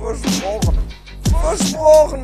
Versprochen. 0.00 0.78
Versprochen. 1.42 2.22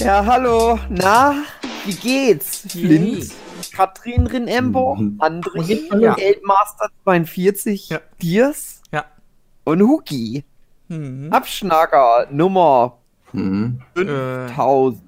Ja, 0.00 0.24
hallo. 0.24 0.78
Na, 0.88 1.42
wie 1.84 1.94
geht's? 1.94 2.60
Flint, 2.70 3.32
Katrin 3.72 4.26
Rinembo, 4.26 4.94
Mhm. 4.96 5.18
André, 5.20 5.98
Ja. 6.00 6.14
Geldmaster 6.14 6.88
42, 7.04 7.88
Ja. 7.88 8.00
Diers 8.22 8.82
Ja. 8.92 9.04
und 9.64 9.82
Huki. 9.82 10.44
Mhm. 10.88 11.32
Abschnacker 11.32 12.28
Nummer 12.30 12.98
Mhm. 13.32 13.80
Äh, 13.96 14.04
5000. 14.48 15.02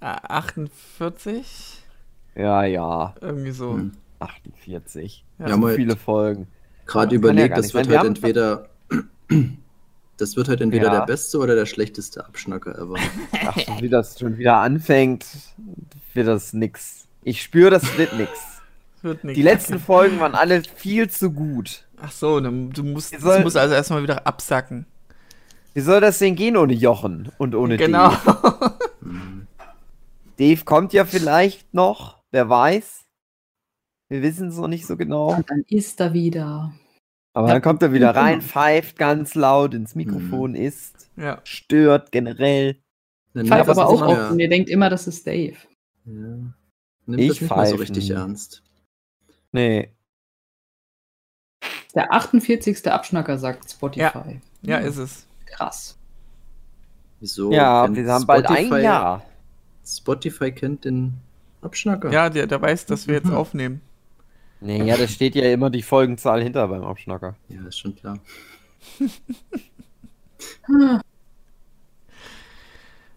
48? 0.00 1.82
Ja, 2.34 2.64
ja, 2.64 3.14
Irgendwie 3.20 3.50
so. 3.52 3.72
Mhm. 3.72 3.92
48. 4.18 5.24
Ja, 5.38 5.48
so 5.50 5.56
mal- 5.56 5.74
viele 5.74 5.96
Folgen. 5.96 6.48
Gerade 6.86 7.12
ja 7.14 7.18
überlegt, 7.18 7.50
gar 7.50 7.56
das 7.62 7.72
wird 7.74 7.88
halt 7.88 8.06
entweder. 8.06 8.68
Das 10.18 10.34
wird 10.36 10.48
halt 10.48 10.60
entweder 10.60 10.86
Ja. 10.86 10.98
der 11.00 11.06
beste 11.06 11.38
oder 11.38 11.54
der 11.54 11.66
schlechteste 11.66 12.24
Abschnacker 12.24 12.76
ever. 12.78 12.94
Ach, 13.46 13.58
so 13.58 13.80
wie 13.80 13.88
das 13.88 14.18
schon 14.18 14.38
wieder 14.38 14.56
anfängt, 14.58 15.26
wird 16.14 16.26
das 16.28 16.52
nix. 16.52 17.06
Ich 17.22 17.42
spüre, 17.42 17.70
das 17.70 17.96
wird 17.98 18.12
nix. 18.14 18.30
Wird 19.02 19.22
nix. 19.24 19.36
Die 19.36 19.42
letzten 19.42 19.78
Folgen 19.78 20.18
waren 20.20 20.34
alle 20.34 20.62
viel 20.62 21.08
zu 21.10 21.30
gut. 21.30 21.84
Ach 22.00 22.10
so, 22.10 22.40
dann, 22.40 22.70
du 22.70 22.82
musst, 22.82 23.12
das 23.14 23.20
soll- 23.20 23.42
muss 23.42 23.54
also 23.54 23.74
erstmal 23.74 24.02
wieder 24.02 24.26
absacken. 24.26 24.86
Wie 25.74 25.80
soll 25.80 26.00
das 26.00 26.18
denn 26.18 26.34
gehen 26.34 26.56
ohne 26.56 26.72
Jochen 26.72 27.30
und 27.36 27.54
ohne 27.54 27.76
genau. 27.76 28.08
Dave? 28.08 28.72
Dave 30.38 30.64
kommt 30.64 30.92
ja 30.94 31.04
vielleicht 31.04 31.72
noch, 31.74 32.22
wer 32.30 32.48
weiß. 32.48 33.04
Wir 34.08 34.22
wissen 34.22 34.48
es 34.48 34.56
noch 34.56 34.68
nicht 34.68 34.86
so 34.86 34.96
genau. 34.96 35.34
Und 35.36 35.50
dann 35.50 35.62
ist 35.68 36.00
er 36.00 36.12
wieder. 36.14 36.72
Aber 37.36 37.48
Ja, 37.48 37.54
dann 37.54 37.62
kommt 37.62 37.82
er 37.82 37.92
wieder 37.92 38.16
rein, 38.16 38.40
pfeift 38.42 38.96
ganz 38.98 39.34
laut 39.34 39.74
ins 39.74 39.94
Mikrofon, 39.94 40.54
isst, 40.54 41.10
ja. 41.16 41.38
stört 41.44 42.10
generell. 42.10 42.80
Dann 43.34 43.46
Pfeift 43.46 43.68
aber 43.68 43.86
auch 43.86 44.06
mehr- 44.06 44.30
und 44.30 44.38
ihr 44.38 44.48
denkt 44.48 44.70
immer, 44.70 44.88
das 44.88 45.06
ist 45.06 45.26
Dave. 45.26 45.56
Ja. 46.06 46.12
Nimmt 47.04 47.20
Ich 47.20 47.28
das 47.28 47.40
nicht 47.42 47.54
mehr 47.56 47.66
so 47.66 47.76
richtig 47.76 48.08
ernst. 48.10 48.62
Nee. 49.52 49.92
Der 51.94 52.10
48. 52.12 52.90
Abschnacker 52.90 53.36
sagt 53.38 53.70
Spotify. 53.70 54.40
ja, 54.62 54.78
Hm, 54.78 54.86
ist 54.86 54.96
es. 54.96 55.26
Krass. 55.44 55.98
Wieso? 57.20 57.52
ja, 57.52 57.94
wir 57.94 58.10
haben 58.12 58.26
bald 58.26 58.46
ein 58.46 58.66
Spotify- 58.66 58.82
Jahr. 58.82 59.22
Spotify 59.84 60.52
kennt 60.52 60.84
den 60.86 61.14
Abschnacker. 61.60 62.10
Ja, 62.10 62.30
der, 62.30 62.46
der 62.46 62.60
weiß, 62.62 62.86
dass 62.86 63.06
wir 63.06 63.14
jetzt 63.16 63.26
Mhm. 63.28 63.34
aufnehmen. 63.34 63.80
Nee, 64.60 64.82
ja, 64.84 64.96
da 64.96 65.06
steht 65.06 65.34
ja 65.34 65.44
immer 65.52 65.70
die 65.70 65.82
Folgenzahl 65.82 66.42
hinter 66.42 66.66
beim 66.68 66.82
Abschnacker. 66.82 67.36
Ja, 67.48 67.66
ist 67.66 67.78
schon 67.78 67.94
klar. 67.94 68.18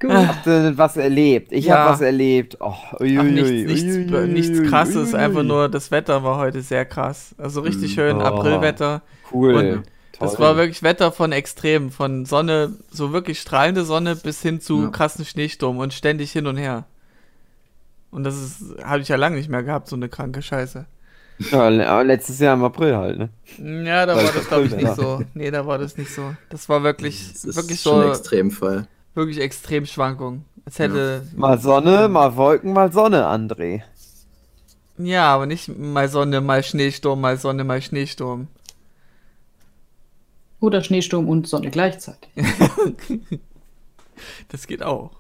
Gut. 0.02 0.12
Habt 0.12 0.48
ihr 0.48 0.64
denn 0.64 0.78
was 0.78 0.96
erlebt? 0.96 1.52
Ich 1.52 1.66
Ja. 1.66 1.80
habe 1.80 1.92
was 1.92 2.00
erlebt. 2.02 2.58
Oh, 2.62 2.74
ui, 3.02 3.18
Ach, 3.20 3.24
nichts, 3.24 3.50
nichts, 3.52 4.12
ui, 4.12 4.16
ui, 4.16 4.28
nichts 4.30 4.64
krasses, 4.64 5.14
ui, 5.14 5.20
einfach 5.20 5.44
nur 5.44 5.68
das 5.68 5.92
Wetter 5.92 6.24
war 6.24 6.38
heute 6.38 6.62
sehr 6.62 6.86
krass. 6.86 7.36
Also 7.38 7.60
richtig 7.62 7.92
Mhm. 7.92 7.96
schön 7.96 8.18
Oh. 8.18 8.22
Aprilwetter. 8.22 9.02
Cool. 9.32 9.54
Und 9.54 9.84
Das 10.18 10.36
Toll. 10.36 10.46
war 10.46 10.56
wirklich 10.58 10.84
Wetter 10.84 11.12
von 11.14 11.32
extrem, 11.34 11.92
von 11.92 12.26
Sonne, 12.26 12.74
so 12.92 13.12
wirklich 13.14 13.40
strahlende 13.40 13.84
Sonne 13.86 14.16
bis 14.18 14.42
hin 14.42 14.60
zu 14.62 14.84
Ja. 14.84 14.90
krassen 14.90 15.24
Schneesturm 15.26 15.78
und 15.78 15.94
ständig 15.94 16.32
hin 16.32 16.46
und 16.48 16.58
her. 16.58 16.86
Und 18.12 18.24
das 18.26 18.36
ist, 18.42 18.84
habe 18.84 19.02
ich 19.02 19.08
ja 19.10 19.16
lange 19.18 19.36
nicht 19.38 19.50
mehr 19.50 19.64
gehabt, 19.64 19.88
so 19.88 19.96
eine 19.98 20.08
kranke 20.10 20.42
Scheiße. 20.42 20.86
Ja, 21.52 21.68
aber 21.68 22.04
letztes 22.04 22.40
Jahr 22.40 22.54
im 22.56 22.64
April 22.64 22.96
halt, 22.98 23.18
ne? 23.18 23.30
Ja, 23.86 24.06
da 24.06 24.16
war 24.16 24.32
das, 24.32 24.48
glaube 24.48 24.66
ich, 24.66 24.76
nicht 24.76 24.94
so. 24.96 25.22
Nee, 25.34 25.52
da 25.52 25.66
war 25.66 25.78
das 25.78 25.98
nicht 25.98 26.14
so. 26.14 26.36
Das 26.50 26.68
war 26.68 26.84
wirklich, 26.84 27.32
Das 27.32 27.46
ist 27.46 27.56
wirklich 27.56 27.80
schon 27.82 28.02
ein 28.02 28.08
so, 28.08 28.10
Extremfall. 28.10 28.88
wirklich 29.16 29.40
Extremschwankung. 29.40 30.44
Als 30.66 30.80
hätte, 30.80 31.26
Mal 31.36 31.58
Sonne, 31.60 32.10
mal 32.10 32.36
Wolken, 32.36 32.74
mal 32.74 32.92
Sonne, 32.92 33.26
André. 33.26 33.82
ja, 34.98 35.34
aber 35.34 35.46
nicht 35.46 35.70
mal 35.78 36.10
Sonne, 36.10 36.42
mal 36.42 36.62
Schneesturm, 36.64 37.22
mal 37.22 37.38
Sonne, 37.38 37.64
mal 37.64 37.82
Schneesturm. 37.82 38.48
Oder 40.60 40.84
Schneesturm 40.84 41.30
und 41.30 41.48
Sonne 41.48 41.72
gleichzeitig. 41.72 42.30
Das 44.50 44.68
geht 44.68 44.84
auch. 44.84 45.12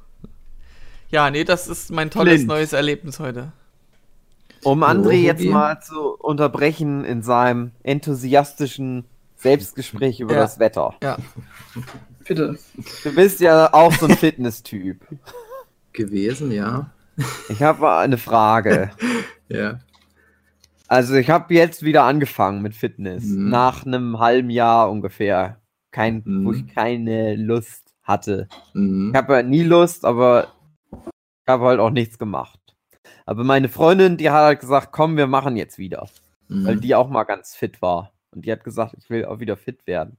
Ja, 1.09 1.31
nee, 1.31 1.45
das 1.45 1.67
ist 1.69 1.89
mein 1.89 2.11
tolles 2.11 2.33
Flint. 2.35 2.47
neues 2.49 2.73
Erlebnis 2.73 3.19
heute. 3.19 3.53
Um 4.63 4.83
André 4.83 5.13
jetzt 5.21 5.43
mal 5.45 5.79
zu 5.81 6.15
unterbrechen 6.15 7.05
in 7.05 7.21
seinem 7.21 7.71
enthusiastischen 7.83 9.05
Selbstgespräch 9.37 10.19
über 10.19 10.33
Ja. 10.33 10.39
das 10.41 10.59
Wetter. 10.59 10.95
Ja. 11.01 11.17
Bitte. 12.27 12.57
Du 13.03 13.15
bist 13.15 13.39
ja 13.39 13.73
auch 13.73 13.93
so 13.93 14.05
ein 14.05 14.15
Fitness-Typ. 14.17 14.99
Gewesen, 15.93 16.51
ja. 16.51 16.91
Ich 17.49 17.61
habe 17.63 17.81
mal 17.81 17.99
eine 18.01 18.17
Frage. 18.17 18.91
Ja. 19.51 19.79
Also 20.87 21.15
ich 21.15 21.29
habe 21.31 21.51
jetzt 21.55 21.81
wieder 21.81 22.03
angefangen 22.03 22.61
mit 22.61 22.75
Fitness. 22.75 23.23
Mhm. 23.23 23.49
Nach 23.49 23.83
einem 23.83 24.19
halben 24.19 24.51
Jahr 24.51 24.91
ungefähr. 24.91 25.59
Kein, 25.91 26.23
Wo 26.23 26.51
Mhm. 26.51 26.53
ich 26.53 26.75
keine 26.75 27.35
Lust 27.35 27.95
hatte. 28.03 28.47
Mhm. 28.75 29.09
Ich 29.11 29.17
habe 29.17 29.33
ja 29.33 29.41
nie 29.41 29.63
Lust, 29.63 30.05
aber 30.05 30.49
ich 30.91 31.47
habe 31.51 31.65
halt 31.65 31.79
auch 31.79 31.89
nichts 31.89 32.19
gemacht. 32.19 32.59
Aber 33.29 33.43
meine 33.43 33.69
Freundin, 33.69 34.17
die 34.17 34.29
hat 34.29 34.41
halt 34.41 34.59
gesagt, 34.59 34.89
komm, 34.91 35.15
wir 35.15 35.27
machen 35.27 35.55
jetzt 35.55 35.77
wieder. 35.77 36.09
Mhm. 36.47 36.65
Weil 36.65 36.75
die 36.77 36.95
auch 36.95 37.09
mal 37.09 37.25
ganz 37.25 37.55
fit 37.55 37.81
war. 37.81 38.11
Und 38.31 38.45
die 38.45 38.51
hat 38.51 38.63
gesagt, 38.63 38.95
ich 38.97 39.09
will 39.09 39.25
auch 39.25 39.39
wieder 39.39 39.55
fit 39.55 39.85
werden. 39.85 40.17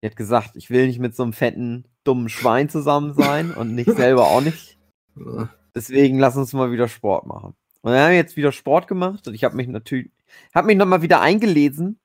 Die 0.00 0.06
hat 0.06 0.16
gesagt, 0.16 0.52
ich 0.54 0.70
will 0.70 0.86
nicht 0.86 1.00
mit 1.00 1.16
so 1.16 1.24
einem 1.24 1.32
fetten, 1.32 1.86
dummen 2.04 2.28
Schwein 2.28 2.68
zusammen 2.68 3.14
sein 3.14 3.50
und 3.50 3.74
nicht 3.74 3.90
selber 3.96 4.28
auch 4.28 4.42
nicht. 4.42 4.78
Deswegen 5.74 6.18
lass 6.18 6.36
uns 6.36 6.52
mal 6.52 6.70
wieder 6.70 6.86
Sport 6.86 7.26
machen. 7.26 7.54
Und 7.82 7.92
dann 7.92 8.00
haben 8.00 8.10
wir 8.10 8.16
jetzt 8.16 8.36
wieder 8.36 8.52
Sport 8.52 8.86
gemacht 8.86 9.26
und 9.26 9.34
ich 9.34 9.42
habe 9.42 9.56
mich 9.56 9.66
natürlich, 9.66 10.10
habe 10.54 10.68
mich 10.68 10.76
nochmal 10.76 11.02
wieder 11.02 11.20
eingelesen 11.20 11.98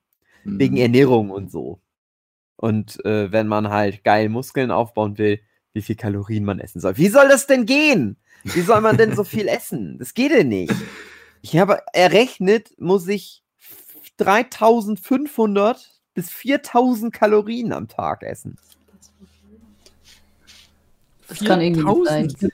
Mhm. 0.43 0.59
wegen 0.59 0.77
Ernährung 0.77 1.29
und 1.29 1.51
so. 1.51 1.81
Und 2.55 3.03
äh, 3.05 3.31
wenn 3.31 3.47
man 3.47 3.69
halt 3.69 4.03
geil 4.03 4.29
Muskeln 4.29 4.71
aufbauen 4.71 5.17
will, 5.17 5.39
wie 5.73 5.81
viel 5.81 5.95
Kalorien 5.95 6.45
man 6.45 6.59
essen 6.59 6.79
soll. 6.81 6.97
Wie 6.97 7.07
soll 7.07 7.27
das 7.27 7.47
denn 7.47 7.65
gehen? 7.65 8.17
Wie 8.43 8.61
soll 8.61 8.81
man 8.81 8.97
denn 8.97 9.15
so 9.15 9.23
viel 9.23 9.47
essen? 9.47 9.97
Das 9.99 10.13
geht 10.13 10.31
ja 10.31 10.43
nicht. 10.43 10.73
Ich 11.41 11.57
habe 11.57 11.81
errechnet, 11.93 12.71
muss 12.79 13.07
ich 13.07 13.43
3500 14.17 16.01
bis 16.13 16.29
4000 16.31 17.13
Kalorien 17.13 17.71
am 17.71 17.87
Tag 17.87 18.23
essen. 18.23 18.57
Das 21.27 21.39
kann 21.39 21.61
irgendwie 21.61 21.83
nicht 21.83 21.95
4000. 21.95 22.39
sein. 22.39 22.51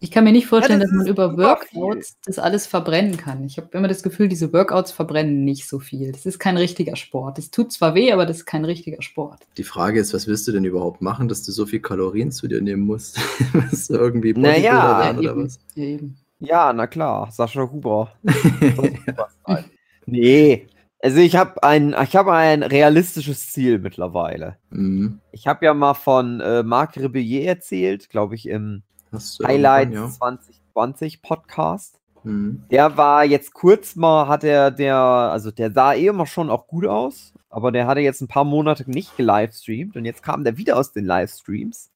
Ich 0.00 0.12
kann 0.12 0.22
mir 0.22 0.30
nicht 0.32 0.46
vorstellen, 0.46 0.80
Ja, 0.80 0.86
das 0.86 0.90
dass 0.92 0.98
man 0.98 1.06
über 1.08 1.36
Workouts 1.36 2.16
das 2.24 2.38
alles 2.38 2.68
verbrennen 2.68 3.16
kann. 3.16 3.44
Ich 3.44 3.56
habe 3.56 3.68
immer 3.72 3.88
das 3.88 4.04
Gefühl, 4.04 4.28
diese 4.28 4.52
Workouts 4.52 4.92
verbrennen 4.92 5.44
nicht 5.44 5.66
so 5.68 5.80
viel. 5.80 6.12
Das 6.12 6.24
ist 6.24 6.38
kein 6.38 6.56
richtiger 6.56 6.94
Sport. 6.94 7.38
Das 7.38 7.50
tut 7.50 7.72
zwar 7.72 7.94
weh, 7.96 8.12
aber 8.12 8.24
das 8.24 8.38
ist 8.38 8.46
kein 8.46 8.64
richtiger 8.64 9.02
Sport. 9.02 9.40
Die 9.56 9.64
Frage 9.64 9.98
ist, 9.98 10.14
was 10.14 10.28
willst 10.28 10.46
du 10.46 10.52
denn 10.52 10.64
überhaupt 10.64 11.02
machen, 11.02 11.26
dass 11.28 11.42
du 11.42 11.50
so 11.50 11.66
viel 11.66 11.80
Kalorien 11.80 12.30
zu 12.30 12.46
dir 12.46 12.60
nehmen 12.60 12.86
musst? 12.86 13.18
Du 13.88 13.94
irgendwie 13.94 14.34
Naja, 14.34 15.00
werden 15.00 15.18
oder 15.18 15.30
eben. 15.32 15.44
was? 15.46 15.58
Ja, 15.74 15.84
eben. 15.84 16.16
Ja, 16.40 16.72
na 16.72 16.86
klar, 16.86 17.30
Sascha 17.32 17.68
Huber. 17.70 18.12
nee, 20.06 20.66
also 21.02 21.18
ich 21.18 21.36
habe 21.36 21.62
ein, 21.62 21.94
ich 22.02 22.16
habe 22.16 22.32
ein 22.32 22.62
realistisches 22.62 23.50
Ziel 23.50 23.78
mittlerweile. 23.78 24.56
Mhm. 24.70 25.20
Ich 25.32 25.46
habe 25.46 25.64
ja 25.64 25.74
mal 25.74 25.94
von 25.94 26.40
äh, 26.40 26.62
Marc 26.62 26.96
Rebellier 26.96 27.46
erzählt, 27.48 28.08
glaube 28.10 28.34
ich, 28.34 28.48
im 28.48 28.82
Highlight 29.12 29.92
irgendwann, 29.92 30.38
2020 30.40 31.22
Podcast. 31.22 31.94
ja. 32.24 32.30
Mhm. 32.30 32.62
Der 32.70 32.96
war 32.96 33.24
jetzt 33.24 33.52
kurz 33.54 33.96
mal, 33.96 34.28
hat 34.28 34.44
er, 34.44 34.70
der, 34.70 34.96
also 34.96 35.50
der 35.50 35.72
sah 35.72 35.94
eh 35.94 36.06
immer 36.06 36.26
schon 36.26 36.50
auch 36.50 36.66
gut 36.66 36.86
aus, 36.86 37.32
aber 37.48 37.72
der 37.72 37.86
hatte 37.86 38.00
jetzt 38.00 38.20
ein 38.20 38.28
paar 38.28 38.44
Monate 38.44 38.90
nicht 38.90 39.16
gelivestreamt 39.16 39.96
und 39.96 40.04
jetzt 40.04 40.22
kam 40.22 40.44
der 40.44 40.56
wieder 40.56 40.76
aus 40.76 40.92
den 40.92 41.06
Livestreams. 41.06 41.90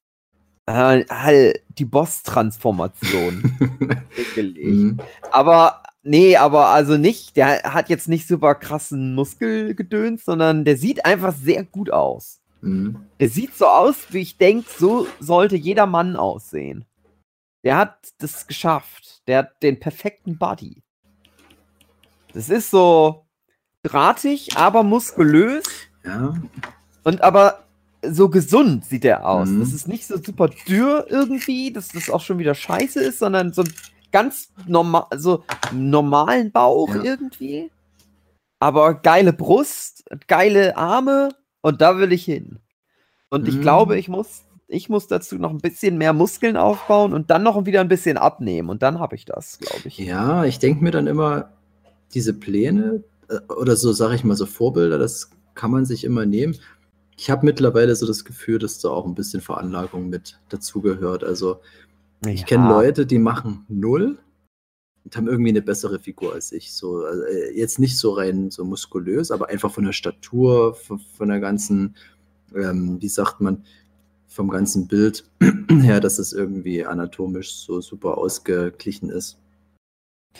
Äh, 0.65 1.05
halt 1.09 1.61
die 1.77 1.85
Boss-Transformation. 1.85 3.57
Mhm. 4.35 4.99
Aber 5.31 5.83
nee, 6.03 6.37
aber 6.37 6.67
also 6.67 6.97
nicht, 6.97 7.35
der 7.35 7.63
hat 7.73 7.89
jetzt 7.89 8.07
nicht 8.07 8.27
super 8.27 8.55
krassen 8.55 9.15
Muskelgedöns, 9.15 10.25
sondern 10.25 10.65
der 10.65 10.77
sieht 10.77 11.05
einfach 11.05 11.33
sehr 11.33 11.63
gut 11.63 11.91
aus. 11.91 12.41
Mhm. 12.61 12.97
Der 13.19 13.29
sieht 13.29 13.55
so 13.55 13.67
aus, 13.67 13.95
wie 14.11 14.19
ich 14.19 14.37
denke, 14.37 14.67
so 14.77 15.07
sollte 15.19 15.55
jeder 15.55 15.85
Mann 15.85 16.15
aussehen. 16.15 16.85
Der 17.63 17.77
hat 17.77 17.97
das 18.19 18.45
geschafft. 18.47 19.21
Der 19.27 19.39
hat 19.39 19.63
den 19.63 19.79
perfekten 19.79 20.37
Body. 20.37 20.83
Das 22.33 22.49
ist 22.49 22.71
so 22.71 23.25
drahtig, 23.83 24.57
aber 24.57 24.83
muskulös 24.83 25.63
Ja, 26.03 26.35
und 27.03 27.21
aber 27.21 27.63
so 28.05 28.27
gesund 28.29 28.85
sieht 28.85 29.05
er 29.05 29.25
aus. 29.25 29.49
Mhm. 29.49 29.59
Das 29.61 29.71
ist 29.71 29.87
nicht 29.87 30.05
so 30.07 30.17
super 30.21 30.49
dürr 30.67 31.05
irgendwie, 31.09 31.71
dass 31.71 31.89
das 31.89 32.09
auch 32.09 32.21
schon 32.21 32.37
wieder 32.39 32.55
scheiße 32.55 32.99
ist, 33.01 33.19
sondern 33.19 33.53
so 33.53 33.61
ein 33.61 33.73
ganz 34.11 34.51
normal, 34.67 35.05
so 35.15 35.43
normalen 35.71 36.51
Bauch 36.51 36.93
Ja. 36.95 37.03
irgendwie. 37.03 37.71
Aber 38.59 38.95
geile 38.95 39.31
Brust, 39.31 40.03
geile 40.27 40.75
Arme 40.75 41.29
und 41.61 41.81
da 41.81 41.97
will 41.97 42.11
ich 42.11 42.25
hin. 42.25 42.59
Und 43.29 43.47
ich 43.47 43.55
Mhm. 43.55 43.61
glaube, 43.61 43.97
ich 43.97 44.07
muss, 44.09 44.43
ich 44.73 44.89
muss 44.89 45.07
dazu 45.07 45.35
noch 45.37 45.51
ein 45.51 45.59
bisschen 45.59 45.97
mehr 45.97 46.13
Muskeln 46.13 46.57
aufbauen 46.57 47.13
und 47.13 47.29
dann 47.29 47.43
noch 47.43 47.65
wieder 47.65 47.81
ein 47.81 47.87
bisschen 47.87 48.17
abnehmen. 48.17 48.69
Und 48.69 48.81
dann 48.81 48.99
habe 48.99 49.15
ich 49.15 49.25
das, 49.25 49.59
glaube 49.59 49.83
ich. 49.85 49.97
ja 49.97 50.45
ich 50.45 50.59
denke 50.59 50.83
mir 50.83 50.91
dann 50.91 51.07
immer, 51.07 51.51
diese 52.13 52.33
Pläne 52.33 53.03
äh, 53.29 53.39
oder 53.53 53.75
so, 53.75 53.93
sage 53.93 54.15
ich 54.15 54.23
mal, 54.23 54.35
so 54.35 54.45
Vorbilder, 54.45 54.97
das 54.97 55.31
kann 55.55 55.71
man 55.71 55.85
sich 55.85 56.03
immer 56.03 56.25
nehmen. 56.25 56.57
Ich 57.17 57.29
habe 57.29 57.45
mittlerweile 57.45 57.95
so 57.95 58.07
das 58.07 58.25
Gefühl, 58.25 58.59
dass 58.59 58.79
da 58.79 58.89
auch 58.89 59.05
ein 59.05 59.15
bisschen 59.15 59.41
Veranlagung 59.41 60.09
mit 60.09 60.39
dazugehört. 60.49 61.23
Also 61.23 61.59
ich 62.25 62.45
kenne 62.45 62.63
Ja. 62.65 62.69
Leute, 62.71 63.05
die 63.05 63.19
machen 63.19 63.65
null 63.69 64.17
und 65.05 65.15
haben 65.15 65.27
irgendwie 65.27 65.49
eine 65.49 65.61
bessere 65.61 65.99
Figur 65.99 66.33
als 66.33 66.51
ich. 66.51 66.73
So, 66.73 67.03
also, 67.05 67.23
äh, 67.23 67.55
jetzt 67.55 67.77
nicht 67.79 67.97
so 67.97 68.13
rein 68.13 68.49
so 68.49 68.65
muskulös, 68.65 69.31
aber 69.31 69.49
einfach 69.49 69.71
von 69.71 69.83
der 69.83 69.91
Statur, 69.91 70.73
von, 70.73 70.99
von 70.99 71.29
der 71.29 71.39
ganzen, 71.39 71.95
ähm, 72.55 72.97
wie 73.01 73.09
sagt 73.09 73.41
man, 73.41 73.63
vom 74.33 74.49
ganzen 74.49 74.87
Bild 74.87 75.23
her, 75.69 75.99
dass 75.99 76.17
es 76.17 76.33
irgendwie 76.33 76.85
anatomisch 76.85 77.53
so 77.53 77.81
super 77.81 78.17
ausgeglichen 78.17 79.09
ist. 79.09 79.37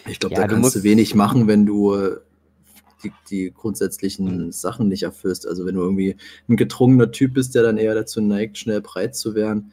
Ich 0.07 0.19
glaube, 0.19 0.33
Ja, 0.35 0.41
da 0.41 0.47
du 0.47 0.55
kannst 0.55 0.75
du 0.75 0.83
wenig 0.83 1.13
machen, 1.13 1.47
wenn 1.47 1.65
du 1.67 1.95
die, 3.03 3.11
die 3.29 3.53
grundsätzlichen 3.55 4.51
Sachen 4.51 4.87
nicht 4.87 5.03
erfüllst. 5.03 5.47
Also 5.47 5.65
wenn 5.65 5.75
du 5.75 5.81
irgendwie 5.81 6.15
ein 6.49 6.57
gedrungener 6.57 7.11
Typ 7.11 7.35
bist, 7.35 7.53
der 7.53 7.61
dann 7.61 7.77
eher 7.77 7.93
dazu 7.93 8.19
neigt, 8.19 8.57
schnell 8.57 8.81
breit 8.81 9.15
zu 9.15 9.35
werden, 9.35 9.71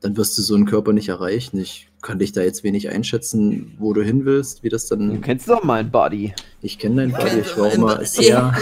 dann 0.00 0.16
wirst 0.16 0.36
du 0.36 0.42
so 0.42 0.54
einen 0.54 0.66
Körper 0.66 0.92
nicht 0.92 1.08
erreichen. 1.08 1.58
Ich 1.58 1.88
kann 2.02 2.18
dich 2.18 2.32
da 2.32 2.42
jetzt 2.42 2.64
wenig 2.64 2.90
einschätzen, 2.90 3.72
wo 3.78 3.92
du 3.94 4.02
hin 4.02 4.24
willst, 4.26 4.62
wie 4.64 4.68
das 4.68 4.88
Du 4.88 4.96
dann. 4.96 5.20
kennst 5.22 5.48
doch 5.48 5.62
meinen 5.62 5.90
Body. 5.90 6.34
Ich 6.60 6.78
kenne 6.78 6.96
dein 6.96 7.12
Body, 7.12 7.40
ich 7.40 7.56
war 7.56 7.68
auch 7.68 7.76
mal 7.78 8.04
sehr 8.04 8.52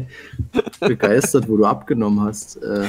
begeistert, 0.80 1.48
wo 1.48 1.56
du 1.56 1.64
abgenommen 1.64 2.20
hast, 2.20 2.56
äh, 2.56 2.84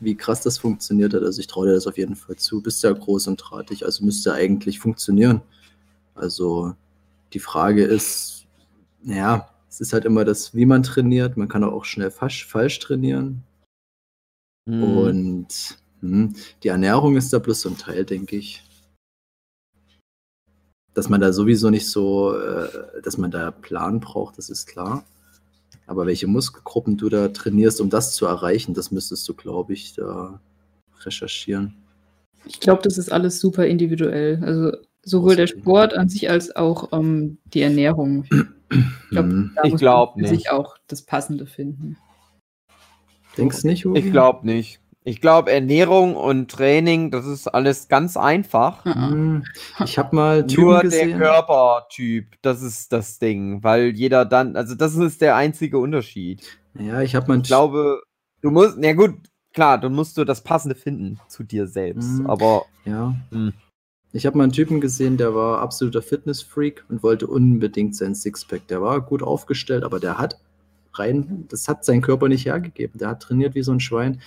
wie 0.00 0.16
krass 0.16 0.42
das 0.42 0.58
funktioniert 0.58 1.14
hat. 1.14 1.22
Also 1.22 1.40
ich 1.40 1.46
traue 1.46 1.68
dir 1.68 1.74
das 1.74 1.86
auf 1.86 1.98
jeden 1.98 2.16
Fall 2.16 2.36
zu. 2.36 2.62
Bist 2.62 2.82
ja 2.82 2.92
groß 2.92 3.28
und 3.28 3.36
drahtig, 3.36 3.84
also 3.84 4.04
müsste 4.04 4.32
eigentlich 4.32 4.78
funktionieren. 4.78 5.42
Also 6.14 6.74
die 7.32 7.40
Frage 7.40 7.84
ist, 7.84 8.46
naja, 9.02 9.48
es 9.68 9.80
ist 9.80 9.92
halt 9.92 10.04
immer 10.04 10.24
das, 10.24 10.54
wie 10.54 10.66
man 10.66 10.82
trainiert. 10.82 11.36
Man 11.36 11.48
kann 11.48 11.64
auch 11.64 11.84
schnell 11.84 12.10
falsch, 12.10 12.46
falsch 12.46 12.78
trainieren. 12.78 13.42
Mhm. 14.66 14.82
Und 14.82 15.78
hm, 16.00 16.34
die 16.62 16.68
Ernährung 16.68 17.16
ist 17.16 17.32
da 17.32 17.38
bloß 17.38 17.62
so 17.62 17.70
ein 17.70 17.78
Teil, 17.78 18.04
denke 18.04 18.36
ich. 18.36 18.62
Dass 20.94 21.08
man 21.08 21.20
da 21.20 21.32
sowieso 21.32 21.70
nicht 21.70 21.88
so, 21.88 22.36
äh, 22.36 23.02
dass 23.02 23.18
man 23.18 23.30
da 23.30 23.50
Plan 23.50 23.98
braucht, 24.00 24.38
das 24.38 24.48
ist 24.48 24.66
klar. 24.66 25.04
Aber 25.86 26.06
welche 26.06 26.26
Muskelgruppen 26.26 26.96
du 26.96 27.08
da 27.08 27.28
trainierst, 27.28 27.80
um 27.80 27.90
das 27.90 28.14
zu 28.14 28.26
erreichen, 28.26 28.74
das 28.74 28.90
müsstest 28.90 29.28
du, 29.28 29.34
glaube 29.34 29.72
ich, 29.74 29.94
da 29.94 30.40
recherchieren. 31.02 31.76
Ich 32.46 32.60
glaube, 32.60 32.82
das 32.82 32.98
ist 32.98 33.12
alles 33.12 33.40
super 33.40 33.66
individuell. 33.66 34.42
Also 34.42 34.76
sowohl 35.02 35.36
der. 35.36 35.46
Sport 35.46 35.94
an 35.94 36.08
sich 36.08 36.30
als 36.30 36.54
auch 36.56 36.92
ähm, 36.92 37.38
die 37.46 37.60
Ernährung. 37.62 38.24
glaub. 39.10 39.26
Da 39.54 39.62
Ich 39.64 39.72
muss 39.72 39.80
glaub 39.80 40.16
man 40.16 40.24
für 40.24 40.28
sich 40.30 40.38
nicht. 40.38 40.50
auch 40.50 40.76
das 40.86 41.02
Passende 41.02 41.46
finden. 41.46 41.96
Denkst 43.36 43.62
du 43.62 43.68
nicht, 43.68 43.86
Uwe? 43.86 43.98
Ich 43.98 44.10
glaube 44.10 44.46
nicht. 44.46 44.80
Ich 45.06 45.20
glaube, 45.20 45.52
Ernährung 45.52 46.16
und 46.16 46.50
Training, 46.50 47.10
das 47.10 47.26
ist 47.26 47.46
alles 47.48 47.88
ganz 47.88 48.16
einfach. 48.16 48.86
Ah, 48.86 49.10
Hm. 49.10 49.44
Ich 49.84 49.98
habe 49.98 50.16
mal 50.16 50.46
Typen 50.46 50.64
Nur 50.64 50.80
gesehen. 50.80 51.10
der 51.10 51.18
Körpertyp, 51.18 52.36
das 52.40 52.62
ist 52.62 52.90
das 52.92 53.18
Ding, 53.18 53.62
weil 53.62 53.88
jeder 53.94 54.24
dann, 54.24 54.56
also 54.56 54.74
das 54.74 54.94
ist 54.96 55.20
der 55.20 55.36
einzige 55.36 55.78
Unterschied. 55.78 56.58
Ja, 56.78 57.02
ich 57.02 57.14
habe 57.14 57.28
mal 57.28 57.36
Ich 57.38 57.42
glaube, 57.44 58.00
du 58.40 58.50
musst, 58.50 58.76
na 58.78 58.94
gut, 58.94 59.14
klar, 59.52 59.78
dann 59.78 59.92
musst 59.94 60.16
du 60.16 60.24
das 60.24 60.42
Passende 60.42 60.74
finden 60.74 61.20
zu 61.28 61.42
dir 61.44 61.66
selbst, 61.66 62.20
Mhm. 62.20 62.26
aber 62.26 62.64
Ja. 62.86 63.14
Hm. 63.30 63.52
Ich 64.12 64.24
habe 64.26 64.38
mal 64.38 64.44
einen 64.44 64.52
Typen 64.52 64.80
gesehen, 64.80 65.16
der 65.16 65.34
war 65.34 65.60
absoluter 65.60 66.00
Fitnessfreak 66.00 66.84
und 66.88 67.02
wollte 67.02 67.26
unbedingt 67.26 67.96
sein 67.96 68.14
Sixpack. 68.14 68.66
Der 68.68 68.80
war 68.80 69.00
gut 69.00 69.22
aufgestellt, 69.24 69.82
aber 69.82 69.98
der 70.00 70.18
hat 70.18 70.38
rein, 70.94 71.46
das 71.50 71.66
hat 71.68 71.84
sein 71.84 72.00
Körper 72.00 72.28
nicht 72.28 72.46
hergegeben. 72.46 72.96
Der 72.98 73.08
hat 73.08 73.22
trainiert 73.22 73.54
wie 73.56 73.62
so 73.64 73.72
ein 73.72 73.80
Schwein. 73.80 74.20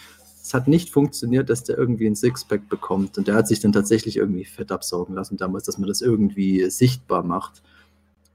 Es 0.48 0.54
hat 0.54 0.70
nicht 0.70 0.92
funktioniert, 0.92 1.50
dass 1.50 1.66
der 1.66 1.78
irgendwie 1.78 2.08
ein 2.08 2.16
Sixpack 2.16 2.70
bekommt. 2.70 3.18
Und 3.18 3.28
der 3.28 3.36
hat 3.36 3.50
sich 3.50 3.60
dann 3.60 3.74
tatsächlich 3.74 4.16
irgendwie 4.16 4.46
Fett 4.46 4.72
absaugen 4.72 5.14
lassen 5.14 5.36
damals, 5.36 5.66
dass 5.66 5.78
man 5.78 5.90
das 5.90 6.00
irgendwie 6.00 6.70
sichtbar 6.70 7.22
macht. 7.22 7.62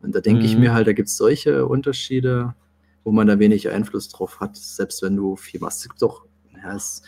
Und 0.02 0.14
da 0.14 0.20
denke 0.20 0.44
ich 0.44 0.54
Mhm. 0.54 0.60
mir 0.60 0.74
halt, 0.74 0.86
da 0.86 0.92
gibt 0.92 1.08
es 1.08 1.16
solche 1.16 1.64
Unterschiede, 1.66 2.54
wo 3.02 3.12
man 3.12 3.28
da 3.28 3.38
wenig 3.38 3.70
Einfluss 3.70 4.10
drauf 4.10 4.40
hat, 4.40 4.58
selbst 4.58 5.00
wenn 5.00 5.16
du 5.16 5.36
viel 5.36 5.58
machst. 5.60 5.88
Doch, 6.00 6.26
ja, 6.62 6.76
es 6.76 7.02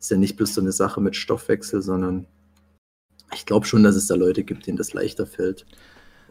ist 0.00 0.10
ja 0.10 0.16
nicht 0.16 0.36
bloß 0.36 0.54
so 0.54 0.60
eine 0.60 0.72
Sache 0.72 1.00
mit 1.00 1.14
Stoffwechsel, 1.14 1.80
sondern 1.80 2.26
ich 3.32 3.46
glaube 3.46 3.66
schon, 3.66 3.84
dass 3.84 3.94
es 3.94 4.08
da 4.08 4.16
Leute 4.16 4.42
gibt, 4.42 4.66
denen 4.66 4.78
das 4.78 4.94
leichter 4.94 5.26
fällt. 5.28 5.64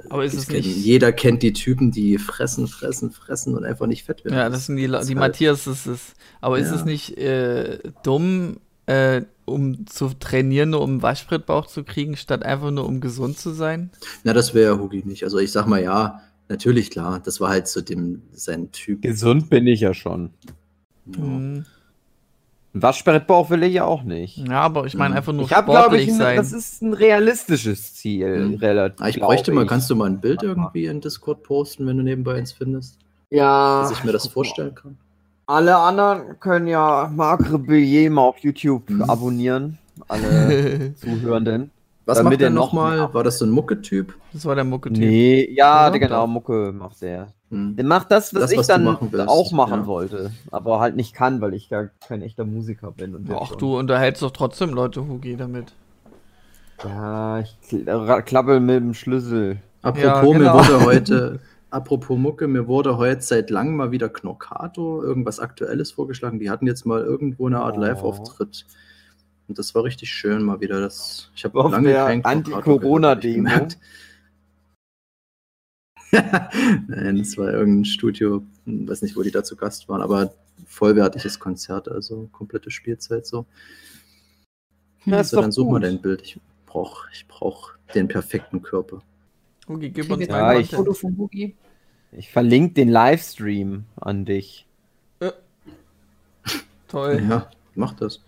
Aber 0.09 0.23
ist 0.25 0.33
Ich 0.33 0.39
es 0.41 0.47
kenn- 0.47 0.55
nicht- 0.57 0.77
Jeder 0.77 1.11
kennt 1.11 1.43
die 1.43 1.53
Typen, 1.53 1.91
die 1.91 2.17
fressen, 2.17 2.67
fressen, 2.67 3.11
fressen 3.11 3.55
und 3.55 3.65
einfach 3.65 3.85
nicht 3.87 4.05
fett 4.05 4.23
werden. 4.23 4.35
Ja, 4.37 4.49
das 4.49 4.65
sind 4.67 4.77
die, 4.77 4.83
ist 4.85 4.91
die 4.91 4.95
halt- 5.15 5.15
Matthias, 5.17 5.65
das 5.65 5.85
ist. 5.87 6.13
Aber 6.41 6.57
ist 6.59 6.69
Ja. 6.69 6.75
es 6.75 6.85
nicht 6.85 7.17
äh, 7.17 7.79
dumm, 8.03 8.57
äh, 8.85 9.21
um 9.45 9.85
zu 9.87 10.09
trainieren, 10.19 10.69
nur 10.71 10.81
um 10.81 10.91
einen 10.91 11.01
Waschbrettbauch 11.01 11.67
zu 11.67 11.83
kriegen, 11.83 12.15
statt 12.15 12.43
einfach 12.43 12.71
nur 12.71 12.85
um 12.87 13.01
gesund 13.01 13.37
zu 13.37 13.51
sein? 13.51 13.89
Na, 14.23 14.33
das 14.33 14.53
wäre 14.53 14.73
ja 14.75 14.79
Hugi 14.79 15.03
nicht. 15.05 15.23
Also 15.23 15.37
ich 15.39 15.51
sag 15.51 15.67
mal 15.67 15.81
ja, 15.83 16.21
natürlich 16.47 16.89
klar. 16.91 17.19
Das 17.23 17.39
war 17.41 17.49
halt 17.49 17.67
so 17.67 17.81
dem 17.81 18.21
sein 18.31 18.71
Typ. 18.71 19.01
gesund 19.01 19.49
bin 19.49 19.67
ich 19.67 19.81
ja 19.81 19.93
schon. 19.93 20.31
Ja. 21.17 21.23
Mhm. 21.23 21.65
Ein 22.73 22.83
Waschbrettbauch 22.83 23.49
will 23.49 23.63
ich 23.63 23.73
ja 23.73 23.85
auch 23.85 24.03
nicht. 24.03 24.37
Ja, 24.37 24.61
aber 24.61 24.85
ich 24.85 24.93
meine 24.95 25.11
Mhm. 25.11 25.17
einfach 25.17 25.33
nur 25.33 25.45
Ich 25.45 25.53
habe, 25.53 25.71
glaube 25.71 25.97
ich, 25.97 26.03
sportlich 26.03 26.09
ein, 26.11 26.17
sein. 26.17 26.35
das 26.37 26.51
ist 26.53 26.81
ein 26.83 26.93
realistisches 26.93 27.95
Ziel, 27.95 28.47
Mhm. 28.49 28.55
relativ. 28.55 29.01
Ah, 29.01 29.09
ich 29.09 29.19
bräuchte 29.19 29.51
mal, 29.51 29.63
ich. 29.63 29.67
kannst 29.69 29.89
du 29.89 29.95
mal 29.95 30.05
ein 30.05 30.21
Bild 30.21 30.43
irgendwie 30.43 30.85
in 30.85 31.01
Discord 31.01 31.41
posten, 31.43 31.87
wenn 31.87 31.97
du 31.97 32.03
nebenbei 32.03 32.35
eins 32.35 32.51
findest? 32.51 32.97
Ja. 33.31 33.81
Dass 33.81 33.91
ich 33.91 34.03
mir 34.03 34.11
das 34.11 34.25
mal. 34.25 34.31
vorstellen 34.31 34.75
kann. 34.75 34.97
Alle 35.47 35.75
anderen 35.77 36.39
können 36.39 36.67
ja 36.67 37.11
Magre 37.13 37.57
Billet 37.57 38.09
mal 38.11 38.21
auf 38.21 38.37
YouTube 38.39 38.87
Mhm. 38.89 39.01
abonnieren. 39.03 39.77
Alle 40.07 40.93
Zuhörenden. 40.95 41.71
Was 42.09 42.17
Damit 42.17 42.39
macht 42.39 42.41
er 42.41 42.49
noch 42.49 42.73
nochmal? 42.73 43.13
War 43.13 43.23
das 43.23 43.37
so 43.37 43.45
ein 43.45 43.51
Mucke-Typ? 43.51 44.15
das 44.33 44.43
war 44.45 44.55
der 44.55 44.63
Mucke-Typ. 44.63 44.97
Nee, 44.99 45.47
ja, 45.53 45.89
Oder? 45.89 45.99
genau, 45.99 46.25
Mucke 46.27 46.73
macht 46.75 47.01
der. 47.01 47.27
Hm. 47.51 47.75
Der 47.75 47.85
macht 47.85 48.11
das, 48.11 48.33
was 48.33 48.41
Das, 48.41 48.51
ich 48.51 48.57
was 48.59 48.67
dann 48.67 48.83
machen 48.83 49.11
auch 49.27 49.51
machen 49.51 49.81
ja. 49.81 49.85
wollte. 49.85 50.31
Aber 50.51 50.79
halt 50.79 50.95
nicht 50.95 51.13
kann, 51.13 51.39
weil 51.41 51.53
ich 51.53 51.69
gar 51.69 51.89
kein 52.07 52.21
echter 52.21 52.45
Musiker 52.45 52.91
bin. 52.91 53.15
Und 53.15 53.29
Ach, 53.33 53.55
du 53.55 53.77
unterhältst 53.77 54.21
doch 54.23 54.31
trotzdem 54.31 54.71
Leute, 54.71 55.07
Hugi, 55.07 55.35
damit. 55.37 55.73
Ja, 56.83 57.39
ich 57.39 57.55
kl- 57.69 58.21
klappel 58.23 58.59
mit 58.59 58.77
dem 58.77 58.93
Schlüssel. 58.93 59.57
Apropos, 59.81 60.03
Ja, 60.03 60.21
mir 60.23 60.37
genau. 60.39 60.53
wurde 60.55 60.79
heute, 60.85 61.39
apropos 61.69 62.17
Mucke, 62.17 62.47
mir 62.47 62.67
wurde 62.67 62.97
heute 62.97 63.21
seit 63.21 63.49
langem 63.49 63.75
mal 63.75 63.91
wieder 63.91 64.09
Knockato, 64.09 65.03
irgendwas 65.03 65.39
Aktuelles 65.39 65.91
vorgeschlagen. 65.91 66.39
Die 66.39 66.49
hatten 66.49 66.67
jetzt 66.67 66.85
mal 66.85 67.01
irgendwo 67.03 67.47
eine 67.47 67.59
Art 67.61 67.77
Oh. 67.77 67.81
Live-Auftritt. 67.81 68.65
Und 69.49 69.57
das 69.57 69.73
war 69.75 69.83
richtig 69.83 70.11
schön 70.11 70.43
mal 70.43 70.61
wieder. 70.61 70.79
Das, 70.79 71.31
ich 71.35 71.43
habe 71.43 71.59
Auf 71.59 71.71
lange 71.71 71.89
der 71.89 72.05
kein 72.05 72.23
Anti-Corona-Demo. 72.23 73.49
ich. 73.67 73.77
Nein, 76.87 77.17
das 77.17 77.37
war 77.37 77.51
irgendein 77.51 77.85
Studio, 77.85 78.43
hm, 78.65 78.87
weiß 78.87 79.01
nicht, 79.01 79.15
wo 79.15 79.21
die 79.23 79.31
da 79.31 79.43
zu 79.43 79.55
Gast 79.55 79.89
waren, 79.89 80.01
aber 80.01 80.33
vollwertiges 80.67 81.39
Konzert, 81.39 81.87
also 81.89 82.29
komplette 82.31 82.71
Spielzeit 82.71 83.25
so. 83.25 83.45
Ja, 85.05 85.15
ist 85.19 85.27
Also 85.33 85.37
doch 85.37 85.41
dann 85.43 85.51
such 85.51 85.69
mal 85.71 85.79
dein 85.79 86.01
Bild. 86.01 86.21
Ich 86.21 86.39
brauche 86.65 87.09
ich 87.11 87.27
brauch 87.27 87.71
den 87.95 88.07
perfekten 88.07 88.61
Körper. 88.61 89.01
Hugi, 89.67 89.89
gib 89.89 90.09
uns 90.11 90.27
Ja, 90.27 90.47
ein 90.47 90.61
ich- 90.61 90.71
Foto 90.71 90.93
von 90.93 91.15
Boogie? 91.15 91.55
Ich 92.11 92.31
verlinke 92.31 92.73
den 92.73 92.89
Livestream 92.89 93.85
an 93.95 94.25
dich. 94.25 94.65
Toll. 96.87 97.23
Ja, 97.29 97.51
mach 97.75 97.93
das. 97.93 98.21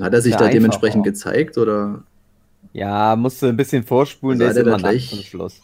Hat 0.00 0.12
er 0.12 0.22
sich 0.22 0.32
Ja, 0.32 0.38
da 0.38 0.48
dementsprechend 0.48 1.00
auch. 1.00 1.04
gezeigt 1.04 1.58
oder? 1.58 2.02
Ja, 2.72 3.14
musst 3.16 3.40
du 3.42 3.46
ein 3.46 3.56
bisschen 3.56 3.84
vorspulen, 3.84 4.38
der 4.38 4.48
Seid 4.48 4.56
ist 4.56 4.62
immer 4.62 4.70
nackt 4.72 4.82
gleich? 4.82 5.10
zum 5.10 5.18
Schluss. 5.20 5.60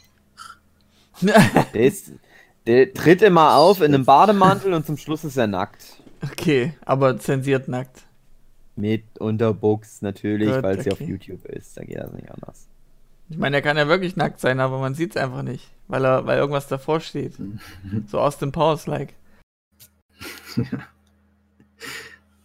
Der, 1.22 1.84
ist, 1.84 2.12
der 2.66 2.94
tritt 2.94 3.20
immer 3.20 3.56
auf 3.56 3.80
in 3.82 3.92
einem 3.94 4.06
Bademantel 4.06 4.72
und 4.72 4.86
zum 4.86 4.96
Schluss 4.96 5.22
ist 5.24 5.36
er 5.36 5.46
nackt. 5.46 6.00
Okay, 6.22 6.72
aber 6.84 7.18
zensiert 7.18 7.68
nackt. 7.68 8.04
Mit 8.76 9.04
Unterbuchs 9.18 10.00
natürlich, 10.00 10.48
weil 10.62 10.78
es 10.78 10.86
ja 10.86 10.92
auf 10.92 11.00
okay. 11.00 11.10
YouTube 11.10 11.44
ist. 11.44 11.76
Da 11.76 11.84
geht 11.84 11.98
das 11.98 12.12
nicht 12.12 12.30
anders. 12.30 12.66
Ich 13.28 13.36
meine, 13.36 13.56
er 13.56 13.62
kann 13.62 13.76
ja 13.76 13.86
wirklich 13.86 14.16
nackt 14.16 14.40
sein, 14.40 14.60
aber 14.60 14.78
man 14.78 14.94
sieht 14.94 15.10
es 15.14 15.22
einfach 15.22 15.42
nicht, 15.42 15.68
weil 15.88 16.04
er, 16.06 16.24
weil 16.26 16.38
irgendwas 16.38 16.68
davor 16.68 17.00
steht. 17.00 17.34
So 18.06 18.18
aus 18.18 18.38
dem 18.38 18.50
Pause-like. 18.52 19.12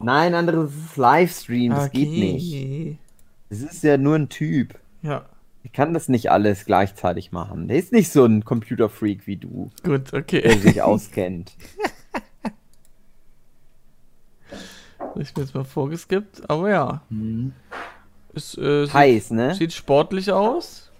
Nein, 0.06 0.36
anderes 0.36 0.72
ist 0.74 0.98
Livestream, 0.98 1.72
das 1.72 1.92
geht 1.92 2.10
nicht. 2.10 2.98
Das 3.50 3.60
ist 3.62 3.84
ja 3.84 3.98
nur 3.98 4.16
ein 4.16 4.30
Typ. 4.30 4.78
Ja, 5.02 5.26
Ich 5.64 5.72
kann 5.74 5.94
das 5.94 6.10
nicht 6.10 6.32
alles 6.32 6.66
gleichzeitig 6.66 7.32
machen. 7.32 7.68
Der 7.68 7.78
ist 7.78 7.92
nicht 7.92 8.12
so 8.12 8.24
ein 8.26 8.46
Computerfreak 8.46 9.26
wie 9.28 9.38
du, 9.38 9.72
gut, 9.84 10.12
der 10.12 10.20
okay. 10.20 10.58
sich 10.60 10.82
auskennt. 10.82 11.54
Ich 15.18 15.34
bin 15.34 15.44
jetzt 15.46 15.56
mal 15.56 15.64
vorgeskippt, 15.64 16.50
aber 16.50 16.70
ja. 16.70 17.02
Mhm. 17.10 17.54
Es 18.34 18.58
äh, 18.58 18.86
sieht, 18.86 18.94
Heiß, 18.94 19.32
ne? 19.32 19.56
sieht 19.56 19.72
sportlich 19.74 20.32
aus. 20.32 20.92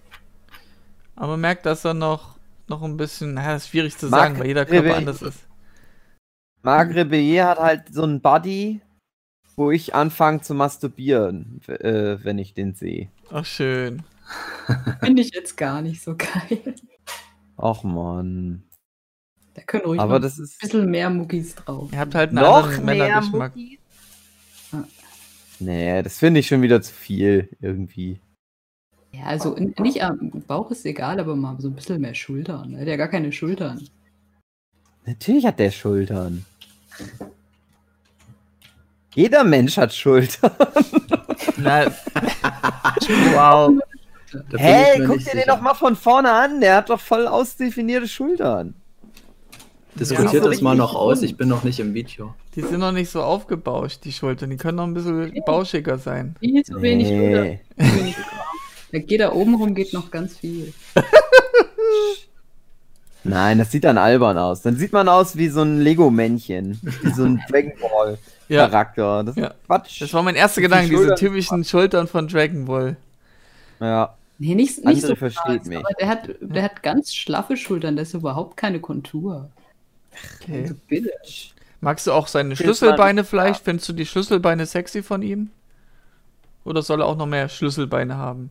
Aber 1.16 1.36
merkt, 1.36 1.66
dass 1.66 1.84
er 1.84 1.94
noch, 1.94 2.36
noch 2.66 2.82
ein 2.82 2.96
bisschen, 2.96 3.36
das 3.36 3.64
ist 3.64 3.68
schwierig 3.68 3.96
zu 3.98 4.06
Mag- 4.08 4.20
sagen, 4.20 4.38
weil 4.38 4.46
jeder 4.46 4.64
Körper 4.64 4.88
Rebe- 4.90 4.96
anders 4.96 5.22
ist. 5.22 5.40
Marc 6.62 6.94
Rebillet 6.94 7.44
hat 7.44 7.58
halt 7.58 7.82
so 7.94 8.02
einen 8.02 8.20
Buddy, 8.20 8.80
wo 9.56 9.70
ich 9.70 9.94
anfange 9.94 10.42
zu 10.42 10.54
masturbieren, 10.54 11.60
äh, 11.66 12.18
wenn 12.22 12.38
ich 12.38 12.54
den 12.54 12.74
sehe. 12.74 13.10
Ach, 13.30 13.44
schön. 13.44 14.02
Finde 15.00 15.22
ich 15.22 15.34
jetzt 15.34 15.56
gar 15.56 15.82
nicht 15.82 16.02
so 16.02 16.16
geil. 16.16 16.74
Och 17.56 17.84
man. 17.84 18.62
Da 19.54 19.62
können 19.62 19.84
ruhig 19.84 20.00
Aber 20.00 20.20
das 20.20 20.38
ein 20.38 20.44
ist 20.44 20.60
bisschen 20.60 20.90
mehr 20.90 21.08
Muckis 21.08 21.54
drauf. 21.54 21.90
Ihr 21.92 21.98
habt 21.98 22.14
halt 22.14 22.30
einen 22.30 22.40
noch 22.40 22.64
anderen 22.64 22.84
Männergeschmack. 22.84 23.54
Nee, 25.58 26.02
das 26.02 26.18
finde 26.18 26.40
ich 26.40 26.48
schon 26.48 26.60
wieder 26.60 26.82
zu 26.82 26.92
viel 26.92 27.48
irgendwie. 27.60 28.20
Ja, 29.12 29.24
also 29.24 29.56
nicht 29.78 30.02
am 30.02 30.30
Bauch 30.46 30.70
ist 30.70 30.84
egal, 30.84 31.18
aber 31.18 31.34
mal 31.34 31.58
so 31.58 31.68
ein 31.68 31.74
bisschen 31.74 32.02
mehr 32.02 32.14
Schultern. 32.14 32.74
Er 32.74 32.80
hat 32.82 32.88
ja 32.88 32.96
gar 32.96 33.08
keine 33.08 33.32
Schultern. 33.32 33.88
Natürlich 35.06 35.46
hat 35.46 35.58
der 35.58 35.70
Schultern. 35.70 36.44
Jeder 39.16 39.44
Mensch 39.44 39.78
hat 39.78 39.94
Schultern. 39.94 40.50
Na, 41.56 41.86
wow. 43.32 43.72
Hey, 44.54 44.98
guck 45.06 45.16
dir 45.18 45.24
den 45.24 45.24
sicher. 45.24 45.46
doch 45.46 45.60
mal 45.62 45.72
von 45.72 45.96
vorne 45.96 46.30
an. 46.30 46.60
Der 46.60 46.76
hat 46.76 46.90
doch 46.90 47.00
voll 47.00 47.26
ausdefinierte 47.26 48.08
Schultern. 48.08 48.74
Diskutiert 49.94 50.44
Ja, 50.44 50.50
das 50.50 50.60
mal 50.60 50.76
noch 50.76 50.94
aus, 50.94 51.22
ich 51.22 51.38
bin 51.38 51.48
noch 51.48 51.64
nicht 51.64 51.80
im 51.80 51.94
Video. 51.94 52.34
Die 52.54 52.60
sind 52.60 52.80
noch 52.80 52.92
nicht 52.92 53.10
so 53.10 53.22
aufgebauscht, 53.22 54.00
die 54.04 54.12
Schultern. 54.12 54.50
Die 54.50 54.58
können 54.58 54.76
noch 54.76 54.84
ein 54.84 54.92
bisschen 54.92 55.32
bauschiger 55.46 55.96
sein. 55.96 56.36
Viel 56.38 56.62
zu 56.62 56.82
wenig 56.82 57.08
Schultern. 57.08 57.44
Nee. 57.44 57.60
Zu 57.78 57.96
wenig 57.96 58.16
Arm. 58.18 58.24
Da 58.92 58.98
geht 58.98 59.20
da 59.20 59.32
oben 59.32 59.54
rum, 59.54 59.74
geht 59.74 59.94
noch 59.94 60.10
ganz 60.10 60.36
viel. 60.36 60.74
Nein, 63.28 63.58
das 63.58 63.70
sieht 63.70 63.84
dann 63.84 63.98
albern 63.98 64.38
aus. 64.38 64.62
Dann 64.62 64.76
sieht 64.76 64.92
man 64.92 65.08
aus 65.08 65.36
wie 65.36 65.48
so 65.48 65.62
ein 65.62 65.80
Lego-Männchen. 65.80 66.78
Wie 67.02 67.10
so 67.10 67.24
ein 67.24 67.42
Dragon 67.50 67.72
Ja, 68.48 68.66
Ball-Charakter. 68.66 69.24
Das 69.24 69.36
ist 69.36 69.42
Ja. 69.42 69.54
Quatsch. 69.66 70.00
das 70.02 70.12
war 70.14 70.22
mein 70.22 70.34
erster 70.36 70.60
Die 70.60 70.66
Gedanke, 70.66 70.88
diese 70.90 70.98
Schultern- 71.02 71.16
typischen 71.18 71.64
Schultern 71.64 72.06
von 72.06 72.28
Dragon 72.28 72.64
Ball. 72.66 72.96
ja. 73.80 74.14
Nee, 74.38 74.54
nicht, 74.54 74.76
nicht 74.84 74.86
Andere 74.86 75.06
so 75.06 75.16
versteht 75.16 75.56
krass, 75.60 75.66
mich. 75.66 75.78
aber 75.78 75.94
der 75.98 76.08
hat, 76.08 76.28
der 76.42 76.62
hat 76.62 76.82
ganz 76.82 77.14
schlaffe 77.14 77.56
Schultern, 77.56 77.96
das 77.96 78.08
ist 78.08 78.14
überhaupt 78.14 78.58
keine 78.58 78.80
Kontur. 78.80 79.48
Okay. 80.42 80.60
Also 80.64 80.74
bitte. 80.88 81.10
Magst 81.80 82.06
du 82.06 82.12
auch 82.12 82.26
seine 82.28 82.50
mal- 82.50 82.56
Schlüsselbeine 82.56 83.24
vielleicht? 83.24 83.64
Findest 83.64 83.88
du 83.88 83.94
die 83.94 84.04
Schlüsselbeine 84.04 84.66
sexy 84.66 85.02
von 85.02 85.22
ihm? 85.22 85.48
Oder 86.64 86.82
soll 86.82 87.00
er 87.00 87.06
auch 87.06 87.16
noch 87.16 87.24
mehr 87.24 87.48
Schlüsselbeine 87.48 88.18
haben? 88.18 88.50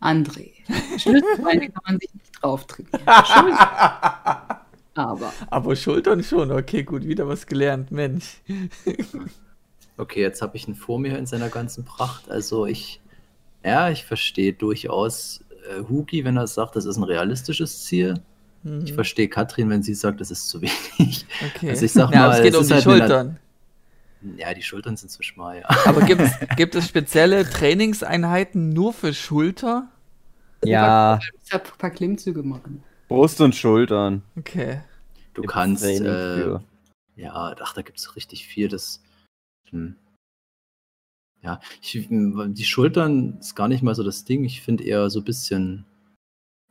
André. 0.00 0.50
Schlüsselbeine 0.98 1.70
kann 1.70 1.82
man 1.86 1.98
sich 1.98 2.12
nicht 2.14 2.42
drauf 2.42 2.66
trainieren. 2.66 3.00
Schultern. 3.24 3.58
Aber 4.94 5.32
Aber 5.50 5.76
Schultern 5.76 6.22
schon. 6.24 6.50
Okay, 6.50 6.82
gut, 6.82 7.04
wieder 7.04 7.26
was 7.28 7.46
gelernt. 7.46 7.90
Mensch. 7.92 8.40
Okay, 9.96 10.20
jetzt 10.20 10.42
habe 10.42 10.56
ich 10.56 10.68
ihn 10.68 10.74
vor 10.74 10.98
mir 10.98 11.18
in 11.18 11.26
seiner 11.26 11.48
ganzen 11.48 11.84
Pracht. 11.84 12.30
Also 12.30 12.66
ich, 12.66 13.00
ja, 13.64 13.90
ich 13.90 14.04
verstehe 14.04 14.52
durchaus 14.52 15.44
äh, 15.70 15.82
Hugi, 15.88 16.24
wenn 16.24 16.36
er 16.36 16.46
sagt, 16.46 16.76
das 16.76 16.84
ist 16.84 16.96
ein 16.96 17.04
realistisches 17.04 17.84
Ziel. 17.84 18.14
Mhm. 18.62 18.82
Ich 18.84 18.92
verstehe 18.92 19.28
Katrin, 19.28 19.70
wenn 19.70 19.82
sie 19.82 19.94
sagt, 19.94 20.20
das 20.20 20.30
ist 20.30 20.48
zu 20.48 20.60
wenig. 20.62 21.26
Okay. 21.54 21.70
Also 21.70 21.84
ich 21.84 21.92
sag 21.92 22.12
ja, 22.12 22.28
mal, 22.28 22.36
es 22.36 22.42
geht 22.42 22.54
es 22.54 22.60
um 22.60 22.66
die 22.66 22.74
halt 22.74 22.86
eine- 22.86 22.98
Schultern. 22.98 23.38
Ja, 24.36 24.52
die 24.52 24.62
Schultern 24.62 24.96
sind 24.96 25.10
zu 25.10 25.22
schmal, 25.22 25.60
ja. 25.60 25.68
Aber 25.86 26.00
gibt's, 26.02 26.30
gibt 26.56 26.74
es 26.74 26.88
spezielle 26.88 27.48
Trainingseinheiten 27.48 28.70
nur 28.70 28.92
für 28.92 29.14
Schulter? 29.14 29.88
Ja, 30.64 31.20
ich 31.44 31.52
habe 31.52 31.64
ein 31.64 31.78
paar 31.78 31.90
Klimmzüge 31.90 32.42
machen. 32.42 32.82
Brust 33.08 33.40
und 33.40 33.54
Schultern. 33.54 34.22
Okay. 34.36 34.80
Du 35.34 35.42
Gibt's 35.42 35.54
kannst, 35.54 35.84
äh, 35.84 36.58
ja, 37.16 37.54
ach, 37.60 37.74
da 37.74 37.82
gibt 37.82 37.98
es 37.98 38.16
richtig 38.16 38.46
viel. 38.46 38.68
Das, 38.68 39.02
hm. 39.70 39.96
Ja, 41.42 41.60
ich, 41.80 42.08
die 42.10 42.64
Schultern 42.64 43.38
ist 43.38 43.54
gar 43.54 43.68
nicht 43.68 43.82
mal 43.82 43.94
so 43.94 44.02
das 44.02 44.24
Ding. 44.24 44.44
Ich 44.44 44.62
finde 44.62 44.84
eher 44.84 45.08
so 45.10 45.20
ein 45.20 45.24
bisschen 45.24 45.84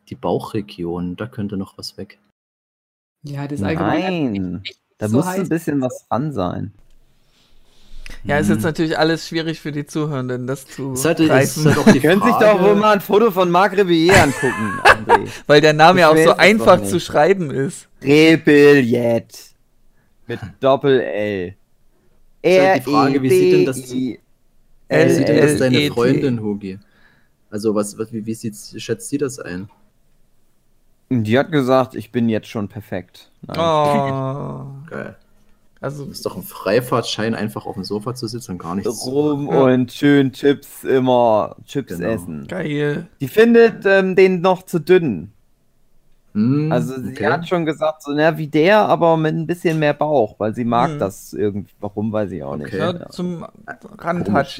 die 0.09 0.15
Bauchregion, 0.15 1.15
da 1.15 1.27
könnte 1.27 1.57
noch 1.57 1.77
was 1.77 1.97
weg. 1.97 2.19
Ja, 3.23 3.47
das 3.47 3.63
allgemein 3.63 4.31
Nein, 4.33 4.63
da 4.97 5.09
so 5.09 5.17
muss 5.17 5.27
ein 5.27 5.49
bisschen 5.49 5.81
was 5.81 6.07
dran 6.07 6.31
sein. 6.31 6.73
Ja, 8.23 8.37
ist 8.37 8.47
Hm. 8.47 8.55
jetzt 8.55 8.63
natürlich 8.63 8.97
alles 8.97 9.27
schwierig 9.27 9.59
für 9.59 9.71
die 9.71 9.85
Zuhörenden, 9.85 10.47
das 10.47 10.65
zu 10.65 10.93
ist 10.93 11.05
halt 11.05 11.19
auch 11.19 11.91
die 11.91 11.99
Können 11.99 12.21
sich 12.21 12.35
doch 12.35 12.61
wohl 12.61 12.75
mal 12.75 12.93
ein 12.95 13.01
Foto 13.01 13.31
von 13.31 13.49
Marc 13.51 13.73
Rebillet 13.77 14.17
angucken, 14.17 14.79
André. 14.83 15.27
weil 15.47 15.61
der 15.61 15.73
Name 15.73 16.01
ja 16.01 16.07
Ich 16.07 16.13
auch 16.13 16.17
weiß 16.17 16.25
so 16.25 16.37
einfach 16.37 16.83
zu 16.83 16.99
schreiben 16.99 17.51
ist. 17.51 17.87
Rebillet. 18.01 19.27
Mit 20.27 20.39
Doppel-L. 20.59 21.55
Ist 22.41 22.59
halt 22.61 22.85
die 22.85 22.91
Frage, 22.91 23.21
wie 23.21 23.29
sieht 23.29 23.53
denn 23.53 23.65
das- 23.65 23.77
R-E-B-I- 23.79 24.19
Wie 24.89 25.13
sieht 25.13 25.27
denn 25.27 25.41
das 25.41 25.57
deine 25.57 25.75
L-E-T. 25.77 25.93
Freundin, 25.93 26.41
Hugi? 26.41 26.79
Also, 27.49 27.73
was, 27.75 27.97
was, 27.97 28.11
wie, 28.11 28.25
wie 28.25 28.33
sieht, 28.33 28.55
schätzt 28.81 29.09
sie 29.09 29.17
das 29.17 29.39
ein? 29.39 29.69
Die 31.09 31.39
hat 31.39 31.51
gesagt, 31.51 31.95
ich 31.95 32.11
bin 32.11 32.27
jetzt 32.27 32.47
schon 32.47 32.67
perfekt. 32.67 33.31
Nein. 33.41 33.57
Oh. 33.57 34.65
Geil. 34.89 35.15
Also, 35.79 36.05
Ist 36.05 36.25
doch 36.25 36.35
ein 36.35 36.43
Freifahrtschein, 36.43 37.35
einfach 37.35 37.65
auf 37.67 37.75
dem 37.75 37.83
Sofa 37.83 38.15
zu 38.15 38.27
sitzen 38.27 38.53
und 38.53 38.57
gar 38.57 38.73
nichts 38.75 39.03
zu 39.03 39.09
Rum 39.11 39.47
Ja. 39.51 39.61
und 39.63 39.91
schön 39.91 40.31
Chips 40.31 40.83
immer 40.83 41.55
Chips 41.65 41.97
Genau. 41.97 42.09
essen. 42.09 42.47
geil. 42.47 43.07
Die 43.21 43.27
findet 43.27 43.85
ähm, 43.85 44.15
den 44.15 44.41
noch 44.41 44.63
zu 44.63 44.79
dünn. 44.79 45.31
Hm, 46.33 46.71
Also 46.71 46.99
sie 46.99 47.11
okay. 47.11 47.27
hat 47.27 47.47
schon 47.47 47.65
gesagt, 47.65 48.03
so 48.03 48.11
na 48.13 48.37
wie 48.37 48.47
der, 48.47 48.79
aber 48.89 49.17
mit 49.17 49.35
ein 49.35 49.45
bisschen 49.47 49.77
mehr 49.79 49.93
Bauch, 49.93 50.35
weil 50.39 50.53
sie 50.55 50.65
mag 50.65 50.91
Mhm. 50.95 50.99
das 50.99 51.33
irgendwie. 51.33 51.71
Warum 51.79 52.11
weiß 52.11 52.31
ich 52.31 52.43
auch 52.43 52.55
nicht. 52.57 52.67
Okay. 52.67 52.77
Ja, 52.79 52.91
Ja. 52.93 53.09
zum 53.09 53.45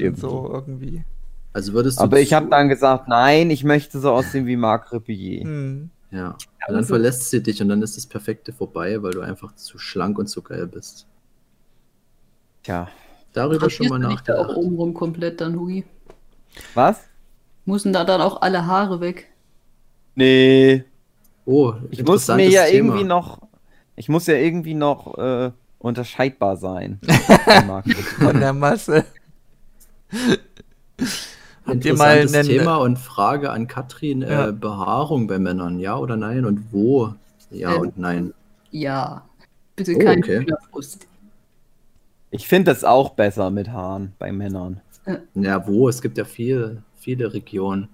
irgendwie. 0.00 0.20
so 0.20 0.50
irgendwie. 0.52 1.04
Also 1.52 1.72
würdest 1.72 1.98
du. 1.98 2.04
Aber 2.04 2.20
ich 2.20 2.32
habe 2.32 2.46
dann 2.48 2.68
gesagt, 2.68 3.08
nein, 3.08 3.50
ich 3.50 3.64
möchte 3.64 3.98
so 3.98 4.12
aussehen 4.12 4.46
wie 4.46 4.56
Marc 4.56 4.92
Rebillet. 4.92 5.42
Hm. 5.44 5.90
Ja. 6.10 6.36
Und 6.68 6.74
dann 6.74 6.84
verlässt 6.84 7.30
sie 7.30 7.42
dich 7.42 7.60
und 7.62 7.68
dann 7.68 7.82
ist 7.82 7.96
das 7.96 8.06
Perfekte 8.06 8.52
vorbei, 8.52 9.02
weil 9.02 9.12
du 9.12 9.20
einfach 9.20 9.54
zu 9.54 9.78
schlank 9.78 10.18
und 10.18 10.26
zu 10.26 10.42
geil 10.42 10.66
bist. 10.66 11.06
Tja, 12.62 12.88
Darüber 13.34 13.68
schon 13.70 13.88
mal 13.88 13.98
nicht 13.98 14.28
da 14.28 14.34
auch 14.34 14.38
nachgedacht. 14.48 14.56
obenrum 14.56 14.94
komplett 14.94 15.40
dann, 15.40 15.58
Hugi? 15.58 15.84
was? 16.74 17.00
Müssen 17.66 17.92
da 17.92 18.04
dann 18.04 18.20
auch 18.22 18.40
alle 18.42 18.66
Haare 18.66 19.00
weg? 19.00 19.28
Nee, 20.14 20.84
Oh, 21.44 21.74
ich 21.90 22.04
muss 22.04 22.28
mir 22.28 22.48
ja 22.50 22.64
Thema. 22.64 22.74
irgendwie 22.94 23.04
noch, 23.04 23.40
ich 23.96 24.08
muss 24.10 24.26
ja 24.26 24.34
irgendwie 24.34 24.74
noch 24.74 25.16
äh, 25.16 25.50
unterscheidbar 25.78 26.56
sein. 26.58 27.00
Von 28.18 28.38
der 28.40 28.52
Masse. 28.52 29.04
Habt 31.68 31.84
ihr 31.84 31.94
mal 31.94 32.16
Interessantes 32.16 32.48
einen. 32.50 32.58
Thema 32.58 32.76
und 32.76 32.98
Frage 32.98 33.50
an 33.50 33.66
Katrin: 33.68 34.22
Ja. 34.22 34.48
äh, 34.48 34.52
Behaarung 34.52 35.26
bei 35.26 35.38
Männern, 35.38 35.78
ja 35.78 35.96
oder 35.96 36.16
nein? 36.16 36.44
Und 36.44 36.72
wo? 36.72 37.14
Ja 37.50 37.74
Ähm, 37.74 37.80
und 37.80 37.98
nein. 37.98 38.34
Ja. 38.70 39.22
Bitte 39.76 39.94
Oh, 39.94 39.98
kein 40.00 40.18
okay. 40.18 40.40
Hühnerbrust. 40.40 41.06
Ich 42.30 42.46
finde 42.48 42.72
das 42.72 42.84
auch 42.84 43.10
besser 43.10 43.50
mit 43.50 43.70
Haaren 43.70 44.12
bei 44.18 44.32
Männern. 44.32 44.80
Ja, 45.34 45.66
wo? 45.66 45.88
Es 45.88 46.02
gibt 46.02 46.18
ja 46.18 46.24
viel, 46.24 46.82
viele 46.96 47.32
Regionen. 47.32 47.88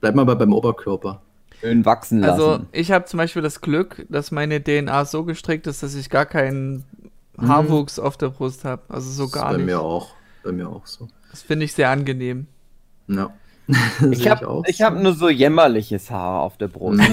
Bleib 0.00 0.14
mal 0.14 0.24
bei 0.24 0.34
beim 0.34 0.52
Oberkörper. 0.52 1.20
Schön 1.60 1.84
wachsen 1.84 2.20
lassen. 2.20 2.32
Also, 2.32 2.64
ich 2.72 2.92
habe 2.92 3.04
zum 3.06 3.18
Beispiel 3.18 3.42
das 3.42 3.60
Glück, 3.60 4.06
dass 4.08 4.30
meine 4.30 4.62
DNA 4.62 5.04
so 5.04 5.24
gestrickt 5.24 5.66
ist, 5.66 5.82
dass 5.82 5.94
ich 5.94 6.08
gar 6.10 6.26
keinen 6.26 6.84
Mhm. 7.38 7.48
Haarwuchs 7.48 7.98
auf 7.98 8.16
der 8.16 8.30
Brust 8.30 8.64
habe. 8.64 8.82
Also 8.88 9.10
so 9.10 9.24
Das 9.24 9.28
ist 9.28 9.34
gar 9.34 9.50
bei 9.50 9.56
nicht. 9.58 9.66
mir 9.66 9.80
auch. 9.80 10.14
Bei 10.42 10.52
mir 10.52 10.68
auch 10.70 10.86
so. 10.86 11.08
Das 11.36 11.42
finde 11.42 11.66
ich 11.66 11.74
sehr 11.74 11.90
angenehm. 11.90 12.46
Ja. 13.08 13.30
ich 14.10 14.26
habe 14.26 14.62
ich 14.66 14.80
hab 14.80 14.94
nur 14.94 15.12
so 15.12 15.28
jämmerliches 15.28 16.10
Haar 16.10 16.40
auf 16.40 16.56
der 16.56 16.68
Brust. 16.68 17.02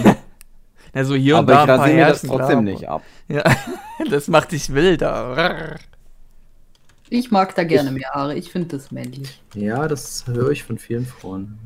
Also 0.95 1.15
hier 1.15 1.39
und 1.39 1.49
aber 1.49 1.53
da 1.53 1.63
ich 1.63 1.69
rasiere 1.81 1.95
mir 1.95 2.05
das 2.05 2.21
trotzdem 2.21 2.45
klar, 2.45 2.61
nicht 2.61 2.87
ab. 2.87 3.01
Ja, 3.27 3.43
das 4.11 4.27
macht 4.27 4.51
dich 4.51 4.75
wilder. 4.75 5.79
Ich 7.09 7.31
mag 7.31 7.55
da 7.55 7.63
gerne 7.63 7.89
mehr 7.89 8.11
Haare. 8.13 8.35
Ich 8.35 8.51
finde 8.51 8.77
das 8.77 8.91
männlich. 8.91 9.41
Ja, 9.55 9.87
das 9.87 10.27
höre 10.27 10.51
ich 10.51 10.63
von 10.63 10.77
vielen 10.77 11.07
Frauen. 11.07 11.57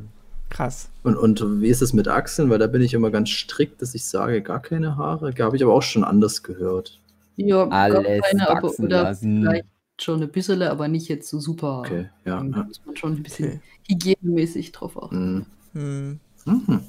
Krass. 0.50 0.88
Und, 1.04 1.18
und 1.18 1.62
wie 1.62 1.68
ist 1.68 1.82
es 1.82 1.92
mit 1.92 2.08
Achseln? 2.08 2.50
Weil 2.50 2.60
da 2.60 2.68
bin 2.68 2.82
ich 2.82 2.94
immer 2.94 3.12
ganz 3.12 3.28
strikt, 3.28 3.82
dass 3.82 3.94
ich 3.96 4.06
sage, 4.06 4.42
gar 4.42 4.62
keine 4.62 4.96
Haare. 4.96 5.34
Habe 5.38 5.58
ich 5.58 5.64
aber 5.64 5.74
auch 5.74 5.84
schon 5.84 6.06
anders 6.06 6.42
gehört. 6.42 6.98
Ja, 7.36 7.66
gar 7.66 7.74
Alles 7.74 8.24
keine, 8.24 8.50
aber, 8.50 8.80
oder 8.80 9.04
lassen. 9.04 9.42
vielleicht 9.42 9.66
schon 10.00 10.22
ein 10.22 10.32
bisschen, 10.32 10.62
aber 10.64 10.88
nicht 10.88 11.08
jetzt 11.08 11.30
so 11.30 11.40
super. 11.40 11.80
Okay, 11.80 12.10
ja. 12.26 12.42
Da 12.44 12.58
ja. 12.60 12.64
muss 12.64 12.82
man 12.86 12.96
schon 12.96 13.14
ein 13.14 13.24
bisschen 13.24 13.46
Okay. 13.48 13.62
hygienmäßig 13.90 14.72
drauf 14.72 15.02
achten. 15.02 15.46
Mhm. 15.74 16.20
Hm. 16.46 16.64
Mhm. 16.68 16.80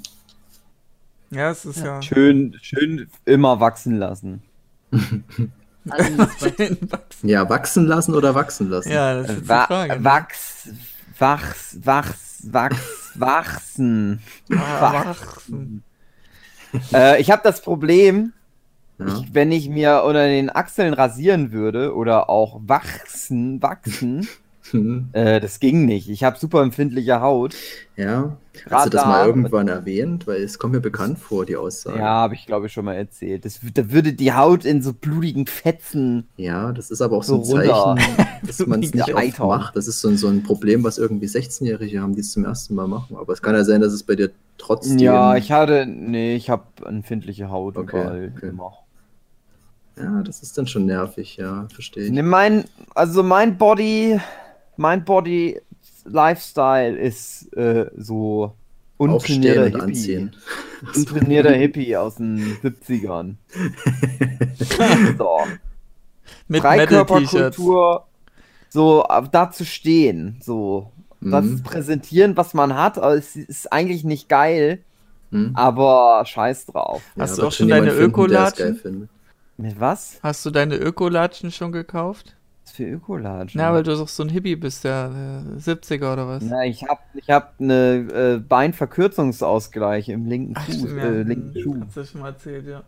Ja, 1.30 1.50
es 1.50 1.64
ist 1.64 1.80
ja. 1.80 2.00
Schön, 2.00 2.56
schön 2.62 3.08
immer 3.24 3.60
wachsen 3.60 3.98
lassen. 3.98 4.42
Wachsen. 5.84 7.28
Ja, 7.28 7.48
wachsen 7.48 7.86
lassen 7.86 8.14
oder 8.14 8.34
wachsen 8.34 8.68
lassen? 8.68 8.90
Ja, 8.90 9.14
das 9.14 9.22
ist 9.30 9.36
jetzt 9.36 9.44
die 9.44 9.48
Wa 9.48 9.66
Frage. 9.66 10.04
wachs, 10.04 10.68
wachs, 11.18 11.78
wachs, 11.82 12.52
wachs, 12.52 13.12
wachsen. 13.14 14.20
Ah, 14.52 15.04
wachsen. 15.06 15.82
äh, 16.92 17.20
ich 17.20 17.30
habe 17.30 17.42
das 17.42 17.62
Problem, 17.62 18.32
Ja. 18.98 19.06
ich, 19.06 19.34
wenn 19.34 19.52
ich 19.52 19.68
mir 19.68 20.02
unter 20.04 20.26
den 20.26 20.50
Achseln 20.50 20.92
rasieren 20.92 21.52
würde 21.52 21.94
oder 21.94 22.28
auch 22.28 22.60
wachsen, 22.66 23.62
wachsen, 23.62 24.26
äh, 25.12 25.40
das 25.40 25.60
ging 25.60 25.84
nicht. 25.84 26.08
Ich 26.08 26.24
habe 26.24 26.38
super 26.38 26.62
empfindliche 26.62 27.20
Haut. 27.20 27.54
Ja. 27.96 28.36
Hast 28.70 28.86
du 28.86 28.90
das 28.90 29.02
Radar. 29.02 29.06
mal 29.06 29.26
irgendwann 29.26 29.68
erwähnt? 29.68 30.26
Weil 30.26 30.42
es 30.42 30.58
kommt 30.58 30.74
mir 30.74 30.80
bekannt 30.80 31.18
vor, 31.18 31.46
die 31.46 31.56
Aussage. 31.56 31.98
Ja, 31.98 32.06
habe 32.06 32.34
ich 32.34 32.46
glaube 32.46 32.66
ich 32.66 32.72
schon 32.72 32.84
mal 32.84 32.94
erzählt. 32.94 33.44
Das, 33.44 33.60
da 33.74 33.92
würde 33.92 34.12
die 34.12 34.32
Haut 34.32 34.64
in 34.64 34.82
so 34.82 34.92
blutigen 34.92 35.46
Fetzen. 35.46 36.26
Ja, 36.36 36.72
das 36.72 36.90
ist 36.90 37.00
aber 37.00 37.18
auch 37.18 37.22
so 37.22 37.36
ein 37.36 37.44
So 37.44 37.56
runter. 37.56 37.94
Zeichen, 37.96 38.26
dass 38.46 38.66
man 38.66 38.82
es 38.82 38.92
nicht 38.92 39.14
oft 39.14 39.38
macht. 39.38 39.76
Das 39.76 39.86
ist 39.86 40.00
so 40.00 40.08
ein, 40.08 40.16
so 40.16 40.26
ein 40.28 40.42
Problem, 40.42 40.82
was 40.82 40.98
irgendwie 40.98 41.26
16-Jährige 41.26 42.00
haben, 42.00 42.14
die 42.14 42.20
es 42.20 42.32
zum 42.32 42.44
ersten 42.44 42.74
Mal 42.74 42.88
machen. 42.88 43.16
Aber 43.16 43.32
es 43.32 43.42
kann 43.42 43.54
ja 43.54 43.64
sein, 43.64 43.80
dass 43.80 43.92
es 43.92 44.02
bei 44.02 44.16
dir 44.16 44.30
trotzdem. 44.58 44.98
Ja, 44.98 45.36
ich 45.36 45.52
hatte, 45.52 45.86
nee, 45.86 46.34
ich 46.34 46.50
habe 46.50 46.64
empfindliche 46.84 47.48
Haut 47.50 47.76
Okay, 47.76 48.00
überall 48.00 48.32
okay. 48.36 48.48
immer. 48.48 48.72
Ja, 50.00 50.22
das 50.22 50.42
ist 50.42 50.56
dann 50.56 50.66
schon 50.66 50.86
nervig, 50.86 51.36
ja, 51.36 51.66
verstehe 51.72 52.04
ich. 52.06 52.22
Mein, 52.22 52.64
also 52.94 53.22
mein 53.22 53.56
Body, 53.58 54.18
mein 54.76 55.04
Body 55.04 55.60
Lifestyle 56.04 56.96
ist 56.96 57.52
äh, 57.56 57.90
so 57.96 58.54
untrainierter 58.96 59.64
Hippie. 59.66 59.80
anziehen. 59.80 60.36
Untrainierter 60.96 61.52
Hippie 61.52 61.96
aus 61.96 62.16
den 62.16 62.56
70ern. 62.62 63.34
so. 65.18 65.46
Mit. 66.46 66.62
Freikörperkultur, 66.62 68.04
so 68.68 69.04
äh, 69.08 69.22
da 69.30 69.50
zu 69.50 69.64
stehen, 69.64 70.38
so 70.42 70.92
das 71.20 71.44
Mhm. 71.46 71.62
präsentieren, 71.64 72.36
was 72.36 72.54
man 72.54 72.76
hat, 72.76 72.96
aber 72.96 73.14
es 73.14 73.34
ist 73.34 73.72
eigentlich 73.72 74.04
nicht 74.04 74.28
geil, 74.28 74.84
Hm? 75.32 75.50
aber 75.54 76.22
scheiß 76.24 76.66
drauf. 76.66 77.02
Hast 77.18 77.32
du 77.32 77.42
wird 77.42 77.48
auch 77.48 77.52
schon 77.52 77.68
deine 77.68 77.90
Ökolatschen? 77.92 79.08
Mit 79.60 79.80
was? 79.80 80.20
Hast 80.22 80.46
du 80.46 80.50
deine 80.50 80.76
Ökolatschen 80.76 81.50
schon 81.50 81.72
gekauft? 81.72 82.36
Was 82.64 82.72
für 82.74 82.84
Ökolatschen? 82.84 83.60
Na, 83.60 83.72
weil 83.72 83.82
du 83.82 83.96
doch 83.96 84.06
so 84.08 84.22
ein 84.22 84.28
Hippie 84.28 84.54
bist, 84.54 84.84
der 84.84 85.42
äh, 85.56 85.58
70er 85.58 86.12
oder 86.12 86.28
was? 86.28 86.44
Na, 86.44 86.64
ich 86.64 86.84
hab, 86.84 87.00
ich 87.14 87.28
hab 87.28 87.54
eine 87.58 88.06
äh, 88.14 88.38
Beinverkürzungsausgleich 88.38 90.08
im 90.10 90.26
linken 90.26 90.54
Ach, 90.56 90.64
Fuß, 90.64 90.76
stimmt, 90.76 90.98
äh, 91.02 91.16
ja. 91.18 91.22
linken 91.22 91.60
Schuh. 91.60 91.76
Hast 91.84 91.96
du 91.96 92.04
schon 92.04 92.20
mal 92.20 92.28
erzählt, 92.28 92.66
ja. 92.68 92.84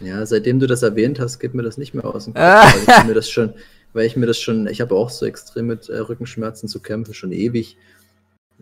Ja, 0.00 0.24
seitdem 0.24 0.60
du 0.60 0.66
das 0.66 0.82
erwähnt 0.82 1.20
hast, 1.20 1.40
geht 1.40 1.54
mir 1.54 1.62
das 1.62 1.76
nicht 1.76 1.92
mehr 1.92 2.04
aus 2.06 2.24
dem 2.24 2.34
Kopf. 2.34 2.42
Ah. 2.42 2.64
Weil 2.86 3.00
ich 3.00 3.04
mir 3.06 3.14
das 3.14 3.28
schon, 3.28 3.52
weil 3.92 4.06
ich 4.06 4.16
mir 4.16 4.26
das 4.26 4.38
schon, 4.38 4.66
ich 4.68 4.80
habe 4.80 4.94
auch 4.94 5.10
so 5.10 5.26
extrem 5.26 5.66
mit 5.66 5.88
äh, 5.88 5.98
Rückenschmerzen 5.98 6.68
zu 6.68 6.80
kämpfen, 6.80 7.12
schon 7.12 7.32
ewig. 7.32 7.76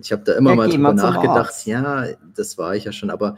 Ich 0.01 0.11
habe 0.13 0.23
da 0.25 0.33
immer 0.33 0.51
Ja, 0.51 0.57
mal 0.57 0.69
drüber 0.69 0.95
nachgedacht, 0.95 1.37
Arzt. 1.51 1.67
ja, 1.67 2.07
das 2.35 2.59
war 2.59 2.75
ich 2.75 2.85
ja 2.85 2.93
schon, 2.93 3.11
aber 3.11 3.37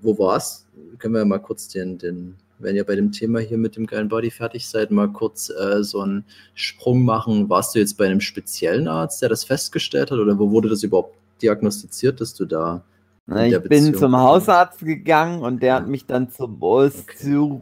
wo 0.00 0.18
war's? 0.18 0.66
Können 0.98 1.14
wir 1.14 1.20
ja 1.20 1.24
mal 1.24 1.38
kurz 1.40 1.68
den, 1.68 1.98
den, 1.98 2.36
wenn 2.60 2.76
ihr 2.76 2.84
bei 2.84 2.94
dem 2.96 3.12
Thema 3.12 3.40
hier 3.40 3.58
mit 3.58 3.76
dem 3.76 3.86
geilen 3.86 4.08
Body 4.08 4.30
fertig 4.30 4.66
seid, 4.68 4.90
mal 4.90 5.08
kurz 5.08 5.50
äh, 5.50 5.82
so 5.82 6.00
einen 6.00 6.24
Sprung 6.54 7.04
machen. 7.04 7.48
Warst 7.48 7.74
du 7.74 7.78
jetzt 7.78 7.96
bei 7.98 8.06
einem 8.06 8.20
speziellen 8.20 8.88
Arzt, 8.88 9.22
der 9.22 9.28
das 9.28 9.44
festgestellt 9.44 10.10
hat, 10.10 10.18
oder 10.18 10.38
wo 10.38 10.50
wurde 10.50 10.68
das 10.68 10.82
überhaupt 10.82 11.16
diagnostiziert, 11.42 12.20
dass 12.20 12.34
du 12.34 12.44
da 12.44 12.82
Na, 13.26 13.46
ich 13.46 13.52
bin 13.60 13.68
Beziehung- 13.68 13.94
zum 13.94 14.16
Hausarzt 14.16 14.80
gegangen 14.80 15.40
und 15.42 15.62
der 15.62 15.74
hat 15.76 15.88
mich 15.88 16.04
dann 16.06 16.30
zum 16.30 16.60
Osteo 16.62 17.60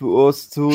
Osteo 0.00 0.70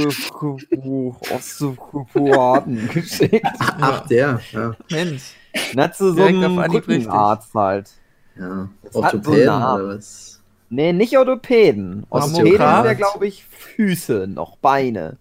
Osteopathen 1.32 2.89
geschickt. 2.93 3.45
Ach, 3.60 4.08
der, 4.08 4.39
ja. 4.52 4.76
Mensch. 4.91 5.36
Na, 5.73 5.91
zu 5.91 6.10
so 6.10 6.15
Direkt 6.15 6.38
einem. 6.38 6.58
Rückenarzt 6.60 7.54
halt. 7.54 7.91
ja. 8.38 8.69
So 8.91 9.04
Orthopäden 9.04 9.45
Namen. 9.45 9.82
oder 9.86 9.95
was? 9.97 10.32
Nee, 10.73 10.91
nicht 10.93 11.15
Orthopäden. 11.17 12.05
Orthopäden 12.09 12.47
Osteopath? 12.53 12.83
wäre, 12.86 12.95
glaube 12.95 13.27
ich, 13.27 13.45
Füße, 13.45 14.27
noch 14.27 14.57
Beine. 14.57 15.17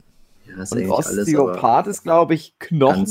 Ja, 0.48 0.62
ist 0.62 0.72
Und 0.72 0.78
eigentlich 0.78 0.92
alles 0.92 1.18
Osteopath 1.18 1.86
ist, 1.88 2.02
glaube 2.02 2.34
ich, 2.34 2.54
Knochen. 2.58 3.06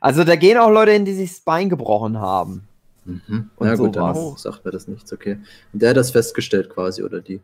Also 0.00 0.24
da 0.24 0.36
gehen 0.36 0.58
auch 0.58 0.70
Leute 0.70 0.92
hin, 0.92 1.04
die 1.04 1.14
sich 1.14 1.30
das 1.30 1.40
Bein 1.40 1.68
gebrochen 1.70 2.18
haben. 2.18 2.68
Mhm. 3.06 3.50
Und 3.56 3.66
Ja, 3.66 3.74
gut, 3.76 3.96
dann 3.96 4.14
sowas. 4.14 4.42
sagt 4.42 4.64
mir 4.64 4.70
das 4.70 4.86
nichts, 4.88 5.12
okay. 5.12 5.38
Und 5.72 5.80
der 5.82 5.90
hat 5.90 5.96
das 5.96 6.10
festgestellt 6.10 6.68
quasi, 6.70 7.02
oder 7.02 7.20
die? 7.20 7.40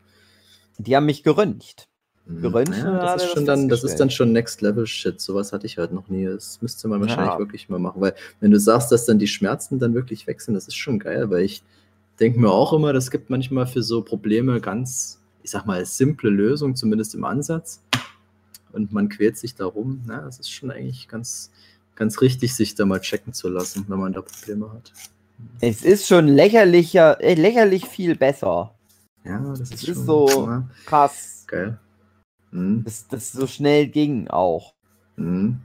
Die 0.77 0.95
haben 0.95 1.05
mich 1.07 1.23
geröntgt. 1.23 1.87
Mhm. 2.27 2.41
Geröntgt, 2.41 2.77
Ja, 2.77 2.91
das, 3.01 3.15
ist 3.15 3.23
das 3.23 3.31
schon 3.33 3.45
dann, 3.45 3.69
das 3.69 3.83
ist 3.83 3.99
dann 3.99 4.09
schon 4.11 4.31
Next 4.31 4.61
Level 4.61 4.85
Shit. 4.85 5.19
Sowas 5.19 5.51
hatte 5.51 5.65
ich 5.65 5.77
halt 5.79 5.91
noch 5.91 6.07
nie. 6.09 6.25
Das 6.25 6.61
müsste 6.61 6.87
man 6.87 7.01
wahrscheinlich 7.01 7.33
Ja. 7.33 7.39
wirklich 7.39 7.69
mal 7.69 7.79
machen, 7.79 8.01
weil 8.01 8.13
wenn 8.39 8.51
du 8.51 8.59
sagst, 8.59 8.91
dass 8.91 9.05
dann 9.05 9.17
die 9.19 9.27
Schmerzen 9.27 9.79
dann 9.79 9.93
wirklich 9.95 10.27
weg 10.27 10.41
sind, 10.41 10.53
das 10.53 10.67
ist 10.67 10.75
schon 10.75 10.99
geil, 10.99 11.29
weil 11.31 11.41
ich 11.41 11.63
denke 12.19 12.39
mir 12.39 12.51
auch 12.51 12.73
immer, 12.73 12.93
das 12.93 13.11
gibt 13.11 13.29
manchmal 13.29 13.67
für 13.67 13.83
so 13.83 14.01
Probleme 14.01 14.61
ganz, 14.61 15.21
ich 15.43 15.51
sag 15.51 15.65
mal, 15.65 15.85
simple 15.85 16.29
Lösungen, 16.29 16.75
zumindest 16.75 17.15
im 17.15 17.25
Ansatz. 17.25 17.81
Und 18.71 18.91
man 18.91 19.09
quält 19.09 19.37
sich 19.37 19.55
darum. 19.55 20.01
Na, 20.05 20.21
das 20.21 20.39
ist 20.39 20.51
schon 20.51 20.69
eigentlich 20.71 21.07
ganz, 21.07 21.51
ganz 21.95 22.19
richtig, 22.21 22.53
sich 22.55 22.75
da 22.75 22.85
mal 22.85 22.99
checken 22.99 23.33
zu 23.33 23.49
lassen, 23.49 23.85
wenn 23.87 23.99
man 23.99 24.13
da 24.13 24.21
Probleme 24.21 24.71
hat. 24.71 24.91
Es 25.61 25.83
ist 25.83 26.07
schon 26.07 26.27
lächerlicher, 26.27 27.21
äh, 27.21 27.33
lächerlich 27.35 27.85
viel 27.85 28.15
besser. 28.15 28.73
Ja, 29.25 29.39
das 29.39 29.59
ist, 29.61 29.73
Das 29.73 29.81
schon 29.83 29.93
ist 29.93 30.05
so- 30.05 30.45
ja, 30.47 30.69
Krass, 30.85 31.43
geil. 31.47 31.79
Mhm. 32.51 32.83
dass 32.85 33.07
das 33.07 33.31
so 33.31 33.47
schnell 33.47 33.87
ging 33.87 34.27
auch. 34.29 34.73
Mhm. 35.17 35.59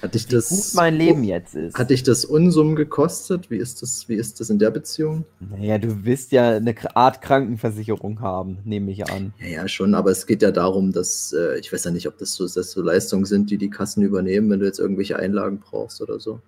Hat 0.00 0.14
dich 0.14 0.28
Wie 0.28 0.34
das 0.34 0.48
gut 0.48 0.74
mein 0.74 0.94
Leben 0.94 1.24
jetzt 1.24 1.54
ist. 1.54 1.78
Hat 1.78 1.90
dich 1.90 2.02
das 2.02 2.24
Unsummen 2.24 2.74
gekostet? 2.74 3.50
Wie 3.50 3.56
ist 3.56 3.82
das, 3.82 4.08
wie 4.08 4.14
ist 4.14 4.40
das 4.40 4.50
in 4.50 4.58
der 4.58 4.70
Beziehung? 4.70 5.24
Naja, 5.40 5.78
du 5.78 6.04
wirst 6.04 6.32
ja 6.32 6.56
eine 6.56 6.74
Art 6.96 7.20
Krankenversicherung 7.20 8.20
haben, 8.20 8.58
nehme 8.64 8.90
ich 8.90 9.10
an. 9.10 9.34
Ja, 9.38 9.46
ja, 9.46 9.68
schon, 9.68 9.94
aber 9.94 10.10
es 10.10 10.26
geht 10.26 10.42
ja 10.42 10.50
darum, 10.50 10.92
dass, 10.92 11.32
äh, 11.32 11.58
ich 11.58 11.72
weiß 11.72 11.84
ja 11.84 11.90
nicht, 11.90 12.08
ob 12.08 12.18
das 12.18 12.34
so, 12.34 12.46
dass 12.48 12.70
so 12.70 12.82
Leistungen 12.82 13.24
sind, 13.24 13.50
die 13.50 13.58
die 13.58 13.70
Kassen 13.70 14.02
übernehmen, 14.02 14.50
wenn 14.50 14.60
du 14.60 14.66
jetzt 14.66 14.78
irgendwelche 14.78 15.18
Einlagen 15.18 15.60
brauchst 15.60 16.00
oder 16.00 16.18
so. 16.18 16.40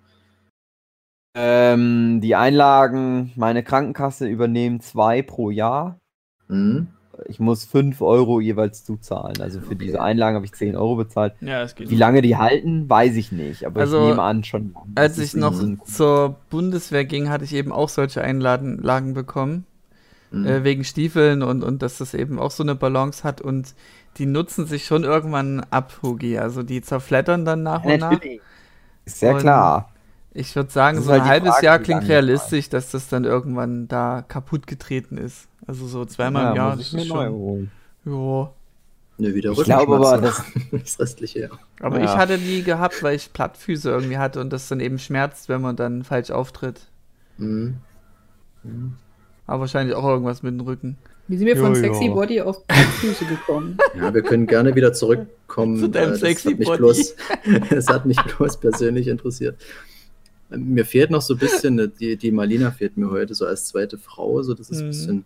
Ähm, 1.35 2.19
die 2.21 2.35
Einlagen, 2.35 3.31
meine 3.35 3.61
Krankenkasse 3.61 4.27
übernehmen 4.27 4.81
zwei 4.81 5.21
pro 5.21 5.51
Jahr. 5.51 5.99
Mhm. 6.47 6.87
Ich 7.25 7.39
muss 7.39 7.65
fünf 7.65 8.01
Euro 8.01 8.39
jeweils 8.39 8.83
zuzahlen. 8.85 9.41
Also 9.41 9.59
für 9.59 9.67
Okay. 9.67 9.75
diese 9.85 10.01
Einlagen 10.01 10.35
habe 10.35 10.45
ich 10.45 10.53
10 10.53 10.75
Euro 10.75 10.95
bezahlt. 10.95 11.33
Ja, 11.41 11.61
es 11.63 11.75
geht. 11.75 11.89
Wie 11.89 11.95
lange 11.95 12.21
die 12.21 12.37
halten, 12.37 12.89
weiß 12.89 13.15
ich 13.15 13.31
nicht. 13.31 13.65
Aber 13.65 13.81
Also, 13.81 14.01
ich 14.01 14.07
nehme 14.09 14.21
an, 14.21 14.43
schon. 14.43 14.75
Als 14.95 15.15
Das 15.15 15.25
ich 15.25 15.33
noch 15.35 15.53
zur 15.85 16.35
Bundeswehr 16.49 17.05
ging, 17.05 17.29
hatte 17.29 17.43
ich 17.43 17.53
eben 17.53 17.71
auch 17.71 17.89
solche 17.89 18.21
Einlagen 18.21 19.13
bekommen. 19.13 19.65
Mhm. 20.31 20.45
Äh, 20.45 20.63
wegen 20.63 20.83
Stiefeln 20.83 21.41
und, 21.41 21.63
und 21.63 21.81
dass 21.81 21.99
das 21.99 22.13
eben 22.13 22.37
auch 22.37 22.51
so 22.51 22.61
eine 22.61 22.75
Balance 22.75 23.23
hat 23.23 23.39
und 23.39 23.73
die 24.17 24.25
nutzen 24.25 24.65
sich 24.65 24.85
schon 24.85 25.03
irgendwann 25.05 25.61
ab, 25.69 25.99
Hugi. 26.03 26.37
Also 26.37 26.63
die 26.63 26.81
zerflattern 26.81 27.45
dann 27.45 27.63
nach 27.63 27.83
und 27.85 27.99
nach. 27.99 28.11
Natürlich. 28.11 28.41
Ist 29.05 29.21
ja 29.21 29.31
Und- 29.33 29.39
klar. 29.39 29.89
Ich 30.39 30.55
würde 30.55 30.69
sagen, 30.69 30.97
Das 30.97 31.05
so 31.05 31.11
ein 31.11 31.21
halt 31.21 31.29
halbes 31.31 31.49
Frage, 31.53 31.65
Jahr 31.65 31.79
klingt 31.79 32.07
realistisch, 32.07 32.69
dass 32.69 32.91
das 32.91 33.09
dann 33.09 33.23
irgendwann 33.23 33.87
da 33.87 34.23
kaputt 34.27 34.67
getreten 34.67 35.17
ist. 35.17 35.47
Also 35.65 35.87
so 35.87 36.05
zweimal 36.05 36.51
im 36.51 36.55
Jahr, 36.55 36.75
muss 36.75 36.91
das 36.91 37.01
ist 37.01 37.09
neu 37.09 37.25
schon. 37.25 37.33
holen. 37.33 37.71
Ja. 38.05 38.51
Nö, 39.19 39.33
wieder 39.33 39.51
Ich 39.53 39.63
glaube 39.63 39.95
aber, 39.95 40.21
Rückenschmerzen. 40.21 40.69
das 40.83 40.99
restliche, 40.99 41.39
ja. 41.39 41.49
Aber 41.79 41.97
Ja. 41.97 42.05
ich 42.05 42.11
hatte 42.11 42.37
die 42.37 42.61
gehabt, 42.63 43.01
weil 43.01 43.15
ich 43.15 43.33
Plattfüße 43.33 43.89
irgendwie 43.89 44.19
hatte 44.19 44.39
und 44.39 44.51
das 44.53 44.67
dann 44.67 44.79
eben 44.79 44.99
schmerzt, 44.99 45.49
wenn 45.49 45.59
man 45.61 45.75
dann 45.75 46.03
falsch 46.03 46.29
auftritt. 46.29 46.81
Mhm. 47.39 47.77
Aber 49.47 49.61
wahrscheinlich 49.61 49.95
auch 49.95 50.03
irgendwas 50.05 50.43
mit 50.43 50.53
dem 50.53 50.61
Rücken. 50.61 50.97
Wie 51.27 51.37
sind 51.37 51.47
wir 51.47 51.57
von 51.57 51.73
Ja, 51.73 51.79
Sexy 51.81 52.05
ja. 52.05 52.13
Body 52.13 52.41
auf 52.41 52.63
Füße 53.01 53.25
gekommen? 53.25 53.77
Ja, 53.99 54.13
wir 54.13 54.21
können 54.21 54.45
gerne 54.45 54.75
wieder 54.75 54.93
zurückkommen. 54.93 55.77
Zu 55.79 55.89
deinem 55.89 56.09
Äh, 56.09 56.11
das 56.11 56.19
sexy 56.21 56.51
hat 56.51 56.59
mich 56.59 56.67
Body. 56.67 56.77
bloß, 56.77 57.15
Das 57.71 57.87
hat 57.87 58.05
mich 58.05 58.17
bloß 58.21 58.59
persönlich 58.59 59.07
interessiert. 59.07 59.59
Mir 60.49 60.85
fehlt 60.85 61.11
noch 61.11 61.21
so 61.21 61.33
ein 61.33 61.39
bisschen, 61.39 61.77
äh, 61.79 61.89
die, 61.89 62.15
die 62.17 62.31
Marlina 62.31 62.71
fehlt 62.71 62.95
mir 62.97 63.09
heute 63.11 63.33
so 63.35 63.45
als 63.45 63.65
zweite 63.67 63.97
Frau. 63.97 64.41
So, 64.43 64.53
das 64.53 64.69
ist 64.69 64.79
ein 64.79 64.85
Mhm. 64.85 64.89
bisschen 64.89 65.25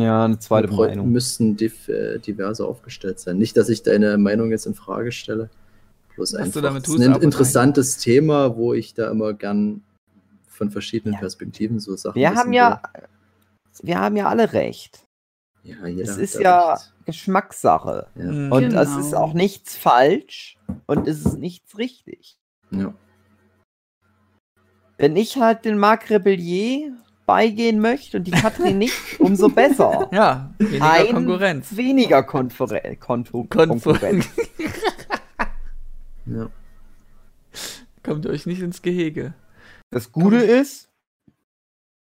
Ja, 0.00 0.24
eine 0.24 0.38
zweite 0.38 0.72
Meinung. 0.72 1.12
müssten 1.12 1.56
äh, 1.60 2.18
diverser 2.18 2.66
aufgestellt 2.66 3.20
sein. 3.20 3.38
Nicht, 3.38 3.56
dass 3.56 3.68
ich 3.68 3.82
deine 3.82 4.16
Meinung 4.18 4.50
jetzt 4.50 4.66
in 4.66 4.74
Frage 4.74 5.12
stelle. 5.12 5.50
Bloß 6.14 6.32
Was 6.32 6.50
du 6.52 6.60
einfach. 6.60 6.80
es 6.82 6.88
ist 6.88 7.00
ein 7.00 7.22
interessantes 7.22 7.98
Thema, 7.98 8.56
wo 8.56 8.72
ich 8.72 8.94
da 8.94 9.10
immer 9.10 9.34
gern 9.34 9.82
von 10.48 10.70
verschiedenen 10.70 11.12
Ja. 11.14 11.20
Perspektiven 11.20 11.78
so 11.78 11.94
Sachen 11.96 12.16
Wir 12.18 12.34
haben 12.34 12.52
ja, 12.54 12.80
wir 13.82 13.98
haben 14.00 14.16
ja 14.16 14.26
alle 14.28 14.54
recht. 14.54 15.04
will. 15.62 15.76
ja, 15.78 15.86
jeder 15.86 16.10
Es 16.10 16.16
ist 16.16 16.40
ja 16.40 16.72
recht. 16.72 16.94
Geschmackssache. 17.04 18.06
Ja. 18.16 18.24
Mhm. 18.24 18.52
Und 18.52 18.62
Genau. 18.70 18.80
es 18.80 18.96
ist 18.96 19.14
auch 19.14 19.34
nichts 19.34 19.76
falsch 19.76 20.56
und 20.86 21.06
es 21.06 21.26
ist 21.26 21.38
nichts 21.38 21.76
richtig. 21.76 22.38
Ja. 22.70 22.94
Wenn 24.98 25.16
ich 25.16 25.36
halt 25.36 25.64
den 25.64 25.78
Marc 25.78 26.10
Rebellier 26.10 26.92
beigehen 27.26 27.80
möchte 27.80 28.18
und 28.18 28.24
die 28.24 28.30
Katrin 28.30 28.78
nicht, 28.78 29.20
umso 29.20 29.48
besser. 29.48 30.08
Ja, 30.12 30.54
weniger 30.58 30.90
Ein 30.90 31.14
Konkurrenz. 31.14 31.76
Weniger 31.76 32.22
Konfer 32.22 32.80
Konto 32.96 33.44
Konfer 33.44 33.66
Konkurrenz. 33.66 34.28
Ja. 36.28 36.50
Kommt 38.02 38.26
euch 38.26 38.46
nicht 38.46 38.60
ins 38.60 38.82
Gehege. 38.82 39.34
Das 39.90 40.10
Gute 40.10 40.38
ist, 40.38 40.90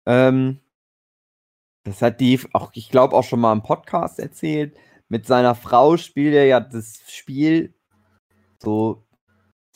ähm, 0.07 0.59
das 1.83 2.01
hat 2.01 2.19
die 2.19 2.39
auch, 2.51 2.71
ich 2.73 2.89
glaube, 2.89 3.15
auch 3.15 3.23
schon 3.23 3.39
mal 3.39 3.53
im 3.53 3.61
Podcast 3.61 4.17
erzählt. 4.17 4.75
Mit 5.07 5.27
seiner 5.27 5.53
Frau 5.53 5.97
spielt 5.97 6.33
er 6.33 6.45
ja 6.45 6.59
das 6.59 6.99
Spiel 7.07 7.75
so 8.57 9.06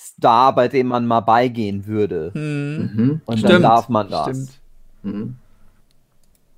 Star, 0.03 0.53
bei 0.55 0.67
dem 0.67 0.87
man 0.87 1.05
mal 1.05 1.21
beigehen 1.21 1.85
würde. 1.85 2.31
Hm. 2.33 2.91
Mhm. 2.95 3.21
Und 3.25 3.43
dann 3.43 3.61
darf 3.61 3.87
man 3.89 4.09
das. 4.09 4.29
Stimmt. 4.29 4.59
Mhm. 5.03 5.35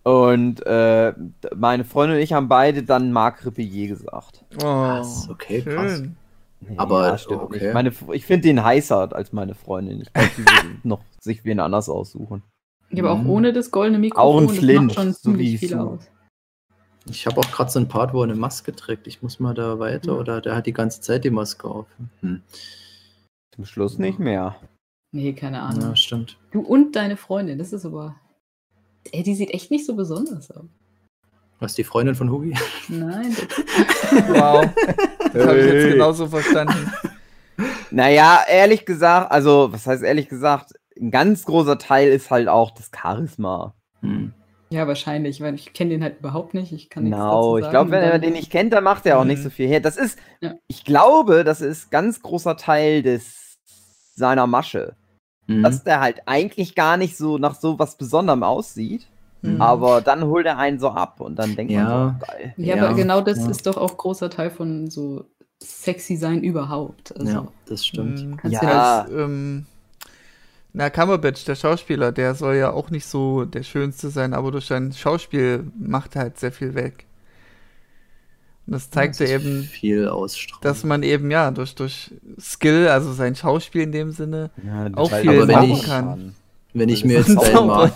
Und 0.03 0.65
äh, 0.65 1.13
meine 1.55 1.85
Freundin 1.85 2.17
und 2.17 2.23
ich 2.23 2.33
haben 2.33 2.49
beide 2.49 2.83
dann 2.83 3.11
Marc 3.13 3.45
Rippier 3.45 3.87
gesagt. 3.87 4.43
Oh, 4.55 4.59
Krass, 4.59 5.27
okay, 5.29 5.61
krass. 5.61 5.97
schön. 5.97 6.17
Nee, 6.61 6.77
Aber, 6.77 7.17
stimmt 7.17 7.41
okay. 7.41 7.63
nicht. 7.65 7.73
Meine, 7.73 7.91
ich 8.13 8.25
finde 8.25 8.47
den 8.47 8.63
heißer 8.63 9.13
als 9.15 9.31
meine 9.33 9.55
Freundin. 9.55 10.01
Ich 10.01 10.11
glaube, 10.13 10.29
die 10.37 10.41
würde 10.41 10.77
noch 10.83 11.01
sich 11.19 11.43
wen 11.45 11.59
anders 11.59 11.89
aussuchen. 11.89 12.43
Ja, 12.91 13.03
aber 13.03 13.13
auch 13.13 13.21
Mhm. 13.23 13.29
ohne 13.29 13.53
das 13.53 13.71
goldene 13.71 13.97
Auch 13.97 14.01
Mikrofon, 14.39 14.43
ein 14.43 14.47
das 14.47 14.57
Flint, 14.57 14.85
macht 14.87 14.95
schon 14.95 15.13
so 15.13 15.37
wie 15.37 15.57
viel 15.57 15.69
Sue. 15.69 15.79
aus. 15.81 15.99
Ich 17.09 17.25
habe 17.25 17.37
auch 17.41 17.51
gerade 17.51 17.69
so 17.71 17.79
ein 17.79 17.87
Part, 17.89 18.13
wo 18.13 18.19
er 18.21 18.25
eine 18.25 18.35
Maske 18.35 18.73
trägt. 18.73 19.07
Ich 19.07 19.21
muss 19.21 19.39
mal 19.39 19.53
da 19.53 19.79
weiter 19.79 20.13
Ja. 20.13 20.17
oder 20.19 20.41
der 20.41 20.55
hat 20.55 20.65
die 20.67 20.73
ganze 20.73 21.01
Zeit 21.01 21.23
die 21.25 21.29
Maske 21.31 21.67
auf. 21.67 21.85
Hm. 22.21 22.41
Zum 23.55 23.65
Schluss 23.65 23.97
nicht 23.99 24.19
mehr. 24.19 24.55
Nee, 25.11 25.33
keine 25.33 25.61
Ahnung. 25.61 25.81
Ja, 25.81 25.95
stimmt. 25.95 26.39
Du 26.51 26.61
und 26.61 26.95
deine 26.95 27.17
Freundin, 27.17 27.59
das 27.59 27.71
ist 27.73 27.85
aber. 27.85 28.15
Ey, 29.11 29.21
die 29.23 29.35
sieht 29.35 29.51
echt 29.51 29.69
nicht 29.69 29.85
so 29.85 29.95
besonders 29.95 30.49
aus. 30.51 30.65
Was 31.59 31.75
die 31.75 31.83
Freundin 31.83 32.15
von 32.15 32.31
Hugi? 32.31 32.55
Nein, 32.89 33.35
Wow. 34.29 34.65
Das 35.33 35.47
habe 35.47 35.59
ich 35.59 35.65
jetzt 35.65 35.91
genauso 35.93 36.27
verstanden. 36.27 36.91
Naja, 37.89 38.41
ehrlich 38.47 38.85
gesagt, 38.85 39.31
also, 39.31 39.69
was 39.71 39.87
heißt 39.87 40.03
ehrlich 40.03 40.29
gesagt, 40.29 40.73
ein 40.99 41.09
ganz 41.09 41.45
großer 41.45 41.79
Teil 41.79 42.09
ist 42.11 42.29
halt 42.29 42.47
auch 42.47 42.69
das 42.71 42.91
Charisma. 42.95 43.73
Hm. 44.01 44.33
ja, 44.69 44.85
wahrscheinlich, 44.87 45.41
weil 45.41 45.55
ich 45.55 45.73
kenne 45.73 45.89
den 45.91 46.03
halt 46.03 46.19
überhaupt 46.19 46.53
nicht. 46.53 46.71
Ich 46.71 46.89
kann 46.91 47.03
nichts 47.05 47.17
Genau, 47.17 47.55
dazu 47.55 47.57
ich 47.57 47.63
sagen. 47.63 47.71
glaube, 47.71 47.91
wenn 47.91 48.03
er 48.03 48.19
den 48.19 48.33
nicht 48.33 48.51
kennt, 48.51 48.73
dann 48.73 48.83
macht 48.83 49.05
er 49.07 49.17
auch 49.17 49.23
nicht 49.23 49.39
Mhm. 49.39 49.43
so 49.43 49.49
viel 49.49 49.67
her. 49.67 49.79
Das 49.79 49.97
ist, 49.97 50.19
Ja. 50.41 50.53
ich 50.67 50.83
glaube, 50.85 51.43
das 51.43 51.61
ist 51.61 51.89
ganz 51.89 52.21
großer 52.21 52.57
Teil 52.57 53.01
des 53.01 53.42
seiner 54.15 54.47
Masche. 54.47 54.95
Mhm. 55.47 55.63
Dass 55.63 55.83
der 55.83 55.99
halt 55.99 56.21
eigentlich 56.25 56.75
gar 56.75 56.97
nicht 56.97 57.17
so 57.17 57.37
nach 57.37 57.55
so 57.55 57.77
was 57.79 57.97
Besonderem 57.97 58.43
aussieht, 58.43 59.07
Mhm. 59.41 59.61
aber 59.61 59.99
dann 60.01 60.23
holt 60.25 60.45
er 60.45 60.57
einen 60.57 60.79
so 60.79 60.89
ab 60.89 61.19
und 61.19 61.37
dann 61.37 61.55
denkt 61.55 61.73
Ja. 61.73 61.83
man 61.83 62.19
so, 62.19 62.25
geil. 62.25 62.53
Ja, 62.57 62.75
Ja, 62.77 62.85
aber 62.85 62.95
genau 62.95 63.19
das 63.21 63.39
ja. 63.39 63.49
ist 63.49 63.65
doch 63.67 63.75
auch 63.77 63.97
großer 63.97 64.29
Teil 64.29 64.49
von 64.49 64.89
so 64.89 65.25
sexy 65.61 66.15
sein 66.15 66.43
überhaupt. 66.43 67.13
Also, 67.19 67.31
ja, 67.31 67.47
das 67.65 67.85
stimmt. 67.85 68.43
Mhm. 68.43 68.49
Ja. 68.51 68.59
Als, 69.01 69.11
ähm, 69.11 69.65
na, 70.71 70.89
Cumberbatch, 70.89 71.43
der 71.45 71.55
Schauspieler, 71.55 72.11
der 72.11 72.35
soll 72.35 72.55
ja 72.55 72.71
auch 72.71 72.89
nicht 72.89 73.05
so 73.05 73.45
der 73.45 73.63
Schönste 73.63 74.09
sein, 74.09 74.33
aber 74.33 74.51
durch 74.51 74.65
sein 74.65 74.91
Schauspiel 74.93 75.69
macht 75.77 76.15
er 76.15 76.23
halt 76.23 76.39
sehr 76.39 76.51
viel 76.51 76.73
weg. 76.73 77.05
Das 78.65 78.89
zeigt 78.89 79.19
Das 79.19 79.29
eben, 79.29 79.69
dass 80.61 80.83
man 80.85 81.03
eben, 81.03 81.29
ja, 81.31 81.51
durch, 81.51 81.75
durch 81.75 82.11
Skill, 82.39 82.87
also 82.87 83.11
sein 83.11 83.35
Schauspiel 83.35 83.81
in 83.81 83.91
dem 83.91 84.11
Sinne, 84.11 84.51
Ja, 84.65 84.89
Auch 84.95 85.11
viel 85.11 85.45
machen 85.45 85.71
ich- 85.71 85.83
kann. 85.83 86.35
Wenn 86.73 86.89
ich 86.89 87.05
mir 87.05 87.17
jetzt 87.19 87.29
ein 87.29 87.35
deinen. 87.35 87.67
Mark, 87.67 87.93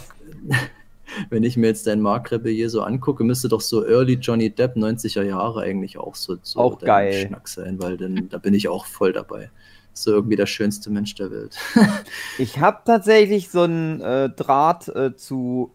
wenn 1.32 1.44
ich 1.44 1.58
mir 1.58 1.68
jetzt 1.68 1.88
deinen 1.88 2.02
Mark 2.02 2.32
Rebellier 2.32 2.70
so 2.70 2.82
angucke, 2.84 3.24
müsste 3.24 3.48
doch 3.50 3.62
so 3.62 3.84
Early 3.84 4.14
Johnny 4.16 4.50
Depp 4.52 4.76
90er 4.76 5.24
Jahre 5.24 5.62
eigentlich 5.62 5.98
auch 5.98 6.14
so, 6.14 6.38
so 6.44 6.60
Auch 6.60 6.78
dein 6.78 6.86
geil. 6.88 7.26
Schnack 7.28 7.48
sein, 7.48 7.82
weil 7.82 7.98
dann, 7.98 8.30
da 8.30 8.38
bin 8.38 8.54
ich 8.54 8.68
auch 8.68 8.86
voll 8.86 9.14
dabei. 9.14 9.50
So 9.94 10.12
irgendwie 10.12 10.36
der 10.36 10.46
schönste 10.46 10.92
Mensch 10.92 11.16
der 11.16 11.32
Welt. 11.32 11.58
Ich 12.38 12.60
habe 12.60 12.82
tatsächlich 12.86 13.50
so 13.50 13.62
einen 13.62 14.00
äh, 14.02 14.30
Draht 14.30 14.90
äh, 14.90 15.16
zu 15.16 15.72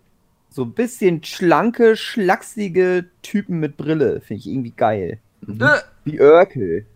so 0.53 0.62
ein 0.65 0.73
bisschen 0.73 1.25
schlanke, 1.25 1.97
schlachsige 1.97 3.07
Typen 3.23 3.59
mit 3.61 3.77
Brille. 3.77 4.21
Finde 4.21 4.41
ich 4.41 4.47
irgendwie 4.49 4.73
geil. 4.77 5.19
Mhm. 5.47 5.62
äh, 5.62 5.79
Wie 6.05 6.21
Urkel. 6.21 6.87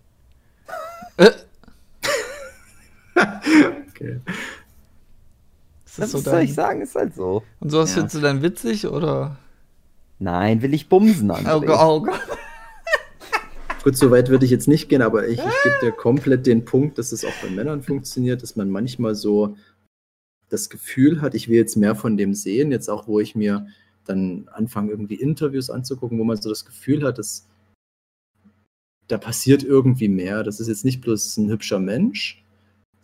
äh, 1.16 1.30
Okay. 3.88 4.20
ist 5.86 5.98
Was 5.98 6.10
das 6.10 6.10
so 6.12 6.18
soll 6.30 6.42
ich 6.42 6.52
sagen? 6.54 6.82
Ist 6.82 6.94
halt 6.94 7.14
so. 7.14 7.42
und 7.60 7.70
sowas 7.70 7.90
Ja. 7.90 7.96
findest 7.96 8.16
du 8.16 8.20
dann 8.20 8.42
witzig 8.42 8.86
oder? 8.86 9.36
Nein, 10.18 10.60
will 10.62 10.74
ich 10.74 10.88
bumsen 10.88 11.30
an. 11.30 11.46
Oh, 11.46 11.60
Gott, 11.60 11.78
oh 11.80 12.02
Gott. 12.02 12.20
Gut, 13.84 13.96
so 13.96 14.10
weit 14.10 14.28
würde 14.28 14.44
ich 14.44 14.50
jetzt 14.50 14.66
nicht 14.68 14.88
gehen, 14.88 15.00
aber 15.00 15.28
ich, 15.28 15.38
ich 15.38 15.44
gebe 15.62 15.76
dir 15.80 15.92
komplett 15.92 16.46
den 16.46 16.64
Punkt, 16.64 16.98
dass 16.98 17.12
es 17.12 17.24
auch 17.24 17.32
bei 17.42 17.48
Männern 17.50 17.82
funktioniert, 17.82 18.42
dass 18.42 18.56
man 18.56 18.68
manchmal 18.68 19.14
so 19.14 19.56
das 20.48 20.70
Gefühl 20.70 21.20
hat, 21.20 21.34
ich 21.34 21.48
will 21.48 21.56
jetzt 21.56 21.76
mehr 21.76 21.94
von 21.94 22.16
dem 22.16 22.34
sehen, 22.34 22.70
jetzt 22.70 22.88
auch, 22.88 23.08
wo 23.08 23.20
ich 23.20 23.34
mir 23.34 23.66
dann 24.04 24.48
anfange, 24.52 24.90
irgendwie 24.90 25.16
Interviews 25.16 25.70
anzugucken, 25.70 26.18
wo 26.18 26.24
man 26.24 26.40
so 26.40 26.48
das 26.48 26.64
Gefühl 26.64 27.04
hat, 27.04 27.18
dass 27.18 27.48
da 29.08 29.18
passiert 29.18 29.62
irgendwie 29.62 30.08
mehr. 30.08 30.42
Das 30.42 30.60
ist 30.60 30.68
jetzt 30.68 30.84
nicht 30.84 31.00
bloß 31.00 31.36
ein 31.36 31.48
hübscher 31.48 31.80
Mensch, 31.80 32.44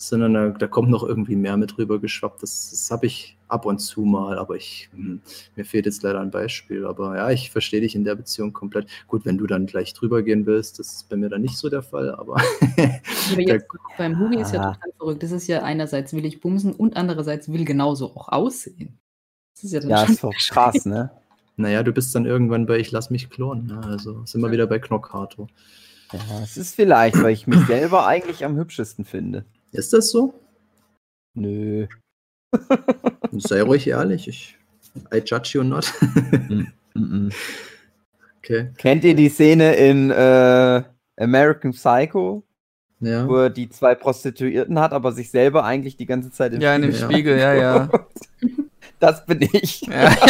sondern 0.09 0.35
da, 0.35 0.49
da 0.51 0.67
kommt 0.67 0.91
noch 0.91 1.03
irgendwie 1.05 1.37
mehr 1.37 1.57
mit 1.57 1.79
rüber 1.79 1.99
geschwappt. 2.01 2.43
Das, 2.43 2.71
das 2.71 2.91
habe 2.91 3.07
ich 3.07 3.37
ab 3.49 3.67
und 3.67 3.79
zu 3.79 4.03
mal, 4.03 4.39
aber 4.39 4.57
ich, 4.57 4.89
hm, 4.93 5.21
mir 5.57 5.65
fehlt 5.65 5.87
jetzt 5.87 6.03
leider 6.03 6.21
ein 6.21 6.31
Beispiel. 6.31 6.85
Aber 6.87 7.17
ja, 7.17 7.31
ich 7.31 7.51
verstehe 7.51 7.81
dich 7.81 7.95
in 7.95 8.05
der 8.05 8.15
Beziehung 8.15 8.53
komplett. 8.53 8.89
Gut, 9.07 9.25
wenn 9.25 9.39
du 9.39 9.47
dann 9.47 9.67
gleich 9.67 9.95
drüber 9.95 10.23
gehen 10.23 10.47
willst, 10.47 10.79
das 10.79 10.93
ist 10.93 11.09
bei 11.09 11.17
mir 11.17 11.29
dann 11.29 11.43
nicht 11.43 11.57
so 11.57 11.69
der 11.69 11.83
Fall, 11.83 12.15
aber 12.15 12.37
Aber 12.71 13.41
jetzt 13.41 13.67
beim 13.97 14.19
Hugi 14.19 14.39
ist 14.41 14.53
ja 14.53 14.61
Ah. 14.61 14.73
total 14.75 14.93
verrückt. 14.99 15.23
Das 15.23 15.31
ist 15.33 15.47
ja 15.47 15.63
einerseits 15.63 16.13
will 16.13 16.25
ich 16.25 16.41
bumsen 16.41 16.73
und 16.73 16.97
andererseits 16.97 17.53
will 17.53 17.65
genauso 17.65 18.17
auch 18.17 18.29
aussehen. 18.29 18.99
Das 19.55 19.65
ist 19.65 19.73
ja 19.73 19.81
dann 19.81 19.91
Ja, 19.91 19.99
schon 20.05 20.15
ist 20.15 20.25
doch 20.25 20.35
krass, 20.49 20.87
ne? 20.87 21.11
naja, 21.57 21.83
du 21.83 21.93
bist 21.93 22.15
dann 22.15 22.25
irgendwann 22.27 22.67
bei 22.67 22.79
Ich 22.79 22.91
lass 22.91 23.11
mich 23.11 23.31
klonen. 23.31 23.67
Ne? 23.67 23.81
Also 23.85 24.25
sind 24.27 24.41
wir 24.41 24.51
wieder 24.51 24.67
bei 24.67 24.79
Knockharto. 24.79 25.47
Ja, 26.13 26.43
es 26.43 26.57
ist 26.57 26.75
vielleicht, 26.75 27.23
weil 27.23 27.33
ich 27.33 27.47
mich 27.47 27.61
selber 27.67 28.07
eigentlich 28.07 28.45
am 28.45 28.57
hübschesten 28.57 29.05
finde. 29.05 29.45
Ist 29.73 29.93
das 29.93 30.11
so? 30.11 30.35
Nö. 31.35 31.87
Sei 33.33 33.63
ruhig 33.63 33.87
ehrlich. 33.89 34.29
Ich, 34.29 34.59
I 35.13 35.23
judge 35.25 35.53
you 35.55 35.63
not. 35.65 35.91
Mhm. 36.95 37.31
okay. 38.39 38.71
Kennt 38.77 39.05
ihr 39.05 39.15
die 39.15 39.31
Szene 39.31 39.75
in 39.77 40.11
äh, 40.11 40.83
American 41.17 41.73
Psycho, 41.73 42.43
Ja. 43.01 43.27
wo 43.27 43.37
er 43.37 43.51
die 43.51 43.71
zwei 43.71 43.95
Prostituierten 43.95 44.79
hat, 44.79 44.93
aber 44.93 45.13
sich 45.13 45.31
selber 45.31 45.65
eigentlich 45.65 45.97
die 45.97 46.05
ganze 46.07 46.31
Zeit 46.31 46.53
im 46.53 46.61
Ja, 46.61 46.75
in 46.77 46.83
dem 46.83 46.91
Ja. 46.91 46.99
Spiegel, 46.99 47.39
ja, 47.39 47.55
ja. 47.55 47.89
Das 49.01 49.25
bin 49.27 49.41
ich. 49.41 49.81
ja. 49.83 50.15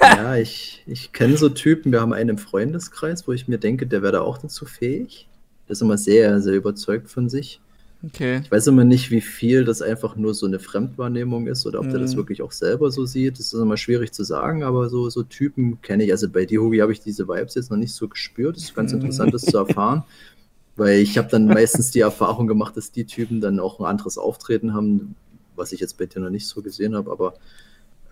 Ja, 0.00 0.34
ich, 0.36 0.82
ich 0.86 1.12
kenne 1.12 1.36
so 1.36 1.48
Typen, 1.48 1.92
wir 1.92 2.00
haben 2.00 2.12
einen 2.12 2.30
im 2.30 2.38
Freundeskreis, 2.38 3.28
wo 3.28 3.32
ich 3.32 3.48
mir 3.48 3.58
denke, 3.58 3.86
der 3.86 4.02
wäre 4.02 4.12
da 4.12 4.20
auch 4.22 4.38
dazu 4.38 4.64
fähig. 4.66 5.27
Der 5.68 5.72
ist 5.72 5.82
immer 5.82 5.98
sehr, 5.98 6.40
sehr 6.40 6.54
überzeugt 6.54 7.08
von 7.10 7.28
sich. 7.28 7.60
Okay. 8.06 8.40
Ich 8.44 8.50
weiß 8.50 8.68
immer 8.68 8.84
nicht, 8.84 9.10
wie 9.10 9.20
viel 9.20 9.64
das 9.64 9.82
einfach 9.82 10.14
nur 10.16 10.32
so 10.32 10.46
eine 10.46 10.60
Fremdwahrnehmung 10.60 11.46
ist 11.48 11.66
oder 11.66 11.80
ob 11.80 11.90
der 11.90 11.98
das 11.98 12.12
Mhm. 12.12 12.18
wirklich 12.18 12.42
auch 12.42 12.52
selber 12.52 12.90
so 12.92 13.04
sieht. 13.06 13.38
Das 13.38 13.52
ist 13.52 13.60
immer 13.60 13.76
schwierig 13.76 14.12
zu 14.12 14.22
sagen, 14.24 14.62
aber 14.62 14.88
so, 14.88 15.10
so 15.10 15.24
Typen 15.24 15.82
kenne 15.82 16.04
ich. 16.04 16.12
Also 16.12 16.28
bei 16.28 16.46
dir, 16.46 16.60
Hugi, 16.62 16.78
habe 16.78 16.92
ich 16.92 17.00
diese 17.00 17.26
Vibes 17.28 17.56
jetzt 17.56 17.70
noch 17.70 17.76
nicht 17.76 17.92
so 17.92 18.06
gespürt. 18.08 18.56
Das 18.56 18.62
ist 18.64 18.74
ganz 18.74 18.92
Mhm. 18.92 19.00
interessant, 19.00 19.34
das 19.34 19.42
zu 19.42 19.56
erfahren. 19.56 20.04
Weil 20.76 21.00
ich 21.00 21.18
habe 21.18 21.28
dann 21.28 21.46
meistens 21.46 21.90
die 21.90 21.98
Erfahrung 22.00 22.46
gemacht, 22.46 22.76
dass 22.76 22.92
die 22.92 23.04
Typen 23.04 23.40
dann 23.40 23.58
auch 23.58 23.80
ein 23.80 23.86
anderes 23.86 24.16
Auftreten 24.16 24.74
haben, 24.74 25.16
was 25.56 25.72
ich 25.72 25.80
jetzt 25.80 25.98
bei 25.98 26.06
dir 26.06 26.20
noch 26.20 26.30
nicht 26.30 26.46
so 26.46 26.62
gesehen 26.62 26.94
habe, 26.94 27.10
aber 27.10 27.34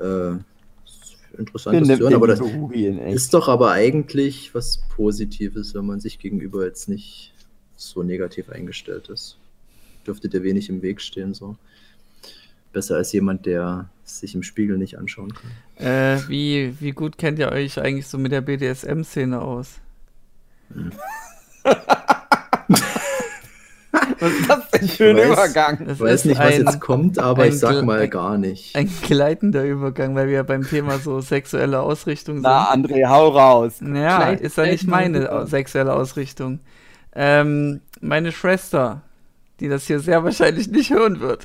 äh, 0.01 0.33
ist 0.85 1.17
interessant 1.39 1.81
das 1.81 1.97
zu 1.97 2.03
hören. 2.03 2.15
Aber 2.15 2.27
das 2.27 2.41
ist 3.15 3.33
doch 3.35 3.47
aber 3.47 3.71
eigentlich 3.71 4.53
was 4.53 4.81
Positives, 4.97 5.75
wenn 5.77 5.87
man 5.87 6.01
sich 6.01 6.19
gegenüber 6.19 6.65
jetzt 6.67 6.89
nicht 6.89 7.33
so 7.77 8.03
negativ 8.03 8.49
eingestellt 8.51 9.09
ist. 9.09 9.37
Dürfte 10.07 10.29
dir 10.29 10.43
wenig 10.43 10.69
im 10.69 10.83
Weg 10.83 11.01
stehen, 11.01 11.35
so. 11.35 11.57
Besser 12.73 12.97
als 12.97 13.13
jemand, 13.13 13.47
der 13.47 13.89
sich 14.05 14.35
im 14.35 14.43
Spiegel 14.43 14.77
nicht 14.79 14.99
anschauen 14.99 15.33
kann. 15.35 15.51
Äh, 15.87 16.19
wie, 16.29 16.75
wie 16.81 16.93
gut 16.93 17.17
kennt 17.19 17.39
ihr 17.39 17.51
euch 17.51 17.81
eigentlich 17.81 18.07
so 18.07 18.19
mit 18.19 18.33
der 18.33 18.41
BDSM-Szene 18.43 19.41
aus? 19.41 19.81
Was 24.19 24.33
ist 24.33 24.49
das 24.51 24.71
denn 24.71 24.89
für 24.89 25.11
ein 25.11 25.19
Übergang? 25.33 25.89
Ich 25.91 26.01
weiß 26.01 26.25
nicht, 26.27 26.39
was 26.39 26.47
ein- 26.55 26.65
jetzt 26.65 26.81
kommt, 26.81 27.19
aber 27.19 27.47
ich 27.47 27.59
sag 27.59 27.83
mal 27.85 28.01
ein- 28.01 28.11
gar 28.11 28.39
nicht. 28.39 28.75
Ein 28.77 28.91
gleitender 29.03 29.65
Übergang, 29.65 30.15
weil 30.15 30.27
wir 30.29 30.35
ja 30.35 30.43
beim 30.43 30.67
Thema 30.67 30.99
so 30.99 31.21
sexuelle 31.21 31.81
Ausrichtung 31.81 32.37
sind. 32.37 32.43
Na, 32.45 32.73
André, 32.73 33.07
hau 33.09 33.29
raus. 33.29 33.81
Naja, 33.81 34.19
Gleit- 34.19 34.41
ist 34.41 34.57
ja 34.57 34.67
nicht 34.67 34.87
meine 34.87 35.31
au- 35.33 35.45
sexuelle 35.47 35.93
Ausrichtung. 35.95 36.61
Ähm, 37.17 37.81
meine 38.01 38.31
Schwester, 38.31 39.03
die 39.59 39.69
das 39.69 39.87
hier 39.87 40.01
sehr 40.01 40.23
wahrscheinlich 40.23 40.69
nicht 40.69 40.91
hören 40.91 41.21
wird, 41.21 41.43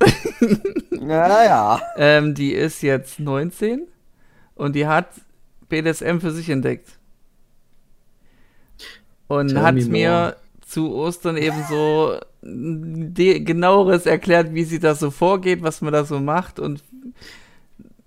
Ja, 0.91 1.43
ja. 1.45 1.81
ähm, 1.95 2.35
die 2.35 2.53
ist 2.53 2.81
jetzt 2.81 3.19
19 3.19 3.87
und 4.55 4.75
die 4.75 4.85
hat 4.85 5.07
BDSM 5.69 6.19
für 6.19 6.31
sich 6.31 6.49
entdeckt. 6.49 6.89
Und 9.27 9.47
Tell 9.47 9.61
hat 9.61 9.75
me 9.75 9.85
mir 9.85 10.35
zu 10.67 10.93
Ostern 10.93 11.37
eben 11.37 11.63
so 11.69 12.19
genaueres 12.41 14.05
erklärt, 14.05 14.53
wie 14.53 14.65
sie 14.65 14.79
da 14.79 14.93
so 14.93 15.09
vorgeht, 15.09 15.63
was 15.63 15.81
man 15.81 15.93
da 15.93 16.03
so 16.03 16.19
macht 16.19 16.59
und 16.59 16.83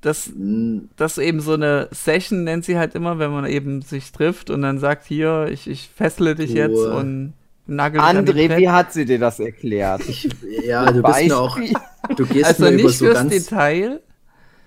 das 0.03 0.27
Hm, 0.27 0.90
das 0.96 1.16
eben 1.16 1.40
so 1.40 1.55
eine 1.55 1.88
Session 1.92 2.44
nennt 2.44 2.64
sie 2.66 2.77
halt 2.77 2.94
immer, 2.94 3.18
wenn 3.18 3.31
man 3.31 3.46
eben 3.46 3.81
sich 3.81 4.12
trifft 4.12 4.50
und 4.50 4.61
dann 4.61 4.79
sagt, 4.79 5.07
hier, 5.07 5.48
ich, 5.50 5.66
ich 5.66 5.88
fessle 5.88 6.35
dich 6.35 6.50
Du, 6.50 6.57
jetzt 6.57 6.85
und 6.85 7.33
nagel 7.66 8.00
an 8.00 8.16
André, 8.27 8.57
wie 8.57 8.68
hat 8.68 8.92
sie 8.92 9.05
dir 9.05 9.18
das 9.18 9.40
erklärt? 9.40 10.03
Ich, 10.09 10.29
ja, 10.66 10.90
du 10.92 11.03
bist 11.03 11.27
mir 11.27 11.37
auch, 11.38 11.59
du 12.16 12.27
gehst 12.27 12.44
Also 12.44 12.64
mir 12.64 12.70
über 12.72 12.83
nicht 12.85 12.98
so 12.98 13.07
fürs 13.07 13.14
ganz, 13.14 13.31
Detail. 13.33 14.00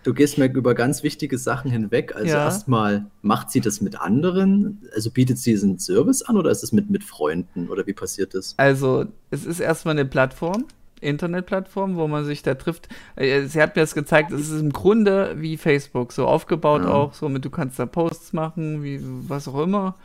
du 0.04 0.14
gehst 0.14 0.38
mir 0.38 0.46
über 0.52 0.74
ganz 0.74 1.04
wichtige 1.04 1.38
Sachen 1.38 1.70
hinweg. 1.72 2.16
Also 2.16 2.28
Ja. 2.36 2.46
erstmal, 2.46 3.06
macht 3.22 3.52
sie 3.52 3.62
das 3.62 3.82
mit 3.82 4.00
anderen? 4.00 4.82
Also 4.96 5.12
bietet 5.12 5.38
sie 5.38 5.52
diesen 5.52 5.80
Service 5.80 6.22
an 6.24 6.38
oder 6.38 6.50
ist 6.52 6.64
es 6.64 6.72
mit, 6.72 6.90
mit 6.90 7.04
Freunden 7.04 7.70
oder 7.70 7.86
wie 7.88 7.94
passiert 7.94 8.34
das? 8.34 8.54
Also, 8.58 9.06
es 9.32 9.46
ist 9.46 9.60
erstmal 9.60 9.94
eine 9.94 10.06
Plattform, 10.06 10.66
Internetplattform, 11.02 11.96
wo 11.96 12.08
man 12.08 12.26
sich 12.26 12.42
da 12.42 12.56
trifft. 12.56 12.88
Äh, 13.16 13.44
Sie 13.44 13.62
hat 13.62 13.76
mir 13.76 13.82
das 13.84 13.94
gezeigt, 13.94 14.32
es 14.32 14.50
ist 14.50 14.60
im 14.62 14.72
Grunde 14.74 15.36
wie 15.38 15.58
Facebook, 15.58 16.12
so 16.14 16.26
aufgebaut 16.26 16.82
Ja. 16.84 16.90
auch, 16.90 17.14
so 17.14 17.30
mit 17.30 17.46
du 17.46 17.50
kannst 17.50 17.78
da 17.78 17.86
Posts 17.86 18.34
machen, 18.34 18.84
wie 18.84 19.00
was 19.04 19.48
auch 19.48 19.62
immer. 19.62 19.96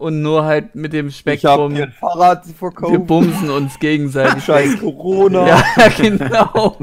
Und 0.00 0.22
nur 0.22 0.44
halt 0.44 0.74
mit 0.74 0.92
dem 0.94 1.08
Ich 1.08 1.18
Spektrum, 1.18 1.74
mir 1.74 1.84
ein 1.84 1.92
Fahrrad 1.92 2.46
wir 2.46 2.54
verkauft. 2.54 3.06
bumsen 3.06 3.50
uns 3.50 3.78
gegenseitig. 3.78 4.42
Scheiß 4.44 4.80
Corona. 4.80 5.46
Ja, 5.46 5.62
genau. 5.96 6.76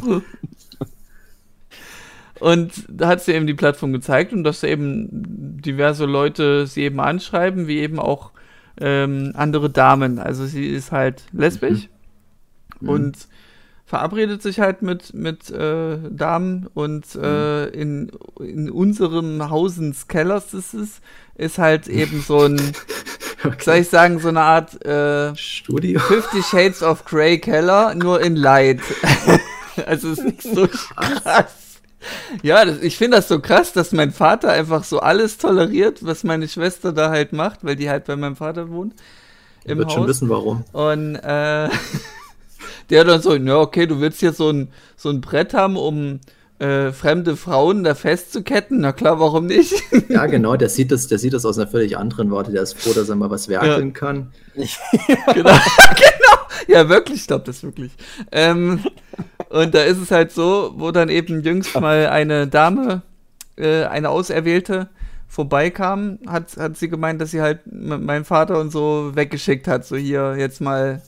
Und 2.40 2.86
da 2.88 3.08
hat 3.08 3.22
sie 3.22 3.34
eben 3.34 3.48
die 3.48 3.56
Plattform 3.56 3.92
gezeigt 3.94 4.32
und 4.32 4.44
dass 4.44 4.64
eben 4.64 5.10
diverse 5.12 6.06
Leute 6.06 6.68
sie 6.68 6.84
eben 6.84 7.00
anschreiben, 7.00 7.68
wie 7.68 7.80
eben 7.80 8.00
auch 8.00 8.32
ähm, 8.80 9.32
andere 9.36 9.72
Damen. 9.72 10.20
Also 10.20 10.46
sie 10.46 10.68
ist 10.68 10.92
halt 10.92 11.24
lesbisch 11.32 11.90
Mhm. 12.80 12.90
und 12.90 13.28
verabredet 13.88 14.42
sich 14.42 14.60
halt 14.60 14.82
mit, 14.82 15.14
mit 15.14 15.50
äh, 15.50 15.98
Damen 16.12 16.68
und 16.74 17.16
äh, 17.16 17.68
in, 17.68 18.12
in 18.38 18.70
unserem 18.70 19.50
Hausens 19.50 20.10
Kellers 20.10 20.54
ist 20.54 20.74
es, 20.74 21.00
ist 21.36 21.58
halt 21.58 21.88
eben 21.88 22.22
so 22.22 22.42
ein, 22.42 22.74
soll 23.60 23.78
ich 23.78 23.88
sagen, 23.88 24.20
so 24.20 24.28
eine 24.28 24.42
Art 24.42 24.86
äh, 24.86 25.34
Studio. 25.38 26.02
Fifty 26.02 26.44
Shades 26.44 26.84
of 26.84 27.06
Grey 27.06 27.40
Keller, 27.40 27.96
nur 27.96 28.20
in 28.20 28.36
Light. 28.36 28.82
also 29.86 30.12
ist 30.12 30.26
nicht 30.26 30.44
so 30.44 30.68
krass. 30.68 31.80
Ja, 32.44 32.66
das, 32.66 32.82
ich 32.82 32.98
finde 32.98 33.18
das 33.18 33.30
so 33.30 33.40
krass, 33.40 33.72
dass 33.72 33.94
mein 33.94 34.12
Vater 34.12 34.52
einfach 34.52 34.84
so 34.84 35.00
alles 35.00 35.38
toleriert, 35.38 36.06
was 36.06 36.26
meine 36.26 36.50
Schwester 36.50 36.92
da 36.92 37.10
halt 37.10 37.32
macht, 37.32 37.64
weil 37.64 37.78
die 37.78 37.90
halt 37.90 38.04
bei 38.04 38.18
meinem 38.18 38.36
Vater 38.36 38.70
wohnt. 38.70 38.96
Ich 39.64 39.72
Im 39.72 39.78
wird 39.78 39.94
schon 39.94 40.02
Haus. 40.02 40.10
wissen, 40.10 40.28
warum. 40.28 40.66
Und 40.74 41.16
äh, 41.16 41.70
der 42.90 43.04
dann 43.04 43.22
so, 43.22 43.36
ja, 43.36 43.58
okay, 43.58 43.86
du 43.86 44.00
willst 44.00 44.22
jetzt 44.22 44.38
so 44.38 44.50
ein, 44.50 44.70
so 44.96 45.10
ein 45.10 45.22
Brett 45.22 45.54
haben, 45.54 45.76
um 45.76 46.20
äh, 46.60 46.92
fremde 46.92 47.36
Frauen 47.36 47.84
da 47.84 47.96
festzuketten? 47.96 48.80
Na 48.80 48.92
klar, 48.92 49.20
warum 49.20 49.46
nicht? 49.46 49.74
Ja, 50.10 50.26
genau, 50.26 50.56
der 50.56 50.70
sieht 50.70 50.92
das, 50.92 51.08
der 51.08 51.20
sieht 51.20 51.34
das 51.34 51.46
aus 51.46 51.58
einer 51.58 51.68
völlig 51.68 51.98
anderen 51.98 52.32
Warte. 52.32 52.52
Der 52.52 52.64
ist 52.64 52.80
froh, 52.80 52.94
dass 52.94 53.10
er 53.10 53.16
mal 53.16 53.30
was 53.30 53.50
werkeln 53.50 53.94
kann. 53.94 54.32
genau, 54.56 54.68
genau. 55.34 56.38
Ja, 56.68 56.90
wirklich, 56.90 57.22
ich 57.22 57.28
glaube 57.28 57.46
das 57.46 57.62
wirklich. 57.62 57.92
Ähm, 58.32 58.80
und 59.50 59.76
da 59.76 59.84
ist 59.84 59.98
es 59.98 60.12
halt 60.12 60.32
so, 60.32 60.74
wo 60.78 60.92
dann 60.92 61.10
eben 61.10 61.42
jüngst 61.42 61.80
mal 61.80 62.08
eine 62.08 62.48
Dame, 62.48 63.02
äh, 63.58 63.84
eine 63.84 64.10
Auserwählte, 64.10 64.90
vorbeikam, 65.28 66.20
hat, 66.26 66.58
hat 66.58 66.78
sie 66.78 66.90
gemeint, 66.90 67.22
dass 67.22 67.32
sie 67.32 67.42
halt 67.42 67.60
meinen 67.66 68.26
Vater 68.26 68.60
und 68.60 68.72
so 68.72 69.12
weggeschickt 69.14 69.68
hat. 69.68 69.86
So 69.86 69.98
hier, 69.98 70.36
jetzt 70.38 70.62
mal 70.62 71.02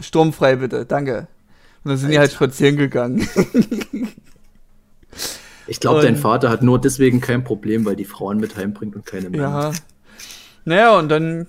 sturmfrei 0.00 0.56
bitte, 0.56 0.86
danke. 0.86 1.28
Und 1.84 1.88
dann 1.90 1.96
sind 1.96 2.10
die 2.10 2.18
halt 2.18 2.30
Alter. 2.30 2.36
spazieren 2.36 2.76
gegangen. 2.76 3.26
Ich 5.68 5.78
glaube, 5.78 6.02
dein 6.02 6.16
Vater 6.16 6.50
hat 6.50 6.62
nur 6.62 6.80
deswegen 6.80 7.20
kein 7.20 7.44
Problem, 7.44 7.84
weil 7.84 7.94
die 7.96 8.04
Frauen 8.04 8.38
mit 8.38 8.56
heimbringt 8.56 8.96
und 8.96 9.06
keine 9.06 9.30
Männer. 9.30 9.42
Ja. 9.44 9.72
Naja, 10.64 10.98
und 10.98 11.08
dann 11.08 11.46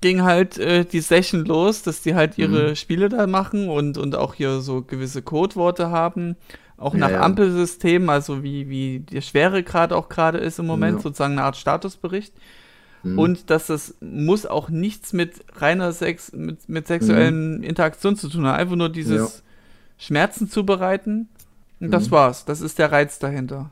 ging 0.00 0.22
halt 0.22 0.58
äh, 0.58 0.84
die 0.84 1.00
Session 1.00 1.44
los, 1.44 1.82
dass 1.82 2.02
die 2.02 2.14
halt 2.16 2.38
ihre 2.38 2.70
Mhm. 2.70 2.76
Spiele 2.76 3.08
da 3.08 3.26
machen 3.28 3.68
und, 3.68 3.98
und 3.98 4.16
auch 4.16 4.34
hier 4.34 4.60
so 4.60 4.82
gewisse 4.82 5.22
Codeworte 5.22 5.90
haben. 5.90 6.36
Auch 6.76 6.94
Ja, 6.94 7.00
nach 7.00 7.10
ja. 7.10 7.20
Ampelsystem, 7.20 8.08
also 8.10 8.42
wie, 8.42 8.68
wie 8.68 9.00
der 9.00 9.20
Schweregrad 9.20 9.92
auch 9.92 10.08
gerade 10.08 10.38
ist 10.38 10.58
im 10.58 10.66
Moment, 10.66 10.96
Ja. 10.96 11.02
sozusagen 11.02 11.34
eine 11.34 11.44
Art 11.44 11.56
Statusbericht. 11.56 12.34
Mhm. 13.02 13.18
Und 13.18 13.50
dass 13.50 13.66
das 13.66 13.94
muss 14.00 14.46
auch 14.46 14.68
nichts 14.68 15.12
mit 15.12 15.32
reiner 15.56 15.92
Sex, 15.92 16.32
mit, 16.32 16.68
mit 16.68 16.86
sexuellen 16.86 17.62
Interaktionen 17.62 18.16
zu 18.16 18.28
tun 18.28 18.46
haben. 18.46 18.58
Einfach 18.58 18.76
nur 18.76 18.88
dieses 18.88 19.10
Mhm. 19.20 19.24
Ja. 19.26 19.30
Schmerzen 19.98 20.48
zubereiten. 20.50 21.28
Und 21.80 21.90
das 21.90 22.06
Mhm. 22.06 22.12
war's. 22.12 22.44
Das 22.44 22.60
ist 22.60 22.78
der 22.78 22.92
Reiz 22.92 23.18
dahinter. 23.18 23.70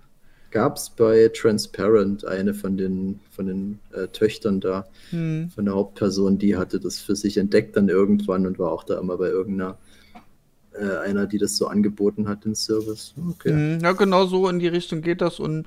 Gab 0.50 0.76
es 0.78 0.90
bei 0.90 1.30
Transparent 1.32 2.24
eine 2.24 2.54
von 2.54 2.76
den, 2.76 3.20
von 3.30 3.46
den 3.46 3.78
äh, 3.94 4.08
Töchtern 4.08 4.58
da, 4.58 4.84
Hm. 5.10 5.48
von 5.54 5.64
der 5.64 5.74
Hauptperson, 5.74 6.38
die 6.38 6.56
hatte 6.56 6.80
das 6.80 6.98
für 6.98 7.14
sich 7.14 7.36
entdeckt 7.36 7.76
dann 7.76 7.88
irgendwann 7.88 8.46
und 8.48 8.58
war 8.58 8.72
auch 8.72 8.82
da 8.82 8.98
immer 8.98 9.16
bei 9.16 9.28
irgendeiner, 9.28 9.78
äh, 10.72 10.98
einer, 11.06 11.26
die 11.28 11.38
das 11.38 11.56
so 11.56 11.68
angeboten 11.68 12.26
hat, 12.28 12.44
den 12.44 12.56
Service. 12.56 13.14
Okay. 13.30 13.52
Mhm. 13.52 13.80
Ja, 13.80 13.92
genau 13.92 14.26
so 14.26 14.48
in 14.48 14.58
die 14.58 14.66
Richtung 14.66 15.02
geht 15.02 15.20
das 15.20 15.38
und 15.38 15.66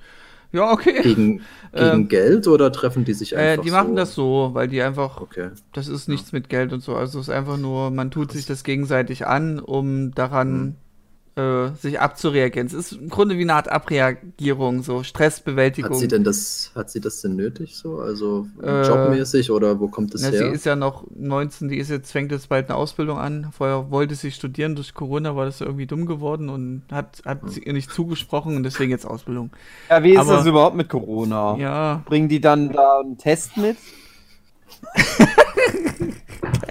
ja, 0.53 0.71
okay. 0.71 1.01
Gegen, 1.01 1.41
gegen 1.75 2.07
Ähm, 2.07 2.07
Geld 2.07 2.47
oder 2.47 2.71
treffen 2.71 3.05
die 3.05 3.13
sich 3.13 3.35
Äh, 3.35 3.57
einfach 3.57 3.63
die 3.63 3.71
machen 3.71 3.95
so? 3.95 3.95
das 3.95 4.13
so, 4.15 4.51
weil 4.53 4.67
die 4.67 4.81
einfach, 4.81 5.21
Okay. 5.21 5.51
das 5.73 5.87
ist 5.87 6.07
nichts 6.07 6.31
mit 6.31 6.49
Geld 6.49 6.73
und 6.73 6.81
so. 6.81 6.95
Also 6.95 7.19
es 7.19 7.27
ist 7.27 7.33
einfach 7.33 7.57
nur, 7.57 7.91
man 7.91 8.11
tut 8.11 8.31
sich 8.31 8.45
das 8.45 8.63
gegenseitig 8.63 9.25
an, 9.27 9.59
um 9.59 10.11
daran 10.13 10.75
äh, 11.35 11.69
sich 11.81 11.99
abzureagieren. 11.99 12.67
Es 12.67 12.73
ist 12.73 12.91
im 12.93 13.09
Grunde 13.09 13.37
wie 13.37 13.41
eine 13.41 13.55
Art 13.55 13.67
Abreagierung, 13.67 14.83
so 14.83 15.01
Stressbewältigung. 15.03 15.91
Hat 15.93 15.97
sie 15.99 16.07
denn 16.07 16.23
das, 16.23 16.71
hat 16.75 16.91
sie 16.91 17.01
das 17.01 17.21
denn 17.21 17.35
nötig 17.35 17.75
so? 17.75 17.97
Also 17.99 18.47
Äh, 18.61 18.87
jobmäßig 18.87 19.49
oder 19.49 19.79
wo 19.79 19.87
kommt 19.87 20.13
das 20.13 20.21
Na, 20.21 20.29
sie 20.31 20.37
her? 20.37 20.51
ist 20.53 20.65
ja 20.65 20.75
noch 20.75 21.05
19, 21.15 21.69
die 21.69 21.77
ist 21.77 21.89
jetzt, 21.89 22.11
fängt 22.11 22.31
jetzt 22.31 22.49
bald 22.49 22.69
eine 22.69 22.77
Ausbildung 22.77 23.17
an. 23.17 23.47
Vorher 23.57 23.89
wollte 23.89 24.13
sie 24.13 24.29
studieren, 24.31 24.75
durch 24.75 24.93
Corona 24.93 25.35
war 25.35 25.45
das 25.45 25.59
irgendwie 25.61 25.87
dumm 25.87 26.05
geworden 26.05 26.49
und 26.49 26.83
hat, 26.91 27.23
hat 27.25 27.49
sie 27.49 27.63
ihr 27.63 27.73
nicht 27.73 27.89
zugesprochen 27.91 28.55
und 28.55 28.61
deswegen 28.63 28.91
jetzt 28.91 29.05
Ausbildung. 29.05 29.49
Ja, 29.89 30.03
wie 30.03 30.11
ist 30.11 30.19
Aber- 30.19 30.33
das 30.37 30.45
überhaupt 30.45 30.75
mit 30.75 30.87
Corona? 30.89 31.57
Ja, 31.57 32.03
Bringen 32.05 32.29
die 32.29 32.41
dann 32.41 32.71
da 32.71 32.99
einen 32.99 33.17
Test 33.17 33.57
mit? 33.57 33.77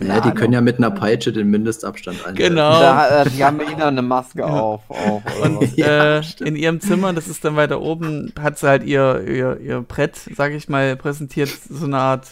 ja, 0.07 0.21
die 0.21 0.31
können 0.33 0.53
ja 0.53 0.61
mit 0.61 0.79
einer 0.79 0.91
Peitsche 0.91 1.33
den 1.33 1.49
Mindestabstand 1.51 2.19
einhalten. 2.21 2.37
genau. 2.39 2.71
Da, 2.81 3.23
äh, 3.23 3.31
die 3.31 3.45
haben 3.45 3.61
wieder 3.61 3.89
eine 3.89 4.03
Maske 4.03 4.45
auf. 4.47 4.83
Auch, 4.89 5.23
oder 5.41 5.45
Und 5.45 5.61
was? 5.63 5.77
Ja, 5.77 6.19
äh, 6.19 6.23
in 6.45 6.57
ihrem 6.57 6.81
Zimmer, 6.81 7.13
das 7.13 7.29
ist 7.29 7.45
dann 7.45 7.57
weiter 7.57 7.81
oben, 7.81 8.33
hat 8.41 8.59
sie 8.59 8.69
halt 8.69 8.85
ihr, 8.85 9.23
ihr, 9.27 9.61
ihr 9.61 9.81
Brett, 9.83 10.17
sag 10.37 10.53
ich 10.53 10.69
mal, 10.69 10.97
präsentiert, 10.97 11.51
so 11.69 11.85
eine 11.87 11.99
Art, 11.99 12.27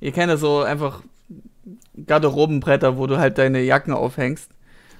ihr 0.00 0.12
kennt 0.12 0.30
ja 0.30 0.36
so 0.36 0.60
einfach 0.60 1.02
Garderobenbretter, 2.06 2.96
wo 2.96 3.06
du 3.06 3.18
halt 3.18 3.38
deine 3.38 3.62
Jacken 3.62 3.92
aufhängst. 3.92 4.48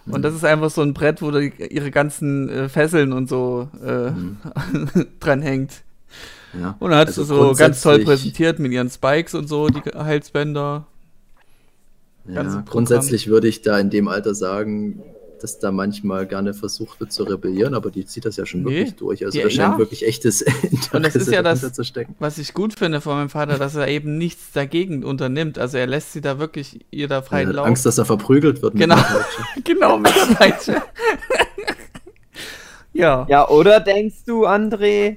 Und 0.07 0.19
Mhm. 0.19 0.23
das 0.23 0.35
ist 0.35 0.45
einfach 0.45 0.71
so 0.71 0.83
ein 0.83 0.95
Brett, 0.95 1.23
wo 1.23 1.31
du 1.31 1.47
ihre 1.47 1.91
ganzen 1.93 2.49
äh, 2.49 2.69
Fesseln 2.69 3.13
und 3.13 3.29
so 3.29 3.69
äh, 3.85 4.11
Mhm. 4.11 4.37
dran 5.21 5.43
hängt. 5.43 5.83
Ja. 6.61 6.75
Und 6.81 6.91
dann 6.91 6.99
hat 6.99 7.07
Also 7.09 7.23
sie 7.23 7.29
so 7.29 7.53
ganz 7.55 7.81
toll 7.81 8.01
präsentiert 8.01 8.59
mit 8.59 8.73
ihren 8.73 8.91
Spikes 8.91 9.35
und 9.35 9.49
so, 9.49 9.69
die 9.69 9.81
Halsbänder. 9.97 10.87
Ja, 12.27 12.63
grundsätzlich 12.69 13.27
würde 13.29 13.49
ich 13.49 13.63
da 13.63 13.79
in 13.79 13.91
dem 13.91 14.09
Alter 14.09 14.35
sagen, 14.35 15.03
dass 15.41 15.59
da 15.59 15.73
manchmal 15.73 16.25
gerne 16.29 16.55
versucht 16.55 17.01
wird 17.01 17.11
zu 17.11 17.25
rebellieren, 17.25 17.75
aber 17.75 17.91
die 17.91 18.07
zieht 18.07 18.25
das 18.25 18.37
ja 18.37 18.47
schon 18.47 18.63
Nee, 18.63 18.71
wirklich 18.77 18.95
durch. 18.95 19.25
Also 19.25 19.41
da 19.41 19.51
scheint 19.51 19.73
ja. 19.75 19.79
wirklich 19.79 20.07
echtes 20.07 20.41
Interesse 20.63 20.97
Und 20.97 21.05
das 21.05 21.17
ist 21.17 21.33
ja 21.33 21.43
das- 21.43 21.61
dahinter 21.63 21.75
zu 21.75 21.83
stecken. 21.85 22.15
Was 22.21 22.39
ich 22.39 22.55
gut 22.55 22.79
finde 22.79 23.01
von 23.01 23.17
meinem 23.17 23.29
Vater, 23.29 23.59
dass 23.59 23.75
er 23.75 23.89
eben 23.89 24.19
nichts 24.19 24.53
dagegen 24.53 25.03
unternimmt. 25.05 25.59
Also 25.59 25.79
er 25.79 25.89
lässt 25.89 26.13
sie 26.13 26.21
da 26.21 26.39
wirklich 26.39 26.87
ihr 26.93 27.09
da 27.09 27.17
Er 27.17 27.23
freien 27.25 27.49
hat 27.49 27.57
Lauf. 27.57 27.67
Angst, 27.67 27.85
dass 27.85 27.99
er 27.99 28.05
verprügelt 28.05 28.63
wird. 28.63 28.75
mit 28.75 28.83
Genau. 28.85 28.95
Peitsche. 28.95 29.43
Genau, 29.65 29.99
mit 29.99 30.13
der 30.15 30.35
Peitsche. 30.37 30.83
Ja. 32.95 33.27
Ja, 33.29 33.49
oder 33.49 33.81
denkst 33.81 34.25
du, 34.27 34.47
André, 34.47 35.17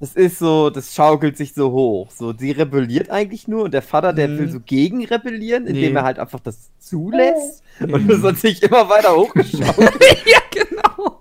das 0.00 0.14
ist 0.14 0.38
so, 0.38 0.68
das 0.70 0.94
schaukelt 0.94 1.36
sich 1.36 1.54
so 1.54 1.70
hoch. 1.72 2.10
So, 2.10 2.32
sie 2.36 2.50
rebelliert 2.50 3.10
eigentlich 3.10 3.48
nur 3.48 3.64
und 3.64 3.72
der 3.74 3.82
Vater, 3.82 4.12
der 4.12 4.28
Mhm. 4.28 4.38
will 4.38 4.48
so 4.50 4.60
gegen 4.60 5.04
rebellieren, 5.04 5.66
indem 5.66 5.92
Nee. 5.94 5.98
er 5.98 6.04
halt 6.04 6.18
einfach 6.18 6.40
das 6.40 6.70
zulässt. 6.78 7.62
Und 7.80 8.08
das 8.08 8.22
hat 8.22 8.36
sich 8.36 8.62
immer 8.62 8.88
weiter 8.88 9.14
hochgeschaukelt. 9.16 9.92
ja, 10.26 10.38
genau. 10.50 11.20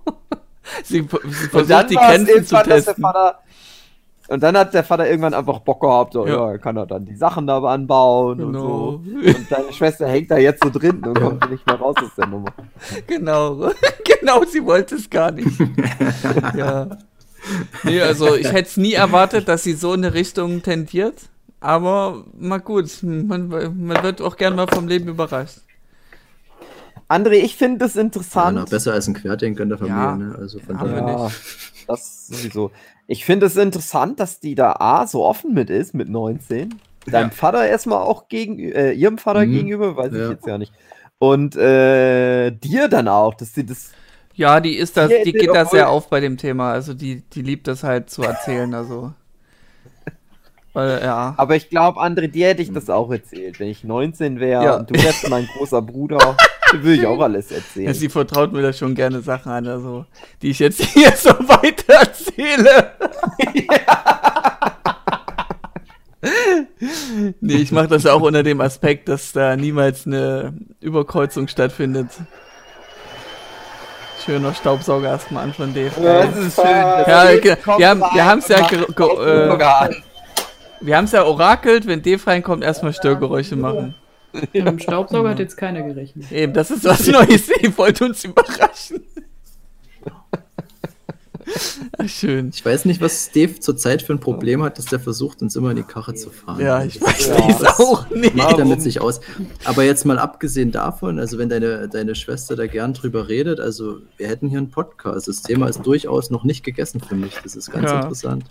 Sie, 0.83 0.93
sie 0.93 0.99
Und 1.01 1.21
versucht 1.21 1.69
dann 1.69 1.87
die 1.87 1.95
es 1.95 2.01
Grenzen 2.01 2.45
zu 2.45 2.63
testen. 2.63 3.01
Vater. 3.01 3.39
Und 4.27 4.41
dann 4.41 4.57
hat 4.57 4.73
der 4.73 4.83
Vater 4.83 5.07
irgendwann 5.07 5.35
einfach 5.35 5.59
Bock 5.59 5.81
gehabt, 5.81 6.13
so, 6.13 6.25
Ja. 6.25 6.51
ja, 6.51 6.57
kann 6.57 6.75
er 6.75 6.87
dann 6.87 7.05
die 7.05 7.15
Sachen 7.15 7.45
da 7.45 7.59
anbauen 7.59 8.41
und 8.41 8.53
Genau. 8.53 8.67
so. 8.67 9.01
Und 9.03 9.51
deine 9.51 9.71
Schwester 9.71 10.07
hängt 10.07 10.31
da 10.31 10.37
jetzt 10.37 10.63
so 10.63 10.69
drin 10.71 11.01
und 11.05 11.13
kommt 11.19 11.49
nicht 11.51 11.65
mehr 11.67 11.75
raus 11.75 11.95
aus 12.01 12.09
der 12.17 12.25
Nummer. 12.27 12.51
Genau. 13.05 13.69
genau, 14.19 14.43
sie 14.43 14.65
wollte 14.65 14.95
es 14.95 15.07
gar 15.09 15.29
nicht. 15.31 15.59
ja. 16.57 16.87
Nee, 17.83 18.01
also 18.01 18.35
ich 18.35 18.51
hätte 18.51 18.69
es 18.69 18.77
nie 18.77 18.93
erwartet, 18.93 19.47
dass 19.47 19.63
sie 19.63 19.73
so 19.73 19.93
in 19.93 20.03
eine 20.03 20.13
Richtung 20.13 20.61
tendiert. 20.61 21.29
Aber 21.59 22.25
mal 22.37 22.59
gut, 22.59 22.89
man, 23.01 23.47
man 23.47 24.03
wird 24.03 24.21
auch 24.21 24.37
gern 24.37 24.55
mal 24.55 24.67
vom 24.67 24.87
Leben 24.87 25.07
überrascht. 25.07 25.59
André, 27.07 27.33
ich 27.43 27.55
finde 27.55 27.79
das 27.79 27.95
Ja, 27.95 28.01
interessant. 28.01 28.55
na, 28.55 28.65
besser 28.65 28.93
als 28.93 29.07
ein 29.07 29.13
Querdenker 29.13 29.63
in 29.63 29.69
der 29.69 29.77
Familie, 29.77 29.95
Ja. 30.01 30.15
ne? 30.15 30.35
Also 30.37 30.59
von 30.59 30.75
Ja, 30.75 30.83
daher. 30.83 30.97
aber 31.03 31.11
Ja, 31.25 31.31
das 31.87 32.27
sowieso. 32.27 32.71
Ich 33.07 33.25
finde 33.25 33.45
es 33.45 33.55
interessant, 33.57 34.19
dass 34.19 34.39
die 34.39 34.55
da 34.55 34.73
A 34.79 35.05
so 35.05 35.23
offen 35.23 35.53
mit 35.53 35.69
ist, 35.69 35.93
mit 35.93 36.09
19. 36.09 36.79
Deinem 37.05 37.31
Vater 37.31 37.67
erstmal 37.67 37.99
auch 37.99 38.27
gegen, 38.27 38.57
äh, 38.59 38.91
ihrem 38.93 39.19
Vater 39.19 39.45
Mhm. 39.45 39.51
gegenüber, 39.51 39.95
weiß 39.95 40.13
Ja. 40.13 40.23
ich 40.23 40.29
jetzt 40.31 40.47
ja 40.47 40.57
nicht. 40.57 40.73
Und 41.19 41.55
äh, 41.55 42.49
dir 42.51 42.87
dann 42.87 43.07
auch, 43.07 43.35
dass 43.35 43.53
sie 43.53 43.65
das. 43.65 43.91
Ja, 44.35 44.59
die 44.59 44.75
ist 44.75 44.97
das, 44.97 45.09
die 45.23 45.31
geht 45.31 45.53
da 45.53 45.65
sehr 45.65 45.89
auf 45.89 46.09
bei 46.09 46.19
dem 46.19 46.37
Thema. 46.37 46.71
Also 46.71 46.93
die, 46.93 47.21
die 47.33 47.41
liebt 47.41 47.67
das 47.67 47.83
halt 47.83 48.09
zu 48.09 48.21
erzählen, 48.23 48.73
also. 48.73 49.13
Weil, 50.73 51.01
ja. 51.01 51.33
Aber 51.37 51.55
ich 51.55 51.69
glaube, 51.69 52.01
André, 52.01 52.27
dir 52.27 52.47
hätte 52.47 52.61
ich 52.61 52.73
das 52.73 52.89
auch 52.89 53.09
erzählt. 53.11 53.59
Wenn 53.61 53.69
ich 53.69 53.83
19 53.85 54.39
wäre 54.41 54.63
Ja. 54.63 54.75
und 54.77 54.89
du 54.89 54.95
wärst 55.01 55.29
mein 55.29 55.47
großer 55.57 55.81
Bruder, 55.81 56.35
würde 56.73 56.93
ich 56.95 57.05
auch 57.05 57.21
alles 57.21 57.49
erzählen. 57.51 57.87
Ja, 57.87 57.93
sie 57.93 58.09
vertraut 58.09 58.51
mir 58.51 58.61
da 58.61 58.73
schon 58.73 58.93
gerne 58.93 59.21
Sachen 59.21 59.51
an, 59.53 59.67
also, 59.67 60.05
die 60.41 60.49
ich 60.49 60.59
jetzt 60.59 60.81
hier 60.93 61.11
so 61.13 61.29
weiter 61.29 61.93
erzähle. 61.93 62.91
nee, 67.39 67.55
ich 67.55 67.71
mache 67.71 67.87
das 67.87 68.05
auch 68.05 68.21
unter 68.21 68.43
dem 68.43 68.59
Aspekt, 68.59 69.07
dass 69.07 69.31
da 69.31 69.55
niemals 69.55 70.05
eine 70.05 70.53
Überkreuzung 70.81 71.47
stattfindet. 71.47 72.09
Schöner 74.25 74.53
Staubsauger 74.53 75.09
erstmal 75.09 75.43
an 75.43 75.53
von 75.53 75.73
Dave. 75.73 75.91
das 76.01 76.35
ist 76.37 76.55
schön. 76.55 76.65
Das 76.65 77.07
Ja, 77.07 77.55
kommt 77.63 77.79
wir 77.79 77.89
haben- 77.89 78.01
wir 78.01 78.25
haben's 78.25 78.45
und 78.45 78.57
ja 78.57 78.67
äh. 79.23 79.95
Wir 80.81 80.97
haben 80.97 81.05
es 81.05 81.11
ja 81.11 81.23
orakelt, 81.23 81.87
wenn 81.87 82.01
Dave 82.01 82.25
reinkommt, 82.27 82.63
erstmal 82.63 82.93
Störgeräusche 82.93 83.55
machen. 83.55 83.95
Mit 84.33 84.53
dem 84.53 84.79
Staubsauger 84.79 85.29
hat 85.29 85.39
jetzt 85.39 85.55
keiner 85.57 85.81
gerechnet. 85.83 86.31
Eben, 86.31 86.53
das 86.53 86.69
ist 86.71 86.83
was 86.83 87.07
Neues. 87.07 87.49
Ihr 87.61 87.77
wollt 87.77 88.01
uns 88.01 88.23
überraschen. 88.25 89.03
Ach, 91.97 92.09
schön. 92.09 92.49
Ich 92.53 92.63
weiß 92.65 92.85
nicht, 92.85 93.01
was 93.01 93.27
Steve 93.29 93.59
zurzeit 93.59 94.01
für 94.01 94.13
ein 94.13 94.19
Problem 94.19 94.63
hat, 94.63 94.77
dass 94.77 94.85
der 94.85 94.99
versucht, 94.99 95.41
uns 95.41 95.55
immer 95.55 95.69
in 95.71 95.77
die 95.77 95.83
Karre 95.83 96.13
zu 96.15 96.29
fahren. 96.29 96.59
Ja, 96.59 96.83
ich 96.83 96.99
weiß 97.01 97.27
Ja. 97.27 97.47
es 97.49 97.63
auch 97.79 98.09
nicht. 98.09 98.35
Macht 98.35 98.53
er 98.53 98.57
Warum? 98.59 98.69
mit 98.69 98.81
sich 98.81 98.99
aus. 99.01 99.21
Aber 99.63 99.83
jetzt 99.83 100.05
mal 100.05 100.17
abgesehen 100.19 100.71
davon, 100.71 101.19
also 101.19 101.37
wenn 101.37 101.49
deine, 101.49 101.87
deine 101.87 102.15
Schwester 102.15 102.55
da 102.55 102.65
gern 102.67 102.93
drüber 102.93 103.29
redet, 103.29 103.59
also 103.59 103.99
wir 104.17 104.27
hätten 104.27 104.47
hier 104.47 104.57
einen 104.57 104.71
Podcast. 104.71 105.27
Das 105.27 105.41
Thema 105.43 105.67
ist 105.67 105.85
durchaus 105.85 106.29
noch 106.31 106.43
nicht 106.43 106.63
gegessen 106.63 106.99
für 107.01 107.15
mich. 107.15 107.35
Das 107.43 107.55
ist 107.55 107.71
ganz 107.71 107.89
Ja. 107.91 108.01
interessant. 108.01 108.45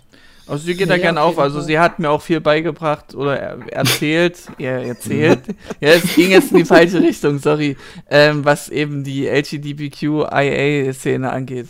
Also 0.47 0.63
sie 0.65 0.75
geht 0.75 0.91
da 0.91 0.95
Ja, 0.95 1.01
gern 1.01 1.17
auf 1.17 1.39
Also 1.39 1.59
sie 1.59 1.79
hat 1.79 1.97
mir 1.97 2.11
auch 2.11 2.21
viel 2.21 2.39
beigebracht 2.39 3.15
oder 3.15 3.39
er 3.39 3.57
erzählt. 3.73 4.37
ja, 4.59 4.77
erzählt. 4.77 5.39
ja, 5.81 5.89
es 5.89 6.13
ging 6.15 6.29
jetzt 6.29 6.51
in 6.51 6.57
die 6.59 6.65
falsche 6.65 7.01
Richtung, 7.01 7.39
sorry. 7.39 7.75
Ähm, 8.11 8.45
was 8.45 8.69
eben 8.69 9.03
die 9.03 9.25
LGBTQIA-Szene 9.27 11.31
angeht. 11.31 11.67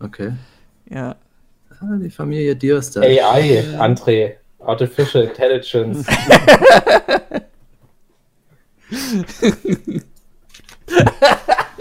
Okay. 0.00 0.32
Ja. 0.90 1.16
Ah, 1.80 1.96
die 2.00 2.10
Familie 2.10 2.56
da. 2.90 3.00
AI, 3.00 3.64
André. 3.78 4.34
Artificial 4.60 5.24
Intelligence. 5.24 6.04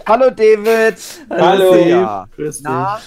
Hallo 0.06 0.30
David. 0.30 0.98
Hallo. 1.30 1.76
Ja. 1.76 2.26
Grüß 2.36 2.58
dich. 2.58 2.64
Na, 2.64 3.00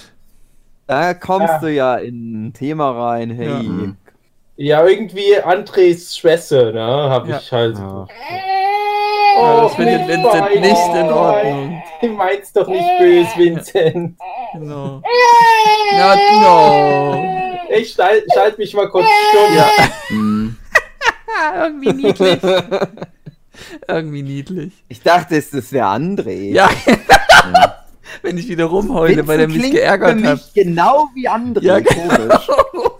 da 0.86 1.14
kommst 1.14 1.48
Ja. 1.48 1.58
du 1.60 1.70
ja 1.72 1.96
in 1.96 2.46
ein 2.48 2.52
Thema 2.52 2.90
rein. 2.90 3.30
Hey. 3.30 3.48
Ja. 3.48 3.92
Ja, 4.56 4.84
irgendwie 4.86 5.38
Andres 5.42 6.14
Schwester, 6.16 6.72
ne? 6.72 6.80
Hab 6.82 7.26
Ja. 7.26 7.38
ich 7.38 7.50
halt. 7.52 7.78
Ja. 7.78 8.06
Ja, 9.38 9.60
das 9.62 9.74
findet 9.74 10.08
Vincent 10.08 10.60
nicht 10.60 10.94
in 10.94 11.12
Ordnung. 11.12 11.82
Du 12.00 12.08
meinst 12.08 12.56
doch 12.56 12.66
nicht 12.66 12.88
böse, 12.98 13.28
Vincent. 13.36 14.18
Genau. 14.54 15.02
Ja, 15.92 16.16
no. 16.40 17.58
Ich 17.76 17.92
schalt, 17.92 18.24
schalt 18.32 18.56
mich 18.56 18.72
mal 18.72 18.88
kurz 18.88 19.04
stumm. 19.28 19.54
Ja. 19.54 19.68
Ah, 21.38 21.54
irgendwie 21.66 21.92
niedlich. 21.92 22.38
irgendwie 23.86 24.22
niedlich. 24.22 24.72
Ich 24.88 25.02
dachte, 25.02 25.36
es- 25.36 25.50
das 25.50 25.70
wäre 25.72 25.88
André. 25.88 26.52
Ja. 26.54 26.70
Wenn 28.22 28.38
ich 28.38 28.48
wieder 28.48 28.66
rumheule, 28.66 29.26
weil 29.26 29.40
er 29.40 29.48
mich 29.48 29.70
geärgert 29.70 30.20
für 30.20 30.26
hat. 30.26 30.34
mich 30.36 30.52
genau 30.54 31.08
wie 31.14 31.28
André. 31.28 31.62
Ja, 31.62 31.80
komisch. 31.80 32.48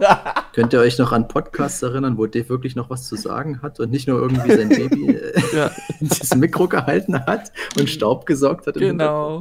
Könnt 0.55 0.73
ihr 0.73 0.81
euch 0.81 0.99
noch 0.99 1.13
an 1.13 1.29
Podcasts 1.29 1.83
erinnern, 1.83 2.17
wo 2.19 2.27
Dave 2.27 2.49
wirklich 2.49 2.75
noch 2.75 2.91
was 2.91 3.07
zu 3.07 3.17
sagen 3.17 3.63
hat 3.63 3.81
und 3.81 3.91
nicht 3.91 4.09
nur 4.09 4.21
irgendwie 4.21 4.51
sein 4.51 4.69
Baby 4.69 5.11
äh, 5.11 5.41
Ja, 5.55 5.71
in 6.01 6.09
das 6.21 6.35
Mikro 6.35 6.69
gehalten 6.69 7.25
hat 7.27 7.53
und 7.79 7.89
Staub 7.89 8.27
gesaugt 8.27 8.67
hat? 8.67 8.77
im 8.77 8.83
genau. 8.83 9.41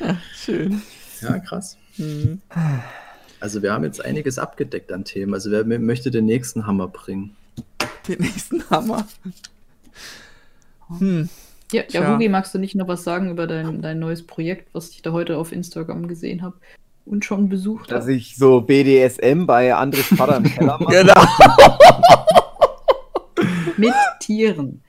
Ach, 0.00 0.16
schön. 0.34 0.82
Ja, 1.20 1.38
krass. 1.38 1.76
Hm. 1.96 2.40
Also 3.40 3.62
wir 3.62 3.72
haben 3.72 3.84
jetzt 3.84 4.04
einiges 4.04 4.38
abgedeckt 4.38 4.92
an 4.92 5.04
Themen. 5.04 5.34
Also 5.34 5.50
wer 5.50 5.64
möchte 5.64 6.10
den 6.10 6.24
nächsten 6.26 6.66
Hammer 6.66 6.88
bringen? 6.88 7.36
Den 8.08 8.20
nächsten 8.20 8.68
Hammer. 8.70 9.06
Hm. 10.98 11.28
Ja, 11.72 11.82
Tja. 11.84 12.02
ja 12.02 12.14
Hugi, 12.14 12.28
magst 12.28 12.52
du 12.54 12.58
nicht 12.58 12.74
noch 12.74 12.88
was 12.88 13.04
sagen 13.04 13.30
über 13.30 13.46
dein, 13.46 13.80
dein 13.82 13.98
neues 14.00 14.26
Projekt, 14.26 14.74
was 14.74 14.90
ich 14.90 15.02
da 15.02 15.12
heute 15.12 15.38
auf 15.38 15.52
Instagram 15.52 16.08
gesehen 16.08 16.42
habe 16.42 16.56
und 17.06 17.24
schon 17.24 17.48
besucht 17.48 17.90
Dass 17.92 18.02
habe? 18.04 18.14
ich 18.14 18.36
so 18.36 18.60
BDSM 18.60 19.46
bei 19.46 19.72
Andres 19.74 20.06
Vater 20.06 20.36
im 20.38 20.44
Keller 20.44 20.78
mache. 20.80 20.92
Genau. 20.92 21.14
Mit 23.76 23.94
Tieren. 24.20 24.82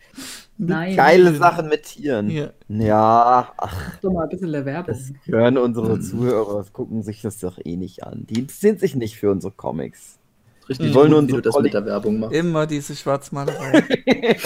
Nein. 0.57 0.95
Geile 0.95 1.33
Sachen 1.35 1.69
mit 1.69 1.83
Tieren. 1.83 2.29
Ja. 2.29 2.49
Ja, 2.67 3.51
ach, 3.57 3.97
Doch 4.01 4.11
mal 4.11 4.23
ein 4.23 4.29
bisschen 4.29 4.51
der 4.51 4.65
Werbung. 4.65 4.93
das 4.93 5.11
hören 5.25 5.57
unsere 5.57 5.99
Zuhörer, 5.99 6.63
gucken 6.71 7.01
sich 7.01 7.21
das 7.21 7.39
doch 7.39 7.57
eh 7.63 7.77
nicht 7.77 8.03
an. 8.03 8.25
Die 8.29 8.41
interessieren 8.41 8.77
sich 8.77 8.95
nicht 8.95 9.17
für 9.17 9.31
unsere 9.31 9.53
Comics. 9.53 10.19
Richtig 10.69 10.89
Die 10.89 10.93
wollen 10.93 11.09
gut, 11.11 11.19
uns 11.19 11.27
wie 11.29 11.33
du 11.35 11.41
das 11.41 11.59
mit 11.59 11.73
der 11.73 11.85
Werbung 11.85 12.19
machst. 12.19 12.35
Immer 12.35 12.67
diese 12.67 12.95
Schwarzmalerei. 12.95 13.83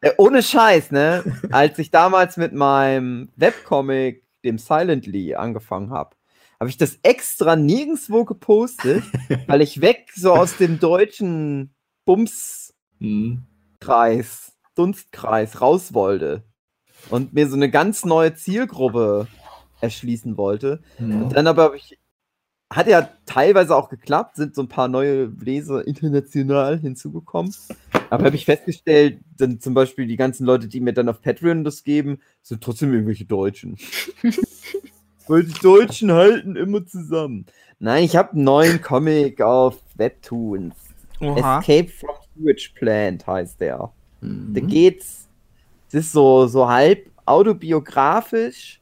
Äh, 0.00 0.12
ohne 0.18 0.42
Scheiß, 0.42 0.90
ne? 0.90 1.24
Als 1.50 1.78
ich 1.78 1.90
damals 1.90 2.36
mit 2.36 2.52
meinem 2.52 3.30
Webcomic, 3.36 4.24
dem 4.44 4.58
Silently, 4.58 5.34
angefangen 5.34 5.90
habe, 5.90 6.16
habe 6.60 6.70
ich 6.70 6.76
das 6.76 6.98
extra 7.02 7.56
nirgendwo 7.56 8.24
gepostet, 8.24 9.02
weil 9.46 9.62
ich 9.62 9.80
weg 9.80 10.10
so 10.14 10.32
aus 10.34 10.56
dem 10.56 10.78
deutschen 10.78 11.74
Bumskreis. 12.04 12.74
Dunstkreis 14.74 15.60
raus 15.60 15.94
wollte 15.94 16.42
und 17.10 17.32
mir 17.32 17.48
so 17.48 17.56
eine 17.56 17.70
ganz 17.70 18.04
neue 18.04 18.34
Zielgruppe 18.34 19.28
erschließen 19.80 20.36
wollte. 20.36 20.82
Mhm. 20.98 21.28
Dann 21.30 21.46
aber 21.46 21.64
habe 21.64 21.76
ich, 21.76 21.98
hat 22.74 22.88
ja 22.88 23.08
teilweise 23.24 23.76
auch 23.76 23.88
geklappt, 23.88 24.36
sind 24.36 24.54
so 24.54 24.62
ein 24.62 24.68
paar 24.68 24.88
neue 24.88 25.26
Leser 25.40 25.86
international 25.86 26.78
hinzugekommen. 26.78 27.54
Aber 28.10 28.24
habe 28.24 28.36
ich 28.36 28.44
festgestellt, 28.44 29.20
dann 29.38 29.60
zum 29.60 29.74
Beispiel 29.74 30.06
die 30.06 30.16
ganzen 30.16 30.44
Leute, 30.44 30.66
die 30.66 30.80
mir 30.80 30.92
dann 30.92 31.08
auf 31.08 31.22
Patreon 31.22 31.62
das 31.62 31.84
geben, 31.84 32.20
sind 32.42 32.62
trotzdem 32.62 32.92
irgendwelche 32.92 33.24
Deutschen. 33.26 33.76
Weil 35.28 35.44
die 35.44 35.60
Deutschen 35.60 36.12
halten 36.12 36.56
immer 36.56 36.84
zusammen. 36.84 37.46
Nein, 37.78 38.04
ich 38.04 38.16
habe 38.16 38.32
einen 38.32 38.44
neuen 38.44 38.82
Comic 38.82 39.40
auf 39.40 39.78
Webtoons. 39.94 40.74
Oha. 41.20 41.60
Escape 41.60 41.88
from 41.88 42.16
Sewage 42.36 42.70
Plant 42.74 43.26
heißt 43.26 43.60
der. 43.60 43.90
Mhm. 44.20 44.52
Da 44.52 44.60
geht's, 44.60 45.28
es 45.88 45.94
ist 45.94 46.12
so, 46.12 46.46
so 46.48 46.68
halb 46.68 47.08
autobiografisch 47.24 48.80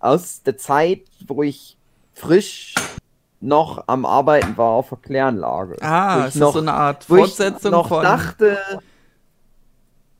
aus 0.00 0.42
der 0.42 0.56
Zeit, 0.56 1.02
wo 1.26 1.42
ich 1.42 1.76
frisch 2.14 2.74
noch 3.40 3.84
am 3.88 4.06
Arbeiten 4.06 4.56
war 4.56 4.70
auf 4.70 4.88
der 4.88 4.98
Kläranlage. 4.98 5.76
Ah, 5.82 6.24
ist 6.26 6.36
noch- 6.36 6.52
so 6.54 6.60
eine 6.60 6.72
Art 6.72 7.08
wo 7.10 7.16
ich 7.16 7.22
Fortsetzung 7.22 7.72
noch 7.72 7.88
von. 7.88 8.02
dachte, 8.02 8.56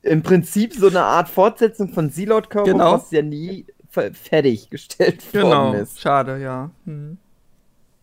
im 0.03 0.23
Prinzip 0.23 0.75
so 0.75 0.89
eine 0.89 1.03
Art 1.03 1.29
Fortsetzung 1.29 1.89
von 1.93 2.11
Silot 2.11 2.51
Körper, 2.51 2.71
Genau. 2.73 2.93
was 2.95 3.11
ja 3.11 3.23
nie 3.23 3.65
fe- 3.89 4.13
fertiggestellt 4.13 5.23
Genau. 5.33 5.49
worden 5.73 5.81
ist. 5.81 6.01
Schade, 6.01 6.39
ja. 6.41 6.71
Hm. 6.85 7.17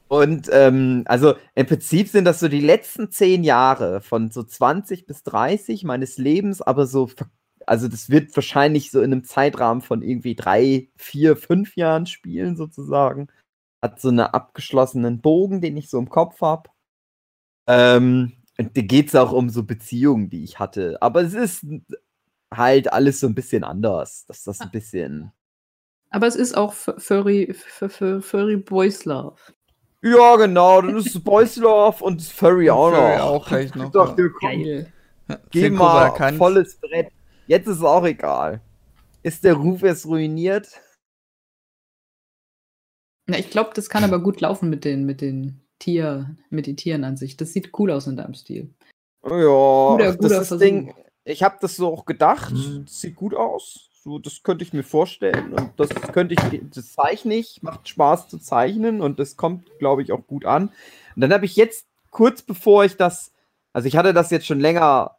Und 0.08 0.50
ähm, 0.52 1.04
also 1.06 1.36
im 1.56 1.68
Prinzip 1.68 2.10
sind 2.10 2.26
das 2.26 2.40
so 2.40 2.48
die 2.50 2.60
letzten 2.60 3.12
zehn 3.12 3.44
Jahre 3.44 4.02
von 4.02 4.30
so 4.32 4.44
20 4.44 5.06
bis 5.06 5.24
30 5.24 5.84
meines 5.86 6.18
Lebens, 6.18 6.62
aber 6.62 6.86
so, 6.86 7.10
also 7.66 7.88
das 7.88 8.10
wird 8.10 8.36
wahrscheinlich 8.36 8.92
so 8.92 9.00
in 9.02 9.14
einem 9.14 9.24
Zeitrahmen 9.24 9.82
von 9.82 10.02
irgendwie 10.02 10.36
drei, 10.36 10.90
vier, 10.98 11.38
fünf 11.38 11.78
Jahren 11.78 12.08
spielen 12.08 12.58
sozusagen. 12.58 13.28
Hat 13.82 14.00
so 14.00 14.10
einen 14.10 14.20
abgeschlossenen 14.20 15.22
Bogen, 15.22 15.62
den 15.62 15.78
ich 15.78 15.90
so 15.90 15.98
im 15.98 16.10
Kopf 16.10 16.42
habe. 16.42 16.70
Ähm, 17.68 18.34
und 18.58 18.78
da 18.78 18.82
geht 18.82 19.08
es 19.08 19.16
auch 19.16 19.32
um 19.32 19.50
so 19.50 19.64
Beziehungen, 19.64 20.30
die 20.30 20.44
ich 20.44 20.60
hatte. 20.60 21.02
Aber 21.02 21.22
es 21.22 21.34
ist 21.34 21.66
halt 22.54 22.92
alles 22.92 23.20
so 23.20 23.28
ein 23.28 23.36
bisschen 23.36 23.64
anders. 23.64 24.26
Dass 24.28 24.44
das 24.44 24.60
ein 24.62 24.72
bisschen. 24.72 25.32
Aber 26.10 26.28
es 26.28 26.36
ist 26.36 26.56
auch 26.56 26.74
Furry, 26.74 27.46
F- 27.46 27.82
F- 27.82 28.26
Furry 28.26 28.58
Boys 28.58 29.06
Love. 29.06 29.38
Ja, 30.04 30.36
genau, 30.36 30.82
dann 30.82 30.98
ist 30.98 31.24
Boys 31.24 31.56
Love 31.56 32.04
und 32.04 32.22
Furry 32.22 32.70
auch 32.70 32.92
noch. 32.92 32.98
Furry 32.98 33.20
auch 33.20 33.48
gleich 33.48 33.76
noch, 33.76 33.92
dachte, 33.92 34.30
komm, 34.32 34.50
Geil. 34.50 34.92
Geh 35.52 35.70
mal 35.70 36.12
volles 36.38 36.76
Brett. 36.78 37.10
Jetzt 37.48 37.68
ist 37.68 37.78
es 37.78 37.84
auch 37.84 38.04
egal. 38.06 38.62
Ist 39.24 39.44
der 39.44 39.54
Ruf 39.54 39.82
jetzt 39.84 40.06
ruiniert? 40.06 40.82
Ja, 43.32 43.40
ich 43.40 43.50
glaube, 43.50 43.72
das 43.74 43.90
kann 43.90 44.04
aber 44.04 44.20
gut 44.20 44.42
laufen 44.42 44.70
mit 44.70 44.86
den, 44.86 45.06
mit 45.06 45.22
den 45.22 45.62
Tier, 45.80 46.36
mit 46.50 46.68
den 46.68 46.78
Tieren 46.78 47.04
an 47.04 47.18
sich. 47.18 47.38
Das 47.38 47.54
sieht 47.54 47.72
cool 47.80 47.92
aus 47.92 48.08
in 48.08 48.18
deinem 48.18 48.34
Stil. 48.34 48.70
Ja, 49.24 49.30
Guter- 49.30 49.98
das 50.06 50.18
guter 50.18 50.42
ist 50.42 50.52
das. 50.52 50.60
Ding. 50.60 50.94
Ich 51.24 51.44
habe 51.44 51.58
das 51.62 51.76
so 51.76 51.88
auch 51.94 52.06
gedacht. 52.06 52.54
Mhm. 52.54 52.86
Das 52.86 53.00
sieht 53.02 53.16
gut 53.16 53.36
aus. 53.36 53.90
So, 54.04 54.18
das 54.18 54.42
könnte 54.42 54.64
ich 54.64 54.74
mir 54.74 54.84
vorstellen. 54.84 55.54
Und 55.54 55.72
das 55.78 55.90
könnte 56.12 56.34
ich, 56.34 56.62
das 56.74 56.94
zeichne 56.94 57.36
ich, 57.36 57.62
macht 57.62 57.88
Spaß 57.88 58.28
zu 58.30 58.40
zeichnen 58.40 59.00
und 59.00 59.20
das 59.20 59.38
kommt, 59.38 59.68
glaube 59.78 60.02
ich, 60.02 60.12
auch 60.12 60.26
gut 60.26 60.46
an. 60.46 60.70
Und 61.16 61.22
dann 61.22 61.32
habe 61.32 61.46
ich 61.46 61.56
jetzt, 61.56 61.86
kurz 62.10 62.42
bevor 62.42 62.84
ich 62.84 62.98
das, 62.98 63.32
also 63.74 63.88
ich 63.88 63.96
hatte 63.96 64.14
das 64.14 64.32
jetzt 64.32 64.48
schon 64.48 64.60
länger 64.60 65.18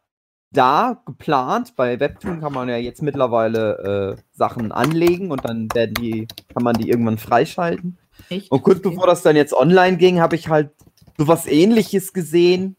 da 0.51 1.01
geplant. 1.05 1.77
Bei 1.77 1.97
Webtoon 2.01 2.41
kann 2.41 2.51
man 2.51 2.67
ja 2.67 2.75
jetzt 2.75 3.01
mittlerweile 3.01 4.17
äh, 4.17 4.21
Sachen 4.33 4.73
anlegen 4.73 5.31
und 5.31 5.45
dann 5.45 5.69
werden 5.73 5.93
die, 5.95 6.27
kann 6.53 6.63
man 6.63 6.75
die 6.75 6.89
irgendwann 6.89 7.17
freischalten. 7.17 7.97
Echt? 8.29 8.51
Und 8.51 8.61
kurz 8.63 8.79
Okay. 8.79 8.89
bevor 8.89 9.07
das 9.07 9.21
dann 9.21 9.35
jetzt 9.35 9.53
online 9.53 9.97
ging, 9.97 10.19
habe 10.21 10.35
ich 10.35 10.47
halt 10.49 10.71
sowas 11.17 11.45
ähnliches 11.47 12.13
gesehen. 12.13 12.75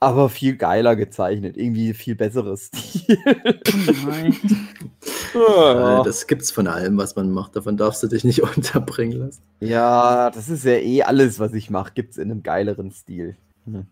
Aber 0.00 0.28
viel 0.28 0.56
geiler 0.56 0.94
gezeichnet. 0.94 1.56
Irgendwie 1.56 1.92
viel 1.92 2.14
besseres 2.14 2.66
Stil. 2.66 3.18
Oh 3.26 3.92
nein. 4.06 4.36
Äh, 5.34 6.02
das 6.04 6.26
gibt's 6.26 6.50
von 6.50 6.66
allem, 6.66 6.96
was 6.96 7.14
man 7.14 7.30
macht. 7.30 7.54
Davon 7.54 7.76
darfst 7.76 8.02
du 8.02 8.06
dich 8.06 8.24
nicht 8.24 8.42
unterbringen 8.56 9.18
lassen. 9.18 9.42
ja, 9.60 10.30
das 10.30 10.48
ist 10.48 10.64
ja 10.64 10.72
eh 10.72 11.02
alles, 11.02 11.38
was 11.38 11.52
ich 11.52 11.68
mache, 11.68 11.92
gibt 11.92 12.12
es 12.12 12.16
in 12.18 12.30
einem 12.30 12.42
geileren 12.42 12.90
Stil. 12.90 13.36
Hm. 13.66 13.86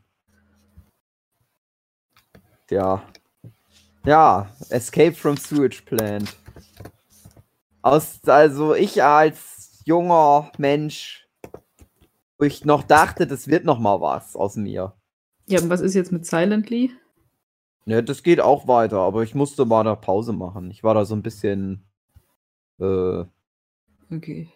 Tja. 2.69 3.03
Ja, 4.07 4.49
Escape 4.71 5.13
from 5.15 5.37
Sewage 5.37 5.83
Plant. 5.85 6.35
Aus, 7.83 8.19
also 8.27 8.75
ich 8.75 9.03
als 9.03 9.56
junger 9.87 10.51
Mensch, 10.59 11.27
wo 12.39 12.45
ich 12.45 12.65
noch 12.67 12.83
dachte, 12.83 13.27
das 13.27 13.49
wird 13.49 13.65
noch 13.65 13.79
mal 13.79 14.01
was 14.01 14.37
aus 14.37 14.57
mir. 14.57 14.93
Ja, 15.47 15.61
und 15.63 15.71
was 15.71 15.81
ist 15.81 15.95
jetzt 15.95 16.13
mit 16.13 16.27
Silently? 16.27 16.91
Ja, 17.87 18.03
das 18.03 18.23
geht 18.25 18.41
auch 18.41 18.67
weiter, 18.67 18.99
aber 18.99 19.23
ich 19.23 19.35
musste 19.35 19.65
mal 19.65 19.81
eine 19.81 19.97
Pause 19.97 20.33
machen. 20.33 20.71
Ich 20.73 20.83
war 20.83 20.95
da 20.95 21.05
so 21.05 21.15
ein 21.15 21.23
bisschen. 21.23 21.85
Äh, 22.81 23.25
Okay. 24.09 24.49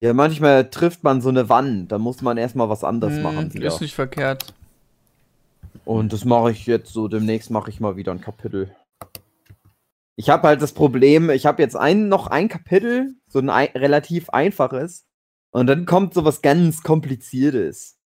ja, 0.00 0.14
manchmal 0.14 0.70
trifft 0.70 1.04
man 1.04 1.20
so 1.20 1.28
eine 1.28 1.50
Wand, 1.50 1.92
da 1.92 1.98
muss 1.98 2.22
man 2.22 2.38
erstmal 2.38 2.70
was 2.70 2.82
anderes 2.82 3.16
Hm, 3.16 3.22
machen. 3.22 3.52
Wieder. 3.52 3.66
Ist 3.68 3.82
nicht 3.82 3.94
verkehrt. 3.94 4.54
Und 5.84 6.12
das 6.14 6.24
mache 6.24 6.50
ich 6.50 6.64
jetzt 6.66 6.92
so, 6.92 7.08
demnächst 7.08 7.50
mache 7.50 7.68
ich 7.70 7.78
mal 7.80 7.96
wieder 7.96 8.12
ein 8.12 8.20
Kapitel. 8.22 8.74
Ich 10.18 10.30
habe 10.30 10.48
halt 10.48 10.60
das 10.60 10.72
Problem, 10.72 11.30
ich 11.30 11.46
habe 11.46 11.62
jetzt 11.62 11.76
ein, 11.76 12.08
noch 12.08 12.26
ein 12.26 12.48
Kapitel, 12.48 13.14
so 13.28 13.38
ein 13.38 13.48
ei 13.50 13.66
relativ 13.76 14.30
einfaches, 14.30 15.06
und 15.52 15.68
dann 15.68 15.86
kommt 15.86 16.12
so 16.12 16.24
was 16.24 16.42
ganz 16.42 16.82
Kompliziertes. 16.82 17.98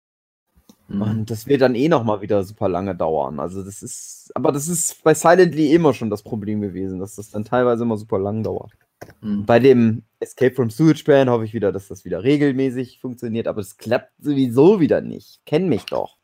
Mhm. 0.90 1.02
Und 1.02 1.32
das 1.32 1.48
wird 1.48 1.62
dann 1.62 1.74
eh 1.74 1.88
noch 1.88 2.04
mal 2.04 2.20
wieder 2.20 2.44
super 2.44 2.68
lange 2.68 2.96
dauern. 2.96 3.40
Also 3.40 3.64
das 3.64 3.82
ist, 3.82 4.30
aber 4.36 4.52
das 4.52 4.68
ist 4.68 5.02
bei 5.06 5.14
Silently 5.14 5.74
immer 5.74 5.94
schon 5.94 6.10
das 6.10 6.22
Problem 6.22 6.60
gewesen, 6.60 7.00
dass 7.00 7.16
das 7.16 7.30
dann 7.30 7.46
teilweise 7.46 7.84
immer 7.84 7.96
super 7.96 8.20
lang 8.20 8.44
dauert. 8.44 8.74
Mhm. 9.22 9.46
Bei 9.46 9.60
dem 9.60 10.04
Escape 10.20 10.54
from 10.54 10.70
Sewage 10.70 11.06
Band 11.06 11.30
hoffe 11.30 11.46
ich 11.46 11.54
wieder, 11.54 11.72
dass 11.72 11.88
das 11.88 12.04
wieder 12.04 12.24
regelmäßig 12.24 13.00
funktioniert, 13.00 13.48
aber 13.48 13.62
es 13.62 13.78
klappt 13.78 14.12
sowieso 14.20 14.82
wieder 14.82 15.00
nicht. 15.00 15.40
Kenn 15.46 15.70
mich 15.70 15.86
doch. 15.86 16.18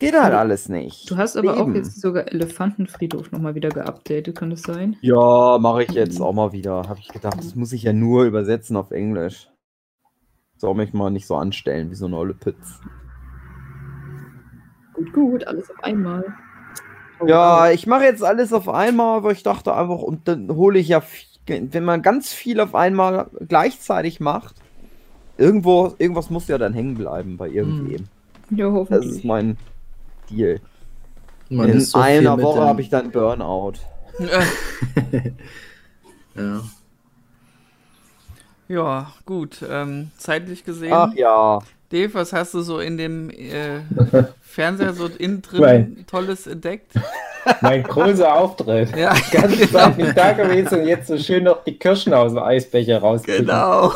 Geht 0.00 0.14
halt 0.14 0.32
Du- 0.32 0.38
alles 0.38 0.68
nicht. 0.68 1.10
Du 1.10 1.16
hast 1.16 1.36
aber 1.36 1.54
auch 1.56 1.62
Eben. 1.66 1.74
jetzt 1.74 2.00
sogar 2.00 2.28
Elefantenfriedhof 2.32 3.32
nochmal 3.32 3.54
wieder 3.56 3.68
geupdatet, 3.70 4.36
kann 4.36 4.50
das 4.50 4.62
sein? 4.62 4.96
Ja, 5.00 5.58
mache 5.60 5.82
ich 5.82 5.90
jetzt 5.90 6.20
auch 6.20 6.32
mal 6.32 6.52
wieder. 6.52 6.88
Habe 6.88 7.00
ich 7.00 7.08
gedacht, 7.08 7.38
das 7.38 7.56
muss 7.56 7.72
ich 7.72 7.82
ja 7.82 7.92
nur 7.92 8.24
übersetzen 8.24 8.76
auf 8.76 8.92
Englisch. 8.92 9.48
Soll 10.56 10.74
mich 10.74 10.92
mal 10.92 11.10
nicht 11.10 11.26
so 11.26 11.36
anstellen 11.36 11.90
wie 11.90 11.94
so 11.96 12.06
eine 12.06 12.16
olle 12.16 12.34
Pütz. 12.34 12.80
Gut, 14.94 15.12
gut, 15.12 15.46
alles 15.46 15.68
auf 15.70 15.82
einmal. 15.82 16.24
Oh, 17.20 17.26
Ja, 17.26 17.70
ich 17.70 17.86
mache 17.88 18.04
jetzt 18.04 18.22
alles 18.22 18.52
auf 18.52 18.68
einmal, 18.68 19.22
weil 19.24 19.32
ich 19.32 19.42
dachte 19.42 19.74
einfach, 19.74 20.00
und 20.02 20.28
dann 20.28 20.48
hole 20.50 20.78
ich 20.78 20.88
ja, 20.88 21.00
viel, 21.00 21.26
wenn 21.72 21.84
man 21.84 22.02
ganz 22.02 22.32
viel 22.32 22.60
auf 22.60 22.74
einmal 22.74 23.28
gleichzeitig 23.48 24.20
macht, 24.20 24.54
irgendwo, 25.38 25.94
irgendwas 25.98 26.30
muss 26.30 26.46
ja 26.48 26.58
dann 26.58 26.72
hängen 26.74 26.94
bleiben 26.94 27.36
bei 27.36 27.48
irgendwem. 27.48 28.04
Ja, 28.50 28.66
Das 28.66 28.74
hoffentlich. 28.74 29.10
ist 29.16 29.24
mein 29.24 29.56
Deal. 30.30 30.60
Man 31.50 31.68
In 31.70 31.80
so 31.80 31.98
einer 31.98 32.40
Woche 32.40 32.60
habe 32.60 32.82
ich 32.82 32.90
dann 32.90 33.10
Burnout. 33.10 33.74
Ja. 36.38 36.62
ja, 38.68 39.12
gut. 39.26 39.58
Ähm, 39.68 40.12
zeitlich 40.16 40.64
gesehen. 40.64 40.92
Ach 40.92 41.12
ja. 41.14 41.58
Dave, 41.90 42.14
was 42.14 42.32
hast 42.32 42.54
du 42.54 42.60
so 42.60 42.78
in 42.80 42.96
dem 42.96 43.30
äh, 43.30 43.80
Fernseher 44.40 44.92
so 44.92 45.06
innen 45.06 45.42
drin 45.42 45.60
Nein. 45.60 46.04
Tolles 46.08 46.46
entdeckt? 46.46 46.92
Mein 47.60 47.82
großer 47.82 48.32
Auftritt. 48.32 48.94
Ja, 48.96 49.14
Zeit 49.14 49.96
bin 49.96 50.06
ich 50.06 50.12
da 50.12 50.32
gewesen 50.32 50.80
und 50.80 50.86
jetzt 50.86 51.08
so 51.08 51.16
schön 51.16 51.44
noch 51.44 51.64
die 51.64 51.78
Kirschen 51.78 52.12
aus 52.12 52.32
dem 52.32 52.42
Eisbecher 52.42 52.98
rauskriegen. 52.98 53.46
genau. 53.46 53.92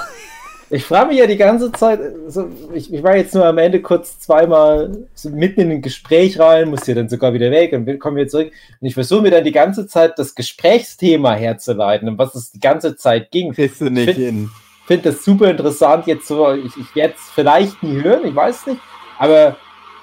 Ich 0.75 0.85
frage 0.85 1.09
mich 1.09 1.18
ja 1.18 1.27
die 1.27 1.37
ganze 1.37 1.70
Zeit, 1.70 2.01
so, 2.29 2.49
ich, 2.73 2.91
ich 2.91 3.03
war 3.03 3.14
jetzt 3.14 3.35
nur 3.35 3.45
am 3.45 3.59
Ende 3.59 3.83
kurz 3.83 4.18
zweimal 4.20 5.07
so 5.14 5.29
mitten 5.29 5.61
in 5.61 5.70
ein 5.70 5.83
Gespräch 5.83 6.39
rein, 6.39 6.70
musste 6.70 6.95
dann 6.95 7.11
sogar 7.11 7.35
wieder 7.35 7.51
weg 7.51 7.75
und 7.75 8.01
komme 8.01 8.16
wieder 8.16 8.29
zurück. 8.29 8.53
Und 8.81 8.87
ich 8.87 8.95
versuche 8.95 9.20
mir 9.20 9.31
dann 9.31 9.45
die 9.45 9.53
ganze 9.53 9.87
Zeit 9.87 10.18
das 10.18 10.35
Gesprächsthema 10.35 11.35
herzuleiten, 11.35 12.09
um 12.09 12.16
was 12.16 12.35
es 12.35 12.53
die 12.53 12.61
ganze 12.61 12.97
Zeit 12.97 13.31
ging. 13.31 13.53
Kriegst 13.53 13.83
du 13.83 13.91
nicht 13.91 14.14
Find- 14.14 14.18
hin. 14.18 14.51
finde 14.87 15.11
das 15.11 15.23
super 15.23 15.51
interessant 15.51 16.07
jetzt 16.07 16.27
so. 16.27 16.51
Ich, 16.55 16.75
ich 16.79 16.95
werde 16.97 17.14
es 17.18 17.31
vielleicht 17.35 17.83
nie 17.83 18.01
hören, 18.03 18.25
ich 18.25 18.35
weiß 18.35 18.66
nicht. 18.68 18.81
Aber 19.18 19.57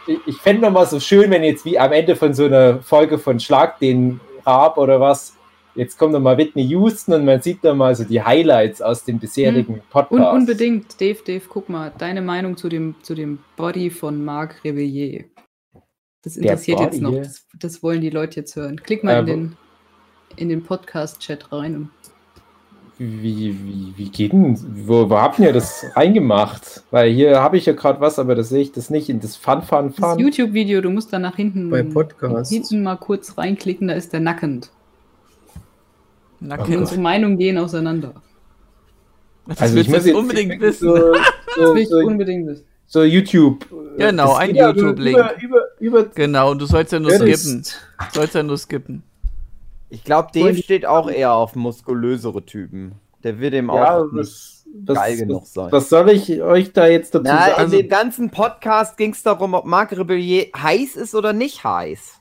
ich, 0.05 0.19
ich 0.27 0.37
fände 0.37 0.61
nochmal 0.61 0.85
so 0.85 0.99
schön, 0.99 1.31
wenn 1.31 1.43
jetzt 1.43 1.65
wie 1.65 1.79
am 1.79 1.91
Ende 1.91 2.15
von 2.15 2.35
so 2.35 2.45
einer 2.45 2.83
Folge 2.83 3.17
von 3.17 3.39
Schlag 3.39 3.79
den 3.79 4.19
Rab 4.45 4.77
oder 4.77 4.99
was, 4.99 5.33
jetzt 5.79 5.97
kommt 5.97 6.13
nochmal 6.13 6.37
Whitney 6.37 6.63
Houston 6.67 7.13
und 7.13 7.25
man 7.25 7.41
sieht 7.41 7.63
nochmal 7.63 7.95
so 7.95 8.03
die 8.03 8.21
Highlights 8.21 8.81
aus 8.81 9.03
dem 9.05 9.17
bisherigen 9.19 9.81
Podcast. 9.89 10.21
Un 10.31 10.37
unbedingt, 10.41 10.99
Dave, 11.01 11.19
Dave, 11.25 11.41
guck 11.49 11.69
mal, 11.69 11.91
deine 11.97 12.21
Meinung 12.21 12.57
zu 12.57 12.69
dem, 12.69 12.95
zu 13.01 13.15
dem 13.15 13.39
Body 13.55 13.89
von 13.89 14.23
Marc 14.23 14.63
Rebillier. 14.63 15.25
Das 16.23 16.35
interessiert 16.37 16.79
jetzt 16.81 17.01
noch. 17.01 17.15
Das, 17.15 17.45
das 17.59 17.81
wollen 17.81 18.01
die 18.01 18.09
Leute 18.09 18.41
jetzt 18.41 18.55
hören. 18.55 18.75
Klick 18.83 19.03
mal 19.03 19.15
Äh, 19.15 19.19
in 19.19 19.25
wo- 19.25 19.31
den, 19.31 19.57
in 20.35 20.49
den 20.49 20.63
Podcast-Chat 20.63 21.51
rein. 21.51 21.75
Und 21.75 21.89
Wie, 22.97 23.55
wie, 23.63 23.93
wie 23.95 24.09
geht 24.09 24.33
denn, 24.33 24.57
wo, 24.85 25.09
wo 25.09 25.17
habt 25.17 25.39
ihr 25.39 25.53
das 25.53 25.85
reingemacht? 25.95 26.83
Weil 26.91 27.09
hier 27.13 27.39
habe 27.41 27.55
ich 27.57 27.65
ja 27.65 27.71
gerade 27.71 28.01
was, 28.01 28.19
aber 28.19 28.35
das 28.35 28.49
sehe 28.49 28.61
ich 28.61 28.73
das 28.73 28.89
nicht 28.89 29.07
in 29.07 29.21
das 29.21 29.37
Fun, 29.37 29.61
Fun, 29.61 29.93
das 29.95 30.11
Fun. 30.11 30.19
YouTube-Video, 30.19 30.81
du 30.81 30.89
musst 30.89 31.13
da 31.13 31.19
nach 31.19 31.37
hinten, 31.37 31.69
Bei 31.69 31.83
Podcasts. 31.83 32.49
hinten 32.49 32.83
mal 32.83 32.97
kurz 32.97 33.37
reinklicken, 33.37 33.87
da 33.87 33.93
ist 33.93 34.11
der 34.11 34.19
nackend. 34.19 34.71
Na, 36.39 36.55
Oh 36.55 36.63
Kind, 36.63 36.69
Gott. 36.69 36.77
Unsere 36.81 37.01
Meinungen 37.01 37.37
gehen 37.37 37.57
auseinander. 37.57 38.13
das 39.47 39.61
Also 39.61 39.75
willst 39.75 39.87
ich 39.89 39.93
du 39.93 39.97
muss 39.97 40.05
jetzt 40.05 40.07
jetzt 40.07 40.15
unbedingt 40.15 40.61
wissen. 40.61 40.87
So, 40.89 40.95
Das 41.13 41.55
so, 41.67 41.73
will 41.75 41.81
ich 41.81 41.89
so, 41.89 41.97
unbedingt 41.97 42.47
wissen. 42.47 42.65
so 42.85 43.03
YouTube. 43.03 43.65
Genau, 43.97 44.27
Das 44.27 44.37
ein 44.37 44.49
aber 44.59 44.69
YouTube-Link. 44.77 45.17
Über, 45.17 45.41
über, 45.41 45.61
über, 45.79 46.03
Genau, 46.05 46.51
und 46.51 46.59
du 46.61 46.65
sollst 46.65 46.93
ja 46.93 46.99
nur 46.99 47.11
Ja, 47.11 47.19
das- 47.19 47.41
skippen. 47.43 47.63
Du 48.13 48.19
sollst 48.19 48.35
ja 48.35 48.43
nur 48.43 48.57
skippen. 48.57 49.03
Ich 49.89 50.03
glaube, 50.03 50.29
die- 50.33 50.61
steht 50.61 50.85
auch 50.85 51.09
eher 51.09 51.33
auf 51.33 51.55
muskulösere 51.55 52.45
Typen. 52.45 52.93
Der 53.23 53.39
wird 53.39 53.53
ihm 53.53 53.67
Ja, 53.67 53.97
auch 53.99 54.03
nicht 54.05 54.13
was, 54.15 54.65
was, 54.85 54.95
geil 54.95 55.17
genug 55.17 55.41
was, 55.41 55.53
sein. 55.53 55.71
was 55.71 55.89
soll 55.89 56.09
ich 56.11 56.41
euch 56.41 56.71
da 56.71 56.87
jetzt 56.87 57.13
dazu 57.15 57.23
Na, 57.25 57.47
in 57.47 57.55
sagen? 57.55 57.71
dem 57.71 57.89
ganzen 57.89 58.29
Podcast 58.29 58.95
ging 58.97 59.11
es 59.11 59.23
darum, 59.23 59.55
ob 59.55 59.65
Marc 59.65 59.91
Rebellier 59.91 60.45
heiß 60.55 60.95
ist 60.95 61.15
oder 61.15 61.33
nicht 61.33 61.63
heiß. 61.65 62.18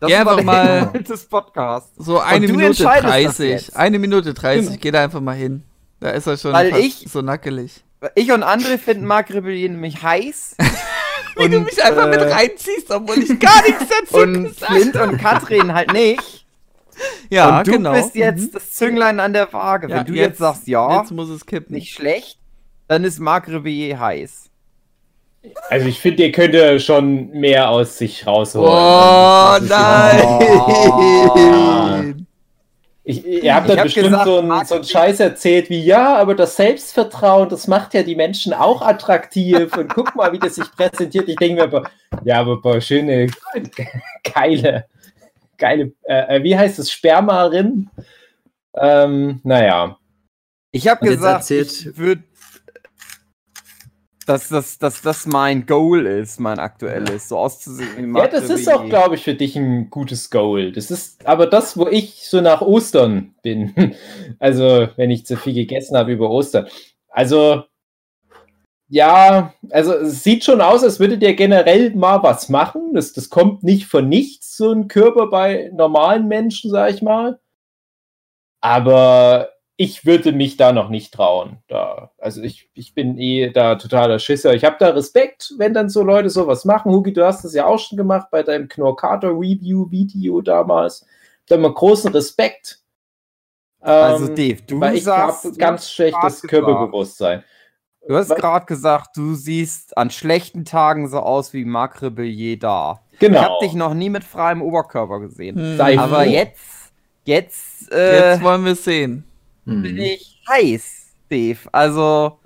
Das 0.00 0.08
Geh 0.08 0.16
einfach 0.16 0.42
mal- 0.42 0.86
des 1.08 1.24
Podcasts. 1.26 1.90
So 1.96 2.18
eine 2.20 2.46
Minute 2.46 2.66
entscheidest 2.66 3.04
das 3.04 3.36
30. 3.36 3.50
jetzt. 3.50 3.76
Eine 3.76 3.98
Minute 3.98 4.34
30. 4.34 4.80
Geh 4.80 4.90
da 4.90 5.02
einfach 5.04 5.20
mal 5.20 5.36
hin. 5.36 5.62
Da 6.00 6.10
ist 6.10 6.26
er 6.26 6.36
schon 6.36 6.52
Weil 6.52 6.76
ich- 6.76 7.06
so 7.10 7.22
nackelig. 7.22 7.84
Ich 8.14 8.30
und 8.32 8.42
André 8.42 8.76
finden 8.76 9.06
Marc 9.06 9.30
Rebellion 9.32 9.72
nämlich 9.72 10.02
heiß. 10.02 10.56
Wie 11.36 11.48
du 11.48 11.60
mich 11.60 11.82
einfach 11.82 12.06
mit 12.08 12.20
äh, 12.20 12.32
reinziehst, 12.32 12.90
obwohl 12.90 13.18
ich 13.18 13.40
gar 13.40 13.62
nichts 13.62 13.84
dazu 13.88 14.16
Und 14.22 14.44
gesagt 14.44 14.72
Flint 14.72 14.96
und 14.96 15.18
Katrin 15.18 15.72
halt 15.72 15.92
nicht. 15.92 16.46
Ja, 17.28 17.58
und 17.58 17.66
du 17.66 17.72
genau. 17.72 17.92
bist 17.92 18.14
jetzt 18.14 18.54
das 18.54 18.72
Zünglein 18.72 19.18
an 19.18 19.32
der 19.32 19.52
Waage. 19.52 19.88
Ja, 19.88 19.96
Wenn 19.98 20.04
du 20.06 20.12
jetzt, 20.12 20.38
sagst, 20.38 20.68
ja, 20.68 21.00
Jetzt 21.00 21.10
muss 21.10 21.28
es 21.28 21.44
kippen. 21.44 21.74
nicht 21.74 21.92
schlecht, 21.92 22.38
dann 22.86 23.02
ist 23.02 23.18
Marc 23.18 23.48
Rebellier 23.48 23.98
heiß. 23.98 24.50
Also 25.68 25.86
ich 25.86 25.98
finde, 26.00 26.22
ihr 26.24 26.32
könnt 26.32 26.54
ja 26.54 26.78
schon 26.78 27.30
mehr 27.30 27.68
aus 27.70 27.98
sich 27.98 28.26
rausholen. 28.26 28.70
Oh 28.72 29.58
nein! 31.34 32.26
Ich, 33.06 33.22
ihr 33.26 33.54
habt 33.54 33.68
dann 33.68 33.76
hab 33.76 33.84
bestimmt 33.84 34.06
gesagt, 34.06 34.24
so, 34.24 34.38
einen, 34.38 34.64
so 34.64 34.74
einen 34.76 34.84
Scheiß 34.84 35.20
erzählt 35.20 35.68
wie, 35.68 35.84
ja, 35.84 36.16
aber 36.16 36.34
das 36.34 36.56
Selbstvertrauen, 36.56 37.50
das 37.50 37.66
macht 37.68 37.92
ja 37.92 38.02
die 38.02 38.16
Menschen 38.16 38.54
auch 38.54 38.80
attraktiv 38.80 39.76
und 39.76 39.88
guck 39.94 40.14
mal, 40.14 40.32
wie 40.32 40.38
das 40.38 40.54
sich 40.54 40.72
präsentiert. 40.74 41.28
Ich 41.28 41.36
denke 41.36 41.56
mir 41.56 41.64
aber, 41.64 41.90
ja, 42.24 42.40
aber 42.40 42.56
boah, 42.62 42.80
schöne, 42.80 43.26
geile, 44.34 44.86
geile, 45.58 45.92
äh, 46.04 46.36
äh, 46.38 46.42
wie 46.42 46.56
heißt 46.56 46.78
es, 46.78 46.90
Spermarin? 46.90 47.90
Ähm, 48.74 49.40
naja. 49.44 49.98
Ich 50.70 50.88
habe 50.88 51.06
gesagt, 51.06 51.40
erzählt- 51.40 51.70
ich 51.70 51.98
würde, 51.98 52.22
dass 54.24 54.48
das, 54.48 54.78
dass 54.78 55.02
das 55.02 55.26
mein 55.26 55.66
Goal 55.66 56.06
ist, 56.06 56.40
mein 56.40 56.58
aktuelles, 56.58 57.28
so 57.28 57.38
auszusehen 57.38 58.14
Ja, 58.16 58.28
das 58.28 58.50
ist 58.50 58.72
auch, 58.72 58.86
glaube 58.86 59.14
ich, 59.14 59.22
für 59.24 59.34
dich 59.34 59.56
ein 59.56 59.90
gutes 59.90 60.30
Goal. 60.30 60.72
Das 60.72 60.90
ist 60.90 61.26
aber 61.26 61.46
das, 61.46 61.76
wo 61.76 61.86
ich 61.88 62.28
so 62.28 62.40
nach 62.40 62.60
Ostern 62.60 63.34
bin. 63.42 63.74
Also, 64.38 64.88
wenn 64.96 65.10
ich 65.10 65.26
zu 65.26 65.36
viel 65.36 65.54
gegessen 65.54 65.96
habe 65.96 66.12
über 66.12 66.30
Ostern. 66.30 66.66
Also, 67.08 67.64
ja, 68.88 69.54
also 69.70 69.94
es 69.94 70.22
sieht 70.22 70.44
schon 70.44 70.60
aus, 70.60 70.84
als 70.84 71.00
würdet 71.00 71.22
ihr 71.22 71.34
generell 71.34 71.94
mal 71.94 72.22
was 72.22 72.48
machen. 72.48 72.94
Das, 72.94 73.12
das 73.12 73.30
kommt 73.30 73.62
nicht 73.62 73.86
von 73.86 74.08
nichts, 74.08 74.56
so 74.56 74.72
ein 74.72 74.88
Körper 74.88 75.28
bei 75.28 75.70
normalen 75.74 76.28
Menschen, 76.28 76.70
sag 76.70 76.92
ich 76.92 77.02
mal. 77.02 77.40
Aber 78.60 79.53
ich 79.76 80.06
würde 80.06 80.32
mich 80.32 80.56
da 80.56 80.72
noch 80.72 80.88
nicht 80.88 81.12
trauen. 81.12 81.58
Da, 81.66 82.12
also 82.18 82.42
ich, 82.42 82.70
ich 82.74 82.94
bin 82.94 83.18
eh 83.18 83.50
da 83.50 83.74
totaler 83.74 84.18
Schisser. 84.18 84.54
Ich 84.54 84.64
habe 84.64 84.76
da 84.78 84.90
Respekt, 84.90 85.52
wenn 85.58 85.74
dann 85.74 85.88
so 85.88 86.02
Leute 86.02 86.30
sowas 86.30 86.64
machen. 86.64 86.92
Hugi, 86.92 87.12
du 87.12 87.24
hast 87.24 87.44
das 87.44 87.54
ja 87.54 87.66
auch 87.66 87.78
schon 87.78 87.98
gemacht 87.98 88.28
bei 88.30 88.42
deinem 88.42 88.68
Knorkater 88.68 89.30
Review 89.30 89.90
Video 89.90 90.40
damals. 90.40 91.04
Da 91.46 91.56
haben 91.56 91.62
wir 91.62 91.74
großen 91.74 92.12
Respekt. 92.12 92.80
Also 93.80 94.28
Ähm, 94.28 94.34
Dave, 94.34 94.62
du 94.66 94.80
weil 94.80 94.94
ich 94.94 95.04
sagst, 95.04 95.44
habe 95.44 95.56
ganz 95.56 95.90
schlechtes. 95.90 96.42
Körperbewusstsein. 96.42 97.44
du 98.08 98.16
hast 98.16 98.34
gerade 98.34 98.64
gesagt, 98.64 99.16
du 99.16 99.34
siehst 99.34 99.98
an 99.98 100.10
schlechten 100.10 100.64
Tagen 100.64 101.08
so 101.08 101.18
aus 101.18 101.52
wie 101.52 101.64
Marc 101.64 102.00
Rebellier 102.00 102.58
da. 102.58 103.00
Genau. 103.18 103.38
Ich 103.38 103.44
habe 103.44 103.54
dich 103.60 103.74
noch 103.74 103.92
nie 103.92 104.08
mit 104.08 104.24
freiem 104.24 104.62
Oberkörper 104.62 105.20
gesehen. 105.20 105.78
Hm. 105.78 105.98
Aber 105.98 106.24
jetzt, 106.24 106.92
jetzt, 107.24 107.92
äh, 107.92 108.30
Jetzt 108.30 108.42
wollen 108.42 108.64
wir 108.64 108.72
es 108.72 108.84
sehen. 109.64 109.82
bin 109.82 109.94
Mhm. 109.94 110.00
ich 110.00 110.42
heiß, 110.48 111.06
Dave. 111.30 111.58
Also, 111.72 112.38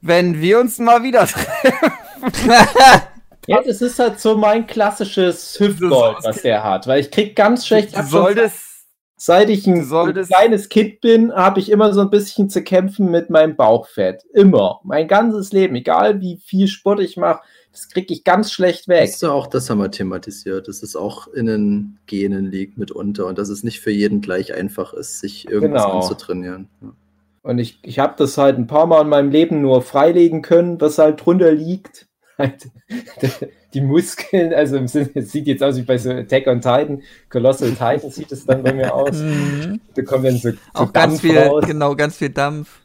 wenn 0.00 0.40
wir 0.40 0.60
uns 0.60 0.78
mal 0.78 1.02
wieder 1.02 1.26
treffen. 1.26 1.92
Ja, 3.48 3.62
das 3.62 3.80
ist 3.80 3.96
halt 4.00 4.18
so 4.18 4.36
mein 4.36 4.66
klassisches 4.66 5.56
Hüftgold, 5.60 6.16
was 6.24 6.42
der 6.42 6.64
hat. 6.64 6.88
Weil 6.88 6.98
ich 7.00 7.12
krieg 7.12 7.36
ganz 7.36 7.64
schlecht. 7.64 7.96
Du 7.96 8.02
solltest, 8.02 8.58
Seit 9.18 9.48
ich 9.50 9.64
ein, 9.68 9.84
solltest- 9.84 10.32
ein 10.34 10.36
kleines 10.36 10.68
Kind 10.68 11.00
bin, 11.00 11.32
habe 11.32 11.60
ich 11.60 11.70
immer 11.70 11.94
so 11.94 12.00
ein 12.00 12.10
bisschen 12.10 12.50
zu 12.50 12.62
kämpfen 12.64 13.08
mit 13.08 13.30
meinem 13.30 13.54
Bauchfett. 13.54 14.24
Immer. 14.34 14.80
Mein 14.82 15.06
ganzes 15.06 15.52
Leben. 15.52 15.76
Egal 15.76 16.20
wie 16.20 16.38
viel 16.44 16.66
Sport 16.66 16.98
ich 16.98 17.16
mache, 17.16 17.40
das 17.76 17.90
kriege 17.90 18.14
ich 18.14 18.24
ganz 18.24 18.50
schlecht 18.52 18.88
weg. 18.88 19.02
Weißt 19.02 19.22
du, 19.22 19.30
auch 19.30 19.46
das 19.46 19.68
haben 19.68 19.78
wir 19.78 19.90
thematisiert, 19.90 20.66
dass 20.66 20.82
es 20.82 20.96
auch 20.96 21.28
in 21.28 21.44
den 21.44 21.98
Genen 22.06 22.46
liegt 22.50 22.78
mitunter 22.78 23.26
und 23.26 23.36
dass 23.36 23.50
es 23.50 23.62
nicht 23.62 23.80
für 23.80 23.90
jeden 23.90 24.22
gleich 24.22 24.54
einfach 24.54 24.94
ist, 24.94 25.20
sich 25.20 25.46
irgendwas 25.48 25.84
Genau. 25.84 25.96
anzutrainieren. 26.00 26.68
Ja. 26.80 26.92
Und 27.42 27.58
ich, 27.58 27.78
ich 27.82 27.98
habe 27.98 28.14
das 28.16 28.38
halt 28.38 28.56
ein 28.58 28.66
paar 28.66 28.86
Mal 28.86 29.02
in 29.02 29.08
meinem 29.10 29.30
Leben 29.30 29.60
nur 29.60 29.82
freilegen 29.82 30.40
können, 30.40 30.80
was 30.80 30.96
halt 30.98 31.24
drunter 31.24 31.52
liegt. 31.52 32.06
Halt, 32.38 32.68
die 33.72 33.80
Muskeln, 33.80 34.52
also 34.52 34.76
im 34.76 34.88
Sinne, 34.88 35.08
es 35.14 35.32
sieht 35.32 35.46
jetzt 35.46 35.62
aus 35.62 35.76
wie 35.78 35.82
bei 35.82 35.96
so 35.96 36.10
Attack 36.10 36.46
on 36.48 36.60
Titan, 36.60 37.02
Colossal 37.30 37.70
Titan 37.70 38.10
sieht 38.10 38.30
es 38.30 38.44
dann 38.44 38.62
bei 38.62 38.74
mir 38.74 38.94
aus. 38.94 39.16
Mhm. 39.16 39.80
Da 39.94 40.02
kommt 40.02 40.26
dann 40.26 40.36
so, 40.36 40.50
so 40.50 40.56
Auch 40.74 40.92
ganz 40.92 41.14
Dampf 41.14 41.20
viel, 41.22 41.38
raus. 41.38 41.64
genau, 41.66 41.94
ganz 41.96 42.18
viel 42.18 42.28
Dampf. 42.28 42.82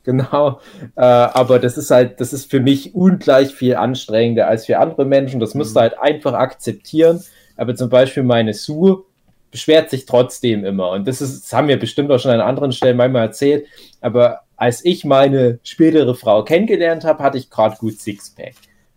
Genau. 0.04 0.60
Äh, 0.96 1.02
aber 1.02 1.58
das 1.58 1.76
ist 1.76 1.90
halt, 1.90 2.20
das 2.20 2.32
ist 2.32 2.50
für 2.50 2.60
mich 2.60 2.94
ungleich 2.94 3.54
viel 3.54 3.76
anstrengender 3.76 4.48
als 4.48 4.64
für 4.64 4.78
andere 4.78 5.04
Menschen. 5.04 5.40
Das 5.40 5.54
musst 5.54 5.76
du 5.76 5.80
halt 5.80 5.98
einfach 5.98 6.32
akzeptieren. 6.32 7.22
Aber 7.56 7.74
zum 7.74 7.90
Beispiel 7.90 8.22
meine 8.22 8.54
Sue 8.54 9.04
beschwert 9.50 9.90
sich 9.90 10.06
trotzdem 10.06 10.64
immer. 10.64 10.90
Und 10.90 11.06
das 11.06 11.20
ist, 11.20 11.44
das 11.44 11.52
haben 11.52 11.68
wir 11.68 11.78
bestimmt 11.78 12.10
auch 12.10 12.18
schon 12.18 12.30
an 12.30 12.40
anderen 12.40 12.72
Stellen 12.72 12.96
manchmal 12.96 13.26
erzählt. 13.26 13.66
Aber 14.00 14.40
als 14.56 14.84
ich 14.84 15.04
meine 15.04 15.58
spätere 15.62 16.14
Frau 16.14 16.44
kennengelernt 16.44 17.04
habe, 17.04 17.22
hatte 17.22 17.38
ich 17.38 17.50
gerade 17.50 17.76
gut 17.76 18.00
Sixpack. 18.00 18.54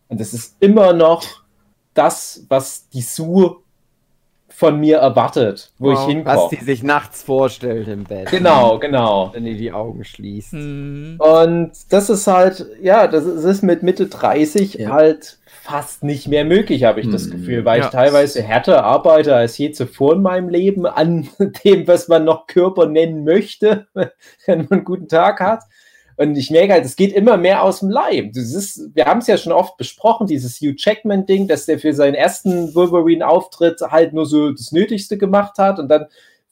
Und 0.08 0.22
das 0.22 0.34
ist 0.34 0.56
immer 0.60 0.94
noch 0.94 1.26
das, 1.94 2.46
was 2.50 2.88
die 2.90 3.02
Sue 3.02 3.58
von 4.64 4.80
mir 4.80 4.98
erwartet, 4.98 5.72
wo 5.80 5.92
ich 5.92 5.98
Wow. 5.98 6.06
was 6.08 6.14
hinkomme. 6.14 6.50
die 6.52 6.64
sich 6.64 6.84
nachts 6.84 7.24
vorstellt 7.24 7.88
im 7.88 8.04
Bett. 8.06 8.30
Genau, 8.32 8.80
genau. 8.80 9.30
Wenn 9.34 9.46
die 9.46 9.58
die 9.58 9.72
Augen 9.72 10.04
schließt. 10.04 10.54
Mhm. 10.54 11.16
Und 11.20 11.72
das 11.90 12.10
ist 12.10 12.28
halt, 12.28 12.66
ja, 12.82 13.08
das 13.08 13.26
ist, 13.26 13.62
mit 13.64 13.84
Mitte 13.84 14.08
30 14.08 14.76
Ja. 14.76 14.90
halt 14.92 15.38
fast 15.64 16.04
nicht 16.04 16.28
mehr 16.28 16.44
möglich, 16.46 16.84
habe 16.84 17.00
ich 17.00 17.10
das 17.10 17.26
Hm. 17.26 17.32
Gefühl, 17.32 17.66
weil 17.66 17.80
Ja. 17.80 17.86
ich 17.86 17.92
teilweise 17.92 18.42
härter 18.42 18.84
arbeite 18.84 19.34
als 19.36 19.58
je 19.58 19.72
zuvor 19.72 20.14
in 20.16 20.22
meinem 20.22 20.50
Leben 20.50 20.86
an 20.86 21.28
dem, 21.64 21.88
was 21.88 22.08
man 22.10 22.26
noch 22.26 22.48
Körper 22.48 22.86
nennen 22.88 23.24
möchte, 23.24 23.88
wenn 24.46 24.58
man 24.60 24.68
einen 24.72 24.84
guten 24.84 25.08
Tag 25.08 25.40
hat. 25.40 25.64
Und 26.18 26.36
ich 26.38 26.52
merke 26.52 26.74
halt, 26.74 26.86
es 26.86 26.96
geht 26.96 27.14
immer 27.14 27.38
mehr 27.38 27.64
aus 27.64 27.80
dem 27.80 27.90
Leib. 27.90 28.36
Ist, 28.36 28.90
wir 28.94 29.06
haben 29.06 29.20
es 29.20 29.28
ja 29.28 29.38
schon 29.38 29.54
oft 29.54 29.78
besprochen, 29.78 30.28
dieses 30.28 30.58
Hugh 30.62 30.76
Jackman-Ding, 30.78 31.48
dass 31.48 31.66
der 31.66 31.80
für 31.80 31.94
seinen 31.94 32.14
ersten 32.16 32.74
Wolverine-Auftritt 32.76 33.82
halt 33.82 34.14
nur 34.14 34.26
so 34.26 34.52
das 34.52 34.72
Nötigste 34.72 35.18
gemacht 35.18 35.58
hat 35.58 35.80
und 35.80 35.90
dann 35.90 36.06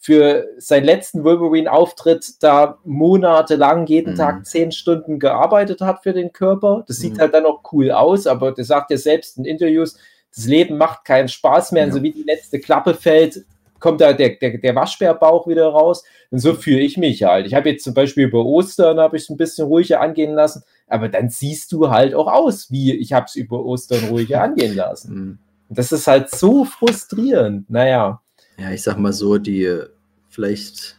für 0.03 0.47
seinen 0.57 0.85
letzten 0.85 1.23
Wolverine-Auftritt 1.23 2.41
da 2.43 2.79
monatelang 2.83 3.85
jeden 3.85 4.13
Mhm. 4.13 4.17
Tag 4.17 4.45
zehn 4.47 4.71
Stunden 4.71 5.19
gearbeitet 5.19 5.81
hat 5.81 6.01
für 6.01 6.13
den 6.13 6.31
Körper. 6.33 6.83
Das 6.87 6.97
sieht 6.97 7.13
Mhm. 7.17 7.19
halt 7.19 7.33
dann 7.35 7.45
auch 7.45 7.61
cool 7.71 7.91
aus, 7.91 8.25
aber 8.25 8.51
der 8.51 8.65
sagt 8.65 8.89
ja 8.89 8.97
selbst 8.97 9.37
in 9.37 9.45
Interviews, 9.45 9.97
das 10.33 10.45
Leben 10.45 10.77
macht 10.77 11.05
keinen 11.05 11.27
Spaß 11.27 11.71
mehr. 11.73 11.83
Und 11.83 11.89
Ja. 11.89 11.95
so 11.97 12.03
wie 12.03 12.11
die 12.11 12.23
letzte 12.23 12.59
Klappe 12.59 12.95
fällt, 12.95 13.45
kommt 13.81 13.99
da 13.99 14.13
der, 14.13 14.35
der, 14.35 14.57
der 14.57 14.75
Waschbärbauch 14.75 15.47
wieder 15.47 15.67
raus. 15.67 16.05
Und 16.29 16.39
so 16.39 16.53
fühle 16.53 16.79
ich 16.79 16.97
mich 16.97 17.23
halt. 17.23 17.45
Ich 17.45 17.53
habe 17.53 17.69
jetzt 17.69 17.83
zum 17.83 17.93
Beispiel 17.93 18.25
über 18.25 18.45
Ostern 18.45 18.99
habe 18.99 19.17
ich 19.17 19.23
es 19.23 19.29
ein 19.29 19.35
bisschen 19.35 19.67
ruhiger 19.67 19.99
angehen 19.99 20.33
lassen, 20.33 20.63
aber 20.87 21.09
dann 21.09 21.29
siehst 21.29 21.73
du 21.73 21.89
halt 21.89 22.13
auch 22.13 22.27
aus, 22.27 22.71
wie 22.71 22.93
ich 22.93 23.11
habe 23.11 23.25
es 23.25 23.35
über 23.35 23.65
Ostern 23.65 24.05
ruhiger 24.05 24.41
angehen 24.43 24.75
lassen. 24.75 25.13
Mhm. 25.13 25.37
Und 25.67 25.77
das 25.77 25.91
ist 25.91 26.07
halt 26.07 26.29
so 26.29 26.63
frustrierend. 26.63 27.69
Naja. 27.69 28.21
Ja, 28.57 28.71
ich 28.71 28.83
sag 28.83 28.97
mal 28.97 29.13
so, 29.13 29.37
die 29.37 29.81
vielleicht 30.29 30.97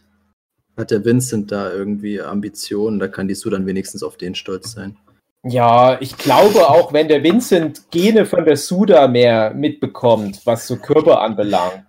hat 0.77 0.91
der 0.91 1.05
Vincent 1.05 1.51
da 1.51 1.71
irgendwie 1.71 2.21
Ambitionen, 2.21 2.99
da 2.99 3.07
kann 3.07 3.27
die 3.27 3.35
Sue 3.35 3.51
dann 3.51 3.65
wenigstens 3.65 4.03
auf 4.03 4.17
den 4.17 4.35
stolz 4.35 4.71
sein. 4.71 4.97
Ja, 5.45 5.99
ich 5.99 6.17
glaube 6.17 6.69
auch, 6.69 6.93
wenn 6.93 7.09
der 7.09 7.21
Vincent 7.21 7.91
Gene 7.91 8.25
von 8.25 8.45
der 8.45 8.55
Suda 8.55 9.07
mehr 9.07 9.53
mitbekommt, 9.53 10.41
was 10.45 10.67
so 10.67 10.77
Körper 10.77 11.19
anbelangt, 11.21 11.83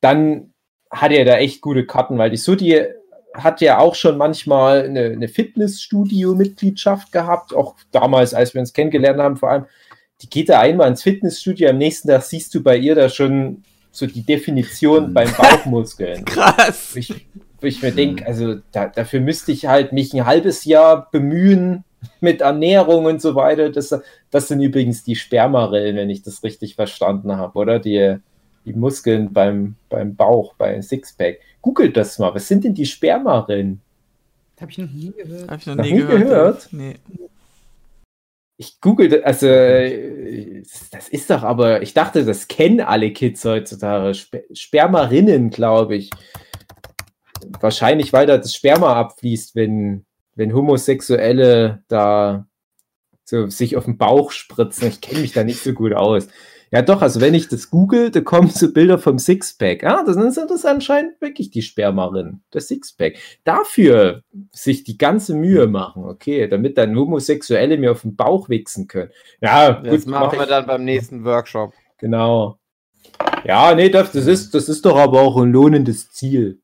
dann 0.00 0.52
hat 0.90 1.12
er 1.12 1.24
da 1.24 1.36
echt 1.36 1.60
gute 1.60 1.86
Karten, 1.86 2.18
weil 2.18 2.30
die 2.30 2.36
Sudi 2.36 2.82
hat 3.34 3.60
ja 3.60 3.78
auch 3.78 3.94
schon 3.94 4.18
manchmal 4.18 4.82
eine, 4.84 5.04
eine 5.04 5.28
Fitnessstudio-Mitgliedschaft 5.28 7.12
gehabt, 7.12 7.54
auch 7.54 7.76
damals, 7.92 8.34
als 8.34 8.54
wir 8.54 8.60
uns 8.60 8.72
kennengelernt 8.72 9.20
haben, 9.20 9.36
vor 9.36 9.50
allem. 9.50 9.66
Die 10.22 10.28
geht 10.28 10.50
da 10.50 10.60
einmal 10.60 10.88
ins 10.88 11.02
Fitnessstudio, 11.02 11.70
am 11.70 11.78
nächsten 11.78 12.08
Tag 12.08 12.22
siehst 12.22 12.54
du 12.54 12.62
bei 12.62 12.76
ihr 12.76 12.94
da 12.94 13.08
schon 13.08 13.62
so 13.90 14.06
die 14.06 14.22
Definition 14.22 15.08
Mhm. 15.08 15.14
beim 15.14 15.32
Bauchmuskeln. 15.32 16.24
Krass. 16.26 16.90
Wo 16.92 16.98
ich, 16.98 17.26
wo 17.60 17.66
ich 17.66 17.82
mir 17.82 17.92
denke, 17.92 18.26
also 18.26 18.56
da, 18.72 18.86
dafür 18.88 19.20
müsste 19.20 19.52
ich 19.52 19.66
halt 19.66 19.92
mich 19.92 20.12
ein 20.12 20.26
halbes 20.26 20.64
Jahr 20.64 21.08
bemühen 21.10 21.84
mit 22.20 22.40
Ernährung 22.42 23.06
und 23.06 23.22
so 23.22 23.34
weiter. 23.34 23.70
Das, 23.70 23.94
das 24.30 24.48
sind 24.48 24.60
übrigens 24.60 25.04
die 25.04 25.16
Spermarillen, 25.16 25.96
wenn 25.96 26.10
ich 26.10 26.22
das 26.22 26.42
richtig 26.42 26.74
verstanden 26.74 27.36
habe, 27.36 27.58
oder? 27.58 27.78
Die, 27.78 28.16
die 28.64 28.72
Muskeln 28.72 29.32
beim, 29.32 29.74
beim 29.88 30.14
Bauch, 30.14 30.54
beim 30.54 30.82
Sixpack. 30.82 31.38
Googelt 31.62 31.96
das 31.96 32.18
mal. 32.18 32.34
Was 32.34 32.48
sind 32.48 32.64
denn 32.64 32.74
die 32.74 32.86
Spermarillen? 32.86 33.80
Habe 34.60 34.70
ich 34.70 34.78
noch 34.78 34.90
nie 34.90 35.12
gehört. 35.12 35.50
Hab 35.50 35.60
ich 35.60 35.66
noch, 35.66 35.74
Noch 35.76 35.84
nie 35.84 35.92
nie 35.92 35.98
gehört. 36.00 36.20
gehört? 36.20 36.68
Nee. 36.72 36.96
ich 38.58 38.78
googelte, 38.82 39.24
also 39.24 39.46
das 40.90 41.08
ist 41.08 41.30
doch 41.30 41.42
aber, 41.42 41.80
ich 41.80 41.94
dachte, 41.94 42.26
das 42.26 42.46
kennen 42.46 42.80
alle 42.80 43.10
Kids 43.12 43.42
heutzutage. 43.44 44.12
Sper 44.14 44.40
Spermarinnen, 44.52 45.48
glaube 45.50 45.96
ich. 45.96 46.10
Wahrscheinlich, 47.60 48.12
weil 48.12 48.26
da 48.26 48.36
das 48.36 48.54
Sperma 48.54 48.94
abfließt, 48.94 49.54
wenn, 49.54 50.04
wenn 50.34 50.52
Homosexuelle 50.54 51.82
da 51.88 52.46
so 53.24 53.48
sich 53.48 53.76
auf 53.78 53.86
den 53.86 53.96
Bauch 53.96 54.30
spritzen. 54.30 54.88
Ich 54.88 55.00
kenne 55.00 55.20
mich 55.20 55.32
da 55.32 55.42
nicht 55.42 55.62
so 55.62 55.72
gut 55.72 55.94
aus. 55.94 56.28
Ja, 56.72 56.82
doch, 56.82 57.02
also 57.02 57.20
wenn 57.20 57.34
ich 57.34 57.48
das 57.48 57.68
google, 57.68 58.12
da 58.12 58.20
kommen 58.20 58.48
so 58.48 58.72
Bilder 58.72 58.98
vom 58.98 59.18
Sixpack. 59.18 59.82
Ah, 59.82 60.04
das 60.04 60.16
ist, 60.16 60.38
das 60.48 60.64
anscheinend 60.64 61.20
wirklich 61.20 61.50
die 61.50 61.62
Spermarin, 61.62 62.42
das 62.50 62.68
Sixpack. 62.68 63.14
Dafür 63.42 64.22
sich 64.52 64.84
die 64.84 64.96
ganze 64.96 65.34
Mühe 65.34 65.66
machen, 65.66 66.04
okay, 66.04 66.46
damit 66.46 66.78
dann 66.78 66.96
Homosexuelle 66.96 67.76
mir 67.76 67.90
auf 67.90 68.02
den 68.02 68.14
Bauch 68.14 68.48
wichsen 68.48 68.86
können. 68.86 69.10
Ja, 69.40 69.72
Das 69.72 70.04
gut, 70.04 70.12
machen 70.12 70.26
mach 70.26 70.38
wir 70.38 70.46
dann 70.46 70.66
beim 70.66 70.84
nächsten 70.84 71.24
Workshop. 71.24 71.72
Genau. 71.98 72.58
Ja, 73.44 73.74
nee, 73.74 73.88
das, 73.88 74.12
das, 74.12 74.26
ist, 74.26 74.54
das 74.54 74.68
ist 74.68 74.84
doch 74.84 74.96
aber 74.96 75.22
auch 75.22 75.38
ein 75.38 75.50
lohnendes 75.50 76.12
Ziel. 76.12 76.60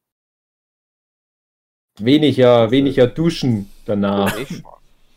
Weniger, 1.98 2.70
weniger 2.70 3.08
duschen 3.08 3.70
danach. 3.86 4.36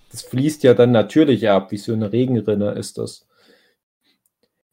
Das 0.09 0.23
fließt 0.23 0.63
ja 0.63 0.73
dann 0.73 0.91
natürlich 0.91 1.47
ab, 1.47 1.71
wie 1.71 1.77
so 1.77 1.93
eine 1.93 2.11
Regenrinne 2.11 2.71
ist 2.71 2.97
das. 2.97 3.28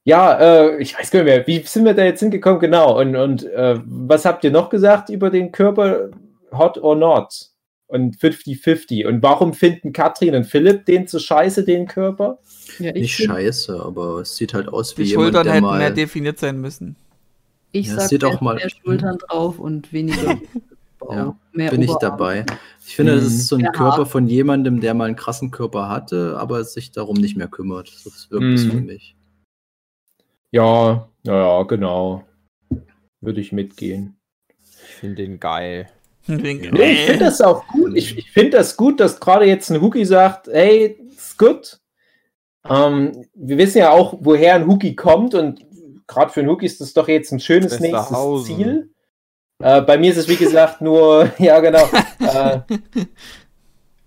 Ja, 0.06 0.38
äh, 0.38 0.80
ich 0.80 0.96
weiß 0.96 1.10
gar 1.10 1.24
nicht 1.24 1.34
mehr, 1.34 1.46
wie 1.48 1.60
sind 1.66 1.84
wir 1.84 1.92
da 1.92 2.04
jetzt 2.04 2.20
hingekommen? 2.20 2.60
Genau. 2.60 2.98
Und, 3.00 3.16
und 3.16 3.44
äh, 3.44 3.78
was 3.84 4.24
habt 4.24 4.44
ihr 4.44 4.52
noch 4.52 4.70
gesagt 4.70 5.08
über 5.10 5.30
den 5.30 5.50
Körper? 5.50 6.10
Hot 6.52 6.78
or 6.78 6.94
not? 6.94 7.50
Und 7.88 8.16
50-50. 8.16 9.06
Und 9.06 9.20
warum 9.22 9.52
finden 9.52 9.92
Katrin 9.92 10.34
und 10.36 10.44
Philipp 10.44 10.86
den 10.86 11.08
zu 11.08 11.18
scheiße, 11.18 11.64
den 11.64 11.86
Körper? 11.88 12.38
Ja, 12.78 12.90
ich 12.90 13.02
Nicht 13.02 13.16
scheiße, 13.24 13.80
aber 13.84 14.20
es 14.20 14.36
sieht 14.36 14.54
halt 14.54 14.68
aus 14.68 14.96
wie 14.96 15.02
Die 15.02 15.10
jemand, 15.10 15.24
Schultern 15.26 15.44
der 15.44 15.52
hätten 15.54 15.64
mal... 15.66 15.78
mehr 15.78 15.90
definiert 15.90 16.38
sein 16.38 16.60
müssen. 16.60 16.94
Ich 17.72 17.88
Ja, 17.88 17.94
sag, 17.96 18.08
sieht 18.08 18.24
auch 18.24 18.40
mehr- 18.40 18.42
mal- 18.42 18.54
mehr 18.56 18.70
Schultern 18.70 19.18
drauf 19.18 19.58
und 19.58 19.92
weniger 19.92 20.38
Bauch, 21.00 21.12
Ja, 21.12 21.36
bin 21.52 21.82
ich 21.82 21.90
Oberarm. 21.90 22.00
dabei. 22.12 22.46
Ich 22.86 22.94
finde, 22.94 23.16
das 23.16 23.24
ist 23.24 23.48
so 23.48 23.56
ein 23.56 23.62
Ja. 23.64 23.72
Körper 23.72 24.06
von 24.06 24.28
jemandem, 24.28 24.80
der 24.80 24.94
mal 24.94 25.04
einen 25.06 25.16
krassen 25.16 25.50
Körper 25.50 25.88
hatte, 25.88 26.36
aber 26.38 26.62
sich 26.62 26.92
darum 26.92 27.16
nicht 27.16 27.36
mehr 27.36 27.48
kümmert. 27.48 27.92
Das 28.04 28.30
wirkt 28.30 28.44
es 28.54 28.64
Mhm. 28.64 28.70
für 28.70 28.80
mich. 28.80 29.15
Ja, 30.52 31.08
ja, 31.24 31.62
genau. 31.64 32.24
Würde 33.20 33.40
ich 33.40 33.52
mitgehen. 33.52 34.16
Ich 34.58 34.94
finde 34.94 35.16
den 35.16 35.40
geil. 35.40 35.88
Wegen- 36.26 36.70
Nee, 36.74 36.92
ich 36.92 37.00
finde 37.06 37.24
das 37.26 37.40
auch 37.40 37.66
gut. 37.68 37.96
Ich, 37.96 38.16
ich 38.18 38.30
finde 38.30 38.56
das 38.58 38.76
gut, 38.76 39.00
dass 39.00 39.20
gerade 39.20 39.44
jetzt 39.46 39.70
ein 39.70 39.80
Hookie 39.80 40.04
sagt, 40.04 40.48
hey, 40.48 40.98
ist 41.16 41.38
gut. 41.38 41.78
Ähm, 42.68 43.26
wir 43.34 43.58
wissen 43.58 43.78
ja 43.78 43.90
auch, 43.90 44.16
woher 44.20 44.54
ein 44.54 44.66
Hookie 44.66 44.96
kommt 44.96 45.34
und 45.34 45.64
gerade 46.08 46.32
für 46.32 46.40
einen 46.40 46.48
Hookie 46.50 46.66
ist 46.66 46.80
das 46.80 46.92
doch 46.94 47.06
jetzt 47.08 47.30
ein 47.32 47.40
schönes 47.40 47.72
nächstes. 47.80 48.08
Ziel. 48.44 48.90
Äh, 49.62 49.82
bei 49.82 49.98
mir 49.98 50.10
ist 50.10 50.16
es, 50.18 50.28
wie 50.28 50.36
gesagt, 50.36 50.80
nur, 50.80 51.30
ja 51.38 51.60
genau, 51.60 51.88
äh, 52.20 52.60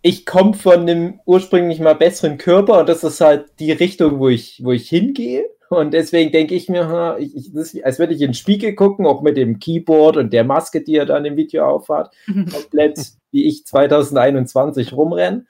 ich 0.02 0.26
komme 0.26 0.54
von 0.54 0.82
einem 0.82 1.20
ursprünglich 1.26 1.80
mal 1.80 1.96
besseren 1.96 2.38
Körper 2.38 2.80
und 2.80 2.90
das 2.90 3.04
ist 3.04 3.22
halt 3.22 3.46
die 3.60 3.72
Richtung, 3.72 4.20
wo 4.20 4.30
ich, 4.30 4.62
wo 4.64 4.72
ich 4.72 4.90
hingehe. 4.90 5.46
Und 5.70 5.94
deswegen 5.94 6.32
denke 6.32 6.56
ich 6.56 6.68
mir, 6.68 7.18
ich, 7.20 7.36
ich, 7.36 7.54
das 7.54 7.76
als 7.84 8.00
würde 8.00 8.14
ich 8.14 8.22
in 8.22 8.30
den 8.30 8.34
Spiegel 8.34 8.74
gucken, 8.74 9.06
auch 9.06 9.22
mit 9.22 9.38
dem 9.38 9.60
Keyboard 9.60 10.18
und 10.18 10.34
der 10.34 10.44
Maske, 10.44 10.82
die 10.82 10.96
er 10.96 11.06
dann 11.06 11.26
im 11.26 11.38
Video 11.38 11.66
aufhat 11.66 12.12
komplett 12.26 13.00
wie 13.32 13.46
ich 13.46 13.66
2021 13.66 14.94
rumrenne. 14.94 15.46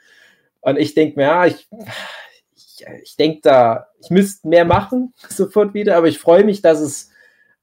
Und 0.61 0.77
ich 0.77 0.93
denke 0.93 1.17
mir, 1.17 1.23
ja, 1.23 1.45
ich, 1.45 1.69
ich, 2.55 2.85
ich 3.03 3.15
denke 3.15 3.39
da, 3.43 3.87
ich 4.01 4.09
müsste 4.09 4.49
mehr 4.49 4.65
machen, 4.65 5.13
sofort 5.29 5.73
wieder, 5.73 5.95
aber 5.95 6.07
ich 6.07 6.19
freue 6.19 6.43
mich, 6.43 6.61
dass 6.61 6.81
es 6.81 7.11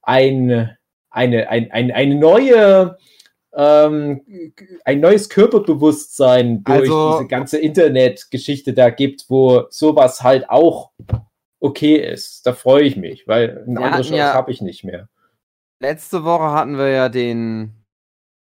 ein, 0.01 0.77
eine, 1.11 1.51
ein, 1.51 1.71
ein, 1.71 1.91
eine 1.91 2.15
neue, 2.15 2.97
ähm, 3.55 4.23
ein 4.87 5.01
neues 5.01 5.29
Körperbewusstsein 5.29 6.65
durch 6.65 6.81
Also- 6.81 7.19
diese 7.19 7.29
ganze 7.29 7.59
Internetgeschichte 7.59 8.73
da 8.73 8.89
gibt, 8.89 9.27
wo 9.29 9.65
sowas 9.69 10.23
halt 10.23 10.49
auch 10.49 10.93
okay 11.61 11.97
ist. 11.97 12.47
Da 12.47 12.53
freue 12.53 12.83
ich 12.85 12.97
mich, 12.97 13.27
weil 13.27 13.65
eine 13.67 13.81
andere 13.81 14.03
Chance 14.03 14.17
ja- 14.17 14.35
habe 14.35 14.51
ich 14.53 14.61
nicht 14.61 14.85
mehr. 14.85 15.09
Letzte 15.81 16.25
Woche 16.25 16.53
hatten 16.53 16.79
wir 16.79 16.89
ja 16.89 17.09
den 17.11 17.75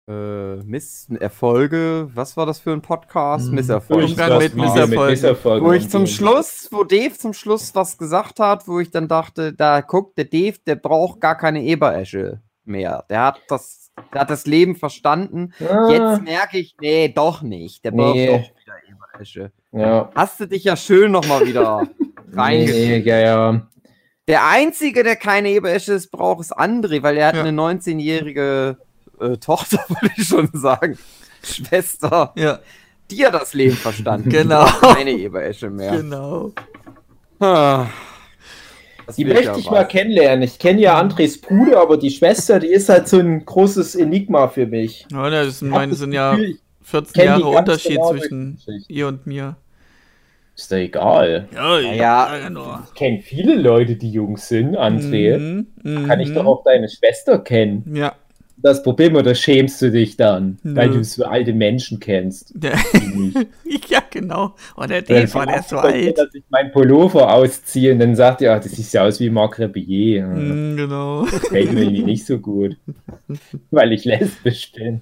äh, 0.09 0.55
Miss 0.63 1.09
Erfolge. 1.19 2.09
Was 2.13 2.37
war 2.37 2.45
das 2.45 2.59
für 2.59 2.71
ein 2.71 2.81
Podcast? 2.81 3.47
Hm. 3.49 3.55
Misserfolge. 3.55 4.05
Umgang 4.05 4.37
mit 4.37 4.55
Misserfolgen. 4.55 5.09
Misserfolgen 5.09 5.67
Wo 5.67 5.73
ich 5.73 5.89
zum. 5.89 6.07
Schluss, 6.07 6.69
wo 6.71 6.85
Dave 6.85 7.13
zum 7.17 7.33
Schluss 7.33 7.75
was 7.75 7.97
gesagt 7.97 8.39
hat, 8.39 8.67
wo 8.67 8.79
ich 8.79 8.91
dann 8.91 9.09
dachte, 9.09 9.51
da 9.51 9.81
guckt 9.81 10.17
der 10.17 10.25
Dave, 10.25 10.57
der 10.65 10.75
braucht 10.75 11.19
gar 11.19 11.35
keine 11.37 11.61
Eberesche 11.63 12.41
mehr. 12.63 13.03
Der 13.09 13.23
hat 13.25 13.41
das, 13.49 13.91
der 14.13 14.21
hat 14.21 14.29
das 14.29 14.45
Leben 14.45 14.75
verstanden. 14.77 15.53
Ah, 15.59 15.89
Jetzt 15.89 16.21
merke 16.23 16.57
ich, 16.59 16.75
nee, 16.79 17.09
doch 17.09 17.41
nicht. 17.41 17.83
Der 17.83 17.91
braucht 17.91 18.15
Nee. 18.15 18.27
doch 18.27 18.61
wieder 18.61 18.75
Eberesche. 18.89 19.51
ja. 19.73 20.09
Hast 20.15 20.39
du 20.39 20.45
dich 20.47 20.63
ja 20.63 20.77
schön 20.77 21.11
nochmal 21.11 21.45
wieder 21.45 21.85
Nee, 22.31 22.99
ja, 22.99 23.19
ja. 23.19 23.67
Der 24.27 24.45
Einzige, 24.47 25.03
der 25.03 25.15
keine 25.15 25.49
Eberesche 25.49 25.93
ist, 25.93 26.11
braucht, 26.11 26.41
ist 26.41 26.57
André, 26.57 27.01
weil 27.01 27.17
er 27.17 27.27
hat 27.27 27.35
Ja. 27.35 27.43
eine 27.43 27.51
19-jährige 27.59 28.77
äh, 29.21 29.37
Tochter, 29.37 29.79
würde 29.87 30.11
ich 30.17 30.25
schon 30.27 30.49
sagen. 30.53 30.97
Schwester. 31.43 32.33
Ja, 32.35 32.59
Die 33.09 33.25
hat 33.25 33.33
das 33.33 33.53
Leben 33.53 33.75
verstanden. 33.77 34.29
Genau. 34.29 34.65
Keine 34.65 35.11
Eberesche 35.11 35.69
mehr. 35.69 35.95
genau. 35.97 36.51
Ah. 37.39 37.85
Das 39.05 39.15
Die 39.15 39.23
möchte 39.23 39.43
ja 39.45 39.57
ich 39.57 39.65
was. 39.67 39.71
mal 39.71 39.83
kennenlernen. 39.87 40.41
Ich 40.43 40.59
kenne 40.59 40.81
ja 40.81 40.99
Andres 40.99 41.39
Bruder, 41.39 41.79
aber 41.79 41.95
die 41.97 42.09
Schwester, 42.11 42.59
die 42.59 42.67
ist 42.67 42.89
halt 42.89 43.07
so 43.07 43.19
ein 43.19 43.45
großes 43.45 43.95
Enigma 43.95 44.49
für 44.49 44.67
mich. 44.67 45.07
Ja, 45.11 45.29
das 45.29 45.59
sind, 45.59 45.69
meine, 45.69 45.91
das 45.91 45.99
sind 45.99 46.11
ja 46.11 46.31
Gefühl, 46.31 46.49
ich 46.49 46.59
14 46.83 47.13
kenn 47.13 47.23
die 47.23 47.41
Jahre 47.41 47.57
Unterschied 47.57 47.91
genau 47.91 48.11
zwischen 48.11 48.59
ihr 48.89 49.07
und 49.07 49.25
mir. 49.25 49.55
Ist 50.57 50.71
doch 50.71 50.77
egal. 50.77 51.47
Ja, 51.53 51.79
ja, 51.79 52.37
genau. 52.47 52.79
Ich 52.87 52.95
kenne 52.95 53.21
viele 53.21 53.55
Leute, 53.55 53.95
die 53.95 54.09
jung 54.09 54.37
sind, 54.37 54.75
André. 54.75 55.37
Mhm, 55.37 56.07
Kann 56.07 56.19
ich 56.19 56.29
mhm. 56.29 56.33
doch 56.33 56.45
auch 56.45 56.63
deine 56.63 56.89
Schwester 56.89 57.37
kennen. 57.37 57.83
Ja. 57.93 58.15
Das 58.59 58.81
Problem, 58.81 59.15
oder 59.15 59.35
schämst 59.35 59.79
du 59.83 59.91
dich 59.91 60.17
dann, 60.17 60.57
Nö. 60.63 60.75
weil 60.75 60.89
du 60.89 61.03
so 61.03 61.25
alte 61.25 61.53
Menschen 61.53 61.99
kennst? 61.99 62.53
Der, 62.55 62.73
ja, 63.87 64.01
genau. 64.09 64.55
Und 64.75 64.89
der 64.89 65.03
Oder 65.03 65.21
Dave 65.21 65.33
war 65.35 65.45
der 65.45 65.59
ist 65.59 65.69
so 65.69 65.77
alt. 65.77 66.17
Dass 66.17 66.33
ich 66.33 66.43
meinen 66.49 66.71
Pullover 66.71 67.31
ausziehe 67.31 67.93
und 67.93 67.99
dann 67.99 68.15
sagt 68.15 68.41
ihr, 68.41 68.51
ach, 68.51 68.59
das 68.59 68.71
sieht 68.71 68.91
ja 68.93 69.03
aus 69.03 69.19
wie 69.19 69.29
Marc 69.29 69.59
Rebillet. 69.59 70.25
Mhm, 70.25 70.75
genau. 70.75 71.21
Gefällt 71.25 71.71
mir 71.71 71.81
irgendwie 71.81 72.03
nicht 72.03 72.25
so 72.25 72.39
gut, 72.39 72.77
weil 73.69 73.93
ich 73.93 74.05
lesbisch 74.05 74.71
bin. 74.71 75.01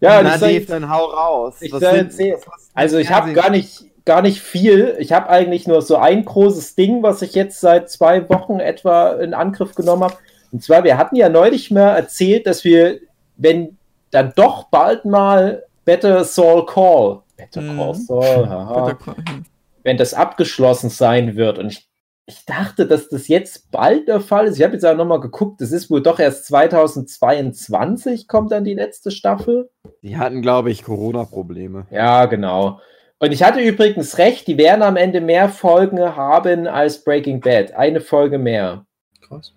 Ja, 0.00 0.22
Na, 0.22 0.36
Dave, 0.36 0.66
dann 0.66 0.90
hau 0.90 1.04
raus. 1.06 1.54
ich 1.60 1.72
sind- 1.72 2.18
du 2.18 2.36
also 2.74 2.98
ich 2.98 3.10
habe 3.10 3.32
gar 3.32 3.50
nicht, 3.50 3.84
gar 4.04 4.22
nicht 4.22 4.40
viel. 4.42 4.94
Ich 4.98 5.12
habe 5.12 5.28
eigentlich 5.30 5.66
nur 5.66 5.80
so 5.82 5.96
ein 5.96 6.24
großes 6.24 6.74
Ding, 6.74 7.02
was 7.02 7.22
ich 7.22 7.34
jetzt 7.34 7.60
seit 7.60 7.90
zwei 7.90 8.28
Wochen 8.28 8.60
etwa 8.60 9.12
in 9.12 9.32
Angriff 9.34 9.74
genommen 9.74 10.04
habe. 10.04 10.16
Und 10.52 10.62
zwar, 10.62 10.84
wir 10.84 10.96
hatten 10.98 11.16
ja 11.16 11.28
neulich 11.28 11.70
mal 11.70 11.96
erzählt, 11.96 12.46
dass 12.46 12.62
wir, 12.64 13.00
wenn 13.36 13.76
dann 14.10 14.32
doch 14.36 14.64
bald 14.64 15.04
mal 15.04 15.64
Better 15.84 16.24
Saul 16.24 16.66
Call, 16.66 17.20
Better 17.36 17.60
Mhm. 17.62 17.76
Call 17.78 17.94
Saul, 17.94 18.48
haha, 18.48 18.84
Bitte, 18.92 19.16
hm. 19.30 19.44
wenn 19.82 19.96
das 19.96 20.14
abgeschlossen 20.14 20.90
sein 20.90 21.36
wird. 21.36 21.58
Und 21.58 21.68
ich, 21.72 21.88
ich 22.26 22.44
dachte, 22.44 22.86
dass 22.86 23.08
das 23.08 23.28
jetzt 23.28 23.70
bald 23.70 24.08
der 24.08 24.20
Fall 24.20 24.46
ist. 24.46 24.58
Ich 24.58 24.64
habe 24.64 24.74
jetzt 24.74 24.84
auch 24.84 24.96
nochmal 24.96 25.20
geguckt, 25.20 25.60
das 25.60 25.70
ist 25.70 25.90
wohl 25.90 26.02
doch 26.02 26.18
erst 26.18 26.46
2022 26.46 28.26
kommt 28.26 28.50
dann 28.50 28.64
die 28.64 28.74
letzte 28.74 29.12
Staffel. 29.12 29.70
Die 30.02 30.16
hatten, 30.16 30.42
glaube 30.42 30.70
ich, 30.72 30.82
Corona-Probleme. 30.82 31.86
Ja, 31.90 32.26
genau. 32.26 32.80
Und 33.18 33.32
ich 33.32 33.44
hatte 33.44 33.60
übrigens 33.60 34.18
recht, 34.18 34.48
die 34.48 34.58
werden 34.58 34.82
am 34.82 34.96
Ende 34.96 35.20
mehr 35.20 35.48
Folgen 35.48 36.00
haben 36.00 36.66
als 36.66 37.02
Breaking 37.02 37.40
Bad. 37.40 37.72
Eine 37.74 38.00
Folge 38.00 38.38
mehr. 38.38 38.84
Krass. 39.22 39.54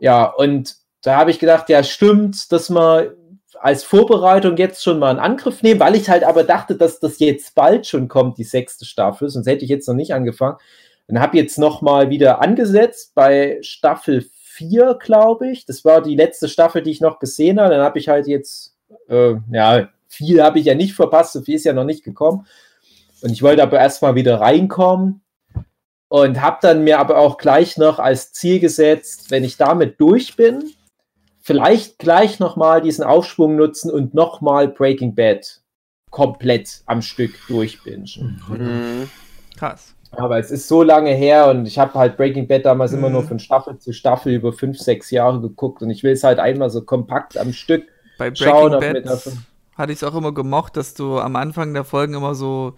Ja, 0.00 0.24
und 0.24 0.76
da 1.02 1.16
habe 1.16 1.30
ich 1.30 1.38
gedacht, 1.38 1.68
ja, 1.68 1.82
stimmt, 1.82 2.50
dass 2.50 2.70
wir 2.70 3.16
als 3.60 3.84
Vorbereitung 3.84 4.56
jetzt 4.56 4.82
schon 4.82 4.98
mal 4.98 5.10
einen 5.10 5.18
Angriff 5.18 5.62
nehmen, 5.62 5.80
weil 5.80 5.94
ich 5.94 6.10
halt 6.10 6.24
aber 6.24 6.44
dachte, 6.44 6.76
dass 6.76 6.98
das 6.98 7.18
jetzt 7.20 7.54
bald 7.54 7.86
schon 7.86 8.08
kommt, 8.08 8.38
die 8.38 8.44
sechste 8.44 8.84
Staffel, 8.84 9.28
sonst 9.28 9.46
hätte 9.46 9.64
ich 9.64 9.70
jetzt 9.70 9.86
noch 9.86 9.94
nicht 9.94 10.12
angefangen. 10.12 10.56
Und 11.10 11.18
habe 11.18 11.36
jetzt 11.36 11.58
noch 11.58 11.82
mal 11.82 12.08
wieder 12.08 12.40
angesetzt 12.40 13.12
bei 13.16 13.58
Staffel 13.62 14.24
4, 14.60 14.96
glaube 15.00 15.50
ich. 15.50 15.66
Das 15.66 15.84
war 15.84 16.02
die 16.02 16.14
letzte 16.14 16.48
Staffel, 16.48 16.82
die 16.82 16.92
ich 16.92 17.00
noch 17.00 17.18
gesehen 17.18 17.58
habe. 17.58 17.74
Dann 17.74 17.82
habe 17.82 17.98
ich 17.98 18.08
halt 18.08 18.28
jetzt, 18.28 18.76
äh, 19.08 19.34
ja, 19.50 19.88
viel 20.06 20.40
habe 20.40 20.60
ich 20.60 20.66
ja 20.66 20.74
nicht 20.74 20.94
verpasst, 20.94 21.32
so 21.32 21.42
viel 21.42 21.56
ist 21.56 21.64
ja 21.64 21.72
noch 21.72 21.84
nicht 21.84 22.04
gekommen. 22.04 22.46
Und 23.22 23.32
ich 23.32 23.42
wollte 23.42 23.62
aber 23.62 23.78
erstmal 23.78 24.14
wieder 24.14 24.40
reinkommen 24.40 25.22
und 26.08 26.40
habe 26.40 26.58
dann 26.62 26.84
mir 26.84 27.00
aber 27.00 27.18
auch 27.18 27.38
gleich 27.38 27.76
noch 27.76 27.98
als 27.98 28.32
Ziel 28.32 28.60
gesetzt, 28.60 29.30
wenn 29.30 29.42
ich 29.42 29.56
damit 29.56 30.00
durch 30.00 30.36
bin, 30.36 30.72
vielleicht 31.40 31.98
gleich 31.98 32.38
nochmal 32.38 32.82
diesen 32.82 33.04
Aufschwung 33.04 33.56
nutzen 33.56 33.90
und 33.90 34.14
nochmal 34.14 34.68
Breaking 34.68 35.14
Bad 35.14 35.60
komplett 36.10 36.82
am 36.86 37.02
Stück 37.02 37.32
durchbingen. 37.48 38.38
Mhm. 38.48 39.10
Krass. 39.56 39.94
Aber 40.12 40.38
es 40.38 40.50
ist 40.50 40.66
so 40.66 40.82
lange 40.82 41.10
her 41.12 41.48
und 41.48 41.66
ich 41.66 41.78
habe 41.78 41.94
halt 41.94 42.16
Breaking 42.16 42.48
Bad 42.48 42.64
damals 42.66 42.92
immer 42.92 43.08
Mhm. 43.08 43.12
nur 43.14 43.22
von 43.24 43.38
Staffel 43.38 43.78
zu 43.78 43.92
Staffel 43.92 44.32
über 44.32 44.52
fünf, 44.52 44.78
sechs 44.78 45.10
Jahre 45.10 45.40
geguckt 45.40 45.82
und 45.82 45.90
ich 45.90 46.02
will 46.02 46.12
es 46.12 46.24
halt 46.24 46.38
einmal 46.40 46.68
so 46.70 46.82
kompakt 46.82 47.38
am 47.38 47.52
Stück 47.52 47.84
Bei 48.18 48.34
Schauen, 48.34 48.70
Breaking 48.72 49.02
Bad 49.02 49.36
hatte 49.76 49.92
ich 49.92 50.02
es 50.02 50.04
auch 50.04 50.14
immer 50.14 50.32
gemocht, 50.34 50.76
dass 50.76 50.94
du 50.94 51.18
am 51.18 51.36
Anfang 51.36 51.72
der 51.74 51.84
Folgen 51.84 52.14
immer 52.14 52.34
so 52.34 52.74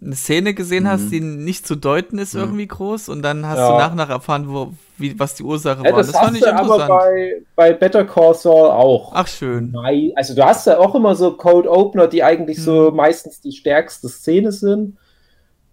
eine 0.00 0.14
Szene 0.14 0.54
gesehen 0.54 0.84
Mhm. 0.84 0.88
hast, 0.88 1.10
die 1.10 1.20
nicht 1.20 1.66
zu 1.66 1.74
deuten 1.74 2.18
ist 2.18 2.34
irgendwie 2.34 2.68
groß 2.68 3.08
und 3.08 3.22
dann 3.22 3.46
hast 3.46 3.58
Ja. 3.58 3.72
du 3.72 3.78
nach 3.78 3.90
und 3.90 3.96
nach 3.96 4.10
erfahren, 4.10 4.48
wo, 4.48 4.74
wie, 4.98 5.18
was 5.18 5.34
die 5.34 5.42
Ursache 5.42 5.82
Ja, 5.84 5.90
war. 5.90 5.98
das, 5.98 6.08
Das, 6.08 6.16
fand 6.16 6.26
hast 6.28 6.34
ich 6.36 6.42
du 6.42 6.54
aber 6.54 6.78
interessant. 6.78 6.88
bei, 6.88 7.42
bei 7.56 7.72
Better 7.72 8.04
Call 8.04 8.34
Saul 8.34 8.70
auch. 8.70 9.12
Ach 9.14 9.26
schön. 9.26 9.74
Also 10.14 10.34
du 10.34 10.44
hast 10.44 10.66
ja 10.66 10.78
auch 10.78 10.94
immer 10.94 11.14
so 11.16 11.36
Code 11.36 11.68
Opener, 11.70 12.06
die 12.06 12.22
eigentlich 12.22 12.58
Mhm. 12.58 12.62
so 12.62 12.90
meistens 12.92 13.40
die 13.40 13.52
stärkste 13.52 14.08
Szene 14.08 14.52
sind. 14.52 14.96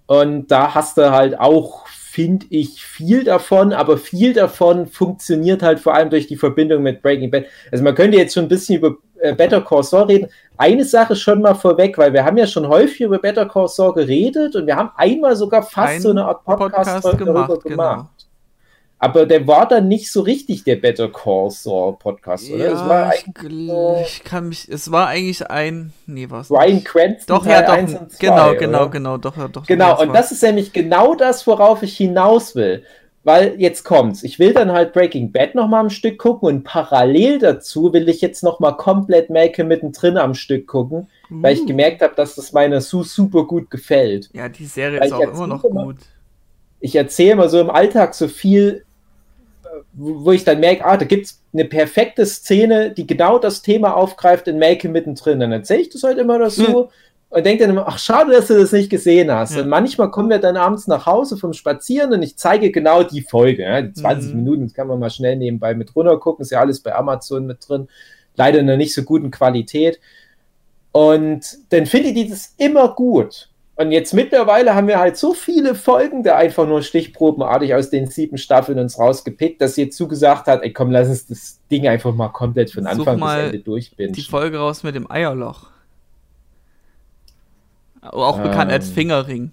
Und 0.08 0.48
da 0.52 0.76
hast 0.76 0.98
du 0.98 1.12
halt 1.12 1.40
auch, 1.40 1.88
finde 1.88 2.46
ich, 2.50 2.84
viel 2.84 3.24
davon, 3.24 3.74
aber 3.74 3.98
viel 3.98 4.34
davon 4.34 4.88
funktioniert 4.88 5.64
halt 5.64 5.80
vor 5.80 5.94
allem 5.94 6.10
durch 6.10 6.28
die 6.28 6.38
Verbindung 6.38 6.84
mit 6.84 7.02
Breaking 7.02 7.32
Bad. 7.32 7.46
Also 7.72 7.84
man 7.84 7.96
könnte 7.96 8.18
jetzt 8.18 8.34
schon 8.34 8.46
ein 8.46 8.50
bisschen 8.50 8.78
über 8.78 8.96
äh, 9.20 9.34
Better 9.34 9.62
Call 9.62 9.84
Saul 9.84 10.04
reden. 10.04 10.30
Eine 10.58 10.86
Sache 10.86 11.16
schon 11.16 11.42
mal 11.42 11.56
vorweg, 11.56 11.98
weil 11.98 12.14
wir 12.14 12.24
haben 12.24 12.38
ja 12.38 12.48
schon 12.48 12.68
häufig 12.68 13.02
über 13.02 13.18
Better 13.20 13.48
Call 13.48 13.68
Saul 13.68 13.94
geredet 13.94 14.56
und 14.56 14.68
wir 14.68 14.76
haben 14.76 14.92
einmal 14.96 15.36
sogar 15.36 15.64
fast 15.64 15.94
Einen 15.94 16.02
so 16.02 16.10
eine 16.12 16.26
Art 16.26 16.44
Podcast, 16.44 16.74
Podcast 16.74 17.06
darüber 17.06 17.26
gemacht, 17.26 17.64
gemacht. 17.64 17.64
genau. 17.64 18.10
Aber 18.98 19.26
der 19.26 19.46
war 19.46 19.68
dann 19.68 19.88
nicht 19.88 20.10
so 20.12 20.22
richtig 20.22 20.64
der 20.64 20.78
Better 20.78 21.10
Call 21.12 21.52
Saul 21.52 21.98
Podcast, 21.98 22.50
oder? 22.52 22.72
es 22.72 22.80
war 22.80 23.08
Ja, 23.08 23.14
ich, 23.14 23.68
so- 23.68 23.98
ich 24.02 24.24
kann 24.24 24.50
mich, 24.50 24.68
es 24.70 24.90
war 24.92 25.08
eigentlich 25.08 25.48
ein, 25.50 25.92
nee, 26.08 26.28
was? 26.30 26.48
Brian 26.48 26.84
Cranston 26.84 27.36
Doch, 27.36 27.44
Teil 27.46 27.64
ja, 27.64 27.70
1 27.72 27.94
doch, 27.94 28.02
und 28.02 28.12
2, 28.14 28.18
genau, 28.26 28.50
oder? 28.50 28.56
genau, 28.56 28.90
genau, 28.90 29.18
doch, 29.18 29.38
ja, 29.38 29.48
doch. 29.50 29.66
Genau, 29.66 30.02
und 30.02 30.14
das 30.14 30.32
ist 30.32 30.42
nämlich 30.44 30.72
genau 30.72 31.14
das, 31.14 31.46
worauf 31.46 31.84
ich 31.84 31.98
hinaus 31.98 32.56
will. 32.56 32.84
Weil 33.26 33.56
jetzt 33.60 33.84
kommt's. 33.84 34.22
Ich 34.24 34.38
will 34.38 34.54
dann 34.54 34.72
halt 34.72 34.94
Breaking 34.94 35.32
Bad 35.32 35.56
noch 35.56 35.68
mal 35.68 35.80
am 35.80 35.90
Stück 35.90 36.20
gucken 36.20 36.48
und 36.48 36.64
parallel 36.64 37.40
dazu 37.40 37.92
will 37.92 38.08
ich 38.08 38.22
jetzt 38.22 38.44
noch 38.44 38.60
mal 38.60 38.74
komplett 38.74 39.32
Malcolm 39.32 39.68
mittendrin 39.68 40.16
am 40.18 40.36
Stück 40.36 40.68
gucken, 40.68 41.08
weil 41.32 41.56
ich 41.56 41.62
Uh. 41.64 41.66
gemerkt 41.66 42.04
habe, 42.04 42.14
dass 42.16 42.36
das 42.36 42.54
meiner 42.54 42.82
Sue 42.82 43.04
super 43.04 43.46
gut 43.46 43.72
gefällt. 43.72 44.30
Ja, 44.34 44.48
die 44.48 44.66
Serie 44.66 45.00
Weil 45.00 45.08
ist 45.08 45.14
auch 45.14 45.22
immer 45.22 45.48
noch 45.48 45.64
immer- 45.64 45.84
gut. 45.86 45.98
Ich 46.80 46.96
erzähle 46.96 47.32
immer 47.34 47.50
so 47.50 47.60
im 47.60 47.70
Alltag 47.70 48.14
so 48.14 48.28
viel, 48.28 48.84
äh, 49.64 49.68
wo 49.94 50.32
ich 50.32 50.44
dann 50.44 50.60
merke, 50.60 50.86
ah, 50.86 50.98
da 50.98 51.06
gibt's 51.06 51.42
eine 51.54 51.66
perfekte 51.66 52.26
Szene, 52.26 52.92
die 52.92 53.08
genau 53.08 53.40
das 53.40 53.62
Thema 53.62 53.96
aufgreift 53.96 54.48
in 54.48 54.60
Malcolm 54.60 54.92
mittendrin. 54.94 55.40
Dann 55.40 55.52
erzähle 55.52 55.82
ich 55.82 55.90
das 55.90 56.04
halt 56.04 56.18
immer 56.18 56.38
dazu. 56.40 56.90
Und 57.30 57.46
denke 57.46 57.64
dann 57.64 57.72
immer, 57.72 57.88
ach, 57.88 57.98
schade, 58.00 58.32
dass 58.32 58.48
du 58.48 58.54
das 58.58 58.72
nicht 58.72 58.90
gesehen 58.90 59.30
hast. 59.32 59.56
Ja. 59.56 59.64
Und 59.64 59.68
manchmal 59.70 60.10
kommen 60.12 60.30
wir 60.30 60.38
dann 60.40 60.56
abends 60.56 60.88
nach 60.88 61.06
Hause 61.06 61.36
vom 61.38 61.54
Spazieren 61.54 62.14
und 62.14 62.22
ich 62.22 62.38
zeige 62.38 62.72
genau 62.72 63.04
die 63.04 63.22
Folge. 63.22 63.64
Ja, 63.64 63.82
die 63.82 63.92
20 63.94 64.32
Mhm. 64.32 64.38
Minuten, 64.38 64.64
das 64.64 64.74
kann 64.74 64.88
man 64.88 65.00
mal 65.00 65.10
schnell 65.10 65.36
nebenbei 65.36 65.74
mit 65.74 65.96
runter 65.96 66.18
gucken, 66.20 66.44
ist 66.44 66.52
ja 66.52 66.60
alles 66.60 66.80
bei 66.80 66.96
Amazon 66.96 67.46
mit 67.46 67.68
drin. 67.68 67.88
Leider 68.36 68.60
in 68.60 68.70
einer 68.70 68.78
nicht 68.78 68.94
so 68.94 69.04
guten 69.04 69.32
Qualität. 69.32 70.00
Und 70.92 71.58
dann 71.72 71.88
finde 71.88 72.10
ich 72.10 72.30
das 72.30 72.54
immer 72.58 72.96
gut. 72.96 73.50
Und 73.78 73.92
jetzt 73.92 74.14
mittlerweile 74.14 74.74
haben 74.74 74.88
wir 74.88 75.00
halt 75.00 75.18
so 75.18 75.34
viele 75.34 75.76
Folgen 75.76 76.24
da 76.24 76.38
einfach 76.38 76.66
nur 76.66 76.82
stichprobenartig 76.82 77.74
aus 77.76 77.90
den 77.90 78.08
sieben 78.08 78.38
Staffeln 78.38 78.80
uns 78.80 78.98
rausgepickt, 78.98 79.62
dass 79.62 79.76
sie 79.76 79.84
jetzt 79.84 79.98
zugesagt 79.98 80.48
hat, 80.48 80.64
ey 80.64 80.72
komm, 80.72 80.92
lass 80.92 81.10
uns 81.10 81.28
das 81.28 81.60
Ding 81.70 81.86
einfach 81.88 82.14
mal 82.14 82.30
komplett 82.30 82.72
von 82.72 82.88
Anfang 82.88 83.20
bis 83.20 83.34
Ende 83.34 83.60
durchbinden. 83.60 84.14
Die 84.16 84.22
Folge 84.22 84.60
raus 84.60 84.84
mit 84.84 84.96
dem 84.96 85.12
Eierloch. 85.12 85.68
Auch 88.02 88.40
bekannt 88.42 88.72
als 88.72 88.88
Ähm. 88.90 88.94
Fingerring. 88.94 89.52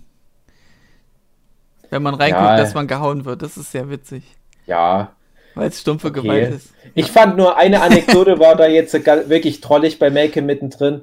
Wenn 1.91 2.03
man 2.03 2.15
reinguckt, 2.15 2.43
Ja. 2.45 2.57
dass 2.57 2.75
man 2.75 2.87
gehauen 2.87 3.25
wird, 3.25 3.43
das 3.43 3.57
ist 3.57 3.73
sehr 3.73 3.91
witzig. 3.91 4.23
Ja, 4.67 5.13
Weil 5.55 5.69
es 5.69 5.81
stumpfe 5.81 6.09
Okay. 6.09 6.23
Gewalt 6.23 6.55
ist. 6.55 6.73
Ich 6.95 7.11
fand 7.11 7.37
nur 7.37 7.57
eine 7.59 7.83
Anekdote 7.83 8.39
war 8.39 8.57
da 8.57 8.67
jetzt 8.67 8.95
wirklich 9.29 9.61
trollig 9.61 9.99
bei 9.99 10.11
Malcolm 10.11 10.47
mittendrin. 10.47 11.03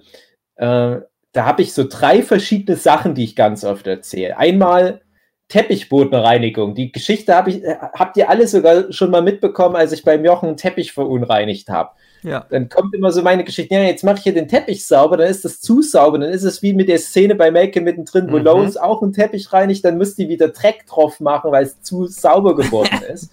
Äh, 0.55 1.01
da 1.31 1.45
habe 1.45 1.61
ich 1.61 1.73
so 1.73 1.85
drei 1.87 2.23
verschiedene 2.23 2.77
Sachen, 2.77 3.15
die 3.15 3.23
ich 3.23 3.35
ganz 3.35 3.63
oft 3.63 3.85
erzähle. 3.87 4.37
Einmal 4.37 5.01
Teppichbodenreinigung. 5.49 6.75
Die 6.75 6.91
Geschichte 6.91 7.35
hab 7.35 7.47
ich, 7.47 7.63
äh, 7.63 7.75
habt 7.93 8.17
ihr 8.17 8.29
alle 8.29 8.47
sogar 8.47 8.91
schon 8.91 9.09
mal 9.11 9.21
mitbekommen, 9.21 9.75
als 9.75 9.91
ich 9.91 10.03
beim 10.03 10.23
Jochen 10.23 10.47
einen 10.49 10.57
Teppich 10.57 10.91
verunreinigt 10.91 11.69
habe. 11.69 11.91
Ja. 12.21 12.45
Dann 12.49 12.69
kommt 12.69 12.93
immer 12.93 13.11
so 13.11 13.21
meine 13.21 13.43
Geschichte, 13.43 13.73
ja, 13.73 13.81
jetzt 13.81 14.03
mache 14.03 14.17
ich 14.17 14.23
hier 14.23 14.33
den 14.33 14.47
Teppich 14.47 14.85
sauber, 14.85 15.17
dann 15.17 15.27
ist 15.27 15.45
das 15.45 15.61
zu 15.61 15.81
sauber, 15.81 16.19
dann 16.19 16.29
ist 16.29 16.43
es 16.43 16.61
wie 16.61 16.73
mit 16.73 16.89
der 16.89 16.99
Szene 16.99 17.33
bei 17.33 17.49
Malcolm 17.49 17.85
mittendrin, 17.85 18.31
wo 18.31 18.37
Mhm. 18.37 18.43
Lois 18.43 18.77
auch 18.77 19.01
einen 19.01 19.13
Teppich 19.13 19.51
reinigt, 19.53 19.85
dann 19.85 19.97
muss 19.97 20.15
die 20.15 20.27
wieder 20.29 20.49
Dreck 20.49 20.85
drauf 20.85 21.19
machen, 21.19 21.51
weil 21.51 21.63
es 21.63 21.81
zu 21.81 22.07
sauber 22.07 22.55
geworden 22.55 23.01
ist. 23.11 23.31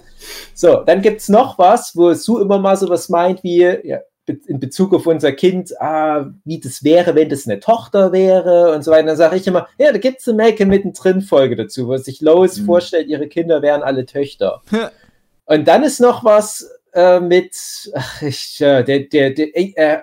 So, 0.55 0.83
dann 0.85 1.03
gibt 1.03 1.21
es 1.21 1.29
noch 1.29 1.59
was, 1.59 1.97
wo 1.97 2.15
Sue 2.15 2.41
immer 2.41 2.59
mal 2.59 2.77
so 2.77 2.89
was 2.89 3.09
meint 3.09 3.43
wie, 3.43 3.63
ja, 3.83 4.01
in 4.27 4.59
Bezug 4.61 4.93
auf 4.95 5.07
unser 5.07 5.33
Kind, 5.33 5.81
ah, 5.81 6.27
wie 6.45 6.59
das 6.61 6.83
wäre, 6.83 7.15
wenn 7.15 7.29
das 7.29 7.47
eine 7.47 7.61
Tochter 7.61 8.13
wäre 8.13 8.75
und 8.75 8.83
so 8.83 8.91
weiter. 8.91 9.07
Dann 9.07 9.17
sage 9.17 9.37
ich 9.37 9.47
immer, 9.47 9.69
ja, 9.79 9.93
da 9.93 9.99
gibt 9.99 10.21
es 10.21 10.29
eine 10.29 10.37
Malcolm 10.37 10.69
mittendrin 10.69 11.23
Folge 11.23 11.57
dazu, 11.57 11.87
wo 11.89 11.97
sich 11.97 12.21
Lois 12.21 12.59
Mhm. 12.59 12.65
vorstellt, 12.67 13.09
ihre 13.09 13.29
Kinder 13.29 13.63
wären 13.63 13.83
alle 13.83 14.05
Töchter. 14.07 14.63
Und 15.45 15.69
dann 15.69 15.83
ist 15.85 16.01
noch 16.01 16.25
was 16.25 16.69
äh, 16.93 17.21
mit, 17.21 17.55
ach, 17.95 18.23
ich, 18.23 18.61
äh, 18.61 18.83
der, 18.83 19.01
der, 19.01 19.31
der, 19.31 19.57
äh, 19.57 19.99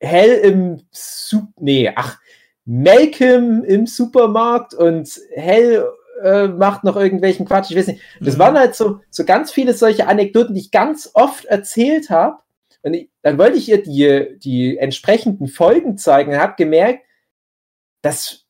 Hell 0.00 0.32
im 0.32 0.82
Sup, 0.90 1.44
nee, 1.58 1.90
ach, 1.94 2.18
Malcolm 2.66 3.64
im 3.64 3.86
Supermarkt 3.86 4.74
und 4.74 5.08
Hell 5.34 5.86
äh, 6.22 6.48
macht 6.48 6.84
noch 6.84 6.96
irgendwelchen 6.96 7.46
Quatsch, 7.46 7.70
ich 7.70 7.76
weiß 7.76 7.86
nicht. 7.86 8.02
Das 8.20 8.34
Mhm. 8.34 8.38
waren 8.40 8.58
halt 8.58 8.74
so, 8.74 9.00
so 9.10 9.24
ganz 9.24 9.50
viele 9.52 9.72
solche 9.72 10.06
Anekdoten, 10.08 10.54
die 10.54 10.60
ich 10.62 10.70
ganz 10.70 11.10
oft 11.14 11.44
erzählt 11.46 12.10
habe. 12.10 12.36
Ich, 12.94 13.10
dann 13.22 13.38
wollte 13.38 13.58
ich 13.58 13.68
ihr 13.68 13.82
die, 13.82 14.38
die 14.38 14.78
entsprechenden 14.78 15.48
Folgen 15.48 15.98
zeigen 15.98 16.32
und 16.32 16.38
habe 16.38 16.54
gemerkt, 16.56 17.04
dass 18.02 18.46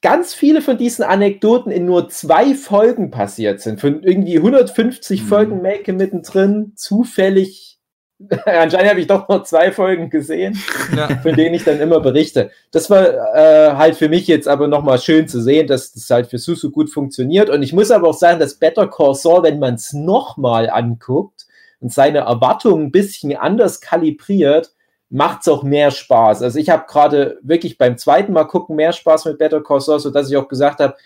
ganz 0.00 0.34
viele 0.34 0.62
von 0.62 0.78
diesen 0.78 1.04
Anekdoten 1.04 1.72
in 1.72 1.86
nur 1.86 2.08
zwei 2.08 2.54
Folgen 2.54 3.10
passiert 3.10 3.60
sind. 3.60 3.80
Von 3.80 4.02
irgendwie 4.02 4.36
150 4.36 5.22
Mhm. 5.22 5.26
Folgen 5.26 5.62
Make 5.62 5.92
mittendrin, 5.92 6.72
zufällig. 6.76 7.78
Anscheinend 8.44 8.90
habe 8.90 9.00
ich 9.00 9.06
doch 9.06 9.28
nur 9.28 9.44
zwei 9.44 9.70
Folgen 9.70 10.10
gesehen, 10.10 10.58
ja. 10.96 11.08
von 11.22 11.34
denen 11.36 11.54
ich 11.54 11.64
dann 11.64 11.80
immer 11.80 12.00
berichte. 12.00 12.50
Das 12.72 12.90
war 12.90 13.06
äh, 13.34 13.76
halt 13.76 13.96
für 13.96 14.08
mich 14.08 14.26
jetzt 14.26 14.48
aber 14.48 14.66
nochmal 14.66 14.98
schön 14.98 15.28
zu 15.28 15.40
sehen, 15.40 15.68
dass 15.68 15.92
das 15.92 16.10
halt 16.10 16.26
für 16.26 16.38
Susu 16.38 16.70
gut 16.70 16.90
funktioniert. 16.90 17.48
Und 17.48 17.62
ich 17.62 17.72
muss 17.72 17.92
aber 17.92 18.08
auch 18.08 18.18
sagen, 18.18 18.40
dass 18.40 18.58
Better 18.58 18.88
Call 18.88 19.14
Saul, 19.14 19.44
wenn 19.44 19.60
man 19.60 19.74
es 19.74 19.92
nochmal 19.92 20.68
anguckt 20.68 21.37
und 21.80 21.92
seine 21.92 22.18
Erwartungen 22.20 22.86
ein 22.86 22.90
bisschen 22.92 23.36
anders 23.36 23.80
kalibriert, 23.80 24.72
macht 25.10 25.40
es 25.42 25.48
auch 25.48 25.62
mehr 25.62 25.90
Spaß. 25.90 26.42
Also 26.42 26.58
ich 26.58 26.68
habe 26.70 26.84
gerade 26.86 27.38
wirklich 27.42 27.78
beim 27.78 27.96
zweiten 27.96 28.32
Mal 28.32 28.44
gucken 28.44 28.76
mehr 28.76 28.92
Spaß 28.92 29.24
mit 29.26 29.38
Better 29.38 29.62
Call 29.62 29.80
Saul, 29.80 30.00
sodass 30.00 30.30
ich 30.30 30.36
auch 30.36 30.48
gesagt 30.48 30.80
habe, 30.80 30.96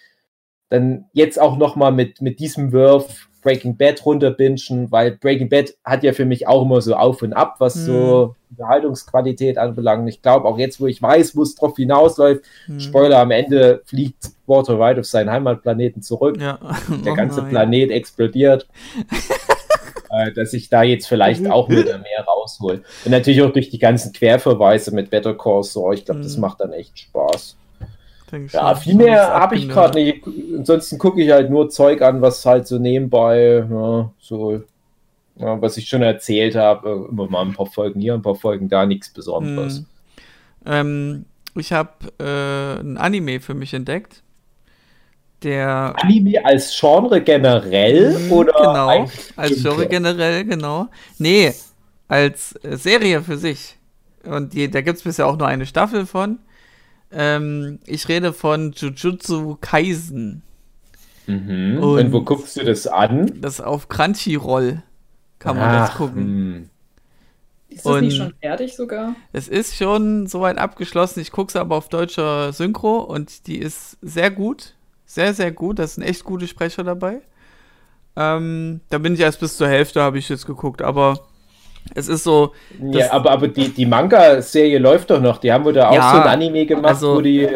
dann 0.71 1.05
jetzt 1.13 1.41
auch 1.41 1.57
nochmal 1.57 1.93
mit, 1.93 2.21
mit 2.21 2.41
diesem 2.41 2.73
Wurf 2.73 3.29
Breaking 3.43 3.77
Bad 3.77 4.07
runterbingen, 4.07 4.91
weil 4.91 5.17
Breaking 5.19 5.49
Bad 5.49 5.75
hat 5.85 6.05
ja 6.05 6.13
für 6.13 6.25
mich 6.25 6.47
auch 6.47 6.63
immer 6.63 6.81
so 6.81 6.95
auf 6.95 7.23
und 7.23 7.33
ab, 7.33 7.57
was 7.59 7.75
Mhm. 7.75 7.81
so 7.87 8.37
Unterhaltungsqualität 8.51 9.59
anbelangt. 9.59 10.09
Ich 10.09 10.23
glaube, 10.23 10.47
auch 10.47 10.59
jetzt, 10.59 10.81
wo 10.81 10.87
ich 10.87 11.03
weiß, 11.03 11.37
wo 11.37 11.43
es 11.43 11.55
drauf 11.57 11.75
hinausläuft, 11.77 12.45
Hm. 12.67 12.79
Spoiler, 12.81 13.19
am 13.19 13.33
Ende 13.33 13.83
fliegt 13.85 14.31
Walter 14.47 14.79
White 14.79 15.01
auf 15.01 15.07
seinen 15.07 15.31
Heimatplaneten 15.31 16.03
zurück. 16.03 16.41
Ja. 16.41 16.59
Der 17.05 17.13
Oh 17.13 17.17
ganze 17.17 17.41
nein. 17.43 17.51
Planet 17.51 17.91
explodiert. 17.91 18.69
äh, 20.13 20.33
dass 20.33 20.53
ich 20.53 20.69
da 20.69 20.83
jetzt 20.83 21.07
vielleicht 21.07 21.47
auch 21.51 21.69
wieder 21.69 21.99
mehr 21.99 22.25
raushol. 22.27 22.83
Und 23.05 23.11
natürlich 23.11 23.43
auch 23.43 23.53
durch 23.53 23.71
die 23.71 23.79
ganzen 23.79 24.13
Querverweise 24.13 24.95
mit 24.95 25.11
Better 25.11 25.35
Call 25.35 25.63
Saul. 25.63 25.95
Ich 25.95 26.05
glaube, 26.05 26.21
das 26.21 26.37
Mhm. 26.37 26.41
macht 26.43 26.61
dann 26.61 26.73
echt 26.73 26.99
Spaß. 26.99 27.57
Denk 28.31 28.53
Ja, 28.53 28.75
viel 28.75 28.95
mehr 28.95 29.29
habe 29.29 29.57
ich 29.57 29.69
gerade 29.69 29.99
nicht. 29.99 30.23
Ansonsten 30.57 30.99
gucke 30.99 31.23
ich 31.23 31.31
halt 31.31 31.51
nur 31.51 31.69
Zeug 31.69 32.01
an, 32.03 32.23
was 32.23 32.45
halt 32.47 32.67
so 32.67 32.79
nebenbei, 32.79 33.67
ja, 33.71 34.11
so, 34.21 34.63
ja, 35.37 35.61
was 35.61 35.77
ich 35.77 35.89
schon 35.89 36.03
erzählt 36.03 36.55
habe. 36.55 37.09
Immer 37.11 37.29
mal 37.29 37.43
ein 37.43 37.53
paar 37.55 37.67
Folgen 37.67 38.01
hier, 38.01 38.15
ein 38.15 38.23
paar 38.23 38.35
Folgen 38.35 38.69
da, 38.69 38.87
nichts 38.87 39.11
Besonderes. 39.11 39.79
Hm. 39.79 39.87
Ähm, 40.65 41.25
ich 41.55 41.73
habe 41.73 41.91
äh, 42.19 42.81
ein 42.81 42.97
Anime 42.97 43.41
für 43.41 43.55
mich 43.55 43.75
entdeckt. 43.75 44.22
Der 45.43 45.95
Anime 46.03 46.45
als 46.45 46.77
Genre 46.79 47.21
generell 47.21 48.19
Mhm, 48.19 48.33
oder 48.33 48.53
genau, 48.53 49.07
als 49.37 49.63
Genre 49.63 49.87
generell, 49.89 50.45
genau. 50.45 50.89
Nee, 51.19 51.53
als 52.09 52.55
äh, 52.63 52.77
Serie 52.77 53.23
für 53.23 53.37
sich. 53.39 53.77
Und 54.25 54.53
die, 54.53 54.71
da 54.71 54.81
gibt 54.83 54.99
es 54.99 55.05
bisher 55.05 55.27
auch 55.27 55.37
nur 55.37 55.49
eine 55.49 55.67
Staffel 55.67 56.07
von. 56.07 56.39
Ähm, 57.11 57.81
ich 57.87 58.09
rede 58.09 58.33
von 58.33 58.73
Jujutsu 58.73 59.57
Kaisen. 59.61 60.43
Mhm. 61.27 61.79
Und, 61.81 61.99
Und- 62.07 62.13
wo 62.13 62.23
guckst 62.23 62.57
du 62.57 62.65
das 62.65 62.87
an? 62.87 63.33
Das 63.41 63.61
auf 63.61 63.89
Crunchyroll 63.89 64.83
kann 65.39 65.57
man 65.57 65.73
das 65.73 65.91
Ach, 65.91 65.97
gucken. 65.99 66.23
hm. 66.25 66.69
Ist 67.69 67.87
das 67.87 68.01
nicht 68.03 68.21
Und- 68.21 68.27
schon 68.27 68.35
fertig 68.41 68.77
sogar? 68.77 69.15
Es 69.33 69.49
ist 69.49 69.77
schon 69.77 70.27
soweit 70.27 70.59
abgeschlossen. 70.59 71.21
Ich 71.21 71.33
gucke 71.33 71.49
es 71.51 71.57
aber 71.57 71.77
auf 71.77 71.89
deutscher 71.89 72.53
Synchro 72.53 72.99
und 73.01 73.47
die 73.47 73.59
ist 73.59 73.97
sehr 74.03 74.31
gut. 74.31 74.75
Sehr, 75.13 75.35
sehr 75.35 75.53
gut. 75.53 75.79
Da 75.79 75.87
sind 75.87 76.05
echt 76.05 76.25
gute 76.25 76.47
Sprecher 76.49 76.85
dabei. 76.85 77.21
Ähm, 78.17 78.81
da 78.89 78.97
bin 78.97 79.13
ich 79.13 79.21
erst 79.21 79.41
bis 79.41 79.59
zur 79.59 79.69
Hälfte, 79.69 80.01
habe 80.01 80.17
ich 80.17 80.27
jetzt 80.31 80.47
geguckt. 80.47 80.81
Aber 80.81 81.21
es 81.95 82.09
ist 82.09 82.25
so, 82.25 82.55
Das- 82.81 82.97
Ja, 83.09 83.13
aber, 83.13 83.31
aber 83.31 83.49
die, 83.49 83.69
die 83.69 83.85
Manga-Serie 83.85 84.79
läuft 84.79 85.11
doch 85.11 85.21
noch. 85.21 85.37
Die 85.37 85.53
haben 85.53 85.67
wir 85.67 85.75
da 85.75 85.91
auch 85.91 85.95
Ja, 85.95 86.13
so 86.13 86.17
ein 86.23 86.29
Anime 86.29 86.65
gemacht, 86.65 86.87
also- 86.87 87.17
wo 87.17 87.21
die 87.21 87.47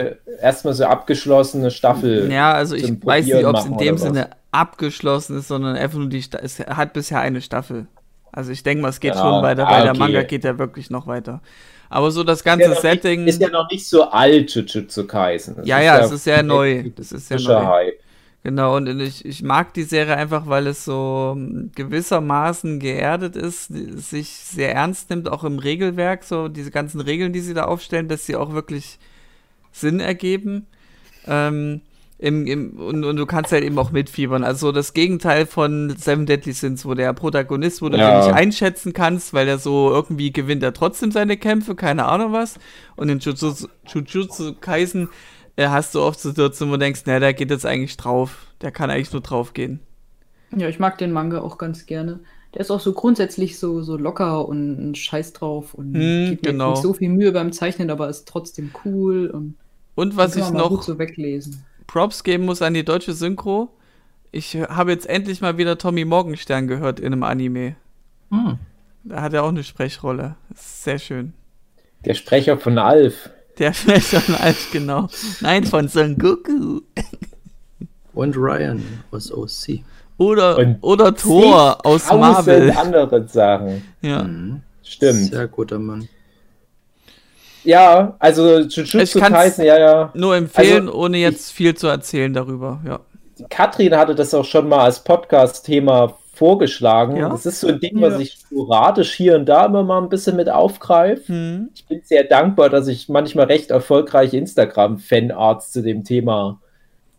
erstmal 0.42 0.74
so 0.74 0.84
abgeschlossene 0.84 1.70
Staffel. 1.70 2.30
ja, 2.30 2.52
also 2.52 2.74
ich 2.76 2.92
weiß 3.02 3.24
nicht, 3.24 3.46
ob 3.46 3.56
es 3.56 3.64
in 3.64 3.78
dem? 3.78 3.96
Sinne 3.96 4.28
abgeschlossen 4.52 5.38
ist, 5.38 5.48
sondern 5.48 5.76
einfach 5.76 5.98
nur 5.98 6.10
die, 6.10 6.22
es 6.42 6.60
hat 6.60 6.92
bisher 6.92 7.20
eine 7.20 7.40
Staffel. 7.40 7.86
Also 8.32 8.52
ich 8.52 8.62
denke 8.62 8.82
mal, 8.82 8.88
es 8.90 9.00
geht 9.00 9.14
Ja, 9.14 9.20
schon 9.22 9.42
weiter, 9.42 9.66
ah, 9.66 9.70
weil 9.70 9.82
der 9.84 9.92
okay. 9.92 9.98
Manga 9.98 10.22
geht 10.24 10.44
ja 10.44 10.58
wirklich 10.58 10.90
noch 10.90 11.06
weiter. 11.06 11.40
Aber 11.88 12.10
so 12.10 12.24
das 12.24 12.40
ist 12.40 12.46
ja 12.46 12.56
ganze 12.56 12.80
Setting. 12.80 13.24
Nicht, 13.24 13.34
ist 13.34 13.42
ja 13.42 13.48
noch 13.48 13.70
nicht 13.70 13.86
so 13.86 14.04
alt, 14.10 14.54
Jujutsu 14.54 15.06
Kaisen. 15.06 15.56
Das 15.56 15.66
ja, 15.66 15.80
ja, 15.80 15.98
es 16.00 16.10
ist 16.10 16.24
sehr 16.24 16.42
neu. 16.42 16.90
Das 16.94 17.12
ist 17.12 17.28
sehr 17.28 17.38
frischer 17.38 17.62
neu. 17.62 17.66
Hype. 17.66 18.00
Genau, 18.46 18.76
und 18.76 19.00
ich, 19.00 19.24
ich 19.24 19.42
mag 19.42 19.74
die 19.74 19.82
Serie 19.82 20.16
einfach, 20.16 20.46
weil 20.46 20.68
es 20.68 20.84
so 20.84 21.36
gewissermaßen 21.74 22.78
geerdet 22.78 23.34
ist, 23.34 23.66
sich 23.66 24.28
sehr 24.28 24.72
ernst 24.72 25.10
nimmt, 25.10 25.28
auch 25.28 25.42
im 25.42 25.58
Regelwerk, 25.58 26.22
so 26.22 26.46
diese 26.46 26.70
ganzen 26.70 27.00
Regeln, 27.00 27.32
die 27.32 27.40
sie 27.40 27.54
da 27.54 27.64
aufstellen, 27.64 28.06
dass 28.06 28.24
sie 28.24 28.36
auch 28.36 28.52
wirklich 28.52 29.00
Sinn 29.72 29.98
ergeben. 29.98 30.68
Ähm, 31.26 31.80
im, 32.18 32.46
im, 32.46 32.78
und, 32.78 33.04
und 33.04 33.16
du 33.16 33.26
kannst 33.26 33.52
halt 33.52 33.62
eben 33.64 33.78
auch 33.78 33.90
mitfiebern. 33.92 34.42
Also 34.44 34.72
das 34.72 34.94
Gegenteil 34.94 35.46
von 35.46 35.94
Seven 35.98 36.24
Deadly 36.26 36.52
Sins, 36.52 36.86
wo 36.86 36.94
der 36.94 37.12
Protagonist, 37.12 37.82
wo 37.82 37.88
du 37.90 37.98
Ja. 37.98 38.06
den 38.06 38.16
nicht 38.16 38.32
einschätzen 38.32 38.92
kannst, 38.94 39.34
weil 39.34 39.48
er 39.48 39.58
so 39.58 39.90
irgendwie 39.90 40.32
gewinnt 40.32 40.62
er 40.62 40.72
trotzdem 40.72 41.12
seine 41.12 41.36
Kämpfe, 41.36 41.74
keine 41.74 42.06
Ahnung 42.06 42.32
was. 42.32 42.58
Und 42.96 43.10
in 43.10 43.18
Jujutsu, 43.18 43.68
Jujutsu 43.86 44.54
Kaisen 44.60 45.10
äh, 45.56 45.68
hast 45.68 45.94
du 45.94 46.00
oft 46.02 46.20
Situationen, 46.20 46.72
wo 46.72 46.76
du 46.76 46.80
denkst, 46.84 47.02
na, 47.06 47.18
der 47.20 47.34
geht 47.34 47.50
jetzt 47.50 47.66
eigentlich 47.66 47.96
drauf. 47.96 48.46
Der 48.62 48.70
kann 48.72 48.90
eigentlich 48.90 49.12
nur 49.12 49.22
drauf 49.22 49.52
gehen. 49.52 49.80
Ja, 50.56 50.68
ich 50.68 50.78
mag 50.78 50.98
den 50.98 51.12
Manga 51.12 51.40
auch 51.40 51.58
ganz 51.58 51.86
gerne. 51.86 52.24
Der 52.54 52.60
ist 52.62 52.70
auch 52.70 52.80
so 52.80 52.92
grundsätzlich 52.94 53.58
so, 53.58 53.82
so 53.82 53.96
locker 53.96 54.46
und 54.48 54.90
ein 54.90 54.94
Scheiß 54.94 55.32
drauf 55.32 55.74
und 55.74 55.94
Hm, 55.94 56.24
gibt 56.24 56.42
mir 56.42 56.52
genau. 56.52 56.70
nicht 56.70 56.80
so 56.80 56.94
viel 56.94 57.10
Mühe 57.10 57.32
beim 57.32 57.52
Zeichnen, 57.52 57.90
aber 57.90 58.08
ist 58.08 58.26
trotzdem 58.28 58.72
cool 58.84 59.28
und 59.30 59.58
Und 59.96 60.16
was 60.16 60.34
kann 60.34 60.42
ich 60.42 60.50
man 60.52 60.54
mal 60.54 60.64
gut 60.64 60.70
noch 60.70 60.82
so 60.82 60.98
weglesen. 60.98 61.66
Props 61.86 62.24
geben 62.24 62.44
muss 62.44 62.62
an 62.62 62.74
die 62.74 62.84
deutsche 62.84 63.12
Synchro, 63.12 63.70
ich 64.32 64.56
habe 64.56 64.90
jetzt 64.90 65.08
endlich 65.08 65.40
mal 65.40 65.56
wieder 65.56 65.78
Tommy 65.78 66.04
Morgenstern 66.04 66.66
gehört 66.66 67.00
in 67.00 67.06
einem 67.06 67.22
Anime. 67.22 67.76
Hm. 68.30 68.58
Da 69.04 69.22
hat 69.22 69.32
er 69.32 69.44
auch 69.44 69.48
eine 69.48 69.64
Sprechrolle. 69.64 70.36
Sehr 70.54 70.98
schön. 70.98 71.32
Der 72.04 72.14
Sprecher 72.14 72.58
von 72.58 72.76
Alf. 72.78 73.30
Der 73.58 73.72
Sprecher 73.74 74.20
von 74.20 74.34
Alf, 74.34 74.70
genau. 74.72 75.08
Nein, 75.40 75.64
von 75.64 75.88
Son 75.88 76.18
Goku. 76.18 76.80
Und 78.12 78.36
Ryan 78.36 78.82
aus 79.10 79.32
OC. 79.32 79.80
Oder, 80.18 80.58
Und 80.58 80.78
oder 80.80 81.14
Thor 81.14 81.84
aus 81.84 82.06
Marvel. 82.08 82.70
andere 82.72 83.28
Sachen. 83.28 83.84
Ja. 84.00 84.24
Mhm. 84.24 84.62
Stimmt. 84.82 85.30
Sehr 85.30 85.48
guter 85.48 85.78
Mann. 85.78 86.08
Ja, 87.66 88.14
also 88.18 88.58
Ich 88.60 88.74
Jujutsu 88.76 89.20
Kaisen, 89.20 89.64
ja, 89.64 89.78
ja. 89.78 90.10
Nur 90.14 90.36
empfehlen, 90.36 90.86
Also, 90.88 90.98
ohne 91.00 91.18
jetzt 91.18 91.52
viel 91.52 91.74
zu 91.74 91.88
erzählen 91.88 92.32
darüber. 92.32 92.80
Ja. 92.86 93.00
Katrin 93.50 93.94
hatte 93.96 94.14
das 94.14 94.32
auch 94.34 94.44
schon 94.44 94.68
mal 94.68 94.80
als 94.84 95.00
Podcast-Thema 95.00 96.16
vorgeschlagen. 96.32 97.16
Ja? 97.16 97.28
Das 97.28 97.44
ist 97.46 97.60
so 97.60 97.68
ein 97.68 97.80
Ding, 97.80 98.00
was 98.00 98.14
Ja. 98.14 98.20
ich 98.20 98.32
sporadisch 98.32 99.12
hier 99.14 99.36
und 99.36 99.46
da 99.46 99.66
immer 99.66 99.82
mal 99.82 100.00
ein 100.02 100.08
bisschen 100.08 100.36
mit 100.36 100.48
aufgreife. 100.48 101.28
Hm. 101.32 101.70
Ich 101.74 101.86
bin 101.86 102.00
sehr 102.04 102.24
dankbar, 102.24 102.68
dass 102.70 102.88
ich 102.88 103.08
manchmal 103.08 103.46
recht 103.46 103.70
erfolgreiche 103.70 104.36
Instagram-Fanarts 104.36 105.72
zu 105.72 105.82
dem 105.82 106.04
Thema 106.04 106.60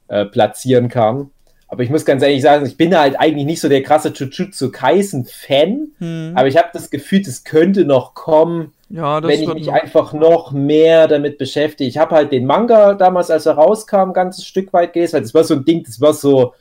äh, 0.08 0.26
platzieren 0.26 0.88
kann. 0.89 1.32
Aber 1.68 1.84
ich 1.84 1.89
muss 1.89 2.06
ganz 2.06 2.24
ehrlich 2.24 2.41
sagen, 2.41 2.66
ich 2.66 2.78
bin 2.78 2.98
halt 2.98 3.20
eigentlich 3.20 3.45
nicht 3.45 3.60
so 3.60 3.68
der 3.68 3.84
krasse 3.84 4.10
Jujutsu 4.16 4.72
Kaisen-Fan, 4.72 5.89
Hm. 6.00 6.32
aber 6.36 6.48
ich 6.48 6.56
habe 6.58 6.70
das 6.74 6.89
Gefühl, 6.89 7.22
es 7.22 7.43
könnte 7.43 7.84
noch 7.86 8.14
kommen, 8.14 8.72
Ja, 8.90 9.20
das 9.20 9.30
wenn 9.30 9.44
ich 9.44 9.54
mich 9.54 9.72
einfach 9.72 10.14
noch 10.14 10.52
mehr 10.52 11.08
damit 11.08 11.38
beschäftige. 11.38 11.90
Ich 11.90 11.98
habe 11.98 12.16
halt 12.16 12.32
den 12.32 12.46
Manga 12.46 12.94
damals, 12.94 13.30
als 13.30 13.46
er 13.46 13.56
rauskam, 13.56 13.98
ein 14.10 14.14
ganzes 14.14 14.46
Stück 14.46 14.72
weit 14.72 14.94
gelesen, 14.94 15.14
weil 15.16 15.22
das 15.22 15.34
war 15.34 15.44
so 15.44 15.56
ein 15.56 15.66
Ding, 15.66 15.84
das 15.84 16.00
war 16.00 16.14
so 16.14 16.54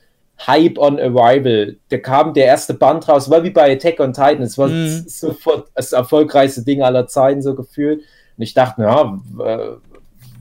Hype 0.46 0.76
on 0.78 0.98
Arrival. 0.98 1.76
Da 1.88 1.98
kam 1.98 2.34
der 2.34 2.46
erste 2.46 2.74
Band 2.74 3.08
raus, 3.08 3.30
war 3.30 3.44
wie 3.44 3.50
bei 3.50 3.72
Attack 3.72 4.00
on 4.00 4.12
Titan, 4.12 4.42
es 4.42 4.58
war 4.58 4.68
Mhm. 4.68 5.04
sofort 5.06 5.68
das 5.74 5.92
erfolgreichste 5.92 6.62
Ding 6.62 6.82
aller 6.82 7.06
Zeiten 7.06 7.42
so 7.42 7.54
gefühlt. 7.54 8.00
Und 8.36 8.42
ich 8.42 8.52
dachte, 8.54 8.82
na, 8.82 9.20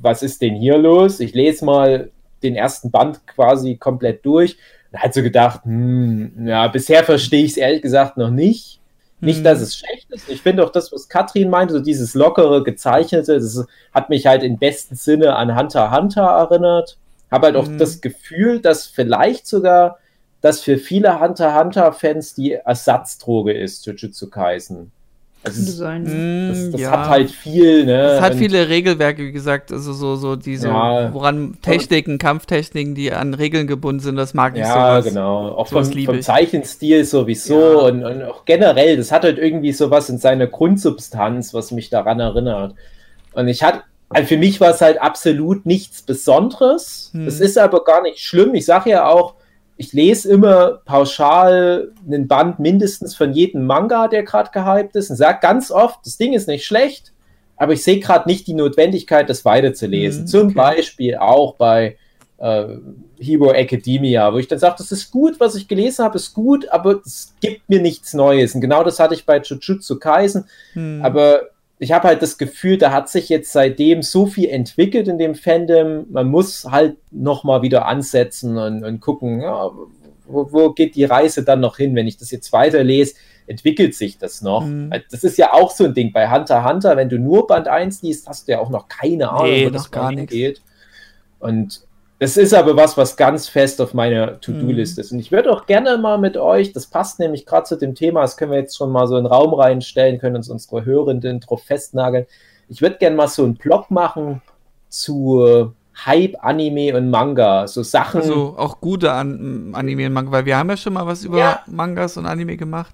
was 0.02 0.24
ist 0.24 0.42
denn 0.42 0.56
hier 0.56 0.78
los? 0.78 1.20
Ich 1.20 1.34
lese 1.34 1.64
mal 1.66 2.10
den 2.44 2.56
ersten 2.56 2.92
Band 2.92 3.26
quasi 3.28 3.76
komplett 3.76 4.26
durch. 4.26 4.58
Und 4.92 5.00
halt 5.02 5.14
so 5.14 5.22
gedacht, 5.24 5.62
hm, 5.64 6.46
ja, 6.48 6.68
bisher 6.68 7.04
verstehe 7.04 7.46
ich 7.46 7.52
es 7.52 7.58
ehrlich 7.58 7.82
gesagt 7.82 8.18
noch 8.18 8.32
nicht. 8.32 8.80
Nicht, 9.22 9.46
dass 9.46 9.62
es 9.62 9.78
schlecht 9.78 10.12
ist. 10.12 10.30
Ich 10.30 10.42
finde 10.42 10.64
auch 10.64 10.72
das, 10.72 10.92
was 10.92 11.08
Katrin 11.08 11.50
meinte, 11.50 11.74
so 11.74 11.80
dieses 11.80 12.14
lockere, 12.14 12.64
gezeichnete, 12.64 13.36
das 13.36 13.66
hat 13.94 14.10
mich 14.10 14.28
halt 14.28 14.44
im 14.44 14.58
besten 14.58 14.96
Sinne 14.96 15.36
an 15.36 15.58
Hunter 15.58 15.92
Hunter 15.92 16.24
erinnert. 16.24 16.98
Habe 17.32 17.48
halt 17.48 17.56
auch 17.56 17.68
Hm. 17.68 17.78
das 17.78 18.02
Gefühl, 18.02 18.60
dass 18.60 18.86
vielleicht 18.86 19.48
sogar 19.48 19.98
das 20.42 20.62
für 20.62 20.78
viele 20.78 21.20
Hunter 21.20 21.48
x 21.50 21.58
Hunter-Fans 21.58 22.34
die 22.36 22.54
Ersatzdroge 22.54 23.54
ist, 23.54 23.86
Jujutsu 23.86 24.30
Kaisen. 24.30 24.92
Es, 25.48 25.78
sein. 25.78 26.06
Hm, 26.06 26.50
das, 26.50 26.72
das 26.72 26.82
ja. 26.82 26.92
hat 26.92 27.10
halt 27.10 27.32
viel, 27.32 27.86
ne? 27.86 28.02
Es 28.14 28.22
hat 28.22 28.36
viele 28.36 28.70
Regelwerke, 28.70 29.24
wie 29.24 29.32
gesagt, 29.32 29.72
also 29.72 29.94
so, 29.94 30.16
so 30.16 30.36
die 30.36 30.58
so, 30.58 30.68
Ja. 30.68 31.14
woran 31.14 31.58
Techniken, 31.62 32.18
Kampftechniken, 32.18 32.96
die 32.96 33.12
an 33.12 33.34
Regeln 33.34 33.68
gebunden 33.68 34.00
sind, 34.02 34.16
das 34.16 34.34
mag 34.34 34.54
ich 34.56 34.62
Ja, 34.62 35.02
sowas. 35.02 35.06
genau. 35.06 35.50
Auch 35.50 35.68
vom, 35.68 35.86
vom 35.86 36.16
ich. 36.16 36.26
Zeichenstil 36.26 37.06
sowieso 37.06 37.60
Ja. 37.60 37.88
und, 37.88 38.04
und 38.04 38.24
auch 38.24 38.46
generell, 38.46 38.98
das 38.98 39.12
hat 39.12 39.24
halt 39.24 39.38
irgendwie 39.38 39.72
sowas 39.72 40.10
in 40.10 40.18
seiner 40.18 40.48
Grundsubstanz, 40.48 41.54
was 41.54 41.72
mich 41.72 41.90
daran 41.90 42.20
erinnert. 42.20 42.76
Und 43.34 43.48
ich 43.48 43.64
hatte, 43.64 43.82
also 44.10 44.28
für 44.28 44.38
mich 44.38 44.62
war 44.62 44.72
es 44.72 44.82
halt 44.82 45.02
absolut 45.02 45.66
nichts 45.66 46.02
Besonderes. 46.02 47.10
Hm. 47.14 47.28
Es 47.28 47.40
ist 47.40 47.58
aber 47.58 47.84
gar 47.84 48.02
nicht 48.02 48.20
schlimm. 48.20 48.56
Ich 48.56 48.66
sage 48.66 48.92
ja 48.92 49.08
auch, 49.08 49.36
ich 49.78 49.94
lese 49.94 50.32
immer 50.32 50.82
pauschal 50.86 51.92
einen 52.06 52.28
Band 52.28 52.60
mindestens 52.60 53.16
von 53.16 53.34
jedem 53.34 53.66
Manga, 53.66 54.08
der 54.08 54.24
gerade 54.24 54.52
gehypt 54.52 54.96
ist 54.96 55.10
und 55.10 55.18
sage 55.18 55.40
ganz 55.42 55.72
oft, 55.72 56.00
das 56.06 56.18
Ding 56.18 56.34
ist 56.34 56.48
nicht 56.48 56.66
schlecht, 56.66 57.14
aber 57.58 57.74
ich 57.74 57.84
sehe 57.84 58.00
gerade 58.00 58.28
nicht 58.30 58.48
die 58.48 58.54
Notwendigkeit, 58.54 59.30
das 59.30 59.44
weiterzulesen. 59.44 60.22
Hm, 60.22 60.28
Zum 60.28 60.48
okay. 60.48 60.56
Beispiel 60.56 61.16
auch 61.16 61.56
bei 61.56 61.98
äh, 62.38 62.66
Hero 63.20 63.52
Academia, 63.52 64.34
wo 64.34 64.38
ich 64.38 64.48
dann 64.48 64.60
sage, 64.60 64.76
das 64.78 64.92
ist 64.92 65.12
gut, 65.12 65.40
was 65.40 65.56
ich 65.56 65.68
gelesen 65.68 66.04
habe, 66.04 66.18
ist 66.18 66.34
gut, 66.34 66.68
aber 66.70 67.02
es 67.06 67.34
gibt 67.42 67.70
mir 67.70 67.82
nichts 67.82 68.14
Neues. 68.14 68.56
Und 68.56 68.62
genau 68.62 68.84
das 68.84 69.00
hatte 69.00 69.14
ich 69.14 69.26
bei 69.26 69.40
Jujutsu 69.40 70.00
Kaisen. 70.00 70.46
Hm. 70.74 71.02
Aber 71.04 71.50
ich 71.80 71.92
habe 71.92 72.08
halt 72.08 72.22
das 72.22 72.38
Gefühl, 72.38 72.78
da 72.78 72.92
hat 72.92 73.10
sich 73.10 73.30
jetzt 73.30 73.52
seitdem 73.52 74.02
so 74.02 74.26
viel 74.26 74.50
entwickelt 74.50 75.08
in 75.08 75.18
dem 75.18 75.36
Fandom. 75.36 76.06
Man 76.10 76.28
muss 76.28 76.66
halt 76.66 76.98
nochmal 77.12 77.62
wieder 77.62 77.86
ansetzen 77.86 78.58
und, 78.58 78.84
und 78.84 79.02
gucken, 79.02 79.42
ja, 79.42 79.72
wo, 80.28 80.52
wo 80.52 80.72
geht 80.72 80.96
die 80.96 81.04
Reise 81.04 81.44
dann 81.44 81.60
noch 81.60 81.78
hin? 81.78 81.94
Wenn 81.96 82.08
ich 82.08 82.18
das 82.18 82.32
jetzt 82.32 82.54
weiterlese, 82.54 83.16
entwickelt 83.48 83.94
sich 83.94 84.18
das 84.18 84.42
noch. 84.42 84.66
Mhm. 84.66 84.92
Das 85.12 85.24
ist 85.24 85.38
ja 85.38 85.54
auch 85.54 85.70
so 85.72 85.84
ein 85.84 85.94
Ding 85.94 86.14
bei 86.14 86.32
Hunter 86.32 86.64
Hunter. 86.68 86.96
Wenn 86.98 87.10
du 87.10 87.20
nur 87.20 87.46
Band 87.46 87.68
1 87.68 88.02
liest, 88.02 88.28
hast 88.28 88.48
du 88.48 88.54
ja 88.54 88.60
auch 88.60 88.70
noch 88.70 88.88
keine 88.88 89.30
Ahnung, 89.30 89.52
Nee, 89.52 89.66
wo 89.66 89.70
das 89.70 89.92
gar 89.92 90.12
noch 90.12 90.20
nichts. 90.20 90.34
hingeht. 90.34 90.62
Und 91.40 91.82
das 92.26 92.38
ist 92.38 92.54
aber 92.54 92.76
was, 92.76 92.98
was 92.98 93.16
ganz 93.18 93.48
fest 93.48 93.80
auf 93.82 93.94
meiner 93.94 94.40
To-Do-List 94.42 94.98
Mhm. 94.98 95.02
ist. 95.02 95.12
Und 95.12 95.20
ich 95.20 95.32
würde 95.32 95.52
auch 95.52 95.66
gerne 95.68 95.98
mal 95.98 96.18
mit 96.18 96.38
euch, 96.38 96.74
das 96.74 96.88
passt 96.88 97.20
nämlich 97.20 97.46
gerade 97.46 97.66
zu 97.66 97.76
dem 97.76 97.94
Thema, 97.94 98.22
das 98.22 98.36
können 98.36 98.52
wir 98.52 98.58
jetzt 98.60 98.76
schon 98.76 98.92
mal 98.92 99.06
so 99.08 99.16
in 99.18 99.26
den 99.26 99.32
Raum 99.32 99.54
reinstellen, 99.54 100.18
können 100.20 100.36
uns 100.38 100.50
unsere 100.50 100.86
Hörenden 100.86 101.40
drauf 101.40 101.64
festnageln. 101.64 102.26
Ich 102.68 102.82
würde 102.82 102.98
gerne 102.98 103.16
mal 103.16 103.28
so 103.28 103.44
einen 103.44 103.56
Blog 103.56 103.92
machen 103.92 104.42
zu 104.90 105.72
Hype, 106.06 106.36
Anime 106.42 106.98
und 106.98 107.10
Manga. 107.10 107.68
So 107.68 107.84
Sachen. 107.84 108.22
also 108.22 108.56
auch 108.58 108.82
gute 108.82 109.12
An 109.12 109.72
Anime 109.74 110.08
und 110.08 110.14
Manga, 110.14 110.32
weil 110.32 110.46
wir 110.46 110.58
haben 110.58 110.70
ja 110.70 110.78
schon 110.78 110.94
mal 110.94 111.06
was 111.06 111.24
über 111.24 111.38
Ja. 111.38 111.60
Mangas 111.68 112.18
und 112.18 112.26
Anime 112.26 112.58
gemacht. 112.58 112.94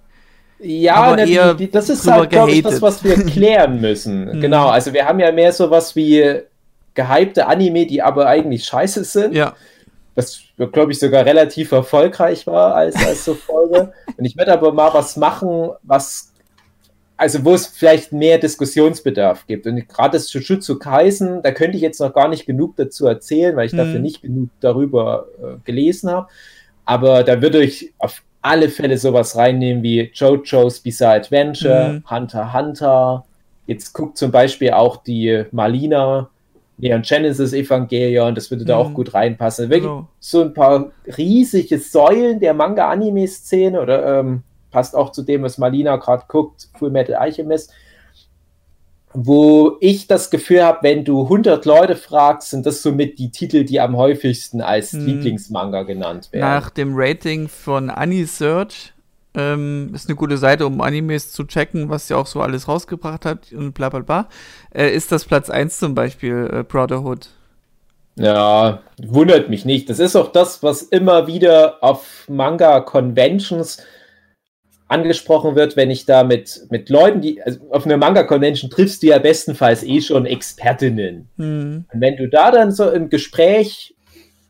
Ja, 0.59 1.15
na, 1.15 1.25
die, 1.25 1.39
die, 1.57 1.71
das 1.71 1.89
ist 1.89 2.05
halt, 2.09 2.29
glaube 2.29 2.51
ich, 2.51 2.61
das, 2.61 2.82
was 2.82 3.03
wir 3.03 3.15
klären 3.25 3.82
müssen. 3.82 4.25
Mhm. 4.36 4.41
Genau, 4.41 4.67
also 4.67 4.93
wir 4.93 5.05
haben 5.07 5.19
ja 5.19 5.32
mehr 5.32 5.51
sowas 5.51 5.95
wie 5.95 6.41
gehypte 6.94 7.48
Anime, 7.48 7.86
die 7.86 8.02
aber 8.02 8.28
eigentlich 8.28 8.66
scheiße 8.66 9.04
sind. 9.04 9.34
Ja. 9.36 9.56
Das, 10.16 10.42
glaube 10.74 10.92
ich, 10.92 11.00
sogar 11.00 11.26
relativ 11.26 11.72
erfolgreich 11.72 12.46
war 12.46 12.76
als, 12.76 12.96
als 13.06 13.24
so 13.26 13.34
Folge. 13.34 13.94
Und 14.18 14.26
ich 14.26 14.36
werde 14.36 14.52
aber 14.54 14.74
mal 14.74 14.94
was 14.94 15.16
machen, 15.16 15.70
was, 15.84 16.34
also 17.16 17.46
wo 17.46 17.54
es 17.54 17.68
vielleicht 17.68 18.12
mehr 18.12 18.38
Diskussionsbedarf 18.38 19.48
gibt. 19.48 19.66
Und 19.68 19.88
gerade 19.88 20.18
das 20.18 20.32
Jujutsu 20.34 20.78
Kaisen, 20.80 21.42
da 21.42 21.52
könnte 21.52 21.78
ich 21.78 21.82
jetzt 21.82 22.02
noch 22.02 22.14
gar 22.14 22.28
nicht 22.28 22.46
genug 22.46 22.76
dazu 22.76 23.08
erzählen, 23.08 23.56
weil 23.56 23.68
ich 23.68 23.74
Mhm. 23.74 23.78
dafür 23.78 24.00
nicht 24.00 24.22
genug 24.22 24.50
darüber 24.60 25.28
äh, 25.42 25.56
gelesen 25.64 26.10
habe. 26.12 26.28
Aber 26.84 27.24
da 27.24 27.42
würde 27.42 27.64
ich 27.64 27.94
auf 27.98 28.22
alle 28.42 28.70
Fälle 28.70 28.98
sowas 28.98 29.38
reinnehmen 29.38 29.82
wie 29.84 30.12
JoJo's 30.14 30.80
Bizarre 30.82 31.16
Adventure, 31.18 31.94
Mhm. 31.94 32.10
Hunter 32.10 32.54
Hunter. 32.54 33.26
Jetzt 33.68 33.94
guckt 33.94 34.18
zum 34.18 34.32
Beispiel 34.32 34.72
auch 34.72 34.98
die 34.98 35.46
Neon 36.82 37.01
Genesis 37.03 37.53
Evangelion, 37.53 38.36
das 38.36 38.49
würde 38.51 38.65
da 38.65 38.75
Mhm. 38.77 38.82
auch 38.82 38.93
gut 38.93 39.13
reinpassen. 39.13 39.69
Wirklich 39.69 39.84
Genau. 39.84 40.07
so 40.19 40.41
ein 40.41 40.53
paar 40.53 40.91
riesige 41.17 41.77
Säulen 41.79 42.39
der 42.39 42.53
Manga-Anime-Szene 42.53 43.79
oder 43.82 44.19
ähm, 44.19 44.43
passt 44.71 44.95
auch 44.95 45.11
zu 45.11 45.21
dem, 45.23 45.43
was 45.43 45.57
Malina 45.57 45.95
gerade 45.97 46.23
guckt, 46.27 46.69
Full 46.77 46.89
Metal 46.89 47.15
Alchemist, 47.15 47.71
wo 49.13 49.75
ich 49.82 50.07
das 50.07 50.29
Gefühl 50.32 50.63
habe, 50.63 50.79
wenn 50.84 51.03
du 51.03 51.23
100 51.27 51.65
Leute 51.65 51.95
fragst, 51.97 52.49
sind 52.51 52.65
das 52.65 52.82
somit 52.82 53.19
die 53.19 53.29
Titel, 53.29 53.65
die 53.65 53.79
am 53.82 53.97
häufigsten 53.97 54.61
als 54.61 54.93
Mhm. 54.93 55.05
Lieblingsmanga 55.05 55.84
genannt 55.84 56.29
werden. 56.32 56.41
Nach 56.41 56.69
dem 56.69 56.93
Rating 56.95 57.49
von 57.49 57.89
AniSearch 57.89 58.93
ähm, 59.36 59.91
ist 59.93 60.09
eine 60.09 60.15
gute 60.15 60.38
Seite, 60.38 60.65
um 60.65 60.82
Animes 60.82 61.32
zu 61.32 61.45
checken, 61.45 61.89
was 61.89 62.07
sie 62.07 62.15
auch 62.15 62.27
so 62.27 62.41
alles 62.41 62.67
rausgebracht 62.67 63.25
hat 63.25 63.51
und 63.53 63.73
bla 63.73 63.89
bla 63.89 63.99
bla. 63.99 64.29
Äh, 64.73 64.93
ist 64.93 65.11
das 65.11 65.25
Platz 65.25 65.49
1 65.49 65.79
zum 65.79 65.95
Beispiel 65.95 66.49
äh, 66.51 66.63
Brotherhood? 66.63 67.29
Ja, 68.15 68.82
wundert 69.01 69.49
mich 69.49 69.63
nicht. 69.65 69.89
Das 69.89 69.99
ist 69.99 70.15
auch 70.15 70.32
das, 70.32 70.61
was 70.63 70.82
immer 70.82 71.27
wieder 71.27 71.82
auf 71.82 72.25
Manga-Conventions 72.27 73.82
angesprochen 74.89 75.55
wird, 75.55 75.77
wenn 75.77 75.89
ich 75.89 76.05
da 76.05 76.25
mit, 76.25 76.67
mit 76.69 76.89
Leuten, 76.89 77.21
die, 77.21 77.41
also 77.41 77.59
auf 77.69 77.86
einer 77.86 77.95
Manga-Convention 77.95 78.69
triffst 78.69 79.01
du 79.01 79.07
ja 79.07 79.19
bestenfalls 79.19 79.84
eh 79.84 80.01
schon 80.01 80.25
Expertinnen. 80.25 81.29
Hm. 81.38 81.86
Und 81.91 82.01
wenn 82.01 82.17
du 82.17 82.27
da 82.27 82.51
dann 82.51 82.71
so 82.71 82.89
im 82.89 83.09
Gespräch 83.09 83.95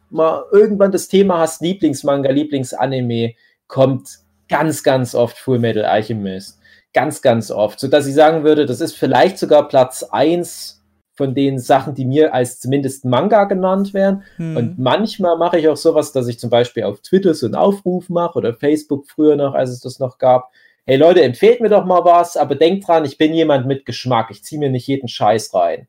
mal 0.09 0.43
irgendwann 0.51 0.91
das 0.91 1.07
Thema 1.07 1.37
hast, 1.37 1.61
Lieblingsmanga, 1.61 2.31
Lieblingsanime, 2.31 3.35
kommt 3.67 4.19
ganz, 4.51 4.83
ganz 4.83 5.15
oft 5.15 5.37
Full 5.37 5.59
Metal 5.59 5.85
Alchemist. 5.85 6.59
Ganz, 6.93 7.21
ganz 7.21 7.49
oft. 7.49 7.79
Sodass 7.79 8.05
ich 8.05 8.13
sagen 8.13 8.43
würde, 8.43 8.65
das 8.65 8.81
ist 8.81 8.97
vielleicht 8.97 9.39
sogar 9.39 9.67
Platz 9.69 10.03
1 10.03 10.83
von 11.13 11.33
den 11.33 11.57
Sachen, 11.57 11.95
die 11.95 12.05
mir 12.05 12.33
als 12.33 12.59
zumindest 12.59 13.05
Manga 13.05 13.45
genannt 13.45 13.93
werden. 13.93 14.23
Hm. 14.35 14.57
Und 14.57 14.79
manchmal 14.79 15.37
mache 15.37 15.57
ich 15.57 15.67
auch 15.69 15.77
sowas, 15.77 16.11
dass 16.11 16.27
ich 16.27 16.37
zum 16.37 16.49
Beispiel 16.49 16.83
auf 16.83 16.99
Twitter 17.01 17.33
so 17.33 17.45
einen 17.45 17.55
Aufruf 17.55 18.09
mache 18.09 18.37
oder 18.37 18.53
Facebook 18.53 19.07
früher 19.07 19.35
noch, 19.35 19.53
als 19.53 19.69
es 19.69 19.79
das 19.79 19.99
noch 19.99 20.17
gab. 20.17 20.51
Hey 20.85 20.97
Leute, 20.97 21.21
empfehlt 21.23 21.61
mir 21.61 21.69
doch 21.69 21.85
mal 21.85 22.03
was, 22.03 22.35
aber 22.35 22.55
denkt 22.55 22.87
dran, 22.87 23.05
ich 23.05 23.17
bin 23.17 23.33
jemand 23.33 23.67
mit 23.67 23.85
Geschmack. 23.85 24.31
Ich 24.31 24.43
ziehe 24.43 24.59
mir 24.59 24.69
nicht 24.69 24.87
jeden 24.87 25.07
Scheiß 25.07 25.53
rein. 25.53 25.87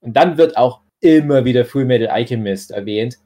Und 0.00 0.16
dann 0.16 0.38
wird 0.38 0.56
auch 0.56 0.80
immer 1.00 1.44
wieder 1.44 1.64
Full 1.64 1.84
Metal 1.84 2.08
Alchemist 2.08 2.72
erwähnt. 2.72 3.18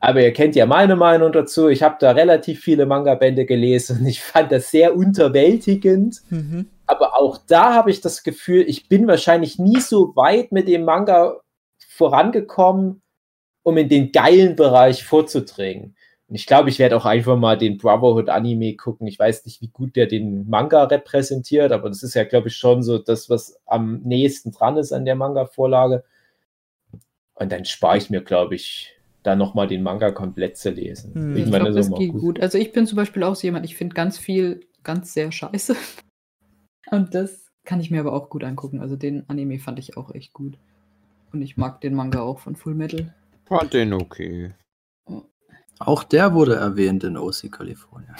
Aber 0.00 0.22
ihr 0.22 0.32
kennt 0.32 0.54
ja 0.54 0.66
meine 0.66 0.94
Meinung 0.94 1.32
dazu. 1.32 1.68
Ich 1.68 1.82
habe 1.82 1.96
da 1.98 2.12
relativ 2.12 2.60
viele 2.60 2.86
Manga-Bände 2.86 3.46
gelesen 3.46 4.00
und 4.00 4.06
ich 4.06 4.22
fand 4.22 4.52
das 4.52 4.70
sehr 4.70 4.96
unterwältigend. 4.96 6.22
Mhm. 6.30 6.68
Aber 6.86 7.16
auch 7.16 7.38
da 7.46 7.74
habe 7.74 7.90
ich 7.90 8.00
das 8.00 8.22
Gefühl, 8.22 8.64
ich 8.68 8.88
bin 8.88 9.06
wahrscheinlich 9.08 9.58
nie 9.58 9.80
so 9.80 10.14
weit 10.14 10.52
mit 10.52 10.68
dem 10.68 10.84
Manga 10.84 11.40
vorangekommen, 11.88 13.02
um 13.62 13.76
in 13.76 13.88
den 13.88 14.12
geilen 14.12 14.56
Bereich 14.56 15.04
vorzudringen. 15.04 15.96
Und 16.28 16.34
ich 16.34 16.46
glaube, 16.46 16.68
ich 16.68 16.78
werde 16.78 16.96
auch 16.96 17.06
einfach 17.06 17.36
mal 17.36 17.56
den 17.56 17.78
Brotherhood 17.78 18.28
Anime 18.28 18.76
gucken. 18.76 19.06
Ich 19.06 19.18
weiß 19.18 19.46
nicht, 19.46 19.62
wie 19.62 19.68
gut 19.68 19.96
der 19.96 20.06
den 20.06 20.48
Manga 20.48 20.84
repräsentiert, 20.84 21.72
aber 21.72 21.88
das 21.88 22.02
ist 22.02 22.14
ja, 22.14 22.24
glaube 22.24 22.48
ich, 22.48 22.56
schon 22.56 22.82
so 22.82 22.98
das, 22.98 23.30
was 23.30 23.58
am 23.66 24.00
nächsten 24.02 24.52
dran 24.52 24.76
ist 24.76 24.92
an 24.92 25.06
der 25.06 25.16
Manga-Vorlage. 25.16 26.04
Und 27.34 27.50
dann 27.50 27.64
spare 27.64 27.96
ich 27.96 28.10
mir, 28.10 28.20
glaube 28.20 28.56
ich, 28.56 28.97
da 29.28 29.36
nochmal 29.36 29.66
den 29.68 29.82
Manga 29.82 30.10
komplett 30.10 30.56
zu 30.56 30.70
lesen. 30.70 31.14
Hm. 31.14 31.32
Ich 31.32 31.38
Irgendwann 31.40 31.62
glaube, 31.62 31.78
ist 31.78 31.86
das 31.86 31.86
auch 31.92 31.98
mal 31.98 32.06
geht 32.06 32.12
gut. 32.14 32.40
Also 32.40 32.56
ich 32.58 32.72
bin 32.72 32.86
zum 32.86 32.96
Beispiel 32.96 33.22
auch 33.22 33.34
so 33.36 33.46
jemand, 33.46 33.66
ich 33.66 33.76
finde 33.76 33.94
ganz 33.94 34.18
viel 34.18 34.60
ganz 34.82 35.12
sehr 35.12 35.30
scheiße. 35.30 35.76
Und 36.90 37.14
das 37.14 37.50
kann 37.64 37.80
ich 37.80 37.90
mir 37.90 38.00
aber 38.00 38.14
auch 38.14 38.30
gut 38.30 38.42
angucken. 38.44 38.80
Also 38.80 38.96
den 38.96 39.28
Anime 39.28 39.58
fand 39.58 39.78
ich 39.78 39.98
auch 39.98 40.14
echt 40.14 40.32
gut. 40.32 40.56
Und 41.32 41.42
ich 41.42 41.58
mag 41.58 41.82
den 41.82 41.94
Manga 41.94 42.22
auch 42.22 42.38
von 42.38 42.56
Full 42.56 42.74
Metal. 42.74 43.14
Fand 43.44 43.74
den 43.74 43.92
okay. 43.92 44.52
Auch 45.78 46.02
der 46.02 46.32
wurde 46.32 46.56
erwähnt 46.56 47.04
in 47.04 47.16
OC 47.16 47.52
California. 47.52 48.14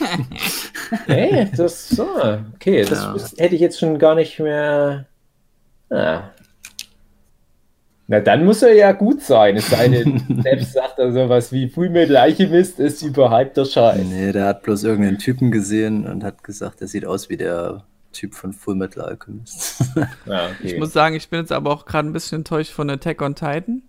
Hey, 1.06 1.50
das 1.56 1.88
so. 1.88 2.06
Okay, 2.54 2.84
das 2.84 3.00
Ja. 3.00 3.38
hätte 3.38 3.54
ich 3.54 3.62
jetzt 3.62 3.78
schon 3.78 3.98
gar 3.98 4.14
nicht 4.14 4.38
mehr. 4.38 5.06
Ah. 5.88 6.24
Na, 8.12 8.20
dann 8.20 8.44
muss 8.44 8.62
er 8.62 8.74
ja 8.74 8.92
gut 8.92 9.22
sein. 9.22 9.56
Es 9.56 9.70
sei 9.70 9.88
denn, 9.88 10.22
selbst 10.42 10.74
sagt 10.74 10.98
er 10.98 11.12
sowas 11.12 11.50
wie 11.50 11.66
Fullmetal 11.70 12.18
Alchemist 12.18 12.78
ist 12.78 13.00
überhyped 13.00 13.56
der 13.56 13.64
Scheiß. 13.64 14.02
Nee, 14.04 14.32
der 14.32 14.44
hat 14.48 14.62
bloß 14.64 14.84
irgendeinen 14.84 15.16
Typen 15.16 15.50
gesehen 15.50 16.06
und 16.06 16.22
hat 16.22 16.44
gesagt, 16.44 16.82
er 16.82 16.88
sieht 16.88 17.06
aus 17.06 17.30
wie 17.30 17.38
der 17.38 17.84
Typ 18.12 18.34
von 18.34 18.52
Full 18.52 18.74
Metal 18.74 19.02
Alchemist. 19.02 19.82
Ja, 20.26 20.48
okay. 20.48 20.52
Ich 20.62 20.78
muss 20.78 20.92
sagen, 20.92 21.16
ich 21.16 21.30
bin 21.30 21.40
jetzt 21.40 21.52
aber 21.52 21.70
auch 21.70 21.86
gerade 21.86 22.06
ein 22.06 22.12
bisschen 22.12 22.40
enttäuscht 22.40 22.72
von 22.72 22.90
Attack 22.90 23.22
on 23.22 23.34
Titan. 23.34 23.80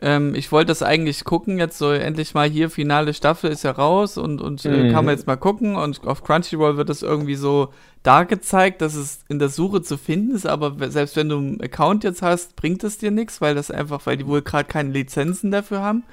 Ähm, 0.00 0.34
ich 0.34 0.50
wollte 0.50 0.68
das 0.68 0.82
eigentlich 0.82 1.22
gucken, 1.24 1.58
jetzt 1.58 1.76
so 1.76 1.92
endlich 1.92 2.32
mal 2.32 2.48
hier, 2.48 2.70
finale 2.70 3.12
Staffel 3.12 3.50
ist 3.50 3.64
ja 3.64 3.72
raus 3.72 4.16
und, 4.16 4.40
und 4.40 4.64
äh, 4.64 4.84
Mhm. 4.84 4.92
kann 4.92 5.04
man 5.04 5.14
jetzt 5.14 5.26
mal 5.26 5.36
gucken. 5.36 5.76
Und 5.76 6.06
auf 6.06 6.24
Crunchyroll 6.24 6.78
wird 6.78 6.88
das 6.88 7.02
irgendwie 7.02 7.34
so 7.34 7.68
da 8.02 8.24
gezeigt, 8.24 8.82
dass 8.82 8.94
es 8.94 9.20
in 9.28 9.38
der 9.38 9.48
Suche 9.48 9.82
zu 9.82 9.96
finden 9.96 10.34
ist, 10.34 10.46
aber 10.46 10.90
selbst 10.90 11.16
wenn 11.16 11.28
du 11.28 11.38
einen 11.38 11.60
Account 11.60 12.04
jetzt 12.04 12.22
hast, 12.22 12.56
bringt 12.56 12.82
es 12.84 12.98
dir 12.98 13.10
nichts, 13.10 13.40
weil 13.40 13.54
das 13.54 13.70
einfach, 13.70 14.06
weil 14.06 14.16
die 14.16 14.26
wohl 14.26 14.42
gerade 14.42 14.68
keine 14.68 14.90
Lizenzen 14.90 15.50
dafür 15.50 15.80
haben. 15.80 16.04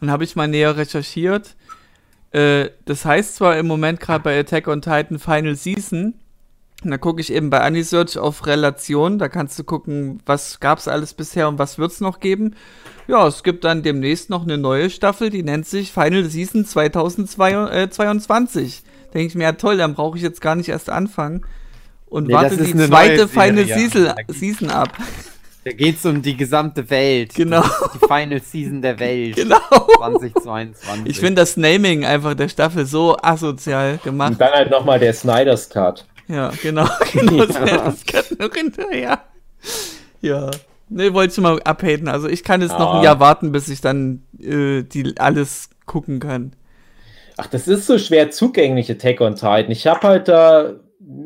Und 0.00 0.10
habe 0.10 0.24
ich 0.24 0.36
mal 0.36 0.48
näher 0.48 0.76
recherchiert. 0.76 1.54
Äh, 2.32 2.70
das 2.84 3.04
heißt 3.04 3.36
zwar 3.36 3.56
im 3.56 3.66
Moment 3.66 4.00
gerade 4.00 4.24
bei 4.24 4.38
Attack 4.38 4.66
on 4.66 4.82
Titan 4.82 5.18
Final 5.18 5.54
Season, 5.54 6.14
und 6.84 6.90
da 6.90 6.98
gucke 6.98 7.20
ich 7.20 7.32
eben 7.32 7.50
bei 7.50 7.60
Anisearch 7.60 8.18
auf 8.18 8.46
Relation. 8.46 9.18
Da 9.18 9.28
kannst 9.28 9.58
du 9.58 9.64
gucken, 9.64 10.20
was 10.26 10.60
gab 10.60 10.78
es 10.78 10.88
alles 10.88 11.14
bisher 11.14 11.48
und 11.48 11.58
was 11.58 11.78
wird 11.78 11.92
es 11.92 12.00
noch 12.00 12.20
geben. 12.20 12.56
Ja, 13.06 13.26
es 13.26 13.42
gibt 13.42 13.64
dann 13.64 13.82
demnächst 13.82 14.30
noch 14.30 14.42
eine 14.42 14.58
neue 14.58 14.90
Staffel, 14.90 15.30
die 15.30 15.42
nennt 15.42 15.66
sich 15.66 15.92
Final 15.92 16.24
Season 16.24 16.64
2022. 16.64 18.82
Denke 19.14 19.26
ich 19.28 19.34
mir, 19.34 19.44
ja 19.44 19.52
toll, 19.52 19.76
dann 19.76 19.94
brauche 19.94 20.16
ich 20.16 20.22
jetzt 20.22 20.40
gar 20.40 20.54
nicht 20.54 20.68
erst 20.68 20.90
anfangen. 20.90 21.42
Und 22.06 22.28
Nee, 22.28 22.34
warte 22.34 22.56
die 22.56 22.74
zweite 22.76 23.28
Final. 23.28 23.64
Season, 23.66 24.12
Season 24.28 24.70
ab. 24.70 24.90
Da 25.64 25.72
geht's 25.72 26.04
um 26.04 26.20
die 26.22 26.36
gesamte 26.36 26.90
Welt. 26.90 27.34
Genau. 27.34 27.62
Die 27.94 28.06
Final 28.06 28.42
Season 28.42 28.82
der 28.82 28.98
Welt. 28.98 29.36
Genau. 29.36 29.60
2022. 29.98 31.06
Ich 31.06 31.20
finde 31.20 31.40
das 31.42 31.56
Naming 31.56 32.04
einfach 32.04 32.34
der 32.34 32.48
Staffel 32.48 32.84
so 32.84 33.16
asozial 33.22 33.98
gemacht. 34.02 34.32
Und 34.32 34.40
dann 34.40 34.52
halt 34.52 34.70
nochmal 34.70 34.98
der 34.98 35.12
Snyder's 35.14 35.68
Cut. 35.70 36.04
Ja, 36.28 36.50
genau. 36.62 36.86
genau 37.12 37.46
das 37.46 38.04
kann 38.04 38.24
noch 38.38 38.54
hinterher. 38.54 39.20
Ja. 40.20 40.50
Ne, 40.88 41.14
wollte 41.14 41.32
ich 41.32 41.40
mal 41.40 41.62
abhaten. 41.62 42.08
Also 42.08 42.28
ich 42.28 42.44
kann 42.44 42.60
jetzt 42.60 42.78
noch 42.78 42.94
ein 42.94 42.98
Ja. 42.98 43.04
Jahr 43.12 43.20
warten, 43.20 43.52
bis 43.52 43.68
ich 43.68 43.80
dann 43.80 44.22
äh, 44.40 44.82
die 44.82 45.14
alles 45.18 45.70
gucken 45.86 46.20
kann. 46.20 46.52
Ach, 47.36 47.46
das 47.46 47.68
ist 47.68 47.86
so 47.86 47.98
schwer 47.98 48.30
zugänglich, 48.30 48.90
Attack 48.90 49.20
on 49.20 49.34
Titan. 49.34 49.70
Ich 49.70 49.86
habe 49.86 50.06
halt 50.06 50.28
da 50.28 50.74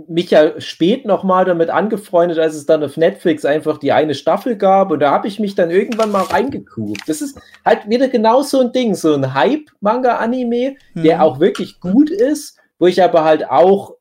mich 0.09 0.31
ja 0.31 0.59
spät 0.61 1.05
nochmal 1.05 1.45
damit 1.45 1.69
angefreundet, 1.69 2.39
als 2.39 2.55
es 2.55 2.67
dann 2.67 2.83
auf 2.83 2.97
Netflix 2.97 3.45
einfach 3.45 3.79
die 3.79 3.93
eine 3.93 4.15
Staffel 4.15 4.57
gab 4.57 4.91
und 4.91 5.01
da 5.01 5.11
habe 5.11 5.29
ich 5.29 5.39
mich 5.39 5.55
dann 5.55 5.71
irgendwann 5.71 6.11
mal 6.11 6.23
reingekuckt. 6.23 7.03
Das 7.07 7.21
ist 7.21 7.39
halt 7.65 7.89
wieder 7.89 8.09
genau 8.09 8.43
so 8.43 8.61
ein 8.61 8.73
Ding, 8.73 8.95
so 8.95 9.15
ein 9.15 9.35
Hype-Manga-Anime, 9.35 10.77
der 10.95 11.17
Mhm. 11.17 11.23
auch 11.23 11.41
wirklich 11.41 11.81
gut 11.81 12.11
ist, 12.11 12.59
wo 12.79 12.87
ich 12.87 13.03
aber 13.03 13.25
halt 13.25 13.51
auch, 13.51 13.97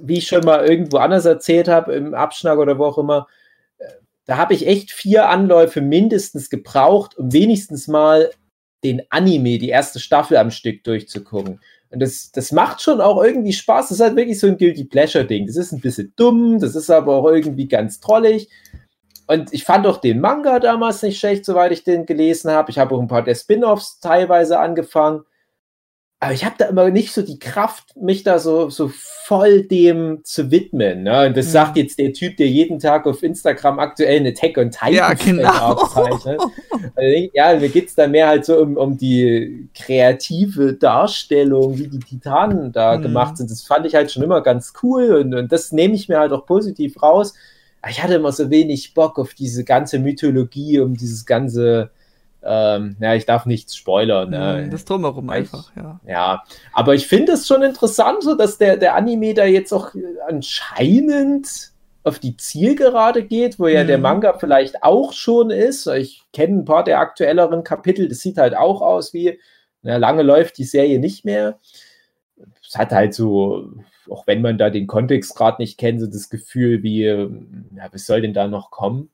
wie 0.00 0.18
ich 0.18 0.26
schon 0.26 0.44
mal 0.44 0.64
irgendwo 0.66 0.96
anders 0.98 1.26
erzählt 1.26 1.68
habe, 1.68 1.92
im 1.94 2.14
Abschnack 2.14 2.58
oder 2.58 2.78
wo 2.78 2.86
auch 2.86 2.98
immer, 2.98 3.26
äh, 3.78 3.84
da 4.24 4.36
habe 4.36 4.54
ich 4.54 4.66
echt 4.66 4.90
vier 4.90 5.28
Anläufe 5.28 5.80
mindestens 5.80 6.48
gebraucht, 6.48 7.18
um 7.18 7.32
wenigstens 7.32 7.88
mal 7.88 8.30
den 8.84 9.02
Anime, 9.10 9.58
die 9.58 9.68
erste 9.68 10.00
Staffel 10.00 10.36
am 10.36 10.50
Stück 10.50 10.84
durchzugucken. 10.84 11.60
Und 11.90 12.00
das, 12.00 12.30
das 12.30 12.52
macht 12.52 12.80
schon 12.80 13.00
auch 13.00 13.22
irgendwie 13.22 13.52
Spaß. 13.52 13.88
Das 13.88 13.98
ist 13.98 14.04
halt 14.04 14.16
wirklich 14.16 14.38
so 14.38 14.46
ein 14.46 14.56
Guilty 14.56 14.84
Pleasure-Ding. 14.84 15.46
Das 15.46 15.56
ist 15.56 15.72
ein 15.72 15.80
bisschen 15.80 16.12
dumm, 16.16 16.58
das 16.60 16.76
ist 16.76 16.90
aber 16.90 17.16
auch 17.16 17.28
irgendwie 17.28 17.66
ganz 17.66 18.00
trollig. 18.00 18.48
Und 19.26 19.52
ich 19.52 19.64
fand 19.64 19.86
auch 19.86 19.98
den 19.98 20.20
Manga 20.20 20.58
damals 20.58 21.02
nicht 21.02 21.18
schlecht, 21.18 21.44
soweit 21.44 21.72
ich 21.72 21.84
den 21.84 22.06
gelesen 22.06 22.50
habe. 22.50 22.70
Ich 22.70 22.78
habe 22.78 22.94
auch 22.94 23.00
ein 23.00 23.08
paar 23.08 23.22
der 23.22 23.34
Spin-offs 23.34 24.00
teilweise 24.00 24.58
angefangen. 24.58 25.24
Aber 26.22 26.34
ich 26.34 26.44
habe 26.44 26.54
da 26.58 26.66
immer 26.66 26.90
nicht 26.90 27.12
so 27.14 27.22
die 27.22 27.38
Kraft, 27.38 27.96
mich 27.96 28.22
da 28.24 28.38
so, 28.38 28.68
so 28.68 28.90
voll 29.24 29.62
dem 29.62 30.20
zu 30.22 30.50
widmen. 30.50 31.02
Ne? 31.04 31.26
Und 31.28 31.36
das 31.36 31.46
Mhm. 31.46 31.50
sagt 31.50 31.76
jetzt 31.78 31.98
der 31.98 32.12
Typ, 32.12 32.36
der 32.36 32.46
jeden 32.46 32.78
Tag 32.78 33.06
auf 33.06 33.22
Instagram 33.22 33.78
aktuell 33.78 34.18
eine 34.20 34.34
Tech 34.34 34.58
und 34.58 34.72
Titan 34.72 34.92
Ja, 34.92 35.14
genau. 35.14 35.48
aufzeichnet. 35.82 36.40
Also, 36.94 37.28
ja, 37.32 37.58
mir 37.58 37.68
geht 37.70 37.88
es 37.88 37.94
da 37.94 38.06
mehr 38.06 38.28
halt 38.28 38.44
so 38.44 38.58
um, 38.58 38.76
um 38.76 38.98
die 38.98 39.68
kreative 39.74 40.74
Darstellung, 40.74 41.78
wie 41.78 41.88
die 41.88 41.98
Titanen 42.00 42.70
da 42.72 42.98
Mhm. 42.98 43.02
gemacht 43.02 43.36
sind. 43.38 43.50
Das 43.50 43.62
fand 43.62 43.86
ich 43.86 43.94
halt 43.94 44.12
schon 44.12 44.22
immer 44.22 44.42
ganz 44.42 44.74
cool 44.82 45.14
und, 45.14 45.34
und 45.34 45.50
das 45.50 45.72
nehme 45.72 45.94
ich 45.94 46.08
mir 46.08 46.18
halt 46.18 46.32
auch 46.32 46.44
positiv 46.44 47.02
raus. 47.02 47.32
Aber 47.80 47.90
ich 47.92 48.02
hatte 48.02 48.14
immer 48.14 48.32
so 48.32 48.50
wenig 48.50 48.92
Bock 48.92 49.18
auf 49.18 49.32
diese 49.32 49.64
ganze 49.64 49.98
Mythologie, 49.98 50.80
um 50.80 50.96
dieses 50.96 51.24
ganze 51.24 51.90
Ähm, 52.42 52.96
ja, 53.00 53.14
ich 53.14 53.26
darf 53.26 53.44
nichts 53.44 53.76
spoilern. 53.76 54.30
Ne? 54.30 54.62
Mhm, 54.66 54.70
Das 54.70 54.84
drumherum 54.86 55.26
Ich- 55.28 55.34
einfach, 55.34 55.70
ja. 55.76 56.00
Ja, 56.06 56.42
aber 56.72 56.94
ich 56.94 57.06
finde 57.06 57.32
es 57.32 57.46
schon 57.46 57.62
interessant, 57.62 58.22
so 58.22 58.34
dass 58.34 58.56
der, 58.56 58.76
der 58.78 58.94
Anime 58.94 59.34
da 59.34 59.44
jetzt 59.44 59.72
auch 59.72 59.90
anscheinend 60.26 61.72
auf 62.02 62.18
die 62.18 62.36
Zielgerade 62.36 63.24
geht, 63.24 63.58
wo 63.58 63.68
ja 63.68 63.82
Mhm. 63.82 63.88
der 63.88 63.98
Manga 63.98 64.38
vielleicht 64.38 64.82
auch 64.82 65.12
schon 65.12 65.50
ist. 65.50 65.86
Ich 65.86 66.22
kenne 66.32 66.58
ein 66.60 66.64
paar 66.64 66.82
der 66.82 66.98
aktuelleren 66.98 67.62
Kapitel, 67.62 68.08
das 68.08 68.20
sieht 68.20 68.38
halt 68.38 68.56
auch 68.56 68.80
aus 68.80 69.12
wie, 69.12 69.38
na, 69.82 69.98
lange 69.98 70.22
läuft 70.22 70.56
die 70.58 70.64
Serie 70.64 70.98
nicht 70.98 71.24
mehr. 71.26 71.58
Es 72.66 72.74
hat 72.76 72.90
halt 72.92 73.12
so, 73.12 73.68
auch 74.08 74.26
wenn 74.26 74.40
man 74.40 74.56
da 74.56 74.70
den 74.70 74.86
Kontext 74.86 75.36
gerade 75.36 75.60
nicht 75.60 75.76
kennt, 75.78 76.00
so 76.00 76.06
das 76.06 76.30
Gefühl 76.30 76.82
wie, 76.82 77.04
ja, 77.04 77.28
was 77.92 78.06
soll 78.06 78.22
denn 78.22 78.32
da 78.34 78.48
noch 78.48 78.70
kommen? 78.70 79.10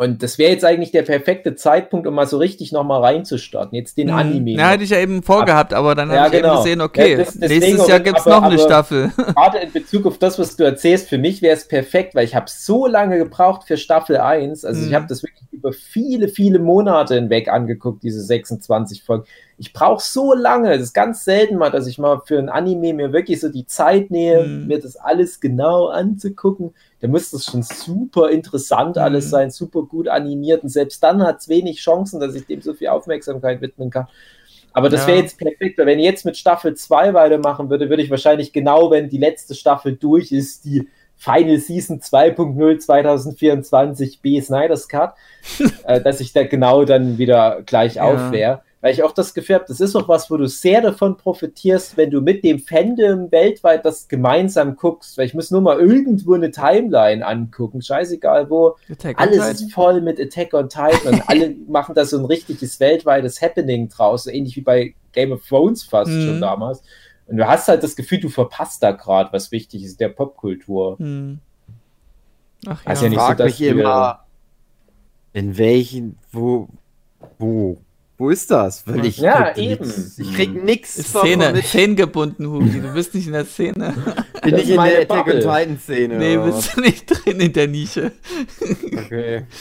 Und 0.00 0.22
das 0.22 0.38
wäre 0.38 0.52
jetzt 0.52 0.64
eigentlich 0.64 0.92
der 0.92 1.02
perfekte 1.02 1.56
Zeitpunkt, 1.56 2.06
um 2.06 2.14
mal 2.14 2.24
so 2.28 2.38
richtig 2.38 2.70
nochmal 2.70 3.00
reinzustarten. 3.00 3.74
Jetzt 3.74 3.98
den 3.98 4.06
Mhm. 4.06 4.14
Anime. 4.14 4.50
Ja, 4.52 4.68
hätte 4.68 4.84
ich 4.84 4.90
ja 4.90 4.98
eben 5.00 5.24
vorgehabt, 5.24 5.74
aber 5.74 5.96
dann 5.96 6.08
Ja, 6.08 6.18
habe 6.22 6.36
ich 6.36 6.40
genau. 6.40 6.54
eben 6.54 6.62
gesehen, 6.62 6.80
okay, 6.82 7.10
Ja, 7.12 7.18
das- 7.18 7.34
nächstes 7.34 7.88
Jahr 7.88 7.98
gibt 7.98 8.16
es 8.20 8.24
noch 8.26 8.44
eine 8.44 8.60
Staffel. 8.60 9.10
gerade 9.34 9.58
in 9.58 9.72
Bezug 9.72 10.06
auf 10.06 10.16
das, 10.18 10.38
was 10.38 10.54
du 10.54 10.62
erzählst, 10.62 11.08
für 11.08 11.18
mich 11.18 11.42
wäre 11.42 11.56
es 11.56 11.66
perfekt, 11.66 12.14
weil 12.14 12.24
ich 12.24 12.36
habe 12.36 12.46
so 12.48 12.86
lange 12.86 13.18
gebraucht 13.18 13.64
für 13.66 13.76
Staffel 13.76 14.18
1. 14.18 14.64
Also 14.64 14.84
ich 14.84 14.90
Mhm. 14.90 14.94
habe 14.94 15.06
das 15.08 15.24
wirklich 15.24 15.48
über 15.50 15.72
viele, 15.72 16.28
viele 16.28 16.60
Monate 16.60 17.16
hinweg 17.16 17.48
angeguckt, 17.48 18.04
diese 18.04 18.22
26 18.22 19.02
Folgen. 19.02 19.24
Ich 19.60 19.72
brauche 19.72 20.00
so 20.00 20.32
lange, 20.34 20.68
das 20.70 20.82
ist 20.82 20.92
ganz 20.94 21.24
selten 21.24 21.56
mal, 21.56 21.70
dass 21.70 21.88
ich 21.88 21.98
mal 21.98 22.20
für 22.24 22.38
ein 22.38 22.48
Anime 22.48 22.94
mir 22.94 23.12
wirklich 23.12 23.40
so 23.40 23.48
die 23.48 23.66
Zeit 23.66 24.12
nehme, 24.12 24.44
Mhm. 24.44 24.66
mir 24.68 24.78
das 24.80 24.94
alles 24.96 25.40
genau 25.40 25.88
anzugucken. 25.88 26.72
Da 27.00 27.08
muss 27.08 27.30
das 27.32 27.44
schon 27.44 27.62
super 27.64 28.30
interessant 28.30 28.98
alles 28.98 29.26
Mhm. 29.26 29.30
sein, 29.30 29.50
super 29.50 29.82
gut 29.88 30.08
animiert 30.08 30.62
und 30.62 30.68
selbst 30.68 31.02
dann 31.02 31.22
hat 31.22 31.38
es 31.40 31.48
wenig 31.48 31.80
Chancen, 31.80 32.20
dass 32.20 32.34
ich 32.34 32.46
dem 32.46 32.60
so 32.62 32.74
viel 32.74 32.88
Aufmerksamkeit 32.88 33.60
widmen 33.60 33.90
kann. 33.90 34.06
Aber 34.72 34.88
das 34.90 35.02
Ja. 35.02 35.08
wäre 35.08 35.18
jetzt 35.20 35.38
perfekt, 35.38 35.78
weil 35.78 35.86
wenn 35.86 35.98
ich 35.98 36.04
jetzt 36.04 36.24
mit 36.24 36.36
Staffel 36.36 36.74
2 36.74 37.14
weitermachen 37.14 37.70
würde, 37.70 37.88
würde 37.90 38.02
ich 38.02 38.10
wahrscheinlich 38.10 38.52
genau, 38.52 38.90
wenn 38.90 39.08
die 39.08 39.18
letzte 39.18 39.54
Staffel 39.54 39.96
durch 39.96 40.30
ist, 40.30 40.64
die 40.64 40.88
Final 41.16 41.58
Season 41.58 42.00
2.0 42.00 42.78
2024 42.78 44.20
B 44.20 44.40
Snyder's 44.40 44.88
Cut, 44.88 45.14
äh, 45.84 46.00
dass 46.00 46.20
ich 46.20 46.32
da 46.32 46.44
genau 46.44 46.84
dann 46.84 47.18
wieder 47.18 47.62
gleich 47.66 47.96
Ja. 47.96 48.04
auf 48.04 48.30
wäre. 48.30 48.62
Weil 48.80 48.92
ich 48.92 49.02
auch 49.02 49.10
das 49.10 49.34
Gefühl 49.34 49.56
habe, 49.56 49.64
das 49.66 49.80
ist 49.80 49.96
auch 49.96 50.08
was, 50.08 50.30
wo 50.30 50.36
du 50.36 50.46
sehr 50.46 50.80
davon 50.80 51.16
profitierst, 51.16 51.96
wenn 51.96 52.10
du 52.10 52.20
mit 52.20 52.44
dem 52.44 52.60
Fandom 52.60 53.30
weltweit 53.32 53.84
das 53.84 54.06
gemeinsam 54.06 54.76
guckst. 54.76 55.18
Weil 55.18 55.26
ich 55.26 55.34
muss 55.34 55.50
nur 55.50 55.60
mal 55.60 55.80
irgendwo 55.80 56.34
eine 56.34 56.52
Timeline 56.52 57.26
angucken, 57.26 57.82
scheißegal 57.82 58.48
wo. 58.50 58.76
Alles 59.16 59.62
ist 59.62 59.72
voll 59.72 60.00
mit 60.00 60.20
Attack 60.20 60.54
on 60.54 60.68
Titan 60.68 61.14
und 61.14 61.28
alle 61.28 61.56
machen 61.68 61.94
da 61.96 62.04
so 62.04 62.18
ein 62.18 62.24
richtiges 62.24 62.78
weltweites 62.78 63.42
Happening 63.42 63.88
draus, 63.88 64.24
so 64.24 64.30
ähnlich 64.30 64.54
wie 64.54 64.60
bei 64.60 64.94
Game 65.12 65.32
of 65.32 65.44
Thrones 65.46 65.82
fast 65.82 66.10
Mhm. 66.12 66.26
schon 66.26 66.40
damals. 66.40 66.82
Und 67.26 67.36
du 67.36 67.46
hast 67.46 67.66
halt 67.68 67.82
das 67.82 67.96
Gefühl, 67.96 68.20
du 68.20 68.28
verpasst 68.28 68.82
da 68.82 68.92
gerade 68.92 69.32
was 69.32 69.50
wichtig 69.50 69.82
ist, 69.84 70.00
der 70.00 70.08
Popkultur. 70.08 70.98
Hm. 70.98 71.40
Ach 72.66 72.80
Also 72.86 73.06
ja. 73.06 73.10
ja 73.10 73.10
Ich 73.10 73.10
nicht 73.10 73.20
so, 73.20 73.26
frage 73.26 73.42
dass 73.42 73.58
mich 73.58 73.68
immer, 73.68 74.24
in 75.32 75.58
welchen, 75.58 76.16
wo, 76.32 76.68
wo, 77.38 77.78
wo 78.18 78.30
ist 78.30 78.50
das? 78.50 78.86
Weil 78.86 79.06
ich 79.06 79.18
Ja, 79.18 79.52
krieg 79.52 79.70
eben. 79.70 79.86
nix. 79.86 80.18
Ich 80.18 80.34
krieg 80.34 80.64
nix 80.64 80.94
Szene, 80.94 81.94
gebunden, 81.94 82.46
Hugi. 82.50 82.80
Du 82.80 82.92
bist 82.92 83.14
nicht 83.14 83.26
in 83.28 83.32
der 83.32 83.46
Szene. 83.46 83.94
Bin 84.42 84.50
Das 84.52 84.62
ich 84.62 84.70
in 84.70 84.76
der 84.82 85.02
Attack 85.02 85.26
on. 85.26 85.40
Titan 85.40 85.78
Szene. 85.78 86.18
nee, 86.18 86.36
oder 86.36 86.46
bist 86.52 86.76
du 86.76 86.80
nicht 86.80 87.06
drin 87.06 87.40
in 87.40 87.52
der 87.52 87.68
Nische. 87.68 88.12
Okay. 88.60 89.44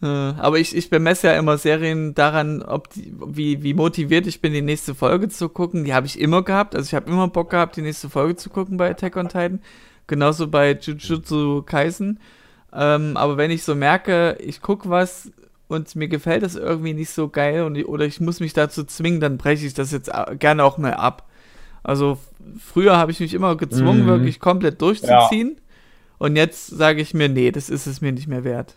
Äh, 0.00 0.06
Aber 0.06 0.60
ich, 0.60 0.76
ich 0.76 0.90
bemesse 0.90 1.26
ja 1.26 1.36
immer 1.36 1.58
Serien 1.58 2.14
daran, 2.14 2.62
ob 2.62 2.88
die, 2.90 3.12
wie, 3.26 3.64
wie 3.64 3.74
motiviert 3.74 4.28
ich 4.28 4.40
bin, 4.40 4.52
die 4.52 4.62
nächste 4.62 4.94
Folge 4.94 5.28
zu 5.28 5.48
gucken. 5.48 5.84
Die 5.84 5.92
habe 5.92 6.06
ich 6.06 6.20
immer 6.20 6.44
gehabt. 6.44 6.76
Also 6.76 6.86
ich 6.86 6.94
habe 6.94 7.10
immer 7.10 7.26
Bock 7.26 7.50
gehabt, 7.50 7.74
die 7.76 7.82
nächste 7.82 8.08
Folge 8.08 8.36
zu 8.36 8.48
gucken 8.48 8.76
bei 8.76 8.90
Attack 8.90 9.16
on 9.16 9.26
Titan. 9.26 9.60
Genauso 10.06 10.46
bei 10.46 10.78
Jujutsu 10.80 11.62
Kaisen. 11.66 12.20
Ähm, 12.72 13.16
aber 13.16 13.38
wenn 13.38 13.50
ich 13.50 13.64
so 13.64 13.74
merke, 13.74 14.36
ich 14.40 14.60
gucke 14.62 14.88
was 14.88 15.32
und 15.68 15.94
mir 15.96 16.08
gefällt 16.08 16.42
das 16.42 16.56
irgendwie 16.56 16.94
nicht 16.94 17.10
so 17.10 17.28
geil 17.28 17.62
und, 17.62 17.82
oder 17.84 18.04
ich 18.06 18.20
muss 18.20 18.40
mich 18.40 18.52
dazu 18.54 18.84
zwingen, 18.84 19.20
dann 19.20 19.38
breche 19.38 19.66
ich 19.66 19.74
das 19.74 19.92
jetzt 19.92 20.12
a- 20.14 20.34
gerne 20.34 20.64
auch 20.64 20.78
mal 20.78 20.94
ab. 20.94 21.28
Also 21.82 22.18
früher 22.58 22.96
habe 22.96 23.12
ich 23.12 23.20
mich 23.20 23.34
immer 23.34 23.56
gezwungen, 23.56 24.02
Mhm. 24.04 24.06
wirklich 24.08 24.40
komplett 24.40 24.80
durchzuziehen. 24.82 25.60
Und 26.18 26.34
jetzt 26.36 26.66
sage 26.66 27.00
ich 27.00 27.14
mir, 27.14 27.28
nee, 27.28 27.52
das 27.52 27.70
ist 27.70 27.86
es 27.86 28.00
mir 28.00 28.12
nicht 28.12 28.26
mehr 28.26 28.42
wert. 28.44 28.74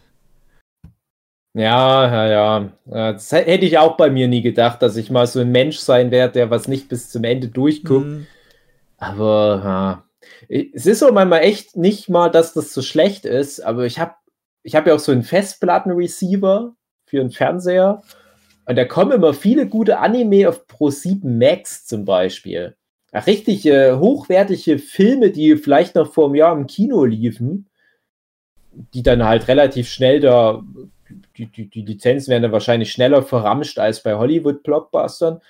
Ja, 1.54 2.08
ja, 2.08 2.28
ja. 2.28 2.58
Äh, 2.88 3.14
Das 3.14 3.32
hä- 3.32 3.44
hätte 3.46 3.66
ich 3.66 3.78
auch 3.78 3.98
bei 3.98 4.10
mir 4.10 4.28
nie 4.28 4.42
gedacht, 4.42 4.82
dass 4.82 4.96
ich 4.96 5.10
mal 5.12 5.28
so 5.28 5.40
ein 5.42 5.52
Mensch 5.52 5.78
sein 5.80 6.12
werde, 6.12 6.34
der 6.34 6.50
was 6.50 6.68
nicht 6.68 6.88
bis 6.88 7.10
zum 7.10 7.24
Ende 7.24 7.48
durchguckt. 7.50 8.06
Mhm. 8.06 8.28
Aber 8.98 9.62
ja. 9.64 10.04
es 10.74 10.86
ist 10.86 11.04
auch 11.04 11.12
manchmal 11.12 11.42
echt 11.42 11.76
nicht 11.76 12.08
mal, 12.10 12.30
dass 12.30 12.54
das 12.54 12.74
so 12.74 12.82
schlecht 12.82 13.26
ist, 13.26 13.60
aber 13.60 13.86
ich 13.86 14.00
habe 14.00 14.14
ich 14.64 14.76
hab 14.76 14.86
ja 14.86 14.94
auch 14.94 15.00
so 15.00 15.12
einen 15.12 15.24
Festplattenreceiver 15.24 16.76
für 17.12 17.20
einen 17.20 17.32
Fernseher 17.32 18.02
und 18.66 18.78
da 18.78 18.86
kommen 18.86 19.12
immer 19.12 19.34
viele 19.34 19.68
gute 19.68 20.00
Anime 20.00 20.48
auf 20.48 20.66
Pro7 20.66 21.28
Max 21.28 21.86
zum 21.86 22.06
Beispiel. 22.06 22.76
Richtig 23.14 23.66
äh, 23.66 23.96
hochwertige 23.96 24.80
Filme, 24.80 25.32
die 25.32 25.58
vielleicht 25.58 25.96
noch 25.96 26.14
vor 26.14 26.28
einem 26.28 26.36
Jahr 26.36 26.56
im 26.56 26.68
Kino 26.68 27.04
liefen, 27.04 27.68
die 28.94 29.04
dann 29.04 29.26
halt 29.26 29.50
relativ 29.50 29.90
schnell 29.90 30.22
da, 30.22 30.64
die, 31.38 31.48
die, 31.48 31.70
die 31.70 31.82
Lizenzen 31.82 32.32
werden 32.32 32.44
dann 32.44 32.54
wahrscheinlich 32.54 32.94
schneller 32.94 33.24
verramscht 33.24 33.78
als 33.78 34.04
bei 34.04 34.16
Hollywood-Blockbustern. 34.16 35.42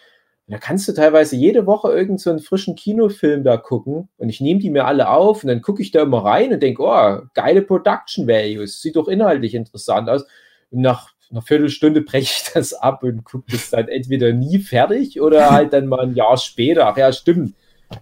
Da 0.47 0.57
kannst 0.57 0.87
du 0.87 0.93
teilweise 0.93 1.35
jede 1.35 1.67
Woche 1.67 1.91
irgend 1.91 2.19
so 2.19 2.35
frischen 2.39 2.75
Kinofilm 2.75 3.43
da 3.43 3.55
gucken 3.55 4.09
und 4.17 4.29
ich 4.29 4.41
nehme 4.41 4.59
die 4.59 4.71
mir 4.71 4.85
alle 4.85 5.09
auf 5.09 5.43
und 5.43 5.47
dann 5.47 5.61
gucke 5.61 5.83
ich 5.83 5.91
da 5.91 6.01
immer 6.01 6.25
rein 6.25 6.51
und 6.51 6.63
denke, 6.63 6.81
oh, 6.83 7.21
geile 7.35 7.61
Production 7.61 8.27
Values, 8.27 8.81
sieht 8.81 8.95
doch 8.95 9.07
inhaltlich 9.07 9.53
interessant 9.53 10.09
aus. 10.09 10.25
Und 10.71 10.81
nach 10.81 11.13
einer 11.31 11.41
Viertelstunde 11.41 12.01
breche 12.01 12.33
ich 12.43 12.53
das 12.53 12.73
ab 12.73 13.03
und 13.03 13.23
gucke 13.23 13.51
das 13.51 13.69
dann 13.69 13.87
entweder 13.87 14.33
nie 14.33 14.59
fertig 14.59 15.21
oder 15.21 15.51
halt 15.51 15.73
dann 15.73 15.87
mal 15.87 16.01
ein 16.01 16.15
Jahr 16.15 16.37
später. 16.37 16.87
Ach 16.87 16.97
ja, 16.97 17.11
stimmt. 17.11 17.53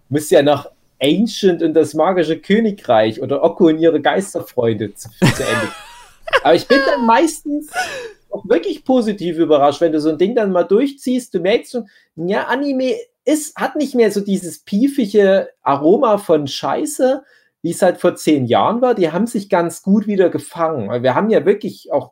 Muss 0.10 0.30
ja 0.30 0.42
nach 0.42 0.70
Ancient 1.02 1.64
und 1.64 1.74
das 1.74 1.94
magische 1.94 2.38
Königreich 2.40 3.22
oder 3.22 3.44
Okko 3.44 3.68
und 3.68 3.80
ihre 3.80 4.02
Geisterfreunde 4.02 4.94
zu, 4.94 5.10
zu 5.10 5.44
Ende. 5.44 5.70
Aber 6.44 6.56
ich 6.56 6.68
bin 6.68 6.80
dann 6.86 7.06
meistens 7.06 7.72
auch 8.30 8.48
wirklich 8.48 8.84
positiv 8.84 9.38
überrascht, 9.38 9.82
wenn 9.82 9.92
du 9.92 10.00
so 10.00 10.10
ein 10.10 10.18
Ding 10.18 10.36
dann 10.36 10.52
mal 10.52 10.64
durchziehst. 10.64 11.34
Du 11.34 11.40
merkst 11.40 11.72
schon, 11.72 11.90
ja, 12.16 12.48
Anime 12.48 12.96
ist, 13.26 13.56
hat 13.56 13.76
nicht 13.76 13.96
mehr 13.96 14.12
so 14.12 14.22
dieses 14.22 14.60
piefige 14.60 15.50
Aroma 15.62 16.18
von 16.18 16.48
Scheiße, 16.48 17.24
wie 17.62 17.72
es 17.72 17.82
halt 17.82 17.98
vor 17.98 18.16
zehn 18.16 18.46
Jahren 18.46 18.82
war. 18.82 18.94
Die 18.94 19.12
haben 19.12 19.28
sich 19.28 19.50
ganz 19.50 19.82
gut 19.82 20.08
wieder 20.08 20.30
gefangen. 20.30 21.04
Wir 21.04 21.16
haben 21.16 21.30
ja 21.30 21.46
wirklich 21.46 21.92
auch 21.92 22.12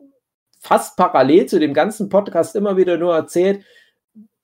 fast 0.68 0.98
parallel 0.98 1.46
zu 1.46 1.60
dem 1.60 1.74
ganzen 1.74 2.10
Podcast 2.10 2.56
immer 2.56 2.76
wieder 2.78 2.98
nur 2.98 3.16
erzählt, 3.16 3.64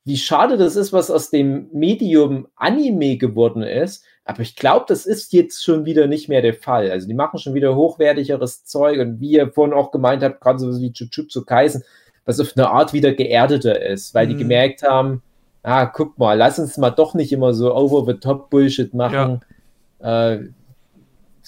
wie 0.06 0.18
schade 0.18 0.58
das 0.58 0.76
ist, 0.76 0.92
was 0.94 1.12
aus 1.12 1.30
dem 1.30 1.70
Medium 1.72 2.48
Anime 2.56 3.18
geworden 3.18 3.62
ist. 3.64 4.04
Aber 4.26 4.42
ich 4.42 4.56
glaube, 4.56 4.86
das 4.88 5.06
ist 5.06 5.34
jetzt 5.34 5.64
schon 5.64 5.86
wieder 5.86 6.08
nicht 6.08 6.30
mehr 6.30 6.42
der 6.42 6.54
Fall. 6.54 6.92
Also 6.92 7.08
die 7.08 7.14
machen 7.14 7.40
schon 7.40 7.54
wieder 7.54 7.76
hochwertigeres 7.76 8.64
Zeug 8.66 9.00
und 9.00 9.20
wie 9.20 9.32
ihr 9.32 9.52
vorhin 9.52 9.74
auch 9.74 9.92
gemeint 9.92 10.24
habt, 10.24 10.40
gerade 10.42 10.60
so 10.60 10.80
wie 10.80 10.92
Jujutsu 10.94 11.44
Kaisen, 11.44 11.84
was 12.26 12.40
auf 12.40 12.54
eine 12.56 12.70
Art 12.70 12.94
wieder 12.94 13.12
geerdeter 13.14 13.82
ist, 13.82 14.14
weil 14.14 14.28
die 14.28 14.36
Mhm. 14.36 14.40
gemerkt 14.40 14.84
haben, 14.84 15.22
ah, 15.62 15.86
guck 15.86 16.18
mal, 16.18 16.38
lass 16.38 16.58
uns 16.60 16.78
mal 16.78 16.92
doch 16.92 17.14
nicht 17.16 17.32
immer 17.34 17.54
so 17.54 17.74
over-the-top-Bullshit 17.76 18.94
machen. 18.94 19.42
Äh, 20.02 20.36
es 20.36 20.50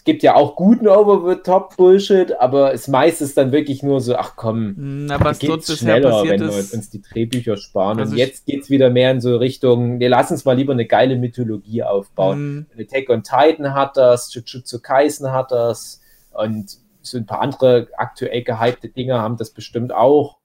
gibt 0.06 0.23
ja 0.23 0.36
auch 0.36 0.56
guten 0.56 0.88
Over-the-top-Bullshit, 0.88 2.40
aber 2.40 2.73
es 2.73 2.88
meist 2.88 3.22
ist 3.22 3.38
dann 3.38 3.52
wirklich 3.52 3.84
nur 3.84 3.99
so, 4.02 4.15
ach 4.15 4.34
komm, 4.36 4.76
Hm, 4.77 5.06
Na, 5.07 5.19
was 5.23 5.40
geht 5.40 5.49
dort 5.49 5.64
schneller, 5.65 6.23
wenn 6.26 6.40
wir 6.40 6.48
ist. 6.57 6.73
uns 6.73 6.90
die 6.90 7.02
Drehbücher 7.02 7.57
sparen. 7.57 7.99
Also 7.99 8.11
und 8.14 8.18
jetzt 8.18 8.45
geht 8.45 8.64
es 8.64 8.69
wieder 8.69 8.90
mehr 8.90 9.11
in 9.11 9.19
so 9.22 9.36
Richtung, 9.38 9.99
wir 9.99 10.10
lassen 10.10 10.34
uns 10.34 10.45
mal 10.45 10.56
lieber 10.56 10.73
eine 10.73 10.86
geile 10.86 11.15
Mythologie 11.18 11.84
aufbauen. 11.84 12.68
Hm, 12.76 12.86
Attack 12.86 13.10
on 13.10 13.23
Titan 13.23 13.73
hat 13.73 13.98
das, 13.98 14.34
Jujutsu 14.34 14.80
Kaisen 14.80 15.32
hat 15.32 15.52
das 15.52 16.02
und 16.34 16.77
so 17.02 17.18
ein 17.18 17.26
paar 17.26 17.41
andere 17.41 17.88
aktuell 17.98 18.44
gehypte 18.44 18.90
Dinge 18.90 19.19
haben 19.19 19.38
das 19.38 19.52
bestimmt 19.52 19.94
auch. 19.94 20.38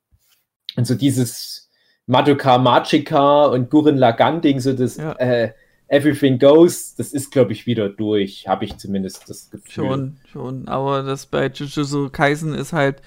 Und 0.76 0.86
so 0.86 0.94
dieses 0.94 1.68
Madoka 2.06 2.58
Magica 2.58 3.46
und 3.46 3.70
Gurren 3.70 3.96
Lagann 3.96 4.40
Ding, 4.40 4.60
so 4.60 4.72
das 4.72 4.96
Ja. 4.96 5.12
äh, 5.12 5.52
Everything 5.90 6.38
Goes, 6.40 6.94
das 6.96 7.12
ist, 7.12 7.32
glaube 7.32 7.52
ich, 7.52 7.66
wieder 7.66 7.90
durch, 7.90 8.48
habe 8.48 8.64
ich 8.66 8.78
zumindest 8.78 9.28
das 9.30 9.50
Gefühl. 9.50 10.08
Schon, 10.08 10.16
schon. 10.32 10.68
Aber 10.68 11.02
das 11.02 11.26
bei 11.26 11.46
Jujutsu 11.48 12.10
Kaisen 12.10 12.54
ist 12.54 12.72
halt, 12.72 13.02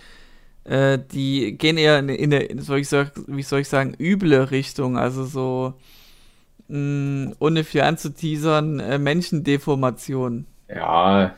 äh, 0.65 0.99
die 1.13 1.57
gehen 1.57 1.77
eher 1.77 1.99
in, 1.99 2.09
in 2.09 2.33
eine, 2.33 2.61
soll 2.61 2.79
ich 2.79 2.91
wie 2.91 3.43
soll 3.43 3.61
ich 3.61 3.69
sagen, 3.69 3.95
üble 3.99 4.51
Richtung. 4.51 4.97
Also 4.97 5.25
so, 5.25 5.75
mh, 6.69 7.33
ohne 7.39 7.63
viel 7.65 7.81
anzuteasern, 7.83 8.79
äh, 8.79 8.99
Menschendeformation. 8.99 10.47
Ja. 10.67 11.35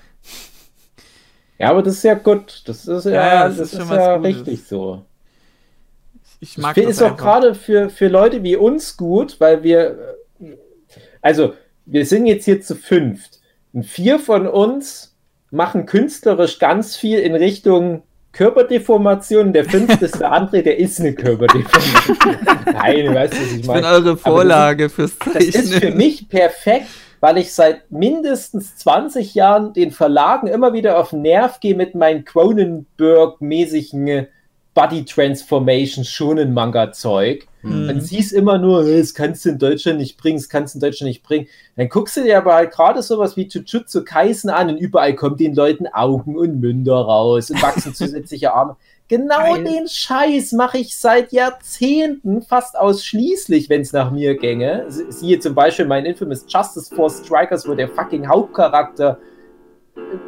Ja, 1.58 1.70
aber 1.70 1.84
das 1.84 1.96
ist 1.96 2.04
ja 2.04 2.16
gut. 2.16 2.64
Das 2.68 2.86
ist 2.88 3.06
ja, 3.06 3.12
Ja, 3.12 3.48
das 3.48 3.58
das 3.58 3.74
ist 3.74 3.74
ist, 3.74 3.90
ja 3.90 4.18
Gutes. 4.18 4.24
richtig 4.24 4.68
so. 4.68 5.06
ich 6.40 6.58
mag 6.58 6.80
das 6.82 6.98
es 6.98 7.02
auch 7.02 7.18
gerade 7.18 7.56
für, 7.56 7.90
für 7.90 8.08
Leute 8.08 8.44
wie 8.44 8.56
uns 8.56 8.98
gut, 8.98 9.40
weil 9.40 9.64
wir, 9.64 10.18
also 11.26 11.54
wir 11.88 12.06
sind 12.06 12.28
jetzt 12.28 12.46
hier 12.46 12.62
zu 12.62 12.76
fünft. 12.76 13.40
Und 13.74 13.84
vier 13.84 14.20
von 14.20 14.48
uns 14.48 15.16
machen 15.50 15.88
künstlerisch 15.88 16.60
ganz 16.60 16.96
viel 16.96 17.18
in 17.18 17.34
Richtung 17.34 18.04
Körperdeformation. 18.32 19.52
Der 19.52 19.66
fünfte 19.66 20.06
ist 20.06 20.20
der 20.20 20.32
André, 20.32 20.62
der 20.62 20.78
ist 20.78 21.00
eine 21.00 21.14
Körperdeformation. 21.14 22.18
Nein, 22.74 23.06
du 23.08 23.16
weißt, 23.16 23.34
was 23.34 23.42
ich 23.48 23.54
Ich 23.56 23.62
bin 23.62 23.72
meine. 23.82 23.88
eure 23.88 24.18
Vorlage 24.18 24.88
fürs 24.90 25.18
Das 25.18 25.44
ist 25.44 25.74
für 25.74 25.80
Zeichnen. 25.80 25.98
mich 25.98 26.30
perfekt, 26.30 26.86
weil 27.22 27.40
ich 27.40 27.52
seit 27.54 27.90
mindestens 27.92 28.78
20 28.78 29.34
Jahren 29.34 29.74
den 29.74 29.90
Verlagen 29.90 30.46
immer 30.48 30.74
wieder 30.74 31.00
auf 31.00 31.10
den 31.10 31.24
Nerv 31.24 31.60
gehe 31.60 31.74
mit 31.76 31.96
meinen 31.96 32.24
Cronenberg-mäßigen 32.24 34.28
Body 34.76 35.06
Transformation 35.06 36.06
schonen 36.06 36.54
Manga 36.54 36.92
Zeug. 36.92 37.48
Mhm. 37.66 37.88
Dann 37.88 38.02
siehst 38.02 38.32
immer 38.34 38.58
nur, 38.58 38.86
"Äh, 38.86 39.00
das 39.00 39.14
kannst 39.14 39.44
du 39.46 39.50
in 39.50 39.58
Deutschland 39.58 40.00
nicht 40.00 40.18
bringen, 40.18 40.38
das 40.38 40.50
kannst 40.50 40.74
du 40.74 40.78
in 40.78 40.82
Deutschland 40.82 41.08
nicht 41.10 41.24
bringen. 41.24 41.48
Dann 41.76 41.90
guckst 41.90 42.16
du 42.18 42.24
dir 42.24 42.38
aber 42.38 42.54
halt 42.56 42.72
gerade 42.72 43.02
sowas 43.02 43.36
wie 43.36 43.48
Jujutsu 43.48 44.04
Kaisen 44.04 44.50
an 44.50 44.70
und 44.70 44.78
überall 44.78 45.16
kommen 45.16 45.38
den 45.38 45.56
Leuten 45.56 45.88
Augen 45.88 46.38
und 46.38 46.60
Münder 46.60 46.96
raus 46.96 47.50
und 47.50 47.62
wachsen 47.62 47.94
zusätzliche 47.96 48.54
Arme. 48.54 48.76
Genau 49.08 49.54
Geil. 49.54 49.64
den 49.64 49.88
Scheiß 49.88 50.54
mache 50.54 50.80
ich 50.80 50.98
seit 50.98 51.32
Jahrzehnten 51.32 52.42
fast 52.42 52.76
ausschließlich, 52.78 53.70
wenn 53.70 53.82
es 53.82 53.94
nach 53.94 54.12
mir 54.12 54.36
gänge. 54.36 54.86
Sie- 54.90 55.06
Siehe 55.12 55.40
zum 55.40 55.54
Beispiel 55.54 55.86
mein 55.86 56.06
Infamous 56.06 56.46
Justice 56.48 56.94
Force 56.94 57.22
Strikers, 57.24 57.68
wo 57.68 57.76
der 57.76 57.88
fucking 57.90 58.28
Hauptcharakter 58.28 59.20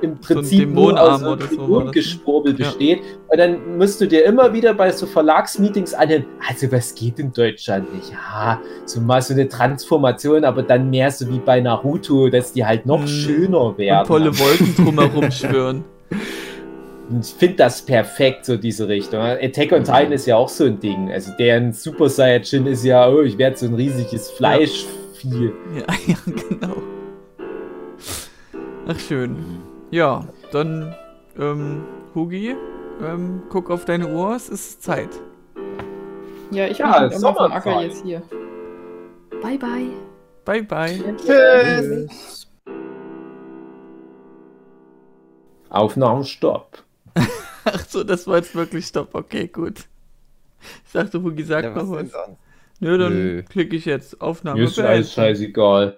im 0.02 0.18
So 0.22 0.34
Prinzip 0.36 0.70
nur 0.70 0.94
Dämonenarm 0.94 1.14
aus 1.14 1.22
oder 1.24 1.46
so 1.48 1.56
ne? 1.56 1.58
Dämonengeschwurbel 1.68 2.52
Ja. 2.54 2.58
besteht. 2.70 3.00
Und 3.28 3.38
dann 3.38 3.78
musst 3.78 4.00
du 4.02 4.08
dir 4.08 4.26
immer 4.26 4.52
wieder 4.54 4.74
bei 4.74 4.92
so 4.92 5.06
Verlagsmeetings 5.06 5.94
anhören, 5.94 6.26
also 6.48 6.72
was 6.72 6.94
geht 6.96 7.20
in 7.20 7.32
Deutschland 7.34 7.94
nicht? 7.94 8.12
Ja, 8.12 8.60
so 8.86 9.02
mal 9.02 9.22
so 9.22 9.34
eine 9.34 9.48
Transformation, 9.48 10.46
aber 10.46 10.64
dann 10.64 10.90
mehr 10.90 11.12
so 11.12 11.30
wie 11.30 11.40
bei 11.40 11.60
Naruto, 11.62 12.30
dass 12.30 12.54
die 12.54 12.66
halt 12.66 12.86
noch 12.86 13.02
Mhm. 13.02 13.08
schöner 13.08 13.62
Und 13.62 13.78
werden. 13.78 14.08
tolle 14.08 14.38
Wolken 14.40 14.76
drumherum 14.76 15.32
schwören. 15.32 15.84
Und 17.10 17.26
ich 17.26 17.34
finde 17.34 17.56
das 17.56 17.82
perfekt, 17.82 18.46
so 18.46 18.58
diese 18.58 18.88
Richtung. 18.88 19.20
Attack 19.22 19.72
on 19.72 19.84
Titan 19.84 20.12
ist 20.12 20.26
ja 20.26 20.36
auch 20.36 20.50
so 20.50 20.66
ein 20.66 20.80
Ding. 20.80 21.10
Also 21.12 21.32
deren 21.40 21.72
Super 21.72 22.10
Saiyajin 22.10 22.68
ist 22.68 22.84
ja, 22.84 23.10
oh, 23.10 23.22
ich 23.22 23.38
werde 23.38 23.56
so 23.58 23.66
ein 23.66 23.76
riesiges 23.76 24.30
Fleischvieh. 24.32 25.52
Ja, 25.76 25.84
ja, 26.08 26.16
genau. 26.50 26.76
Ach, 28.88 29.00
schön. 29.00 29.46
Ja, 29.92 30.28
dann, 30.52 30.96
ähm, 31.38 31.86
Hugi, 32.16 32.56
ähm, 33.02 33.44
guck 33.50 33.70
auf 33.70 33.86
deine 33.86 34.08
Uhr, 34.08 34.36
es 34.36 34.50
ist 34.50 34.82
Zeit. 34.82 35.10
Ja, 36.50 36.68
ich 36.68 36.78
Ja, 36.80 36.88
mache 36.88 37.08
immer 37.08 37.36
vom 37.36 37.52
Acker 37.52 37.72
Sommerzeit. 37.74 37.82
jetzt 37.82 38.02
hier. 38.04 38.22
Bye, 39.42 39.58
bye. 39.58 39.90
Bye, 40.46 40.64
bye. 40.64 41.04
Tschüss. 41.18 42.48
Aufnahmen, 45.70 46.24
Stopp. 46.24 46.84
Ach 47.66 47.86
so, 47.88 48.04
das 48.04 48.28
war 48.28 48.38
jetzt 48.38 48.56
wirklich 48.56 48.86
Stopp. 48.88 49.14
Okay, 49.14 49.48
gut. 49.48 49.86
Ich 50.86 50.92
dachte, 50.94 51.22
Hugi 51.22 51.44
sagt 51.44 51.76
Ja, 51.76 51.76
noch 51.76 51.90
was? 51.90 52.08
Nö, 52.80 52.98
dann 52.98 53.14
Nö. 53.14 53.44
klicke 53.44 53.76
ich 53.76 53.86
jetzt 53.86 54.22
Aufnahme 54.22 54.60
Mir 54.60 54.66
ist 54.66 54.80
alles 54.80 55.14
scheißegal. 55.14 55.96